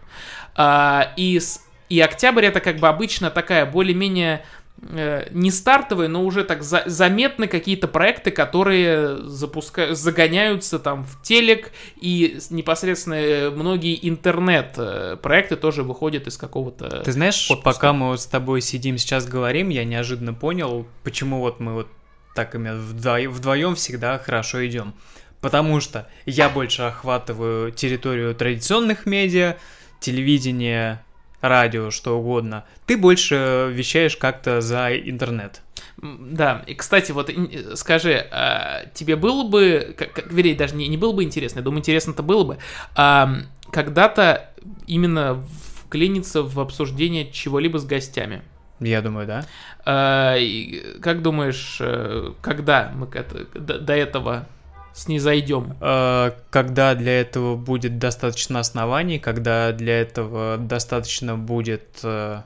а, 0.55 1.13
и, 1.17 1.39
с- 1.39 1.61
и 1.89 1.99
октябрь 1.99 2.45
это 2.45 2.59
как 2.61 2.77
бы 2.77 2.87
обычно 2.87 3.29
такая 3.31 3.65
более-менее 3.65 4.45
не 4.81 5.51
стартовые, 5.51 6.09
но 6.09 6.23
уже 6.23 6.43
так 6.43 6.61
за- 6.61 6.83
заметны 6.85 7.47
какие-то 7.47 7.87
проекты, 7.87 8.29
которые 8.29 9.27
запускают, 9.27 9.97
загоняются 9.97 10.79
там 10.79 11.05
в 11.05 11.21
телек, 11.23 11.71
и 11.99 12.37
непосредственно 12.49 13.15
э, 13.15 13.49
многие 13.49 13.97
интернет-проекты 14.07 15.55
тоже 15.55 15.83
выходят 15.83 16.27
из 16.27 16.37
какого-то... 16.37 17.01
Ты 17.03 17.11
знаешь, 17.11 17.49
отпуска. 17.49 17.73
пока 17.73 17.93
мы 17.93 18.07
вот 18.09 18.21
с 18.21 18.25
тобой 18.25 18.61
сидим 18.61 18.97
сейчас 18.97 19.25
говорим, 19.25 19.69
я 19.69 19.85
неожиданно 19.85 20.33
понял, 20.33 20.85
почему 21.03 21.39
вот 21.39 21.59
мы 21.59 21.73
вот 21.73 21.87
так 22.35 22.53
именно 22.53 22.75
вдво- 22.75 23.29
вдвоем 23.29 23.75
всегда 23.75 24.19
хорошо 24.19 24.65
идем. 24.67 24.93
Потому 25.41 25.79
что 25.79 26.07
я 26.25 26.49
больше 26.49 26.83
охватываю 26.83 27.71
территорию 27.71 28.35
традиционных 28.35 29.05
медиа, 29.05 29.57
телевидение, 29.99 31.03
радио, 31.49 31.91
что 31.91 32.17
угодно. 32.19 32.63
Ты 32.85 32.97
больше 32.97 33.69
вещаешь 33.73 34.17
как-то 34.17 34.61
за 34.61 34.95
интернет. 34.95 35.61
Да, 36.01 36.63
и, 36.67 36.73
кстати, 36.75 37.11
вот 37.11 37.29
ин- 37.29 37.75
скажи, 37.75 38.27
а, 38.31 38.85
тебе 38.93 39.15
было 39.15 39.47
бы, 39.47 39.95
как, 39.97 40.13
как- 40.13 40.31
вернее, 40.31 40.55
даже 40.55 40.75
не, 40.75 40.87
не 40.87 40.97
было 40.97 41.13
бы 41.13 41.23
интересно, 41.23 41.59
я 41.59 41.63
думаю, 41.63 41.79
интересно-то 41.79 42.21
было 42.21 42.43
бы, 42.43 42.57
а, 42.95 43.29
когда-то 43.71 44.49
именно 44.87 45.43
вклиниться 45.79 46.41
в 46.43 46.59
обсуждение 46.59 47.31
чего-либо 47.31 47.77
с 47.77 47.85
гостями. 47.85 48.41
Я 48.81 49.01
думаю, 49.01 49.25
да. 49.25 49.45
А, 49.85 50.35
и 50.37 50.99
как 51.01 51.21
думаешь, 51.21 51.77
э, 51.79 52.33
когда 52.41 52.91
мы 52.93 53.07
это- 53.13 53.45
до 53.57 53.93
этого 53.93 54.47
снизойдем? 54.95 55.75
Э, 55.81 56.31
Когда 56.49 56.95
для 56.95 57.19
этого 57.21 57.55
будет 57.55 57.99
достаточно 57.99 58.59
оснований, 58.59 59.19
когда 59.19 59.71
для 59.73 60.01
этого 60.01 60.57
достаточно 60.57 61.35
будет 61.37 61.99
э, 62.03 62.41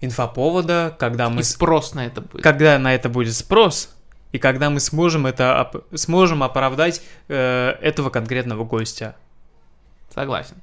инфоповода, 0.00 0.94
когда 0.98 1.28
мы 1.28 1.40
И 1.40 1.44
спрос 1.44 1.94
на 1.94 2.06
это 2.06 2.20
будет. 2.20 2.42
когда 2.42 2.78
на 2.78 2.94
это 2.94 3.08
будет 3.08 3.34
спрос, 3.34 3.94
и 4.32 4.38
когда 4.38 4.70
мы 4.70 4.80
сможем 4.80 5.26
это 5.26 5.60
оп- 5.62 5.84
сможем 5.94 6.42
оправдать 6.42 7.02
э, 7.28 7.70
этого 7.80 8.10
конкретного 8.10 8.64
гостя. 8.64 9.16
Согласен. 10.14 10.56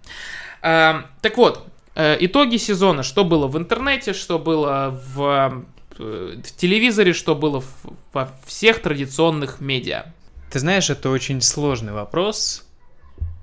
А, 0.61 1.05
так 1.21 1.37
вот, 1.37 1.65
э, 1.95 2.17
итоги 2.19 2.57
сезона. 2.57 3.03
Что 3.03 3.23
было 3.25 3.47
в 3.47 3.57
интернете, 3.57 4.13
что 4.13 4.39
было 4.39 4.99
в, 5.15 5.63
э, 5.97 6.35
в 6.37 6.51
телевизоре, 6.57 7.13
что 7.13 7.35
было 7.35 7.61
в- 7.61 7.93
во 8.13 8.29
всех 8.45 8.81
традиционных 8.81 9.61
медиа. 9.61 10.05
Ты 10.55 10.59
знаешь, 10.59 10.89
это 10.89 11.09
очень 11.09 11.41
сложный 11.41 11.91
вопрос, 11.91 12.65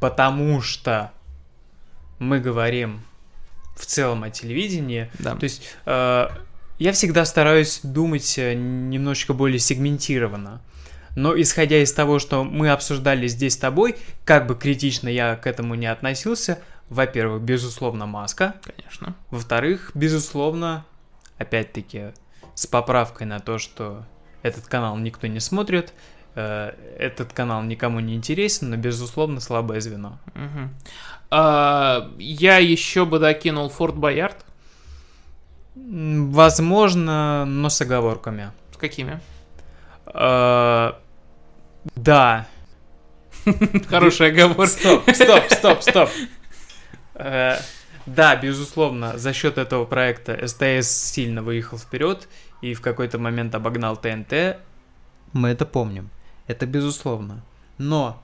потому 0.01 0.63
что 0.63 1.13
мы 2.19 2.41
говорим 2.41 3.03
в 3.77 3.85
целом 3.85 4.23
о 4.23 4.31
телевидении. 4.31 5.11
Да. 5.19 5.37
То 5.37 5.45
есть 5.45 5.63
э, 5.85 6.29
я 6.79 6.93
всегда 6.95 7.27
стараюсь 7.27 7.81
думать 7.83 8.39
э, 8.39 8.55
немножечко 8.55 9.35
более 9.35 9.59
сегментированно. 9.59 10.63
Но 11.15 11.39
исходя 11.39 11.83
из 11.83 11.93
того, 11.93 12.19
что 12.19 12.45
мы 12.45 12.71
обсуждали 12.71 13.27
здесь 13.27 13.53
с 13.53 13.59
тобой, 13.59 13.97
как 14.25 14.47
бы 14.47 14.55
критично 14.55 15.11
я 15.11 15.37
к 15.37 15.47
этому 15.47 15.75
не 15.75 15.89
относился, 15.89 16.61
во-первых, 16.89 17.43
безусловно, 17.43 18.07
маска. 18.07 18.55
Конечно. 18.65 19.15
Во-вторых, 19.29 19.91
безусловно, 19.93 20.87
опять-таки, 21.37 22.15
с 22.55 22.67
поправкой 22.67 23.27
на 23.27 23.39
то, 23.39 23.59
что 23.59 24.07
этот 24.43 24.67
канал 24.67 24.97
никто 24.97 25.27
не 25.27 25.41
смотрит, 25.41 25.93
этот 26.35 27.33
канал 27.33 27.63
никому 27.63 28.01
не 28.01 28.15
интересен, 28.15 28.71
но, 28.71 28.77
безусловно, 28.77 29.41
слабое 29.41 29.81
звено. 29.81 30.19
А, 31.31 32.11
я 32.19 32.59
еще 32.59 33.05
бы 33.07 33.19
докинул 33.19 33.69
Форт 33.71 33.97
Боярд. 33.97 34.45
Возможно, 35.75 37.45
но 37.47 37.69
с 37.71 37.81
оговорками. 37.81 38.53
С 38.73 38.77
какими? 38.77 39.21
Э, 40.07 40.93
Да. 41.97 42.47
Хорошая 43.89 44.31
оговорка. 44.31 44.67
Стоп, 44.67 45.11
стоп, 45.15 45.45
стоп, 45.51 45.83
стоп. 45.83 46.11
Э, 47.15 47.57
Да, 48.05 48.37
безусловно, 48.37 49.17
за 49.17 49.33
счет 49.33 49.59
этого 49.59 49.85
проекта 49.85 50.47
СТС 50.47 50.89
сильно 50.91 51.43
выехал 51.43 51.79
вперед 51.79 52.29
и 52.61 52.75
в 52.75 52.81
какой-то 52.81 53.19
момент 53.19 53.55
обогнал 53.55 53.97
ТНТ. 53.97 54.59
Мы 55.33 55.49
это 55.49 55.65
помним. 55.65 56.11
Это 56.47 56.67
безусловно. 56.67 57.43
Но, 57.79 58.23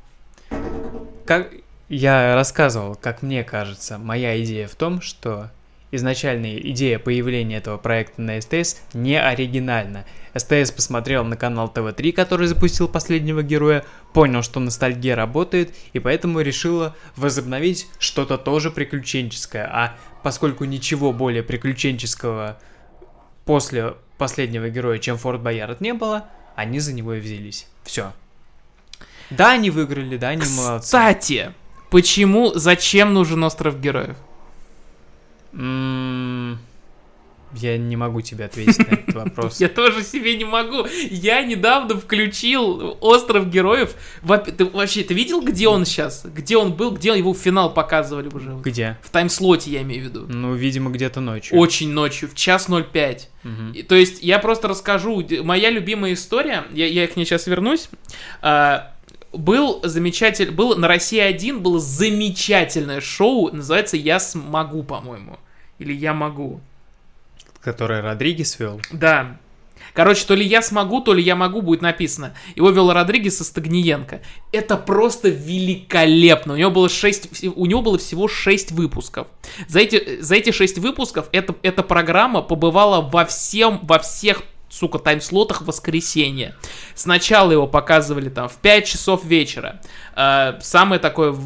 как 1.25 1.53
я 1.89 2.35
рассказывал, 2.35 2.95
как 2.95 3.23
мне 3.23 3.45
кажется, 3.45 3.99
моя 3.99 4.41
идея 4.43 4.69
в 4.69 4.75
том, 4.75 5.01
что 5.01 5.51
изначальная 5.91 6.59
идея 6.59 6.99
появления 6.99 7.57
этого 7.57 7.79
проекта 7.79 8.21
на 8.21 8.41
СТС 8.41 8.77
не 8.93 9.19
оригинальна. 9.21 10.05
СТС 10.37 10.71
посмотрел 10.71 11.25
на 11.25 11.37
канал 11.37 11.69
ТВ-3, 11.69 12.13
который 12.13 12.47
запустил 12.47 12.89
последнего 12.89 13.43
героя, 13.43 13.85
понял, 14.13 14.43
что 14.43 14.61
ностальгия 14.61 15.17
работает, 15.17 15.75
и 15.93 15.99
поэтому 15.99 16.41
решила 16.41 16.95
возобновить 17.17 17.87
что-то 17.99 18.37
тоже 18.37 18.71
приключенческое. 18.71 19.65
А 19.65 19.97
поскольку 20.23 20.65
ничего 20.65 21.13
более 21.13 21.43
приключенческого 21.43 22.59
после 23.45 23.95
последнего 24.19 24.69
героя, 24.69 24.99
чем 24.99 25.17
Форт 25.17 25.41
Боярд, 25.41 25.81
не 25.81 25.95
было, 25.95 26.29
они 26.59 26.81
за 26.81 26.93
него 26.93 27.15
и 27.15 27.21
взялись. 27.21 27.69
Все. 27.85 28.13
Да, 29.31 29.53
они 29.53 29.71
выиграли, 29.71 30.17
да, 30.17 30.31
они 30.31 30.43
молодцы. 30.57 30.87
Кстати, 30.87 31.53
почему, 31.89 32.53
зачем 32.55 33.15
нужен 33.15 33.45
остров 33.45 33.81
героев? 33.81 34.17
М, 35.53 36.59
Я 37.55 37.79
не 37.79 37.97
могу 37.97 38.21
тебе 38.21 38.45
ответить 38.45 38.79
на 38.79 38.95
этот 38.95 39.15
вопрос. 39.15 39.61
Я 39.61 39.69
тоже 39.69 40.03
себе 40.03 40.37
не 40.37 40.45
могу. 40.45 40.87
Я 41.11 41.43
недавно 41.43 41.97
включил 41.97 42.97
Остров 43.01 43.51
Героев. 43.51 43.95
Ты 44.57 44.65
вообще, 44.67 45.03
ты 45.03 45.15
видел, 45.15 45.41
где 45.41 45.69
он 45.69 45.85
сейчас? 45.85 46.25
Где 46.25 46.57
он 46.57 46.75
был? 46.75 46.93
Где 46.93 47.17
его 47.17 47.35
финал 47.35 47.73
показывали 47.73 48.29
уже? 48.29 48.55
Где? 48.63 48.99
В 49.03 49.11
таймслоте, 49.11 49.71
я 49.71 49.83
имею 49.83 50.03
в 50.03 50.05
виду. 50.07 50.27
Ну, 50.29 50.55
видимо, 50.55 50.91
где-то 50.91 51.21
ночью. 51.21 51.59
Очень 51.59 51.91
ночью, 51.91 52.29
в 52.29 52.35
час 52.35 52.69
05. 52.69 53.31
Мгм. 53.43 53.73
И, 53.73 53.83
То 53.83 53.95
есть 53.95 54.23
я 54.23 54.39
просто 54.39 54.69
расскажу. 54.69 55.25
Моя 55.43 55.71
любимая 55.71 56.13
история, 56.15 56.65
я, 56.73 56.87
я 56.87 57.07
к 57.07 57.17
ней 57.17 57.25
сейчас 57.25 57.47
вернусь. 57.47 57.89
А, 58.43 58.93
был 59.33 59.81
замечательный, 59.85 60.53
был 60.53 60.77
на 60.77 60.89
России 60.89 61.19
1 61.19 61.61
было 61.61 61.79
замечательное 61.79 63.01
шоу, 63.01 63.51
называется 63.53 63.97
«Я 63.97 64.21
смогу», 64.21 64.83
по-моему. 64.83 65.39
Или 65.79 65.93
«Я 65.93 66.15
могу». 66.15 66.61
Который 67.71 68.01
Родригес 68.01 68.59
вел. 68.59 68.81
Да. 68.91 69.37
Короче, 69.93 70.25
то 70.25 70.35
ли 70.35 70.47
я 70.47 70.63
смогу, 70.63 71.03
то 71.03 71.13
ли 71.13 71.23
я 71.23 71.37
могу, 71.37 71.61
будет 71.61 71.83
написано. 71.83 72.35
Его 72.57 72.71
вел 72.71 72.93
Родригес 72.93 73.43
и 73.43 73.45
Стагниенко. 73.45 74.23
Это 74.53 74.77
просто 74.77 75.29
великолепно. 75.29 76.55
У 76.55 76.57
него 76.57 76.71
было 76.71 76.89
6, 76.89 77.45
у 77.55 77.67
него 77.67 77.83
было 77.83 77.99
всего 77.99 78.27
6 78.27 78.73
выпусков. 78.73 79.27
За 79.69 79.81
эти, 79.81 80.21
за 80.21 80.37
эти 80.37 80.51
6 80.51 80.79
выпусков 80.79 81.29
эта, 81.33 81.55
эта 81.63 81.83
программа 81.83 82.41
побывала 82.41 83.03
во 83.03 83.27
всем, 83.27 83.81
во 83.83 83.99
всех 83.99 84.43
сука, 84.71 84.99
таймслотах 84.99 85.63
воскресенье. 85.63 86.55
Сначала 86.95 87.53
его 87.53 87.67
показывали 87.67 88.29
там 88.29 88.49
в 88.49 88.57
5 88.57 88.87
часов 88.87 89.25
вечера. 89.25 89.81
Э, 90.17 90.59
самое 90.61 91.01
такое, 91.01 91.37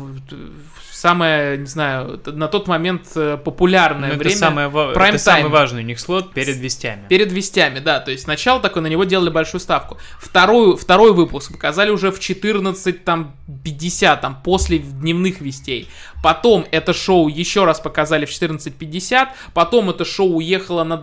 самое, 1.03 1.59
не 1.59 1.67
знаю, 1.67 2.21
на 2.27 2.47
тот 2.47 2.69
момент 2.69 3.03
э, 3.17 3.37
популярное 3.45 4.09
Ну, 4.11 4.15
это 4.15 4.19
время. 4.25 4.37
самое 4.37 4.69
ва- 4.69 4.93
Prime 4.95 5.09
это 5.11 5.19
самый 5.19 5.43
time. 5.45 5.49
важный 5.49 5.83
у 5.83 5.87
них 5.87 5.99
слот 5.99 6.33
перед 6.33 6.57
вестями. 6.59 7.07
Перед 7.09 7.33
вестями, 7.33 7.81
да. 7.81 7.99
То 7.99 8.13
есть 8.13 8.23
сначала 8.23 8.61
такой 8.61 8.83
на 8.83 8.87
него 8.87 9.03
делали 9.03 9.29
большую 9.31 9.61
ставку. 9.61 9.99
Вторую, 10.21 10.77
второй 10.77 11.13
выпуск 11.13 11.53
показали 11.53 11.91
уже 11.91 12.13
в 12.13 12.21
14, 12.21 13.05
там, 13.05 13.35
50, 13.65 14.21
там, 14.21 14.41
после 14.45 14.79
дневных 14.79 15.41
вестей. 15.41 15.89
Потом 16.23 16.65
это 16.71 16.93
шоу 16.93 17.27
еще 17.27 17.65
раз 17.65 17.81
показали 17.81 18.25
в 18.25 18.31
14.50. 18.31 19.29
Потом 19.55 19.91
это 19.91 20.05
шоу 20.05 20.37
уехало 20.37 20.85
на 20.85 20.95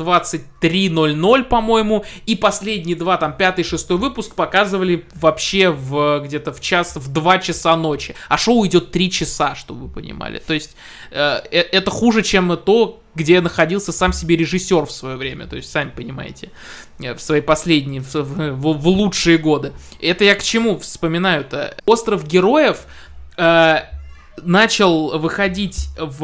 23.00, 0.62 1.44
по-моему. 1.44 2.06
И 2.26 2.36
последние 2.38 2.96
два, 2.96 3.18
там, 3.18 3.34
пятый, 3.34 3.64
шестой 3.64 3.98
выпуск 3.98 4.36
показывали 4.36 5.06
вообще 5.16 5.70
в 5.72 6.22
где-то 6.26 6.54
в 6.54 6.62
час, 6.62 6.96
в 6.96 7.12
2 7.12 7.38
часа 7.40 7.76
ночи. 7.76 8.16
А 8.30 8.38
шоу 8.38 8.66
идет 8.66 8.92
3 8.92 9.12
часа, 9.12 9.56
чтобы 9.56 9.88
вы 9.88 9.89
понимали. 9.90 10.40
То 10.46 10.54
есть 10.54 10.76
э, 11.12 11.42
э, 11.52 11.60
это 11.60 11.92
хуже, 11.92 12.24
чем 12.24 12.56
то, 12.58 13.02
где 13.16 13.42
находился 13.42 13.92
сам 13.92 14.14
себе 14.14 14.36
режиссер 14.38 14.86
в 14.86 14.92
свое 14.92 15.18
время. 15.18 15.48
То 15.48 15.56
есть, 15.58 15.70
сами 15.72 15.90
понимаете, 15.96 16.50
э, 17.00 17.14
в 17.14 17.22
свои 17.22 17.42
последние, 17.42 18.02
в, 18.02 18.14
в- 18.16 18.74
в 18.82 18.88
лучшие 18.88 19.38
годы. 19.38 19.74
Это 20.02 20.24
я 20.24 20.36
к 20.36 20.44
чему 20.44 20.78
вспоминаю-то? 20.80 21.76
Остров 21.86 22.26
героев 22.26 22.86
э, 23.38 23.78
начал 24.42 25.18
выходить 25.20 25.88
в, 25.98 26.20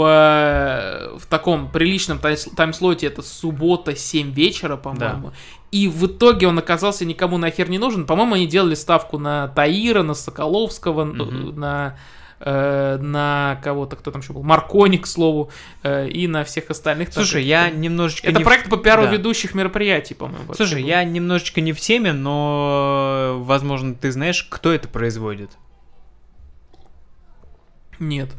в 1.19 1.25
таком 1.27 1.69
приличном 1.71 2.19
таймслоте, 2.19 3.07
это 3.07 3.21
суббота, 3.21 3.95
7 3.95 4.31
вечера, 4.31 4.77
по-моему. 4.77 5.31
И 5.71 5.89
в 5.89 6.05
итоге 6.05 6.47
он 6.47 6.57
оказался 6.57 7.03
никому 7.03 7.37
нахер 7.37 7.69
не 7.69 7.77
нужен. 7.79 8.05
По-моему, 8.05 8.35
они 8.35 8.47
делали 8.47 8.75
ставку 8.75 9.17
на 9.17 9.49
Таира, 9.49 10.03
на 10.03 10.13
Соколовского, 10.13 11.03
Мгм. 11.03 11.59
на 11.59 11.97
э, 12.39 12.97
на 12.97 13.59
кого-то, 13.63 13.95
кто 13.95 14.11
там 14.11 14.21
еще 14.21 14.33
был, 14.33 14.43
Маркони, 14.43 14.97
к 14.97 15.07
слову, 15.07 15.51
э, 15.83 16.07
и 16.07 16.27
на 16.27 16.43
всех 16.43 16.69
остальных. 16.69 17.11
Слушай, 17.11 17.43
каких-то- 17.43 17.47
я 17.47 17.69
немножечко... 17.69 18.27
Это 18.27 18.39
не 18.39 18.43
проект 18.43 18.69
по 18.69 18.77
пиару 18.77 19.03
да. 19.03 19.11
ведущих 19.11 19.53
мероприятий, 19.53 20.13
по-моему. 20.13 20.53
Слушай, 20.53 20.81
был. 20.81 20.87
я 20.87 21.03
немножечко 21.03 21.61
не 21.61 21.73
в 21.73 21.79
теме, 21.79 22.13
но, 22.13 23.37
возможно, 23.41 23.95
ты 23.95 24.11
знаешь, 24.11 24.43
кто 24.49 24.71
это 24.71 24.87
производит. 24.87 25.51
Нет. 27.99 28.29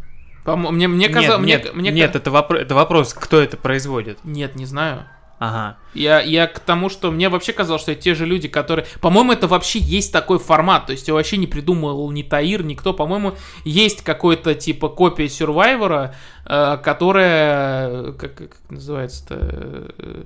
По-моему, 0.45 0.71
мне, 0.71 0.89
мне 0.89 1.09
казалось... 1.09 1.45
нет, 1.45 1.65
мне, 1.65 1.73
нет, 1.73 1.75
мне 1.75 1.91
нет, 1.91 2.15
это, 2.15 2.31
вопро- 2.31 2.59
это 2.59 2.75
вопрос, 2.75 3.15
кто 3.15 3.41
это 3.41 3.57
производит. 3.57 4.19
Нет, 4.23 4.55
не 4.55 4.65
знаю. 4.65 5.07
Ага. 5.39 5.77
Я, 5.93 6.21
я 6.23 6.47
к 6.47 6.59
тому, 6.61 6.89
что 6.89 7.11
мне 7.11 7.29
вообще 7.29 7.53
казалось, 7.53 7.83
что 7.83 7.95
те 7.95 8.15
же 8.15 8.25
люди, 8.25 8.49
которые... 8.49 8.87
По-моему, 9.01 9.33
это 9.33 9.47
вообще 9.47 9.79
есть 9.79 10.13
такой 10.13 10.39
формат. 10.39 10.87
То 10.87 10.93
есть 10.93 11.09
его 11.09 11.17
вообще 11.19 11.37
не 11.37 11.47
придумал 11.47 12.11
ни 12.11 12.23
Таир, 12.23 12.63
никто. 12.65 12.95
По-моему, 12.95 13.35
есть 13.65 14.03
какой-то 14.03 14.55
типа 14.55 14.89
копия 14.89 15.27
Survivor, 15.27 16.13
э, 16.47 16.79
которая... 16.83 18.13
Как, 18.13 18.35
как 18.35 18.51
называется-то? 18.71 19.35
Э, 19.39 20.23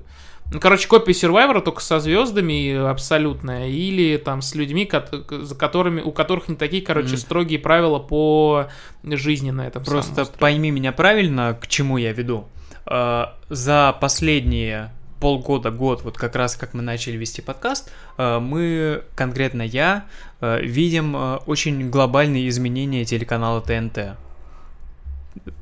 Ну, 0.53 0.59
короче, 0.59 0.87
копия 0.87 1.13
Survivor 1.13 1.61
только 1.61 1.81
со 1.81 1.99
звездами 1.99 2.89
абсолютная. 2.89 3.67
Или 3.67 4.17
там 4.17 4.41
с 4.41 4.55
людьми, 4.55 4.89
за 5.29 5.55
которыми, 5.55 6.01
у 6.01 6.11
которых 6.11 6.47
не 6.49 6.55
такие, 6.55 6.81
короче, 6.81 7.09
Мгм. 7.09 7.17
строгие 7.17 7.59
правила 7.59 7.99
по 7.99 8.67
жизни 9.03 9.51
на 9.51 9.67
этом 9.67 9.83
Просто 9.83 10.25
пойми 10.39 10.71
меня 10.71 10.91
правильно, 10.93 11.57
к 11.61 11.67
чему 11.67 11.97
я 11.97 12.13
веду. 12.13 12.47
Э, 12.85 13.25
За 13.49 13.95
последние 13.99 14.91
полгода, 15.21 15.71
год, 15.71 16.03
вот 16.03 16.17
как 16.17 16.35
раз 16.35 16.57
как 16.57 16.73
мы 16.73 16.81
начали 16.81 17.15
вести 17.15 17.41
подкаст, 17.41 17.89
э, 18.17 18.39
мы, 18.39 19.03
конкретно 19.15 19.61
я, 19.61 20.05
э, 20.41 20.59
видим 20.61 21.15
э, 21.15 21.35
очень 21.45 21.89
глобальные 21.89 22.49
изменения 22.49 23.05
телеканала 23.05 23.61
ТНТ. 23.61 24.17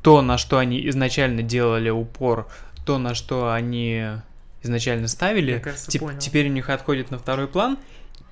То, 0.02 0.22
на 0.22 0.38
что 0.38 0.58
они 0.58 0.88
изначально 0.88 1.42
делали 1.42 1.90
упор, 1.90 2.48
то, 2.84 2.98
на 2.98 3.14
что 3.14 3.52
они 3.52 4.04
изначально 4.62 5.06
ставили, 5.06 5.52
Я, 5.52 5.60
кажется, 5.60 5.90
теп- 5.90 6.00
понял. 6.00 6.18
теперь 6.18 6.48
у 6.48 6.52
них 6.52 6.68
отходит 6.70 7.10
на 7.10 7.18
второй 7.18 7.46
план. 7.46 7.78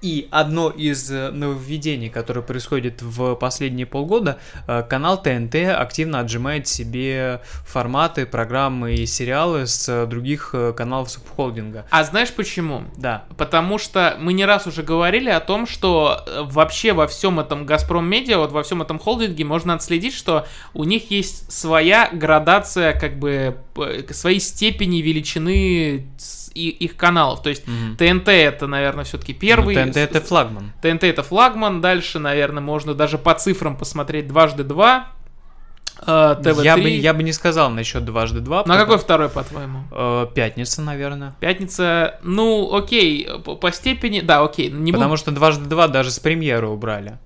И 0.01 0.29
одно 0.31 0.70
из 0.70 1.11
э, 1.11 1.31
нововведений, 1.31 2.09
которое 2.09 2.43
происходит 2.43 3.03
в 3.03 3.35
последние 3.35 3.85
полгода, 3.87 4.39
э, 4.69 4.85
канал 4.89 5.20
ТНТ 5.20 5.57
активно 5.77 6.20
отжимает 6.20 6.69
себе 6.69 7.43
форматы, 7.66 8.25
программы 8.25 8.95
и 8.95 9.07
сериалы 9.07 9.66
с 9.66 9.89
э, 9.89 10.07
других 10.07 10.55
каналов 10.77 11.11
субхолдинга. 11.11 11.87
А 11.91 12.05
знаешь 12.05 12.33
почему? 12.33 12.85
Да. 12.97 13.25
Потому 13.37 13.79
что 13.79 14.16
мы 14.20 14.33
не 14.33 14.45
раз 14.45 14.69
уже 14.69 14.85
говорили 14.85 15.31
о 15.31 15.41
том, 15.41 15.66
что 15.66 16.25
вообще 16.43 16.93
во 16.93 17.09
всем 17.09 17.41
этом 17.41 17.66
Газпром 17.66 18.09
Медиа, 18.09 18.39
вот 18.39 18.53
во 18.53 18.62
всем 18.62 18.83
этом 18.83 19.01
холдинге 19.01 19.45
можно 19.45 19.75
отследить, 19.75 20.15
что 20.15 20.47
у 20.75 20.85
них 20.85 21.11
есть 21.11 21.51
своя 21.51 22.09
градация, 22.12 22.99
как 22.99 23.19
бы 23.19 23.59
своей 24.11 24.41
степени 24.41 24.99
величины 24.99 26.07
с- 26.49 26.53
и- 26.55 26.69
их 26.70 26.97
каналов. 26.97 27.43
То 27.43 27.51
есть 27.51 27.66
Мгм. 27.66 27.97
ТНТ 27.97 28.29
это, 28.29 28.66
наверное, 28.66 29.05
все-таки 29.05 29.35
первый. 29.35 29.75
Ну, 29.77 29.85
ТНТ 29.85 29.97
это 29.97 30.20
флагман. 30.20 30.73
ТНТ 30.83 31.05
это 31.05 31.23
флагман. 31.23 31.81
Дальше, 31.81 32.19
наверное, 32.19 32.62
можно 32.62 32.95
даже 32.95 33.19
по 33.19 33.35
цифрам 33.35 33.77
посмотреть 33.77 34.29
дважды 34.29 34.65
два. 34.65 35.09
э, 36.07 36.37
ТВ3. 36.41 36.62
Я 36.65 36.77
бы, 36.77 36.89
я 36.89 37.12
бы 37.15 37.23
не 37.25 37.33
сказал 37.33 37.70
насчет 37.70 38.05
дважды 38.05 38.39
два. 38.39 38.59
Ну 38.59 38.61
а 38.61 38.62
потому- 38.66 38.81
какой 38.83 38.99
второй, 38.99 39.29
по-твоему? 39.29 39.81
Э, 39.91 40.27
Пятница, 40.33 40.81
наверное. 40.81 41.35
Пятница, 41.41 42.20
ну, 42.23 42.73
окей, 42.73 43.29
по, 43.45 43.57
по 43.57 43.73
степени, 43.73 44.20
да, 44.20 44.45
окей, 44.45 44.70
не 44.70 44.93
буду 44.93 44.99
Потому 45.03 45.16
что 45.16 45.33
дважды 45.33 45.65
два 45.69 45.89
даже 45.89 46.12
с 46.12 46.20
премьеры 46.20 46.69
убрали. 46.69 47.19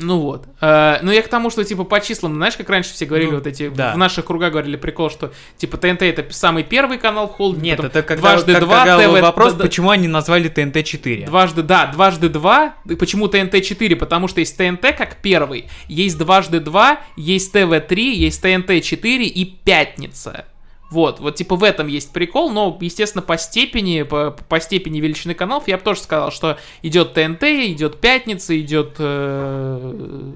Ну 0.00 0.20
вот. 0.20 0.46
Э, 0.60 0.98
ну 1.02 1.10
я 1.10 1.22
к 1.22 1.28
тому, 1.28 1.50
что 1.50 1.64
типа 1.64 1.84
по 1.84 2.00
числам, 2.00 2.34
знаешь, 2.36 2.56
как 2.56 2.68
раньше 2.70 2.92
все 2.92 3.04
говорили, 3.04 3.30
Ну, 3.30 3.36
вот 3.36 3.46
эти 3.46 3.68
да. 3.68 3.94
в 3.94 3.98
наших 3.98 4.26
кругах 4.26 4.52
говорили 4.52 4.76
прикол, 4.76 5.10
что 5.10 5.32
типа 5.56 5.76
ТНТ 5.76 6.02
это 6.02 6.24
самый 6.32 6.62
первый 6.62 6.98
канал 6.98 7.28
в 7.28 7.32
холдинге. 7.32 7.70
Нет, 7.70 7.80
это 7.80 8.02
когда, 8.02 8.20
дважды 8.30 8.52
как- 8.54 8.62
два, 8.62 8.84
когда 8.84 9.08
ТВ 9.08 9.20
вопрос, 9.20 9.54
да, 9.54 9.64
почему 9.64 9.90
они 9.90 10.06
назвали 10.06 10.48
ТНТ 10.48 10.84
4. 10.84 11.26
Дважды, 11.26 11.62
да, 11.62 11.86
дважды 11.86 12.28
два. 12.28 12.74
Почему 12.98 13.26
ТНТ 13.28 13.62
4? 13.62 13.96
Потому 13.96 14.28
что 14.28 14.40
есть 14.40 14.56
ТНТ 14.56 14.82
как 14.96 15.16
первый, 15.20 15.68
есть 15.88 16.16
дважды 16.16 16.60
два, 16.60 17.00
есть 17.16 17.52
ТВ 17.52 17.80
3, 17.88 18.14
есть 18.16 18.40
ТНТ 18.40 18.82
4 18.82 19.26
и 19.26 19.44
пятница. 19.44 20.44
Вот, 20.90 21.20
вот 21.20 21.34
типа 21.34 21.56
в 21.56 21.64
этом 21.64 21.86
есть 21.86 22.12
прикол, 22.12 22.50
но, 22.50 22.76
естественно, 22.80 23.22
по 23.22 23.36
степени, 23.36 24.02
по, 24.02 24.30
по 24.30 24.58
степени 24.58 25.00
величины 25.00 25.34
каналов 25.34 25.68
я 25.68 25.76
бы 25.76 25.82
тоже 25.82 26.00
сказал, 26.00 26.30
что 26.30 26.58
идет 26.82 27.12
ТНТ, 27.12 27.42
идет 27.42 28.00
Пятница, 28.00 28.58
идет 28.58 28.96
э, 28.98 30.32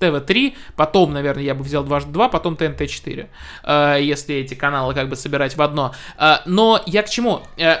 ТВ-3, 0.00 0.54
потом, 0.76 1.12
наверное, 1.12 1.44
я 1.44 1.54
бы 1.54 1.62
взял 1.62 1.84
дважды 1.84 2.12
два, 2.12 2.28
потом 2.28 2.54
ТНТ-4, 2.54 3.28
э, 3.62 3.98
если 4.02 4.34
эти 4.36 4.54
каналы 4.54 4.92
как 4.92 5.08
бы 5.08 5.16
собирать 5.16 5.56
в 5.56 5.62
одно. 5.62 5.94
Э, 6.18 6.38
но 6.46 6.82
я 6.86 7.02
к 7.02 7.10
чему? 7.10 7.42
Э, 7.56 7.76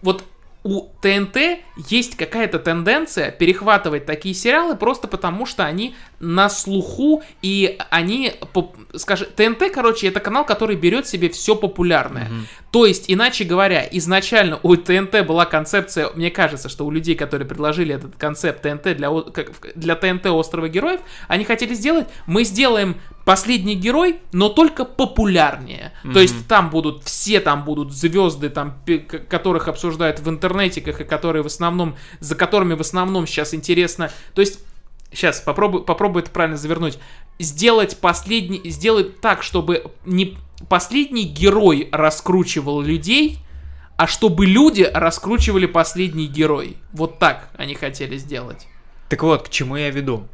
вот 0.00 0.24
у 0.64 0.88
ТНТ 1.00 1.36
есть 1.88 2.16
какая-то 2.16 2.58
тенденция 2.58 3.32
перехватывать 3.32 4.06
такие 4.06 4.34
сериалы 4.34 4.76
просто 4.76 5.08
потому, 5.08 5.44
что 5.44 5.64
они 5.64 5.96
на 6.22 6.48
слуху 6.48 7.22
и 7.42 7.76
они, 7.90 8.32
скажем, 8.94 9.28
ТНТ, 9.34 9.72
короче, 9.74 10.06
это 10.06 10.20
канал, 10.20 10.46
который 10.46 10.76
берет 10.76 11.06
себе 11.08 11.28
все 11.28 11.56
популярное. 11.56 12.28
Мгм. 12.28 12.46
То 12.70 12.86
есть, 12.86 13.06
иначе 13.08 13.44
говоря, 13.44 13.86
изначально 13.90 14.60
у 14.62 14.76
ТНТ 14.76 15.26
была 15.26 15.46
концепция, 15.46 16.10
мне 16.14 16.30
кажется, 16.30 16.68
что 16.68 16.86
у 16.86 16.90
людей, 16.92 17.16
которые 17.16 17.46
предложили 17.46 17.94
этот 17.94 18.14
концепт 18.16 18.62
ТНТ 18.62 18.96
для, 18.96 19.10
для 19.74 19.96
ТНТ 19.96 20.26
Острова 20.26 20.68
Героев, 20.68 21.00
они 21.26 21.44
хотели 21.44 21.74
сделать, 21.74 22.06
мы 22.26 22.44
сделаем 22.44 22.96
последний 23.24 23.74
герой, 23.74 24.20
но 24.32 24.48
только 24.48 24.84
популярнее. 24.84 25.92
То 26.12 26.20
есть 26.20 26.46
там 26.46 26.70
будут, 26.70 27.02
все 27.04 27.40
там 27.40 27.64
будут 27.64 27.92
звезды, 27.92 28.48
там, 28.48 28.80
которых 29.28 29.66
обсуждают 29.66 30.20
в 30.20 30.28
интернетиках, 30.28 31.00
и 31.00 31.04
которые 31.04 31.42
в 31.42 31.46
основном, 31.46 31.96
за 32.20 32.36
которыми 32.36 32.74
в 32.74 32.80
основном 32.80 33.26
сейчас 33.26 33.54
интересно. 33.54 34.10
То 34.34 34.40
есть 34.40 34.60
Сейчас 35.12 35.40
попробую, 35.40 35.84
попробую 35.84 36.22
это 36.22 36.32
правильно 36.32 36.56
завернуть. 36.56 36.98
Сделать 37.38 37.98
последний, 37.98 38.70
сделать 38.70 39.20
так, 39.20 39.42
чтобы 39.42 39.90
не 40.04 40.36
последний 40.68 41.24
герой 41.24 41.88
раскручивал 41.92 42.80
людей, 42.80 43.38
а 43.96 44.06
чтобы 44.06 44.46
люди 44.46 44.82
раскручивали 44.82 45.66
последний 45.66 46.26
герой. 46.26 46.76
Вот 46.92 47.18
так 47.18 47.50
они 47.56 47.74
хотели 47.74 48.16
сделать. 48.16 48.66
Так 49.08 49.22
вот, 49.22 49.48
к 49.48 49.50
чему 49.50 49.76
я 49.76 49.90
веду. 49.90 50.26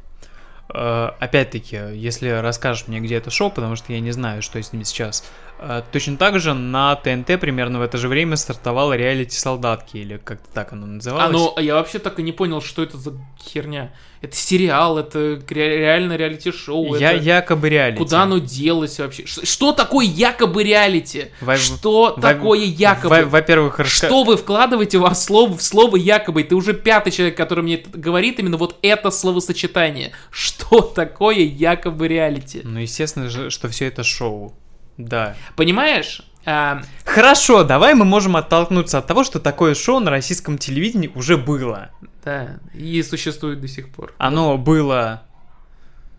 Э, 0.72 1.10
Опять-таки, 1.18 1.76
если 1.94 2.28
расскажешь 2.28 2.86
мне, 2.86 3.00
где 3.00 3.16
это 3.16 3.30
шоу, 3.30 3.50
потому 3.50 3.76
что 3.76 3.92
я 3.92 4.00
не 4.00 4.12
знаю, 4.12 4.42
что 4.42 4.62
с 4.62 4.72
ними 4.72 4.84
сейчас. 4.84 5.24
Э, 5.60 5.82
Точно 5.92 6.16
так 6.16 6.38
же 6.40 6.54
на 6.54 6.94
ТНТ 6.96 7.40
примерно 7.40 7.78
в 7.78 7.82
это 7.82 7.98
же 7.98 8.08
время 8.08 8.36
стартовало 8.36 8.96
реалити 8.96 9.36
солдатки, 9.36 9.96
или 9.98 10.18
как-то 10.24 10.48
так 10.52 10.72
оно 10.72 10.86
называлось. 10.86 11.26
А 11.26 11.28
ну, 11.30 11.54
я 11.60 11.74
вообще 11.74 11.98
так 11.98 12.18
и 12.20 12.22
не 12.22 12.32
понял, 12.32 12.60
что 12.62 12.82
это 12.82 12.96
за 12.96 13.12
херня. 13.42 13.90
Это 14.20 14.34
сериал, 14.36 14.98
это 14.98 15.40
ре- 15.48 15.78
реально 15.78 16.16
реалити-шоу. 16.16 16.96
Я 16.96 17.12
это... 17.12 17.22
якобы 17.22 17.68
реалити. 17.68 17.98
Куда 17.98 18.22
оно 18.22 18.38
делось 18.38 18.98
вообще? 19.00 19.26
Ш- 19.26 19.44
Что 19.46 19.72
такое 19.72 20.06
якобы 20.06 20.62
реалити? 20.62 21.30
Во- 21.40 21.56
Что 21.56 22.02
во- 22.16 22.22
такое 22.22 22.60
якобы? 22.64 23.08
Во- 23.24 23.30
Во-первых, 23.40 23.78
раска- 23.80 24.06
Что 24.06 24.24
вы 24.24 24.36
вкладываете 24.36 24.98
во 24.98 25.14
слово, 25.14 25.54
в 25.56 25.62
слово 25.62 25.96
якобы? 25.96 26.42
Ты 26.44 26.54
уже 26.54 26.72
пятый 26.72 27.10
человек, 27.12 27.36
который 27.36 27.62
мне 27.64 27.74
это 27.74 27.90
говорит 27.98 28.38
именно 28.40 28.56
вот 28.56 28.76
это 28.82 29.10
словосочетание. 29.10 30.12
Что 30.30 30.80
такое 30.80 31.36
якобы 31.44 32.08
реалити? 32.08 32.60
Ну, 32.64 32.80
естественно 32.80 33.28
же, 33.28 33.50
что 33.50 33.68
все 33.68 33.86
это 33.86 34.02
шоу. 34.04 34.52
Да. 34.98 35.34
Понимаешь? 35.56 36.22
А, 36.44 36.82
Хорошо, 37.04 37.64
давай 37.64 37.94
мы 37.94 38.04
можем 38.04 38.36
оттолкнуться 38.36 38.98
от 38.98 39.06
того, 39.06 39.24
что 39.24 39.38
такое 39.38 39.74
шоу 39.74 40.00
на 40.00 40.10
российском 40.10 40.58
телевидении 40.58 41.10
уже 41.14 41.36
было. 41.36 41.90
да, 42.24 42.58
и 42.74 43.02
существует 43.02 43.60
до 43.60 43.68
сих 43.68 43.88
пор. 43.90 44.12
Оно 44.18 44.58
было... 44.58 45.22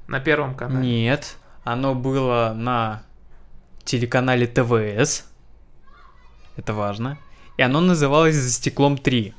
На 0.07 0.19
первом 0.19 0.55
канале. 0.55 0.87
Нет. 0.87 1.35
Оно 1.63 1.93
было 1.93 2.53
на 2.55 3.03
телеканале 3.83 4.47
ТВС. 4.47 5.25
Это 6.55 6.73
важно. 6.73 7.17
И 7.57 7.61
оно 7.61 7.79
называлось 7.81 8.35
«За 8.35 8.49
стеклом 8.49 8.95
3». 8.95 9.33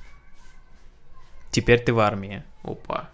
Теперь 1.51 1.81
ты 1.81 1.93
в 1.93 1.99
армии. 1.99 2.45
Опа. 2.63 3.09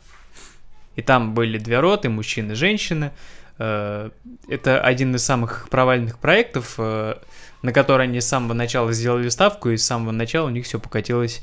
И 0.97 1.03
там 1.03 1.35
были 1.35 1.59
две 1.59 1.81
роты, 1.81 2.09
мужчины 2.09 2.53
и 2.53 2.57
женщины. 2.57 3.13
Э, 3.59 4.11
Это 4.49 4.81
один 4.81 5.15
из 5.15 5.25
самых 5.25 5.69
провальных 5.71 6.19
проектов, 6.19 6.75
э, 6.79 7.15
на 7.63 7.73
который 7.73 8.05
они 8.05 8.21
с 8.21 8.27
самого 8.27 8.53
начала 8.53 8.93
сделали 8.93 9.29
ставку, 9.29 9.71
и 9.71 9.77
с 9.77 9.85
самого 9.87 10.13
начала 10.13 10.47
у 10.47 10.51
них 10.51 10.67
все 10.67 10.79
покатилось 10.79 11.43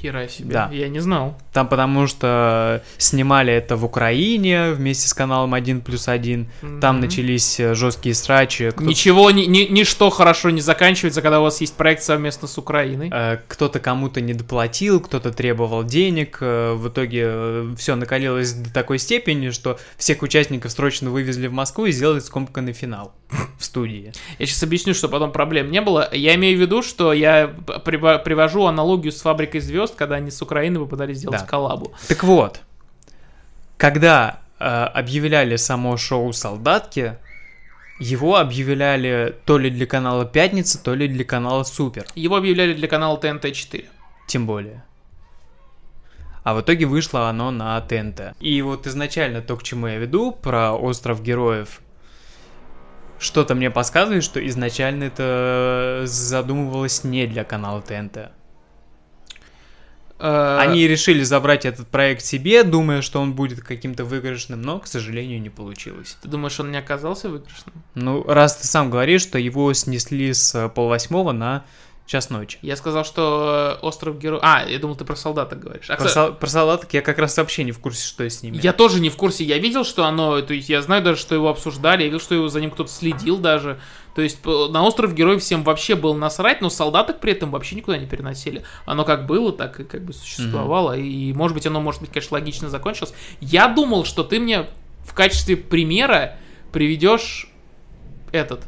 Хера 0.00 0.28
себе, 0.28 0.52
Да. 0.54 0.70
я 0.72 0.88
не 0.88 1.00
знал. 1.00 1.36
Там 1.52 1.68
потому 1.68 2.06
что 2.06 2.82
снимали 2.96 3.52
это 3.52 3.76
в 3.76 3.84
Украине 3.84 4.70
вместе 4.72 5.08
с 5.08 5.14
каналом 5.14 5.52
1 5.52 5.80
плюс 5.82 6.08
1. 6.08 6.48
Там 6.80 7.00
начались 7.00 7.60
э, 7.60 7.74
жесткие 7.74 8.14
срачи. 8.14 8.70
Кто- 8.70 8.84
Ничего, 8.84 9.30
ни, 9.30 9.42
ни- 9.42 9.66
ничто 9.70 10.08
хорошо 10.10 10.50
не 10.50 10.60
заканчивается, 10.60 11.20
когда 11.22 11.40
у 11.40 11.42
вас 11.42 11.60
есть 11.60 11.74
проект 11.74 12.02
совместно 12.02 12.48
с 12.48 12.56
Украиной. 12.56 13.10
э, 13.12 13.38
Кто-то 13.48 13.78
кому-то 13.80 14.20
не 14.20 14.32
доплатил, 14.32 15.00
кто-то 15.00 15.32
требовал 15.32 15.84
денег. 15.84 16.38
э, 16.40 16.72
В 16.74 16.88
итоге 16.88 17.74
все 17.76 17.94
накалилось 17.96 18.52
до 18.52 18.72
такой 18.72 18.98
степени, 18.98 19.50
что 19.50 19.78
всех 19.98 20.22
участников 20.22 20.70
срочно 20.72 21.10
вывезли 21.10 21.46
в 21.48 21.52
Москву 21.52 21.86
и 21.86 21.92
сделали 21.92 22.20
скомканный 22.20 22.72
финал 22.72 23.12
в 23.58 23.64
студии. 23.64 24.12
Я 24.38 24.46
сейчас 24.46 24.62
объясню, 24.62 24.94
что 24.94 25.08
потом 25.08 25.30
проблем 25.32 25.70
не 25.70 25.80
было. 25.80 26.08
Я 26.12 26.34
имею 26.36 26.56
в 26.56 26.60
виду, 26.60 26.82
что 26.82 27.12
я 27.12 27.48
привожу 27.84 28.64
аналогию 28.64 29.12
с 29.12 29.20
фабрикой 29.20 29.60
звезд, 29.60 29.89
когда 29.96 30.16
они 30.16 30.30
с 30.30 30.40
Украины 30.42 30.78
попытались 30.78 31.18
сделать 31.18 31.40
Да. 31.40 31.46
коллабу. 31.46 31.92
Так 32.08 32.24
вот, 32.24 32.60
когда 33.76 34.40
э, 34.58 34.64
объявляли 34.64 35.56
само 35.56 35.96
шоу 35.96 36.32
«Солдатки», 36.32 37.16
его 37.98 38.36
объявляли 38.36 39.36
то 39.44 39.58
ли 39.58 39.70
для 39.70 39.86
канала 39.86 40.24
«Пятница», 40.24 40.82
то 40.82 40.94
ли 40.94 41.06
для 41.06 41.24
канала 41.24 41.64
«Супер». 41.64 42.06
Его 42.14 42.36
объявляли 42.36 42.72
для 42.74 42.88
канала 42.88 43.18
ТНТ-4. 43.18 43.84
Тем 44.26 44.46
более. 44.46 44.84
А 46.42 46.54
в 46.54 46.62
итоге 46.62 46.86
вышло 46.86 47.28
оно 47.28 47.50
на 47.50 47.78
ТНТ. 47.80 48.34
И 48.40 48.62
вот 48.62 48.86
изначально 48.86 49.42
то, 49.42 49.56
к 49.56 49.62
чему 49.62 49.86
я 49.86 49.98
веду, 49.98 50.32
про 50.32 50.72
остров 50.72 51.22
героев, 51.22 51.80
что-то 53.18 53.54
мне 53.54 53.70
подсказывает, 53.70 54.24
что 54.24 54.44
изначально 54.46 55.04
это 55.04 56.02
задумывалось 56.06 57.04
не 57.04 57.26
для 57.26 57.44
канала 57.44 57.82
ТНТ. 57.82 58.30
Э, 60.20 60.58
Они 60.60 60.86
решили 60.86 61.22
забрать 61.22 61.64
этот 61.64 61.88
проект 61.88 62.24
себе, 62.24 62.62
думая, 62.62 63.02
что 63.02 63.20
он 63.20 63.32
будет 63.32 63.60
каким-то 63.62 64.04
выигрышным, 64.04 64.60
но, 64.60 64.78
к 64.78 64.86
сожалению, 64.86 65.40
не 65.40 65.50
получилось. 65.50 66.16
Ты 66.22 66.28
думаешь, 66.28 66.58
он 66.60 66.70
не 66.70 66.78
оказался 66.78 67.28
выигрышным? 67.28 67.74
Ну, 67.94 68.22
раз 68.24 68.56
ты 68.56 68.66
сам 68.66 68.90
говоришь, 68.90 69.22
что 69.22 69.38
его 69.38 69.72
снесли 69.72 70.32
с 70.32 70.68
полвосьмого 70.74 71.32
на 71.32 71.64
час 72.06 72.28
ночи. 72.28 72.58
Я 72.60 72.74
сказал, 72.76 73.04
что 73.04 73.78
э, 73.80 73.86
остров 73.86 74.18
героев... 74.18 74.40
А, 74.44 74.64
я 74.68 74.78
думал, 74.80 74.96
ты 74.96 75.04
про 75.04 75.14
солдаток 75.14 75.60
говоришь. 75.60 75.88
А, 75.88 75.94
Про, 75.96 76.06
кстати, 76.06 76.12
сол- 76.14 76.34
про 76.34 76.46
солдаток 76.48 76.92
я 76.92 77.02
как 77.02 77.18
раз 77.18 77.36
вообще 77.36 77.62
не 77.62 77.70
в 77.70 77.78
курсе, 77.78 78.04
что 78.04 78.28
с 78.28 78.42
ними. 78.42 78.58
Я 78.60 78.72
тоже 78.72 78.98
не 79.00 79.10
в 79.10 79.16
курсе. 79.16 79.44
Я 79.44 79.58
видел, 79.58 79.84
что 79.84 80.04
оно... 80.04 80.40
То 80.42 80.52
есть 80.52 80.68
я 80.68 80.82
знаю 80.82 81.04
даже, 81.04 81.20
что 81.20 81.36
его 81.36 81.48
обсуждали. 81.48 82.00
Я 82.00 82.06
видел, 82.06 82.18
что 82.18 82.34
его 82.34 82.48
за 82.48 82.60
ним 82.60 82.72
кто-то 82.72 82.90
следил 82.90 83.38
даже. 83.38 83.78
То 84.14 84.22
есть 84.22 84.40
п- 84.42 84.68
на 84.68 84.82
остров 84.84 85.14
героев 85.14 85.40
всем 85.42 85.62
вообще 85.62 85.94
было 85.94 86.14
насрать, 86.14 86.60
но 86.60 86.68
солдаток 86.70 87.20
при 87.20 87.32
этом 87.32 87.50
вообще 87.50 87.76
никуда 87.76 87.96
не 87.98 88.06
переносили. 88.06 88.62
Оно 88.86 89.04
как 89.04 89.26
было, 89.26 89.52
так 89.52 89.80
и 89.80 89.84
как 89.84 90.02
бы 90.04 90.12
существовало. 90.12 90.96
И, 90.98 91.32
может 91.32 91.54
быть, 91.54 91.66
оно, 91.66 91.80
может 91.80 92.00
быть, 92.00 92.10
конечно, 92.10 92.34
логично 92.34 92.68
закончилось. 92.68 93.14
Я 93.40 93.68
думал, 93.68 94.04
что 94.04 94.24
ты 94.24 94.40
мне 94.40 94.66
в 95.04 95.14
качестве 95.14 95.56
примера 95.56 96.36
приведешь 96.72 97.48
этот... 98.32 98.64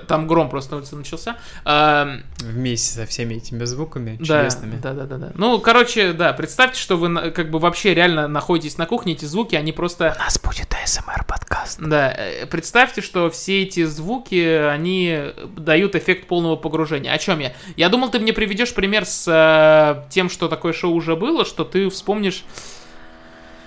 Там 0.00 0.26
гром 0.26 0.48
просто 0.48 0.72
на 0.72 0.78
улице 0.78 0.96
начался. 0.96 1.36
Эм, 1.64 2.24
Вместе 2.40 2.94
со 2.94 3.06
всеми 3.06 3.34
этими 3.34 3.64
звуками 3.64 4.16
да, 4.20 4.40
чудесными. 4.40 4.76
да, 4.76 4.92
да, 4.92 5.04
да, 5.04 5.16
да. 5.16 5.32
Ну, 5.34 5.60
короче, 5.60 6.12
да, 6.12 6.32
представьте, 6.32 6.80
что 6.80 6.96
вы 6.96 7.30
как 7.30 7.50
бы 7.50 7.58
вообще 7.58 7.94
реально 7.94 8.28
находитесь 8.28 8.78
на 8.78 8.86
кухне, 8.86 9.14
эти 9.14 9.24
звуки, 9.24 9.56
они 9.56 9.72
просто... 9.72 10.16
нас 10.18 10.38
будет 10.38 10.74
АСМР 10.82 11.24
подкаст. 11.26 11.80
Да, 11.80 12.12
э, 12.12 12.46
представьте, 12.46 13.00
что 13.00 13.30
все 13.30 13.62
эти 13.62 13.84
звуки, 13.84 14.68
они 14.70 15.32
дают 15.56 15.94
эффект 15.94 16.26
полного 16.26 16.56
погружения. 16.56 17.12
О 17.12 17.18
чем 17.18 17.38
я? 17.38 17.52
Я 17.76 17.88
думал, 17.88 18.10
ты 18.10 18.18
мне 18.18 18.32
приведешь 18.32 18.74
пример 18.74 19.04
с 19.04 19.26
э, 19.26 20.08
тем, 20.10 20.28
что 20.30 20.48
такое 20.48 20.72
шоу 20.72 20.92
уже 20.94 21.16
было, 21.16 21.44
что 21.44 21.64
ты 21.64 21.88
вспомнишь 21.88 22.44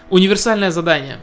универсальное 0.09 0.71
задание. 0.71 1.19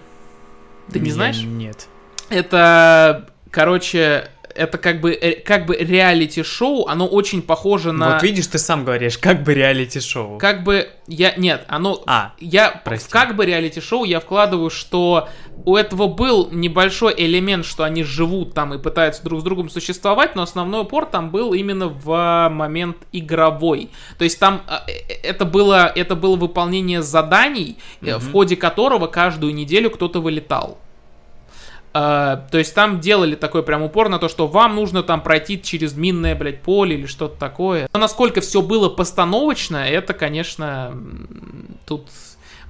Ты 0.92 1.00
не 1.00 1.10
знаешь? 1.10 1.40
Нет. 1.42 1.86
Это, 2.28 3.30
короче, 3.50 4.30
это 4.54 4.78
как 4.78 5.00
бы, 5.00 5.12
э, 5.12 5.40
как 5.40 5.66
бы 5.66 5.76
реалити-шоу, 5.76 6.86
оно 6.86 7.06
очень 7.06 7.42
похоже 7.42 7.92
на... 7.92 8.14
Вот 8.14 8.22
видишь, 8.22 8.46
ты 8.46 8.58
сам 8.58 8.84
говоришь, 8.84 9.18
как 9.18 9.42
бы 9.42 9.54
реалити-шоу. 9.54 10.38
Как 10.38 10.64
бы 10.64 10.88
я 11.06 11.34
нет, 11.36 11.64
оно 11.68 12.02
А, 12.06 12.32
я 12.38 12.80
прости. 12.84 13.10
как 13.10 13.36
бы 13.36 13.44
реалити-шоу 13.44 14.04
я 14.04 14.20
вкладываю, 14.20 14.70
что 14.70 15.28
у 15.64 15.76
этого 15.76 16.06
был 16.08 16.48
небольшой 16.50 17.14
элемент, 17.16 17.66
что 17.66 17.84
они 17.84 18.04
живут 18.04 18.54
там 18.54 18.74
и 18.74 18.78
пытаются 18.78 19.22
друг 19.22 19.40
с 19.40 19.42
другом 19.42 19.68
существовать, 19.68 20.34
но 20.34 20.42
основной 20.42 20.82
упор 20.82 21.06
там 21.06 21.30
был 21.30 21.52
именно 21.52 21.88
в 21.88 22.48
момент 22.50 22.96
игровой. 23.12 23.90
То 24.18 24.24
есть 24.24 24.38
там 24.38 24.62
а, 24.66 24.84
э, 24.86 24.92
э, 25.08 25.14
это 25.22 25.44
было 25.44 25.86
это 25.94 26.16
было 26.16 26.36
выполнение 26.36 27.02
заданий, 27.02 27.76
э, 28.00 28.16
в 28.16 28.32
ходе 28.32 28.56
которого 28.56 29.06
каждую 29.06 29.54
неделю 29.54 29.90
кто-то 29.90 30.20
вылетал. 30.20 30.78
А, 31.96 32.48
то 32.50 32.58
есть 32.58 32.74
там 32.74 32.98
делали 32.98 33.36
такой 33.36 33.62
прям 33.62 33.82
упор 33.82 34.08
на 34.08 34.18
то, 34.18 34.28
что 34.28 34.48
вам 34.48 34.74
нужно 34.74 35.04
там 35.04 35.22
пройти 35.22 35.62
через 35.62 35.94
минное, 35.94 36.34
блядь, 36.34 36.60
поле 36.60 36.96
или 36.96 37.06
что-то 37.06 37.38
такое. 37.38 37.88
Но 37.92 38.00
насколько 38.00 38.40
все 38.40 38.62
было 38.62 38.88
постановочно, 38.88 39.76
это, 39.76 40.12
конечно, 40.12 40.92
тут... 41.86 42.08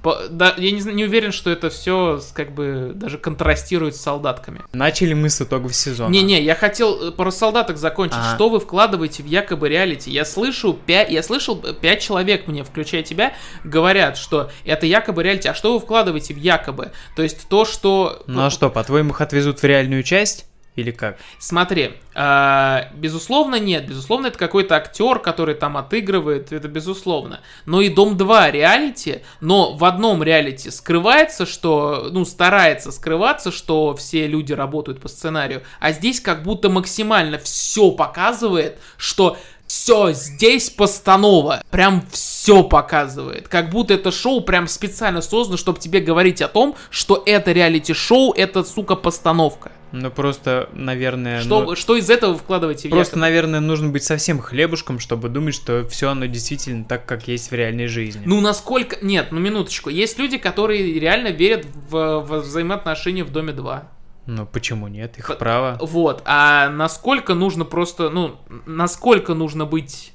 по- 0.05 0.27
да, 0.29 0.53
я 0.57 0.69
не, 0.69 0.81
не 0.93 1.03
уверен, 1.05 1.31
что 1.31 1.49
это 1.49 1.71
все 1.71 2.21
как 2.35 2.53
бы 2.53 2.91
даже 2.93 3.17
контрастирует 3.17 3.95
с 3.95 4.01
солдатками. 4.01 4.61
начали 4.71 5.13
мы 5.15 5.31
с 5.31 5.41
итогов 5.41 5.73
сезона. 5.73 6.11
Не-не, 6.11 6.43
я 6.43 6.53
хотел 6.53 7.07
э, 7.07 7.11
про 7.11 7.31
солдаток 7.31 7.77
закончить. 7.77 8.19
Ага. 8.19 8.35
Что 8.35 8.49
вы 8.49 8.59
вкладываете 8.59 9.23
в 9.23 9.25
якобы 9.25 9.67
реалити? 9.67 10.11
Я 10.11 10.23
слышу, 10.25 10.77
пя- 10.85 11.09
я 11.11 11.23
слышал, 11.23 11.59
э, 11.65 11.73
пять 11.73 12.01
человек 12.01 12.45
мне, 12.47 12.63
включая 12.63 13.01
тебя, 13.01 13.33
говорят, 13.63 14.17
что 14.17 14.51
это 14.63 14.85
якобы 14.85 15.23
реалити. 15.23 15.47
А 15.47 15.55
что 15.55 15.73
вы 15.73 15.79
вкладываете 15.79 16.35
в 16.35 16.37
якобы? 16.37 16.91
То 17.15 17.23
есть 17.23 17.47
то, 17.49 17.65
что... 17.65 18.23
Ну 18.27 18.45
а 18.45 18.51
что, 18.51 18.69
по-твоему, 18.69 19.09
их 19.09 19.21
отвезут 19.21 19.59
в 19.59 19.63
реальную 19.63 20.03
часть? 20.03 20.45
Или 20.75 20.91
как? 20.91 21.17
Смотри, 21.39 21.93
а, 22.13 22.89
безусловно, 22.95 23.59
нет. 23.59 23.87
Безусловно, 23.87 24.27
это 24.27 24.37
какой-то 24.37 24.75
актер, 24.75 25.19
который 25.19 25.55
там 25.55 25.77
отыгрывает, 25.77 26.51
это 26.51 26.67
безусловно. 26.67 27.39
Но 27.65 27.79
и 27.81 27.89
Дом 27.89 28.17
2 28.17 28.51
реалити, 28.51 29.21
но 29.39 29.73
в 29.73 29.85
одном 29.85 30.21
реалити 30.21 30.69
скрывается, 30.69 31.45
что, 31.45 32.09
ну, 32.11 32.25
старается 32.25 32.91
скрываться, 32.91 33.51
что 33.51 33.95
все 33.95 34.27
люди 34.27 34.51
работают 34.51 34.99
по 34.99 35.07
сценарию, 35.07 35.63
а 35.79 35.93
здесь 35.93 36.19
как 36.19 36.43
будто 36.43 36.69
максимально 36.69 37.37
все 37.37 37.91
показывает, 37.91 38.77
что 38.97 39.37
все 39.67 40.11
здесь 40.11 40.69
постанова, 40.69 41.63
прям 41.71 42.03
все 42.11 42.63
показывает, 42.63 43.47
как 43.47 43.69
будто 43.69 43.95
это 43.95 44.11
шоу 44.11 44.41
прям 44.41 44.67
специально 44.67 45.21
создано, 45.21 45.57
чтобы 45.57 45.79
тебе 45.79 45.99
говорить 46.01 46.41
о 46.41 46.47
том, 46.47 46.75
что 46.89 47.23
это 47.25 47.51
реалити-шоу, 47.51 48.33
это, 48.33 48.63
сука, 48.63 48.95
постановка. 48.95 49.71
Ну 49.97 50.11
просто, 50.11 50.69
наверное... 50.73 51.41
Что, 51.41 51.63
ну, 51.63 51.75
что 51.75 51.95
из 51.95 52.09
этого 52.09 52.37
вкладываете 52.37 52.89
в 52.89 52.91
Просто, 52.91 53.13
якобы? 53.13 53.21
наверное, 53.21 53.59
нужно 53.61 53.89
быть 53.89 54.03
совсем 54.03 54.41
хлебушком, 54.41 54.99
чтобы 54.99 55.29
думать, 55.29 55.55
что 55.55 55.87
все 55.87 56.09
оно 56.09 56.25
действительно 56.25 56.83
так, 56.83 57.05
как 57.05 57.29
есть 57.29 57.49
в 57.49 57.53
реальной 57.53 57.87
жизни. 57.87 58.23
Ну, 58.25 58.41
насколько... 58.41 58.97
Нет, 59.01 59.29
ну, 59.31 59.39
минуточку. 59.39 59.89
Есть 59.89 60.19
люди, 60.19 60.37
которые 60.37 60.99
реально 60.99 61.29
верят 61.29 61.65
в, 61.89 62.19
в 62.19 62.41
взаимоотношения 62.41 63.23
в 63.23 63.31
Доме 63.31 63.53
2. 63.53 63.89
Ну, 64.25 64.45
почему 64.45 64.89
нет? 64.89 65.17
Их 65.17 65.27
По- 65.27 65.35
право. 65.35 65.77
Вот. 65.81 66.21
А 66.25 66.67
насколько 66.69 67.33
нужно 67.33 67.63
просто... 67.63 68.09
Ну, 68.09 68.35
насколько 68.65 69.33
нужно 69.33 69.65
быть 69.65 70.11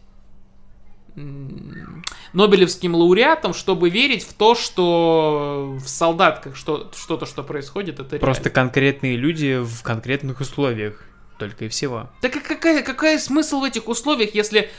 Нобелевским 2.32 2.94
лауреатом, 2.94 3.54
чтобы 3.54 3.90
верить 3.90 4.24
в 4.24 4.34
то, 4.34 4.54
что 4.54 5.76
в 5.82 5.88
солдатках 5.88 6.56
что, 6.56 6.90
что-то, 6.96 7.26
что 7.26 7.42
происходит, 7.42 8.00
это 8.00 8.18
Просто 8.18 8.44
реально. 8.44 8.54
конкретные 8.54 9.16
люди 9.16 9.58
в 9.62 9.82
конкретных 9.82 10.40
условиях. 10.40 11.04
Только 11.38 11.64
и 11.64 11.68
всего. 11.68 12.10
Так 12.20 12.32
какая, 12.42 12.82
какая 12.82 13.18
смысл 13.18 13.60
в 13.60 13.64
этих 13.64 13.88
условиях, 13.88 14.34
если 14.34 14.70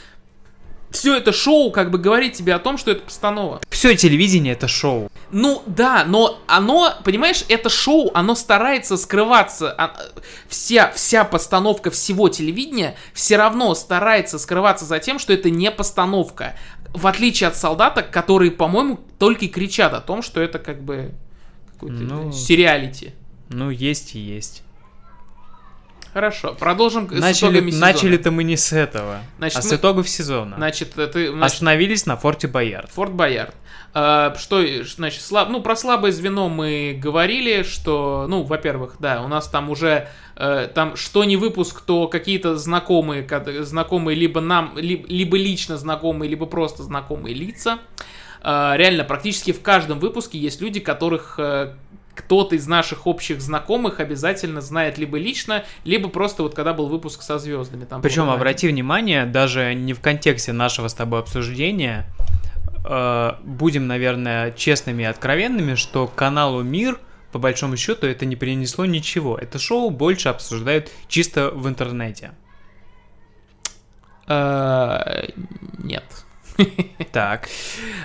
все 0.91 1.15
это 1.17 1.31
шоу 1.31 1.71
как 1.71 1.89
бы 1.91 1.97
говорит 1.97 2.33
тебе 2.33 2.53
о 2.53 2.59
том, 2.59 2.77
что 2.77 2.91
это 2.91 3.01
постанова? 3.01 3.61
Все 3.69 3.95
телевидение 3.95 4.53
это 4.53 4.67
шоу. 4.67 5.09
Ну 5.31 5.63
да, 5.65 6.03
но 6.05 6.39
оно, 6.47 6.93
понимаешь, 7.03 7.43
это 7.47 7.69
шоу, 7.69 8.11
оно 8.13 8.35
старается 8.35 8.97
скрываться. 8.97 9.71
а, 9.77 9.95
Вся, 10.49 10.91
вся 10.91 11.23
постановка 11.23 11.89
всего 11.91 12.27
телевидения 12.29 12.95
все 13.13 13.37
равно 13.37 13.73
старается 13.75 14.37
скрываться 14.39 14.85
за 14.85 14.99
тем, 14.99 15.19
что 15.19 15.33
это 15.33 15.49
не 15.49 15.71
постановка. 15.71 16.55
В 16.93 17.07
отличие 17.07 17.47
от 17.47 17.55
солдаток, 17.55 18.11
которые, 18.11 18.51
по-моему, 18.51 18.99
только 19.17 19.45
и 19.45 19.47
кричат 19.47 19.93
о 19.93 20.01
том, 20.01 20.21
что 20.21 20.41
это 20.41 20.59
как 20.59 20.83
бы 20.83 21.11
какой-то 21.73 21.95
Ну. 22.03 22.31
сериалити. 22.33 23.13
Ну, 23.49 23.69
есть 23.69 24.15
и 24.15 24.19
есть. 24.19 24.63
Хорошо, 26.13 26.53
продолжим 26.59 27.07
с 27.09 27.19
Начали, 27.19 27.59
сезона. 27.69 27.85
начали-то 27.87 28.31
мы 28.31 28.43
не 28.43 28.57
с 28.57 28.73
этого, 28.73 29.19
Значит, 29.37 29.59
а 29.59 29.61
с 29.61 29.71
мы- 29.71 29.77
итогов 29.77 30.09
сезона. 30.09 30.57
Значит, 30.57 30.93
ты... 30.93 31.29
значит, 31.31 31.43
Остановились 31.43 32.05
на 32.05 32.17
Форте 32.17 32.47
Боярд. 32.49 32.89
Форт 32.91 33.13
Боярд. 33.13 33.55
А, 33.93 34.35
Что, 34.37 34.61
значит, 34.83 35.21
слаб... 35.21 35.49
ну, 35.49 35.61
про 35.61 35.75
слабое 35.77 36.11
звено 36.11 36.49
мы 36.49 36.97
говорили, 37.01 37.63
что, 37.63 38.25
ну, 38.27 38.43
во-первых, 38.43 38.95
да, 38.99 39.21
у 39.21 39.29
нас 39.29 39.47
там 39.47 39.69
уже, 39.69 40.09
э, 40.35 40.67
там, 40.73 40.97
что 40.97 41.23
не 41.23 41.37
выпуск, 41.37 41.81
то 41.81 42.07
какие-то 42.07 42.57
знакомые, 42.57 43.23
ко- 43.23 43.63
знакомые 43.63 44.15
либо 44.17 44.41
нам, 44.41 44.77
ли- 44.77 45.05
либо 45.07 45.37
лично 45.37 45.77
знакомые, 45.77 46.29
либо 46.29 46.45
просто 46.45 46.83
знакомые 46.83 47.33
лица. 47.35 47.79
А, 48.41 48.75
Реально, 48.75 49.05
практически 49.05 49.51
в 49.53 49.61
каждом 49.61 49.99
выпуске 49.99 50.37
есть 50.37 50.59
люди, 50.61 50.79
которых 50.81 51.35
э, 51.37 51.73
кто-то 52.23 52.55
из 52.55 52.67
наших 52.67 53.07
общих 53.07 53.41
знакомых 53.41 53.99
обязательно 53.99 54.61
знает 54.61 54.97
либо 54.97 55.17
лично, 55.17 55.63
либо 55.83 56.09
просто 56.09 56.43
вот 56.43 56.55
когда 56.55 56.73
был 56.73 56.87
выпуск 56.87 57.21
со 57.21 57.37
звездами. 57.39 57.85
Там 57.85 58.01
Причем, 58.01 58.25
было- 58.25 58.33
обрати 58.35 58.67
внимание, 58.67 59.25
даже 59.25 59.73
не 59.75 59.93
в 59.93 59.99
контексте 60.01 60.53
нашего 60.53 60.87
с 60.87 60.93
тобой 60.93 61.19
обсуждения, 61.19 62.05
э, 62.85 63.31
будем, 63.43 63.87
наверное, 63.87 64.51
честными 64.51 65.03
и 65.03 65.05
откровенными, 65.05 65.75
что 65.75 66.07
каналу 66.07 66.63
Мир, 66.63 66.99
по 67.31 67.39
большому 67.39 67.77
счету, 67.77 68.07
это 68.07 68.25
не 68.25 68.35
принесло 68.35 68.85
ничего. 68.85 69.37
Это 69.37 69.59
шоу 69.59 69.89
больше 69.89 70.29
обсуждают 70.29 70.89
чисто 71.07 71.49
в 71.51 71.67
интернете. 71.67 72.31
Э, 74.27 75.27
Нет. 75.83 76.03
Так. 77.11 77.49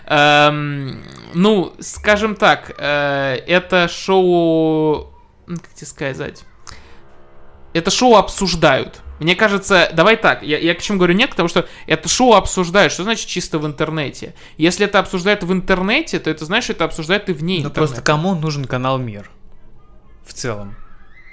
Эм, 0.06 1.02
ну, 1.34 1.74
скажем 1.80 2.34
так, 2.36 2.74
э, 2.78 3.36
это 3.46 3.88
шоу... 3.88 5.12
м, 5.46 5.56
Как 5.58 5.72
тебе 5.74 5.86
сказать? 5.86 6.44
Это 7.72 7.90
шоу 7.90 8.16
обсуждают. 8.16 9.00
Мне 9.20 9.34
кажется, 9.34 9.90
давай 9.94 10.16
так, 10.16 10.42
я, 10.42 10.58
я 10.58 10.74
к 10.74 10.82
чему 10.82 10.98
говорю 10.98 11.14
нет, 11.14 11.30
потому 11.30 11.48
что 11.48 11.66
это 11.86 12.08
шоу 12.08 12.34
обсуждают. 12.34 12.92
Что 12.92 13.02
значит 13.04 13.28
чисто 13.28 13.58
в 13.58 13.66
интернете? 13.66 14.34
Если 14.58 14.84
это 14.86 14.98
обсуждают 14.98 15.42
в 15.42 15.52
интернете, 15.52 16.18
то 16.18 16.28
это 16.30 16.44
значит, 16.44 16.76
это 16.76 16.84
обсуждают 16.84 17.28
и 17.28 17.32
вне 17.32 17.54
Ну 17.54 17.58
интернета. 17.68 17.74
просто 17.74 18.02
кому 18.02 18.34
нужен 18.34 18.64
канал 18.66 18.98
Мир? 18.98 19.30
В 20.26 20.32
целом. 20.34 20.74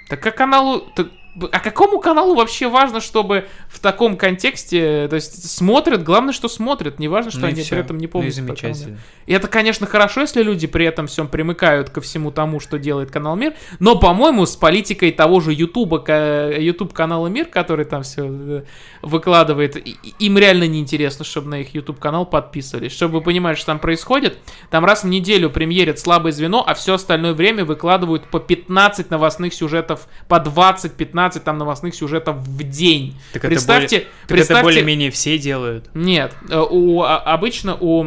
Так 0.08 0.22
как 0.22 0.36
каналу... 0.36 0.80
так- 0.96 1.08
а 1.50 1.58
какому 1.60 1.98
каналу 2.00 2.34
вообще 2.36 2.68
важно, 2.68 3.00
чтобы 3.00 3.46
в 3.68 3.80
таком 3.80 4.16
контексте, 4.16 5.08
то 5.08 5.16
есть 5.16 5.50
смотрят, 5.50 6.02
главное, 6.04 6.32
что 6.32 6.48
смотрят, 6.48 6.98
не 6.98 7.08
важно, 7.08 7.30
что 7.30 7.40
Ну 7.40 7.46
и 7.48 7.50
они 7.50 7.62
всё. 7.62 7.70
при 7.70 7.78
этом 7.84 7.98
не 7.98 8.04
Ну 8.04 8.08
и 8.08 8.12
помнят. 8.12 8.34
канал 8.34 8.46
Мир. 8.46 8.56
замечательно. 8.56 8.98
И 9.26 9.32
это, 9.32 9.48
конечно, 9.48 9.86
хорошо, 9.86 10.20
если 10.20 10.42
люди 10.42 10.66
при 10.66 10.86
этом 10.86 11.06
всем 11.06 11.26
примыкают 11.28 11.90
ко 11.90 12.00
всему 12.00 12.30
тому, 12.30 12.60
что 12.60 12.78
делает 12.78 13.10
канал 13.10 13.36
Мир. 13.36 13.54
Но, 13.80 13.98
по-моему, 13.98 14.46
с 14.46 14.54
политикой 14.56 15.10
того 15.12 15.40
же 15.40 15.54
ка- 15.98 16.52
YouTube 16.58 16.92
канала 16.92 17.26
Мир, 17.28 17.46
который 17.46 17.84
там 17.84 18.02
все 18.02 18.64
выкладывает, 19.02 19.76
и- 19.76 19.96
и- 20.02 20.14
им 20.18 20.38
реально 20.38 20.66
неинтересно, 20.68 21.24
чтобы 21.24 21.48
на 21.48 21.60
их 21.60 21.74
YouTube 21.74 21.98
канал 21.98 22.26
подписывались. 22.26 22.92
Чтобы 22.92 23.18
вы 23.18 23.20
понимали, 23.24 23.54
что 23.54 23.66
там 23.66 23.78
происходит, 23.78 24.38
там 24.70 24.84
раз 24.84 25.04
в 25.04 25.08
неделю 25.08 25.50
премьерят 25.50 25.98
слабое 25.98 26.32
звено, 26.32 26.62
а 26.66 26.74
все 26.74 26.94
остальное 26.94 27.32
время 27.32 27.64
выкладывают 27.64 28.24
по 28.26 28.40
15 28.40 29.10
новостных 29.10 29.52
сюжетов, 29.54 30.06
по 30.28 30.38
20-15 30.38 31.23
там 31.40 31.58
новостных 31.58 31.94
сюжетов 31.94 32.36
в 32.36 32.62
день. 32.62 33.16
Так 33.32 33.44
это 33.44 33.48
представьте, 33.48 33.96
более- 33.96 34.04
Так 34.06 34.24
это 34.24 34.34
представьте, 34.34 34.62
более-менее 34.62 35.10
все 35.10 35.38
делают. 35.38 35.90
нет, 35.94 36.32
э, 36.48 36.58
у, 36.58 37.02
а- 37.02 37.18
обычно 37.18 37.74
у 37.78 38.04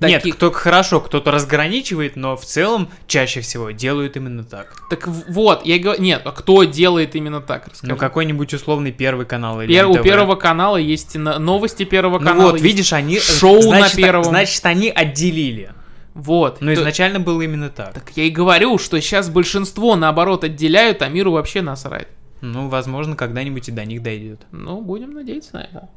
Нет, 0.00 0.20
таких- 0.22 0.34
кто 0.36 0.50
хорошо, 0.50 1.00
кто-то 1.00 1.30
разграничивает, 1.30 2.16
но 2.16 2.36
в 2.36 2.44
целом 2.44 2.88
чаще 3.06 3.40
всего 3.40 3.70
делают 3.70 4.16
именно 4.16 4.42
так. 4.42 4.74
Так 4.90 5.06
вот, 5.06 5.64
я 5.64 5.78
говорю, 5.78 6.02
нет, 6.02 6.22
а 6.24 6.32
кто 6.32 6.64
делает 6.64 7.14
именно 7.14 7.40
так? 7.40 7.68
Расскажи. 7.68 7.92
Ну 7.92 7.96
какой-нибудь 7.96 8.52
условный 8.52 8.90
первый 8.90 9.26
канал 9.26 9.62
или 9.62 9.72
Пер- 9.72 9.86
у. 9.86 10.02
Первого 10.02 10.34
канала 10.34 10.76
есть 10.76 11.14
на- 11.14 11.38
новости 11.38 11.84
Первого 11.84 12.18
Ну 12.18 12.26
канала. 12.26 12.50
вот, 12.50 12.60
видишь, 12.60 12.92
они... 12.92 13.20
шоу 13.20 13.56
на 13.70 13.78
значит, 13.78 13.96
Первом. 13.96 14.24
Значит, 14.24 14.66
они 14.66 14.90
отделили. 14.90 15.70
Вот. 16.14 16.60
Но 16.60 16.74
То- 16.74 16.80
изначально 16.80 17.20
было 17.20 17.40
именно 17.40 17.70
так. 17.70 17.94
Так 17.94 18.10
я 18.16 18.24
и 18.24 18.30
говорю, 18.30 18.76
что 18.78 19.00
сейчас 19.00 19.30
большинство 19.30 19.94
наоборот 19.96 20.42
отделяют, 20.44 21.00
а 21.00 21.08
миру 21.08 21.30
вообще 21.32 21.62
насрать. 21.62 22.08
Ну, 22.42 22.68
возможно, 22.68 23.16
когда-нибудь 23.16 23.68
и 23.68 23.72
до 23.72 23.84
них 23.84 24.02
дойдет. 24.02 24.42
Ну, 24.50 24.82
будем 24.82 25.14
надеяться 25.14 25.54
на 25.54 25.62
это. 25.62 25.88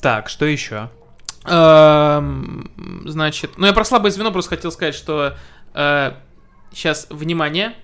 Так, 0.00 0.28
что 0.28 0.44
еще? 0.44 0.90
Эм, 1.44 2.70
Значит, 3.04 3.58
ну 3.58 3.66
я 3.66 3.72
про 3.72 3.84
слабое 3.84 4.10
звено 4.10 4.32
просто 4.32 4.56
хотел 4.56 4.72
сказать, 4.72 4.94
что 4.94 5.36
сейчас, 6.72 7.06
внимание. 7.10 7.74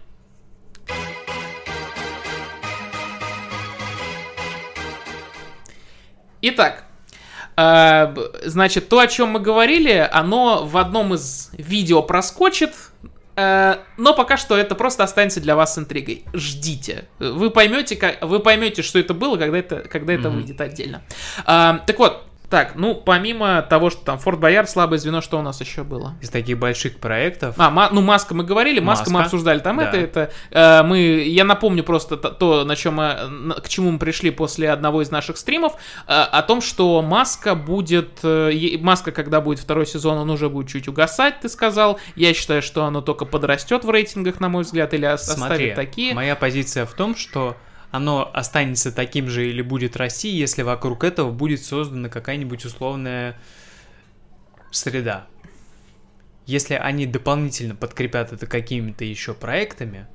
Итак, 6.42 6.84
э, 7.56 8.14
значит, 8.46 8.88
то, 8.88 8.98
о 9.00 9.06
чем 9.06 9.30
мы 9.30 9.40
говорили, 9.40 10.08
оно 10.10 10.64
в 10.64 10.78
одном 10.78 11.14
из 11.14 11.50
видео 11.52 12.02
проскочит, 12.02 12.72
э, 13.02 13.06
но 13.36 14.14
пока 14.14 14.36
что 14.36 14.56
это 14.56 14.74
просто 14.74 15.04
останется 15.04 15.40
для 15.40 15.56
вас 15.56 15.78
интригой. 15.78 16.24
Ждите. 16.32 17.04
Вы 17.18 17.50
поймете, 17.50 17.96
как, 17.96 18.22
вы 18.22 18.40
поймете, 18.40 18.82
что 18.82 18.98
это 18.98 19.14
было, 19.14 19.36
когда 19.36 19.58
это, 19.58 19.80
когда 19.80 20.12
это 20.12 20.28
Мгм. 20.28 20.38
выйдет 20.38 20.60
отдельно. 20.60 21.02
А, 21.44 21.78
так 21.86 21.98
вот, 21.98 22.24
так, 22.50 22.72
ну, 22.74 22.96
помимо 22.96 23.62
того, 23.62 23.90
что 23.90 24.04
там 24.04 24.18
Форт 24.18 24.40
Боярд, 24.40 24.68
слабое 24.68 24.98
звено, 24.98 25.20
что 25.20 25.38
у 25.38 25.42
нас 25.42 25.60
еще 25.60 25.84
было? 25.84 26.14
Из 26.20 26.30
таких 26.30 26.58
больших 26.58 26.98
проектов. 26.98 27.54
А, 27.58 27.70
ма- 27.70 27.90
ну, 27.92 28.00
Маска 28.02 28.34
мы 28.34 28.42
говорили, 28.42 28.80
Маска, 28.80 29.08
мы 29.08 29.14
Маска, 29.14 29.26
обсуждали, 29.26 29.60
там 29.60 29.76
да. 29.76 29.84
это, 29.84 29.96
это, 29.96 30.30
э, 30.50 30.82
мы, 30.82 30.98
я 30.98 31.44
напомню 31.44 31.84
просто 31.84 32.16
то, 32.16 32.30
то, 32.30 32.64
на 32.64 32.74
чем 32.74 32.94
мы, 32.94 33.14
на- 33.28 33.54
к 33.54 33.68
чему 33.68 33.92
мы 33.92 33.98
пришли 34.00 34.30
после 34.32 34.70
одного 34.70 35.00
из 35.02 35.12
наших 35.12 35.36
стримов, 35.36 35.74
э, 36.08 36.12
о 36.12 36.42
том, 36.42 36.60
что 36.60 37.00
Маска 37.02 37.54
будет, 37.54 38.18
э, 38.24 38.50
Маска, 38.80 39.12
когда 39.12 39.40
будет 39.40 39.60
второй 39.60 39.86
сезон, 39.86 40.18
он 40.18 40.28
уже 40.28 40.48
будет 40.48 40.68
чуть 40.68 40.88
угасать, 40.88 41.40
ты 41.40 41.48
сказал, 41.48 42.00
я 42.16 42.34
считаю, 42.34 42.62
что 42.62 42.84
оно 42.84 43.00
только 43.00 43.26
подрастет 43.26 43.84
в 43.84 43.90
рейтингах, 43.90 44.40
на 44.40 44.48
мой 44.48 44.64
взгляд, 44.64 44.92
или 44.92 45.16
Смотри, 45.18 45.44
оставит 45.68 45.74
такие. 45.76 46.14
моя 46.14 46.34
позиция 46.34 46.84
в 46.84 46.92
том, 46.94 47.14
что 47.14 47.56
оно 47.90 48.30
останется 48.32 48.92
таким 48.92 49.28
же 49.28 49.48
или 49.48 49.62
будет 49.62 49.96
расти, 49.96 50.28
если 50.28 50.62
вокруг 50.62 51.04
этого 51.04 51.30
будет 51.30 51.64
создана 51.64 52.08
какая-нибудь 52.08 52.64
условная 52.64 53.36
среда. 54.70 55.26
Если 56.46 56.74
они 56.74 57.06
дополнительно 57.06 57.74
подкрепят 57.74 58.32
это 58.32 58.46
какими-то 58.46 59.04
еще 59.04 59.34
проектами, 59.34 60.06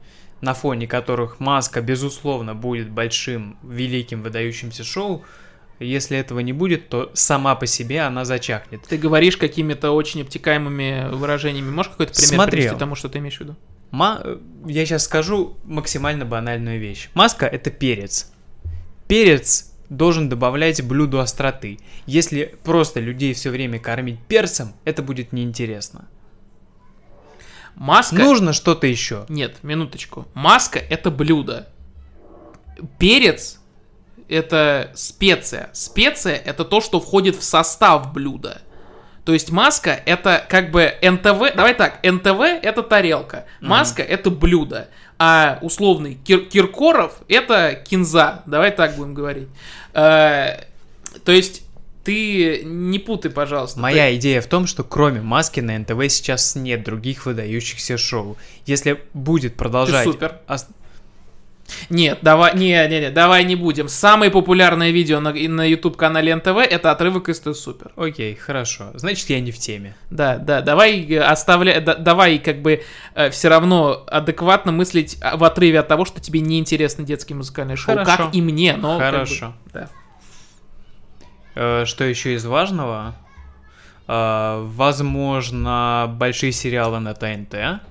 на 0.41 0.53
фоне 0.53 0.87
которых 0.87 1.39
Маска, 1.39 1.81
безусловно, 1.81 2.55
будет 2.55 2.89
большим, 2.89 3.57
великим, 3.63 4.21
выдающимся 4.21 4.83
шоу, 4.83 5.23
если 5.79 6.17
этого 6.17 6.39
не 6.39 6.53
будет, 6.53 6.87
то 6.87 7.11
сама 7.13 7.55
по 7.55 7.65
себе 7.65 8.01
она 8.01 8.23
зачахнет. 8.23 8.83
Ты 8.83 8.97
говоришь 8.97 9.35
какими-то 9.35 9.91
очень 9.91 10.21
обтекаемыми 10.21 11.09
выражениями. 11.13 11.69
Можешь 11.69 11.91
какой-то 11.91 12.13
пример 12.13 12.35
Смотрел. 12.35 12.61
привести 12.63 12.79
тому, 12.79 12.95
что 12.95 13.09
ты 13.09 13.19
имеешь 13.19 13.37
в 13.37 13.41
виду? 13.41 13.55
Ма- 13.91 14.23
Я 14.65 14.85
сейчас 14.85 15.03
скажу 15.03 15.57
максимально 15.63 16.25
банальную 16.25 16.79
вещь. 16.79 17.09
Маска 17.13 17.45
это 17.45 17.69
перец. 17.71 18.31
Перец 19.07 19.71
должен 19.89 20.29
добавлять 20.29 20.81
блюду 20.83 21.19
остроты. 21.19 21.79
Если 22.05 22.55
просто 22.63 22.99
людей 22.99 23.33
все 23.33 23.49
время 23.51 23.79
кормить 23.79 24.19
перцем, 24.27 24.73
это 24.83 25.01
будет 25.03 25.31
неинтересно. 25.31 26.07
Маска... 27.75 28.15
Нужно 28.15 28.53
что-то 28.53 28.87
еще. 28.87 29.25
Нет, 29.29 29.57
минуточку. 29.63 30.27
Маска 30.33 30.79
это 30.79 31.11
блюдо. 31.11 31.67
Перец 32.97 33.59
это 34.27 34.91
специя. 34.95 35.69
Специя 35.73 36.35
это 36.35 36.65
то, 36.65 36.81
что 36.81 36.99
входит 36.99 37.35
в 37.35 37.43
состав 37.43 38.13
блюда. 38.13 38.61
То 39.25 39.33
есть 39.33 39.51
маска 39.51 39.99
это 40.05 40.43
как 40.47 40.71
бы 40.71 40.93
НТВ. 41.01 41.55
Давай 41.55 41.73
так, 41.73 41.99
НТВ 42.03 42.39
это 42.61 42.83
тарелка. 42.83 43.45
Маска 43.59 44.03
это 44.03 44.29
блюдо. 44.29 44.87
А 45.17 45.57
условный 45.61 46.17
Кир- 46.23 46.45
Киркоров 46.45 47.13
это 47.27 47.73
кинза. 47.73 48.43
Давай 48.45 48.71
так 48.71 48.95
будем 48.95 49.13
говорить. 49.13 49.47
Э, 49.93 50.65
то 51.23 51.31
есть 51.31 51.63
ты 52.03 52.61
не 52.63 52.99
путай, 52.99 53.31
пожалуйста. 53.31 53.79
Моя 53.79 54.15
идея 54.15 54.41
в 54.41 54.45
том, 54.47 54.67
что 54.67 54.83
кроме 54.83 55.21
маски 55.21 55.59
на 55.59 55.77
НТВ 55.79 55.99
сейчас 56.09 56.55
нет 56.55 56.83
других 56.83 57.25
выдающихся 57.25 57.97
шоу. 57.97 58.37
Если 58.67 59.01
будет 59.13 59.55
продолжать... 59.55 60.05
супер. 60.05 60.35
ос- 60.47 60.67
Нет, 61.89 62.19
давай, 62.21 62.55
не, 62.55 62.87
не, 62.87 62.99
не, 63.01 63.09
давай 63.09 63.43
не 63.43 63.55
будем. 63.55 63.87
Самое 63.87 64.29
популярное 64.29 64.91
видео 64.91 65.19
на, 65.19 65.33
на 65.33 65.67
YouTube 65.67 65.97
канале 65.97 66.35
НТВ 66.35 66.57
это 66.57 66.91
отрывок 66.91 67.27
из 67.29 67.39
Ты 67.39 67.53
Супер. 67.55 67.91
Окей, 67.95 68.35
хорошо. 68.35 68.91
Значит, 68.93 69.29
я 69.29 69.39
не 69.41 69.51
в 69.51 69.57
теме. 69.57 69.95
Да, 70.11 70.37
да, 70.37 70.61
давай 70.61 71.03
э, 71.05 71.19
оставляй, 71.19 71.81
да- 71.81 71.95
давай 71.95 72.37
как 72.39 72.61
бы 72.61 72.83
все 73.31 73.49
равно 73.49 74.03
адекватно 74.07 74.71
мыслить 74.71 75.17
а, 75.21 75.37
в 75.37 75.43
отрыве 75.43 75.79
от 75.79 75.87
того, 75.87 76.05
что 76.05 76.21
тебе 76.21 76.39
не 76.39 76.59
интересно 76.59 77.03
детские 77.03 77.35
музыкальные 77.35 77.77
шоу, 77.77 77.95
Хорошо. 77.95 78.25
как 78.25 78.35
и 78.35 78.41
мне, 78.41 78.75
но 78.77 78.99
как 78.99 79.11
бы, 79.11 79.17
Хорошо. 79.17 79.53
да. 79.73 79.89
Э, 81.55 81.85
Что 81.85 82.03
еще 82.03 82.35
из 82.35 82.45
важного? 82.45 83.15
Э, 84.07 84.61
Возможно, 84.65 86.05
большие 86.15 86.51
сериалы 86.51 86.99
на 86.99 87.13
ТНТ. 87.15 87.81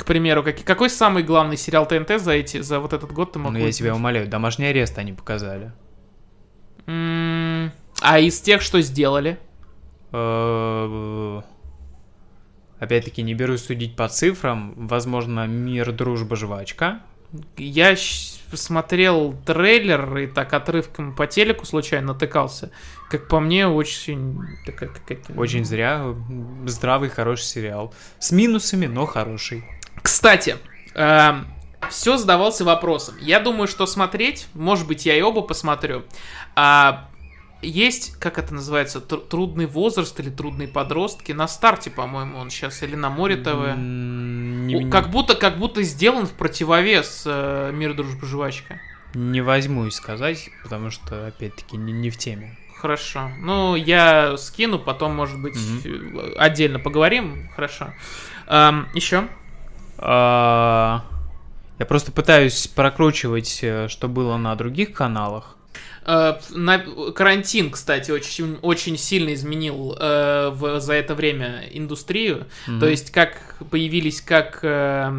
К 0.00 0.04
примеру, 0.06 0.42
как, 0.42 0.64
какой 0.64 0.88
самый 0.88 1.22
главный 1.22 1.58
сериал 1.58 1.86
ТНТ 1.86 2.18
за 2.20 2.32
эти, 2.32 2.62
за 2.62 2.80
вот 2.80 2.94
этот 2.94 3.12
год 3.12 3.32
ты 3.32 3.38
мог 3.38 3.52
Ну, 3.52 3.58
я 3.58 3.70
тебя 3.70 3.94
умоляю, 3.94 4.26
домашний 4.26 4.64
арест 4.64 4.96
они 4.96 5.12
показали. 5.12 5.72
А 6.86 8.18
из 8.18 8.40
тех, 8.40 8.62
что 8.62 8.80
сделали? 8.80 9.38
Э, 10.12 11.42
Опять-таки, 12.78 13.20
не 13.22 13.34
берусь 13.34 13.64
судить 13.64 13.94
по 13.94 14.08
цифрам. 14.08 14.72
Возможно, 14.74 15.46
мир, 15.46 15.92
дружба, 15.92 16.34
жвачка. 16.34 17.00
Я 17.58 17.94
смотрел 17.96 19.34
трейлер 19.44 20.16
и 20.16 20.26
так 20.26 20.54
отрывком 20.54 21.14
по 21.14 21.26
телеку 21.26 21.66
случайно 21.66 22.14
натыкался. 22.14 22.72
Как 23.10 23.28
по 23.28 23.38
мне, 23.38 23.68
очень... 23.68 24.40
такая 24.64 24.88
какая-то- 24.88 25.34
Очень 25.34 25.66
зря. 25.66 26.14
Здравый, 26.64 27.10
хороший 27.10 27.44
сериал. 27.44 27.92
С 28.18 28.32
минусами, 28.32 28.86
но 28.86 29.04
хороший. 29.04 29.62
Кстати, 30.10 30.56
все 31.88 32.16
задавался 32.16 32.64
вопросом. 32.64 33.14
Я 33.20 33.38
думаю, 33.38 33.68
что 33.68 33.86
смотреть, 33.86 34.48
может 34.54 34.88
быть, 34.88 35.06
я 35.06 35.16
и 35.16 35.22
оба 35.22 35.40
посмотрю. 35.42 36.02
А, 36.56 37.08
есть, 37.62 38.16
как 38.18 38.36
это 38.38 38.52
называется, 38.52 38.98
тр- 38.98 39.24
трудный 39.28 39.66
возраст 39.66 40.18
или 40.18 40.28
трудные 40.28 40.66
подростки. 40.66 41.30
На 41.30 41.46
старте, 41.46 41.90
по-моему, 41.90 42.38
он 42.38 42.50
сейчас, 42.50 42.82
или 42.82 42.96
на 42.96 43.08
море 43.08 43.36
ТВ. 43.36 43.76
Не, 43.76 44.90
Как 44.90 45.10
будто, 45.10 45.36
как 45.36 45.58
будто 45.58 45.80
сделан 45.84 46.26
в 46.26 46.32
противовес 46.32 47.22
э, 47.26 47.70
Мир, 47.72 47.94
дружба, 47.94 48.26
жвачка. 48.26 48.80
не 49.14 49.40
возьмусь 49.42 49.94
сказать, 49.94 50.50
потому 50.64 50.90
что, 50.90 51.28
опять-таки, 51.28 51.76
не, 51.76 51.92
не 51.92 52.10
в 52.10 52.18
теме. 52.18 52.58
Хорошо. 52.76 53.30
Ну, 53.38 53.76
я 53.76 54.36
скину, 54.38 54.80
потом, 54.80 55.14
может 55.14 55.40
быть, 55.40 55.56
э, 55.84 56.32
отдельно 56.36 56.80
поговорим. 56.80 57.48
Хорошо. 57.54 57.94
Ам, 58.48 58.88
еще? 58.92 59.28
А, 60.02 61.02
Я 61.78 61.86
просто 61.86 62.12
пытаюсь 62.12 62.66
прокручивать, 62.66 63.60
э, 63.62 63.88
что 63.88 64.08
было 64.08 64.36
на 64.36 64.54
других 64.54 64.92
каналах. 64.92 65.56
Э, 66.06 66.34
карантин, 67.14 67.70
кстати, 67.70 68.10
очень, 68.10 68.58
очень 68.62 68.96
сильно 68.98 69.32
изменил 69.34 69.94
э, 70.00 70.50
в- 70.52 70.80
за 70.80 70.94
это 70.94 71.14
время 71.14 71.64
индустрию. 71.70 72.46
Мгм. 72.66 72.80
То 72.80 72.88
есть, 72.88 73.10
как 73.10 73.56
появились 73.70 74.20
как 74.22 74.60
э, 74.62 75.12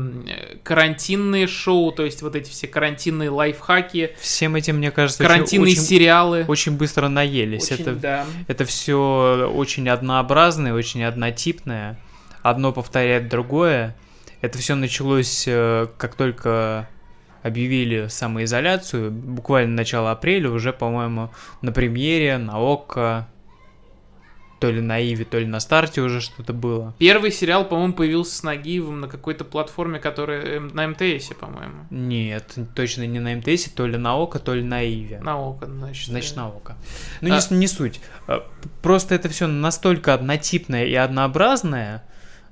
карантинные 0.64 1.48
шоу, 1.48 1.92
то 1.92 2.04
есть 2.04 2.22
вот 2.24 2.36
эти 2.36 2.50
все 2.50 2.68
карантинные 2.68 3.30
лайфхаки, 3.30 4.16
Всем 4.20 4.56
этим, 4.56 4.78
мне 4.78 4.90
кажется, 4.92 5.24
карантинные 5.24 5.74
очень, 5.74 5.82
сериалы. 5.82 6.46
очень 6.48 6.74
быстро 6.78 7.08
наелись. 7.08 7.72
Очень, 7.72 7.82
это 7.84 7.96
да. 7.96 8.26
это 8.48 8.66
все 8.66 9.52
очень 9.54 9.88
однообразное, 9.90 10.74
очень 10.74 11.04
однотипное. 11.04 12.00
Одно 12.42 12.72
повторяет 12.72 13.30
другое. 13.30 13.96
Это 14.42 14.58
все 14.58 14.76
началось, 14.76 15.46
э, 15.48 15.88
как 15.98 16.16
только 16.16 16.88
объявили 17.44 18.08
самоизоляцию, 18.08 19.12
буквально 19.12 19.76
начало 19.76 20.12
апреля, 20.12 20.50
уже, 20.50 20.74
по-моему, 20.74 21.32
на 21.62 21.72
премьере, 21.72 22.38
на 22.38 22.58
ОККО, 22.60 23.28
то 24.60 24.70
ли 24.70 24.80
на 24.80 25.00
Иве, 25.00 25.26
то 25.26 25.40
ли 25.40 25.48
на 25.48 25.60
старте 25.60 26.02
уже 26.02 26.22
что-то 26.22 26.54
было. 26.54 26.94
Первый 27.00 27.32
сериал, 27.32 27.68
по-моему, 27.68 27.94
появился 27.94 28.36
с 28.36 28.44
Нагиевым 28.44 29.02
на 29.02 29.08
какой-то 29.08 29.44
платформе, 29.44 29.98
которая 30.00 30.42
эм, 30.58 30.68
на 30.76 30.88
МТС, 30.88 31.30
по-моему. 31.40 31.88
Нет, 31.90 32.56
точно 32.76 33.08
не 33.08 33.20
на 33.20 33.34
МТС, 33.36 33.70
то 33.72 33.88
ли 33.88 33.98
на 33.98 34.16
ОККО, 34.22 34.38
то 34.38 34.54
ли 34.54 34.62
на 34.64 34.84
Иве. 34.84 35.20
На 35.20 35.36
ОКО, 35.40 35.66
значит. 35.66 36.10
Значит, 36.10 36.34
э. 36.34 36.40
на 36.40 36.50
око. 36.50 36.76
Ну, 37.22 37.30
не, 37.30 37.36
А- 37.38 37.42
с- 37.42 37.50
не 37.50 37.68
суть. 37.68 38.02
П- 38.28 38.44
Просто 38.84 39.16
это 39.16 39.30
все 39.30 39.48
настолько 39.48 40.14
однотипное 40.14 40.86
и 40.86 40.94
однообразное. 40.94 42.04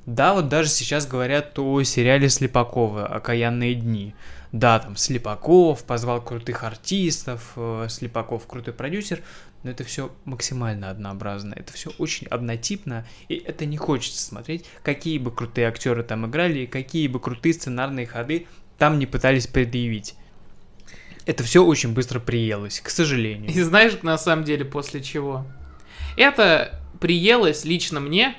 Да, 0.10 0.34
вот 0.34 0.50
даже 0.50 0.70
сейчас 0.70 1.06
говорят 1.06 1.60
о 1.60 1.84
сериале 1.84 2.30
Слепакова 2.30 3.06
«Окаянные 3.06 3.76
дни». 3.76 4.16
Да, 4.52 4.80
там 4.80 4.98
Слепаков 4.98 5.84
позвал 5.84 6.20
крутых 6.20 6.64
артистов, 6.64 7.52
э, 7.56 7.86
Слепаков 7.90 8.48
крутой 8.48 8.74
продюсер, 8.74 9.22
но 9.62 9.70
это 9.70 9.84
все 9.84 10.12
максимально 10.26 10.90
однообразно, 10.90 11.54
это 11.54 11.74
все 11.74 11.92
очень 12.00 12.26
однотипно, 12.26 13.06
и 13.28 13.36
это 13.36 13.68
не 13.68 13.78
хочется 13.78 14.20
смотреть, 14.20 14.66
какие 14.82 15.20
бы 15.20 15.30
крутые 15.30 15.68
актеры 15.68 16.02
там 16.02 16.26
играли, 16.26 16.62
и 16.62 16.66
какие 16.66 17.08
бы 17.08 17.20
крутые 17.20 17.54
сценарные 17.54 18.08
ходы 18.08 18.48
там 18.80 18.98
не 18.98 19.06
пытались 19.06 19.46
предъявить. 19.46 20.16
Это 21.28 21.44
все 21.44 21.64
очень 21.64 21.94
быстро 21.94 22.20
приелось, 22.20 22.80
к 22.80 22.90
сожалению. 22.90 23.52
И 23.52 23.62
знаешь, 23.62 24.02
на 24.02 24.18
самом 24.18 24.44
деле, 24.44 24.66
после 24.66 25.04
чего? 25.04 25.46
Это 26.18 26.82
приелось 27.00 27.64
лично 27.64 28.00
мне 28.00 28.36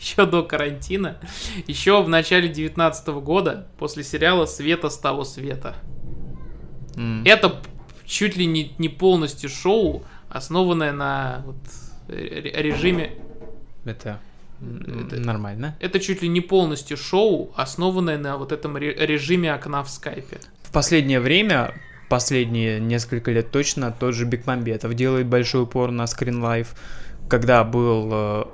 еще 0.00 0.26
до 0.26 0.42
карантина, 0.42 1.18
еще 1.66 2.02
в 2.02 2.08
начале 2.08 2.48
19 2.48 3.08
года, 3.08 3.66
после 3.78 4.04
сериала 4.04 4.46
«Света 4.46 4.88
с 4.90 4.98
того 4.98 5.24
света». 5.24 5.74
М. 6.96 7.22
Это 7.24 7.56
чуть 8.04 8.36
ли 8.36 8.46
не, 8.46 8.72
не 8.78 8.88
полностью 8.88 9.50
шоу, 9.50 10.04
основанное 10.28 10.92
на 10.92 11.42
вот, 11.46 11.56
ре- 12.08 12.52
режиме... 12.62 13.12
Это, 13.84 14.18
Это- 14.60 15.20
нормально. 15.20 15.76
Это 15.80 16.00
чуть 16.00 16.22
ли 16.22 16.28
не 16.28 16.40
полностью 16.40 16.96
шоу, 16.96 17.52
основанное 17.56 18.18
на 18.18 18.36
вот 18.36 18.52
этом 18.52 18.76
ре- 18.76 18.94
режиме 18.94 19.52
окна 19.54 19.82
в 19.82 19.90
скайпе. 19.90 20.38
В 20.62 20.72
последнее 20.72 21.20
время, 21.20 21.72
последние 22.08 22.80
несколько 22.80 23.30
лет 23.30 23.50
точно, 23.50 23.92
тот 23.92 24.14
же 24.14 24.24
Бекмамбетов 24.26 24.94
делает 24.94 25.26
большой 25.26 25.62
упор 25.62 25.90
на 25.90 26.02
Life, 26.04 26.68
когда 27.28 27.62
был 27.64 28.08
э, 28.12 28.44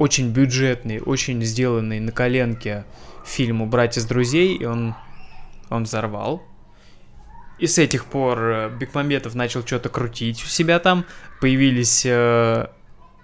очень 0.00 0.30
бюджетный, 0.30 0.98
очень 0.98 1.42
сделанный 1.42 2.00
на 2.00 2.10
коленке 2.10 2.86
фильм 3.22 3.60
«Убрать 3.60 3.98
из 3.98 4.06
друзей», 4.06 4.56
и 4.56 4.64
он, 4.64 4.94
он 5.68 5.84
взорвал. 5.84 6.42
И 7.58 7.66
с 7.66 7.76
этих 7.76 8.06
пор 8.06 8.38
э, 8.38 8.70
Бекмамбетов 8.70 9.34
начал 9.34 9.60
что-то 9.60 9.90
крутить 9.90 10.42
у 10.42 10.46
себя 10.46 10.78
там. 10.78 11.04
Появились... 11.42 12.06
э, 12.06 12.68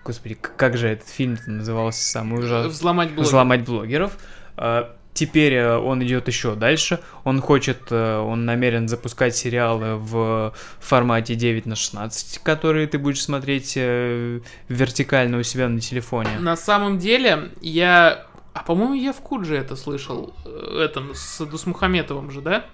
Господи, 0.05 0.35
как 0.35 0.77
же 0.77 0.89
этот 0.89 1.09
фильм 1.09 1.39
назывался? 1.47 2.05
Самый 2.05 2.41
ужасный. 2.41 2.71
Взломать 2.71 3.11
блог. 3.13 3.27
взломать 3.27 3.65
блогеров. 3.65 4.19
Теперь 5.17 5.55
э, 5.55 5.79
он 5.79 6.05
идет 6.05 6.29
еще 6.29 6.55
дальше. 6.55 7.01
Он 7.25 7.41
хочет, 7.41 7.91
э, 7.91 8.19
он 8.19 8.45
намерен 8.45 8.87
запускать 8.87 9.35
сериалы 9.35 9.97
в 9.97 10.53
формате 10.79 11.35
9 11.35 11.65
на 11.65 11.75
16, 11.75 12.41
которые 12.43 12.87
ты 12.87 12.99
будешь 12.99 13.23
смотреть 13.23 13.73
э, 13.77 14.41
вертикально 14.69 15.39
у 15.39 15.43
себя 15.43 15.71
на 15.71 15.81
телефоне. 15.81 16.39
На 16.39 16.55
самом 16.55 16.99
деле, 16.99 17.51
я... 17.63 18.27
А, 18.53 18.63
по-моему, 18.63 18.93
я 18.93 19.15
в 19.15 19.21
Кудже 19.23 19.57
это 19.57 19.75
слышал. 19.75 20.35
Это, 20.79 21.03
с 21.15 21.43
Дусмухаметовым 21.47 22.31
же, 22.31 22.43
да? 22.43 22.67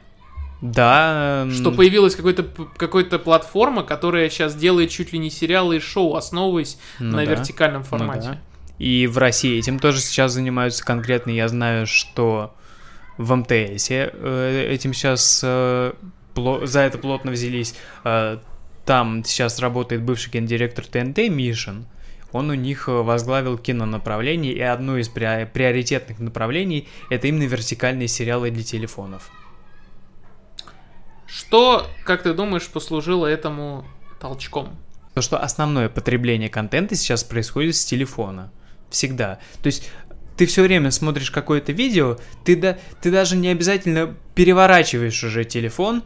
Да. 0.62 1.46
Что 1.52 1.70
появилась 1.70 2.16
какой-то 2.16 2.42
п- 2.42 2.66
какой-то 2.76 3.20
платформа, 3.20 3.84
которая 3.84 4.28
сейчас 4.30 4.56
делает 4.56 4.90
чуть 4.90 5.12
ли 5.12 5.20
не 5.20 5.30
сериалы 5.30 5.76
и 5.76 5.80
шоу, 5.80 6.16
основываясь 6.16 6.76
ну 6.98 7.16
на 7.16 7.24
да, 7.24 7.30
вертикальном 7.30 7.82
ну 7.82 7.86
формате. 7.86 8.28
да. 8.32 8.38
И 8.82 9.06
в 9.06 9.16
России 9.16 9.60
этим 9.60 9.78
тоже 9.78 10.00
сейчас 10.00 10.32
занимаются 10.32 10.84
конкретно. 10.84 11.30
Я 11.30 11.46
знаю, 11.46 11.86
что 11.86 12.52
в 13.16 13.32
МТС 13.32 13.92
э, 13.92 14.66
этим 14.68 14.92
сейчас 14.92 15.40
э, 15.44 15.92
за 16.64 16.80
это 16.80 16.98
плотно 16.98 17.30
взялись. 17.30 17.76
Э, 18.02 18.38
Там 18.84 19.22
сейчас 19.24 19.60
работает 19.60 20.02
бывший 20.02 20.32
гендиректор 20.32 20.84
ТНТ 20.84 21.18
Мишин. 21.30 21.86
Он 22.32 22.50
у 22.50 22.54
них 22.54 22.88
возглавил 22.88 23.56
кинонаправление, 23.56 24.52
и 24.52 24.60
одно 24.60 24.98
из 24.98 25.08
прио- 25.08 25.46
приоритетных 25.46 26.18
направлений 26.18 26.88
это 27.08 27.28
именно 27.28 27.44
вертикальные 27.44 28.08
сериалы 28.08 28.50
для 28.50 28.64
телефонов. 28.64 29.30
Что, 31.28 31.86
как 32.02 32.24
ты 32.24 32.34
думаешь, 32.34 32.66
послужило 32.66 33.28
этому 33.28 33.84
толчком? 34.18 34.76
То, 35.14 35.20
что 35.20 35.38
основное 35.38 35.88
потребление 35.88 36.48
контента 36.48 36.96
сейчас 36.96 37.22
происходит 37.22 37.76
с 37.76 37.84
телефона. 37.84 38.50
Всегда. 38.92 39.40
То 39.62 39.66
есть 39.66 39.90
ты 40.36 40.46
все 40.46 40.62
время 40.62 40.90
смотришь 40.90 41.30
какое-то 41.30 41.72
видео, 41.72 42.18
ты, 42.44 42.56
да, 42.56 42.78
ты 43.00 43.10
даже 43.10 43.36
не 43.36 43.48
обязательно 43.48 44.14
переворачиваешь 44.34 45.22
уже 45.24 45.44
телефон, 45.44 46.02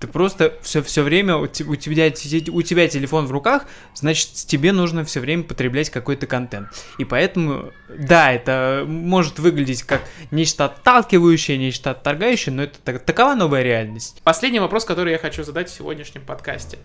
ты 0.00 0.06
просто 0.06 0.54
все, 0.62 0.82
все 0.82 1.02
время, 1.02 1.36
у, 1.36 1.46
те- 1.46 1.64
у 1.64 1.76
тебя, 1.76 2.08
те- 2.10 2.50
у 2.50 2.62
тебя 2.62 2.88
телефон 2.88 3.26
в 3.26 3.32
руках, 3.32 3.66
значит, 3.94 4.30
тебе 4.32 4.72
нужно 4.72 5.04
все 5.04 5.20
время 5.20 5.42
потреблять 5.42 5.90
какой-то 5.90 6.26
контент. 6.26 6.68
И 6.98 7.04
поэтому, 7.04 7.70
да, 7.88 8.32
это 8.32 8.84
может 8.86 9.38
выглядеть 9.38 9.82
как 9.82 10.00
нечто 10.30 10.64
отталкивающее, 10.64 11.58
нечто 11.58 11.90
отторгающее, 11.90 12.54
но 12.54 12.62
это 12.62 12.78
так- 12.78 13.04
такова 13.04 13.34
новая 13.34 13.62
реальность. 13.62 14.20
Последний 14.24 14.60
вопрос, 14.60 14.84
который 14.86 15.12
я 15.12 15.18
хочу 15.18 15.44
задать 15.44 15.68
в 15.68 15.74
сегодняшнем 15.74 16.22
подкасте. 16.22 16.78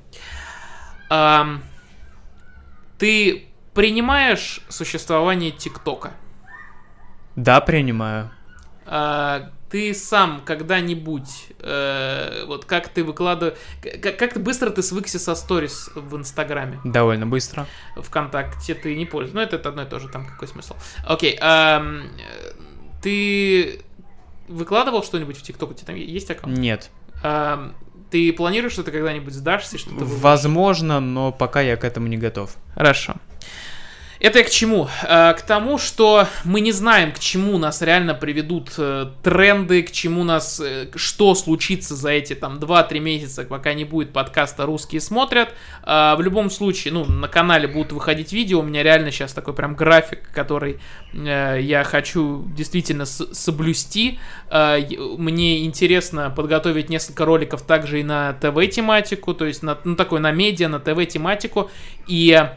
Ам, 1.10 1.64
ты 2.98 3.46
принимаешь 3.76 4.62
существование 4.70 5.52
ТикТока? 5.52 6.14
Да, 7.36 7.62
принимаю. 7.62 8.32
А, 8.88 9.52
ты 9.70 9.94
сам 9.94 10.42
когда-нибудь, 10.46 11.48
э, 11.60 12.46
вот 12.48 12.66
как 12.66 12.88
ты 12.88 13.04
выкладываешь, 13.04 13.58
как, 14.02 14.18
как 14.18 14.42
быстро 14.42 14.70
ты 14.70 14.82
свыкся 14.82 15.20
со 15.20 15.36
сторис 15.36 15.92
в 15.94 16.16
Инстаграме? 16.16 16.80
Довольно 16.86 17.28
быстро. 17.28 17.68
ВКонтакте 17.98 18.74
ты 18.74 18.96
не 18.96 19.06
пользуешься. 19.06 19.36
Ну, 19.36 19.42
это 19.42 19.70
одно 19.70 19.84
и 19.84 19.86
то 19.86 20.00
же, 20.00 20.08
там 20.08 20.26
какой 20.26 20.48
смысл. 20.48 20.76
Окей, 21.06 21.38
э, 21.40 22.02
ты 23.04 23.82
выкладывал 24.48 25.04
что-нибудь 25.04 25.38
в 25.38 25.42
ТикТок? 25.42 25.72
У 25.72 25.74
тебя 25.74 25.88
там 25.88 25.96
есть 25.96 26.32
аккаунт? 26.32 26.58
Нет. 26.58 26.90
А, 27.22 27.74
ты 28.12 28.32
планируешь, 28.32 28.74
что 28.74 28.84
ты 28.84 28.92
когда-нибудь 28.92 29.34
сдашься, 29.34 29.78
что-то 29.78 29.96
выложишь? 29.96 30.22
Возможно, 30.22 31.00
но 31.02 31.34
пока 31.34 31.60
я 31.60 31.76
к 31.76 31.84
этому 31.84 32.08
не 32.08 32.18
готов. 32.18 32.56
Хорошо. 32.76 33.16
Это 34.26 34.40
я 34.40 34.44
к 34.44 34.50
чему? 34.50 34.90
Э, 35.04 35.36
К 35.38 35.42
тому, 35.44 35.78
что 35.78 36.28
мы 36.46 36.60
не 36.60 36.72
знаем, 36.72 37.12
к 37.12 37.20
чему 37.20 37.60
нас 37.60 37.84
реально 37.84 38.16
приведут 38.16 38.72
э, 38.76 39.06
тренды, 39.22 39.84
к 39.84 39.92
чему 39.92 40.24
нас, 40.24 40.60
э, 40.60 40.88
что 40.96 41.36
случится 41.36 41.96
за 41.96 42.10
эти 42.10 42.34
там 42.34 42.58
2-3 42.58 43.00
месяца, 43.00 43.44
пока 43.44 43.76
не 43.76 43.84
будет 43.84 44.14
подкаста 44.14 44.66
«Русские 44.66 45.00
смотрят». 45.00 45.54
В 45.84 46.18
любом 46.22 46.50
случае, 46.50 46.96
ну, 46.96 47.06
на 47.06 47.28
канале 47.28 47.68
будут 47.68 47.92
выходить 47.92 48.34
видео, 48.34 48.62
у 48.62 48.64
меня 48.64 48.82
реально 48.82 49.12
сейчас 49.12 49.32
такой 49.32 49.54
прям 49.54 49.76
график, 49.76 50.32
который 50.34 50.80
я 51.14 51.84
хочу 51.84 52.46
действительно 52.58 53.06
соблюсти. 53.06 54.20
Мне 54.52 55.66
интересно 55.66 56.32
подготовить 56.32 56.90
несколько 56.90 57.26
роликов 57.26 57.62
также 57.62 58.00
и 58.00 58.04
на 58.04 58.34
ТВ-тематику, 58.34 59.36
то 59.36 59.46
есть 59.46 59.62
на, 59.62 59.78
ну, 59.84 59.96
такой 59.96 60.20
на 60.20 60.32
медиа, 60.32 60.68
на 60.68 60.80
ТВ-тематику, 60.80 61.70
и 62.08 62.50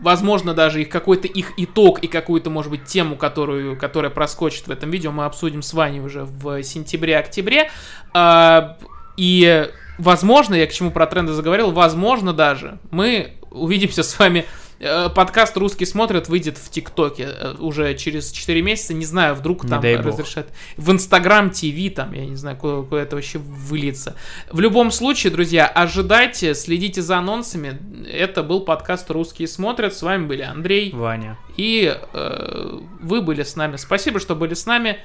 возможно, 0.00 0.52
даже 0.52 0.82
их 0.82 0.88
какой-то 0.88 1.26
их 1.26 1.52
итог 1.56 2.00
и 2.00 2.06
какую-то, 2.06 2.50
может 2.50 2.70
быть, 2.70 2.84
тему, 2.84 3.16
которую, 3.16 3.78
которая 3.78 4.10
проскочит 4.10 4.66
в 4.66 4.70
этом 4.70 4.90
видео, 4.90 5.10
мы 5.10 5.24
обсудим 5.24 5.62
с 5.62 5.72
Ваней 5.72 6.00
уже 6.00 6.24
в 6.24 6.62
сентябре-октябре. 6.62 7.70
Э, 8.14 8.74
и, 9.16 9.70
возможно, 9.98 10.54
я 10.54 10.66
к 10.66 10.72
чему 10.72 10.90
про 10.90 11.06
тренды 11.06 11.32
заговорил, 11.32 11.72
возможно 11.72 12.32
даже 12.32 12.78
мы 12.90 13.34
увидимся 13.50 14.02
с 14.02 14.18
вами 14.18 14.40
э, 14.40 14.67
Подкаст 14.78 15.56
«Русский 15.56 15.86
смотрят» 15.86 16.28
выйдет 16.28 16.56
в 16.56 16.70
ТикТоке 16.70 17.24
э, 17.24 17.54
уже 17.58 17.94
через 17.96 18.30
4 18.30 18.62
месяца. 18.62 18.94
Не 18.94 19.04
знаю, 19.04 19.34
вдруг 19.34 19.64
Не 19.64 19.70
там 19.70 19.82
разрешат. 19.82 20.48
В 20.76 20.92
Инстаграм 20.92 21.50
ТВ, 21.50 21.94
там, 21.94 22.12
я 22.12 22.26
не 22.26 22.36
знаю, 22.36 22.56
куда, 22.56 22.82
куда 22.82 23.02
это 23.02 23.16
вообще 23.16 23.38
выльется. 23.38 24.14
В 24.50 24.60
любом 24.60 24.92
случае, 24.92 25.32
друзья, 25.32 25.66
ожидайте, 25.66 26.54
следите 26.54 27.02
за 27.02 27.18
анонсами. 27.18 27.78
Это 28.08 28.44
был 28.44 28.60
подкаст 28.60 29.10
«Русские 29.10 29.48
смотрят». 29.48 29.94
С 29.94 30.02
вами 30.02 30.26
были 30.26 30.42
Андрей 30.42 30.92
Ваня. 30.92 31.36
и 31.56 31.96
э, 32.12 32.78
вы 33.00 33.20
были 33.20 33.42
с 33.42 33.56
нами. 33.56 33.76
Спасибо, 33.76 34.20
что 34.20 34.36
были 34.36 34.54
с 34.54 34.64
нами. 34.64 34.98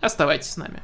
Оставайтесь 0.00 0.50
с 0.50 0.56
нами. 0.56 0.80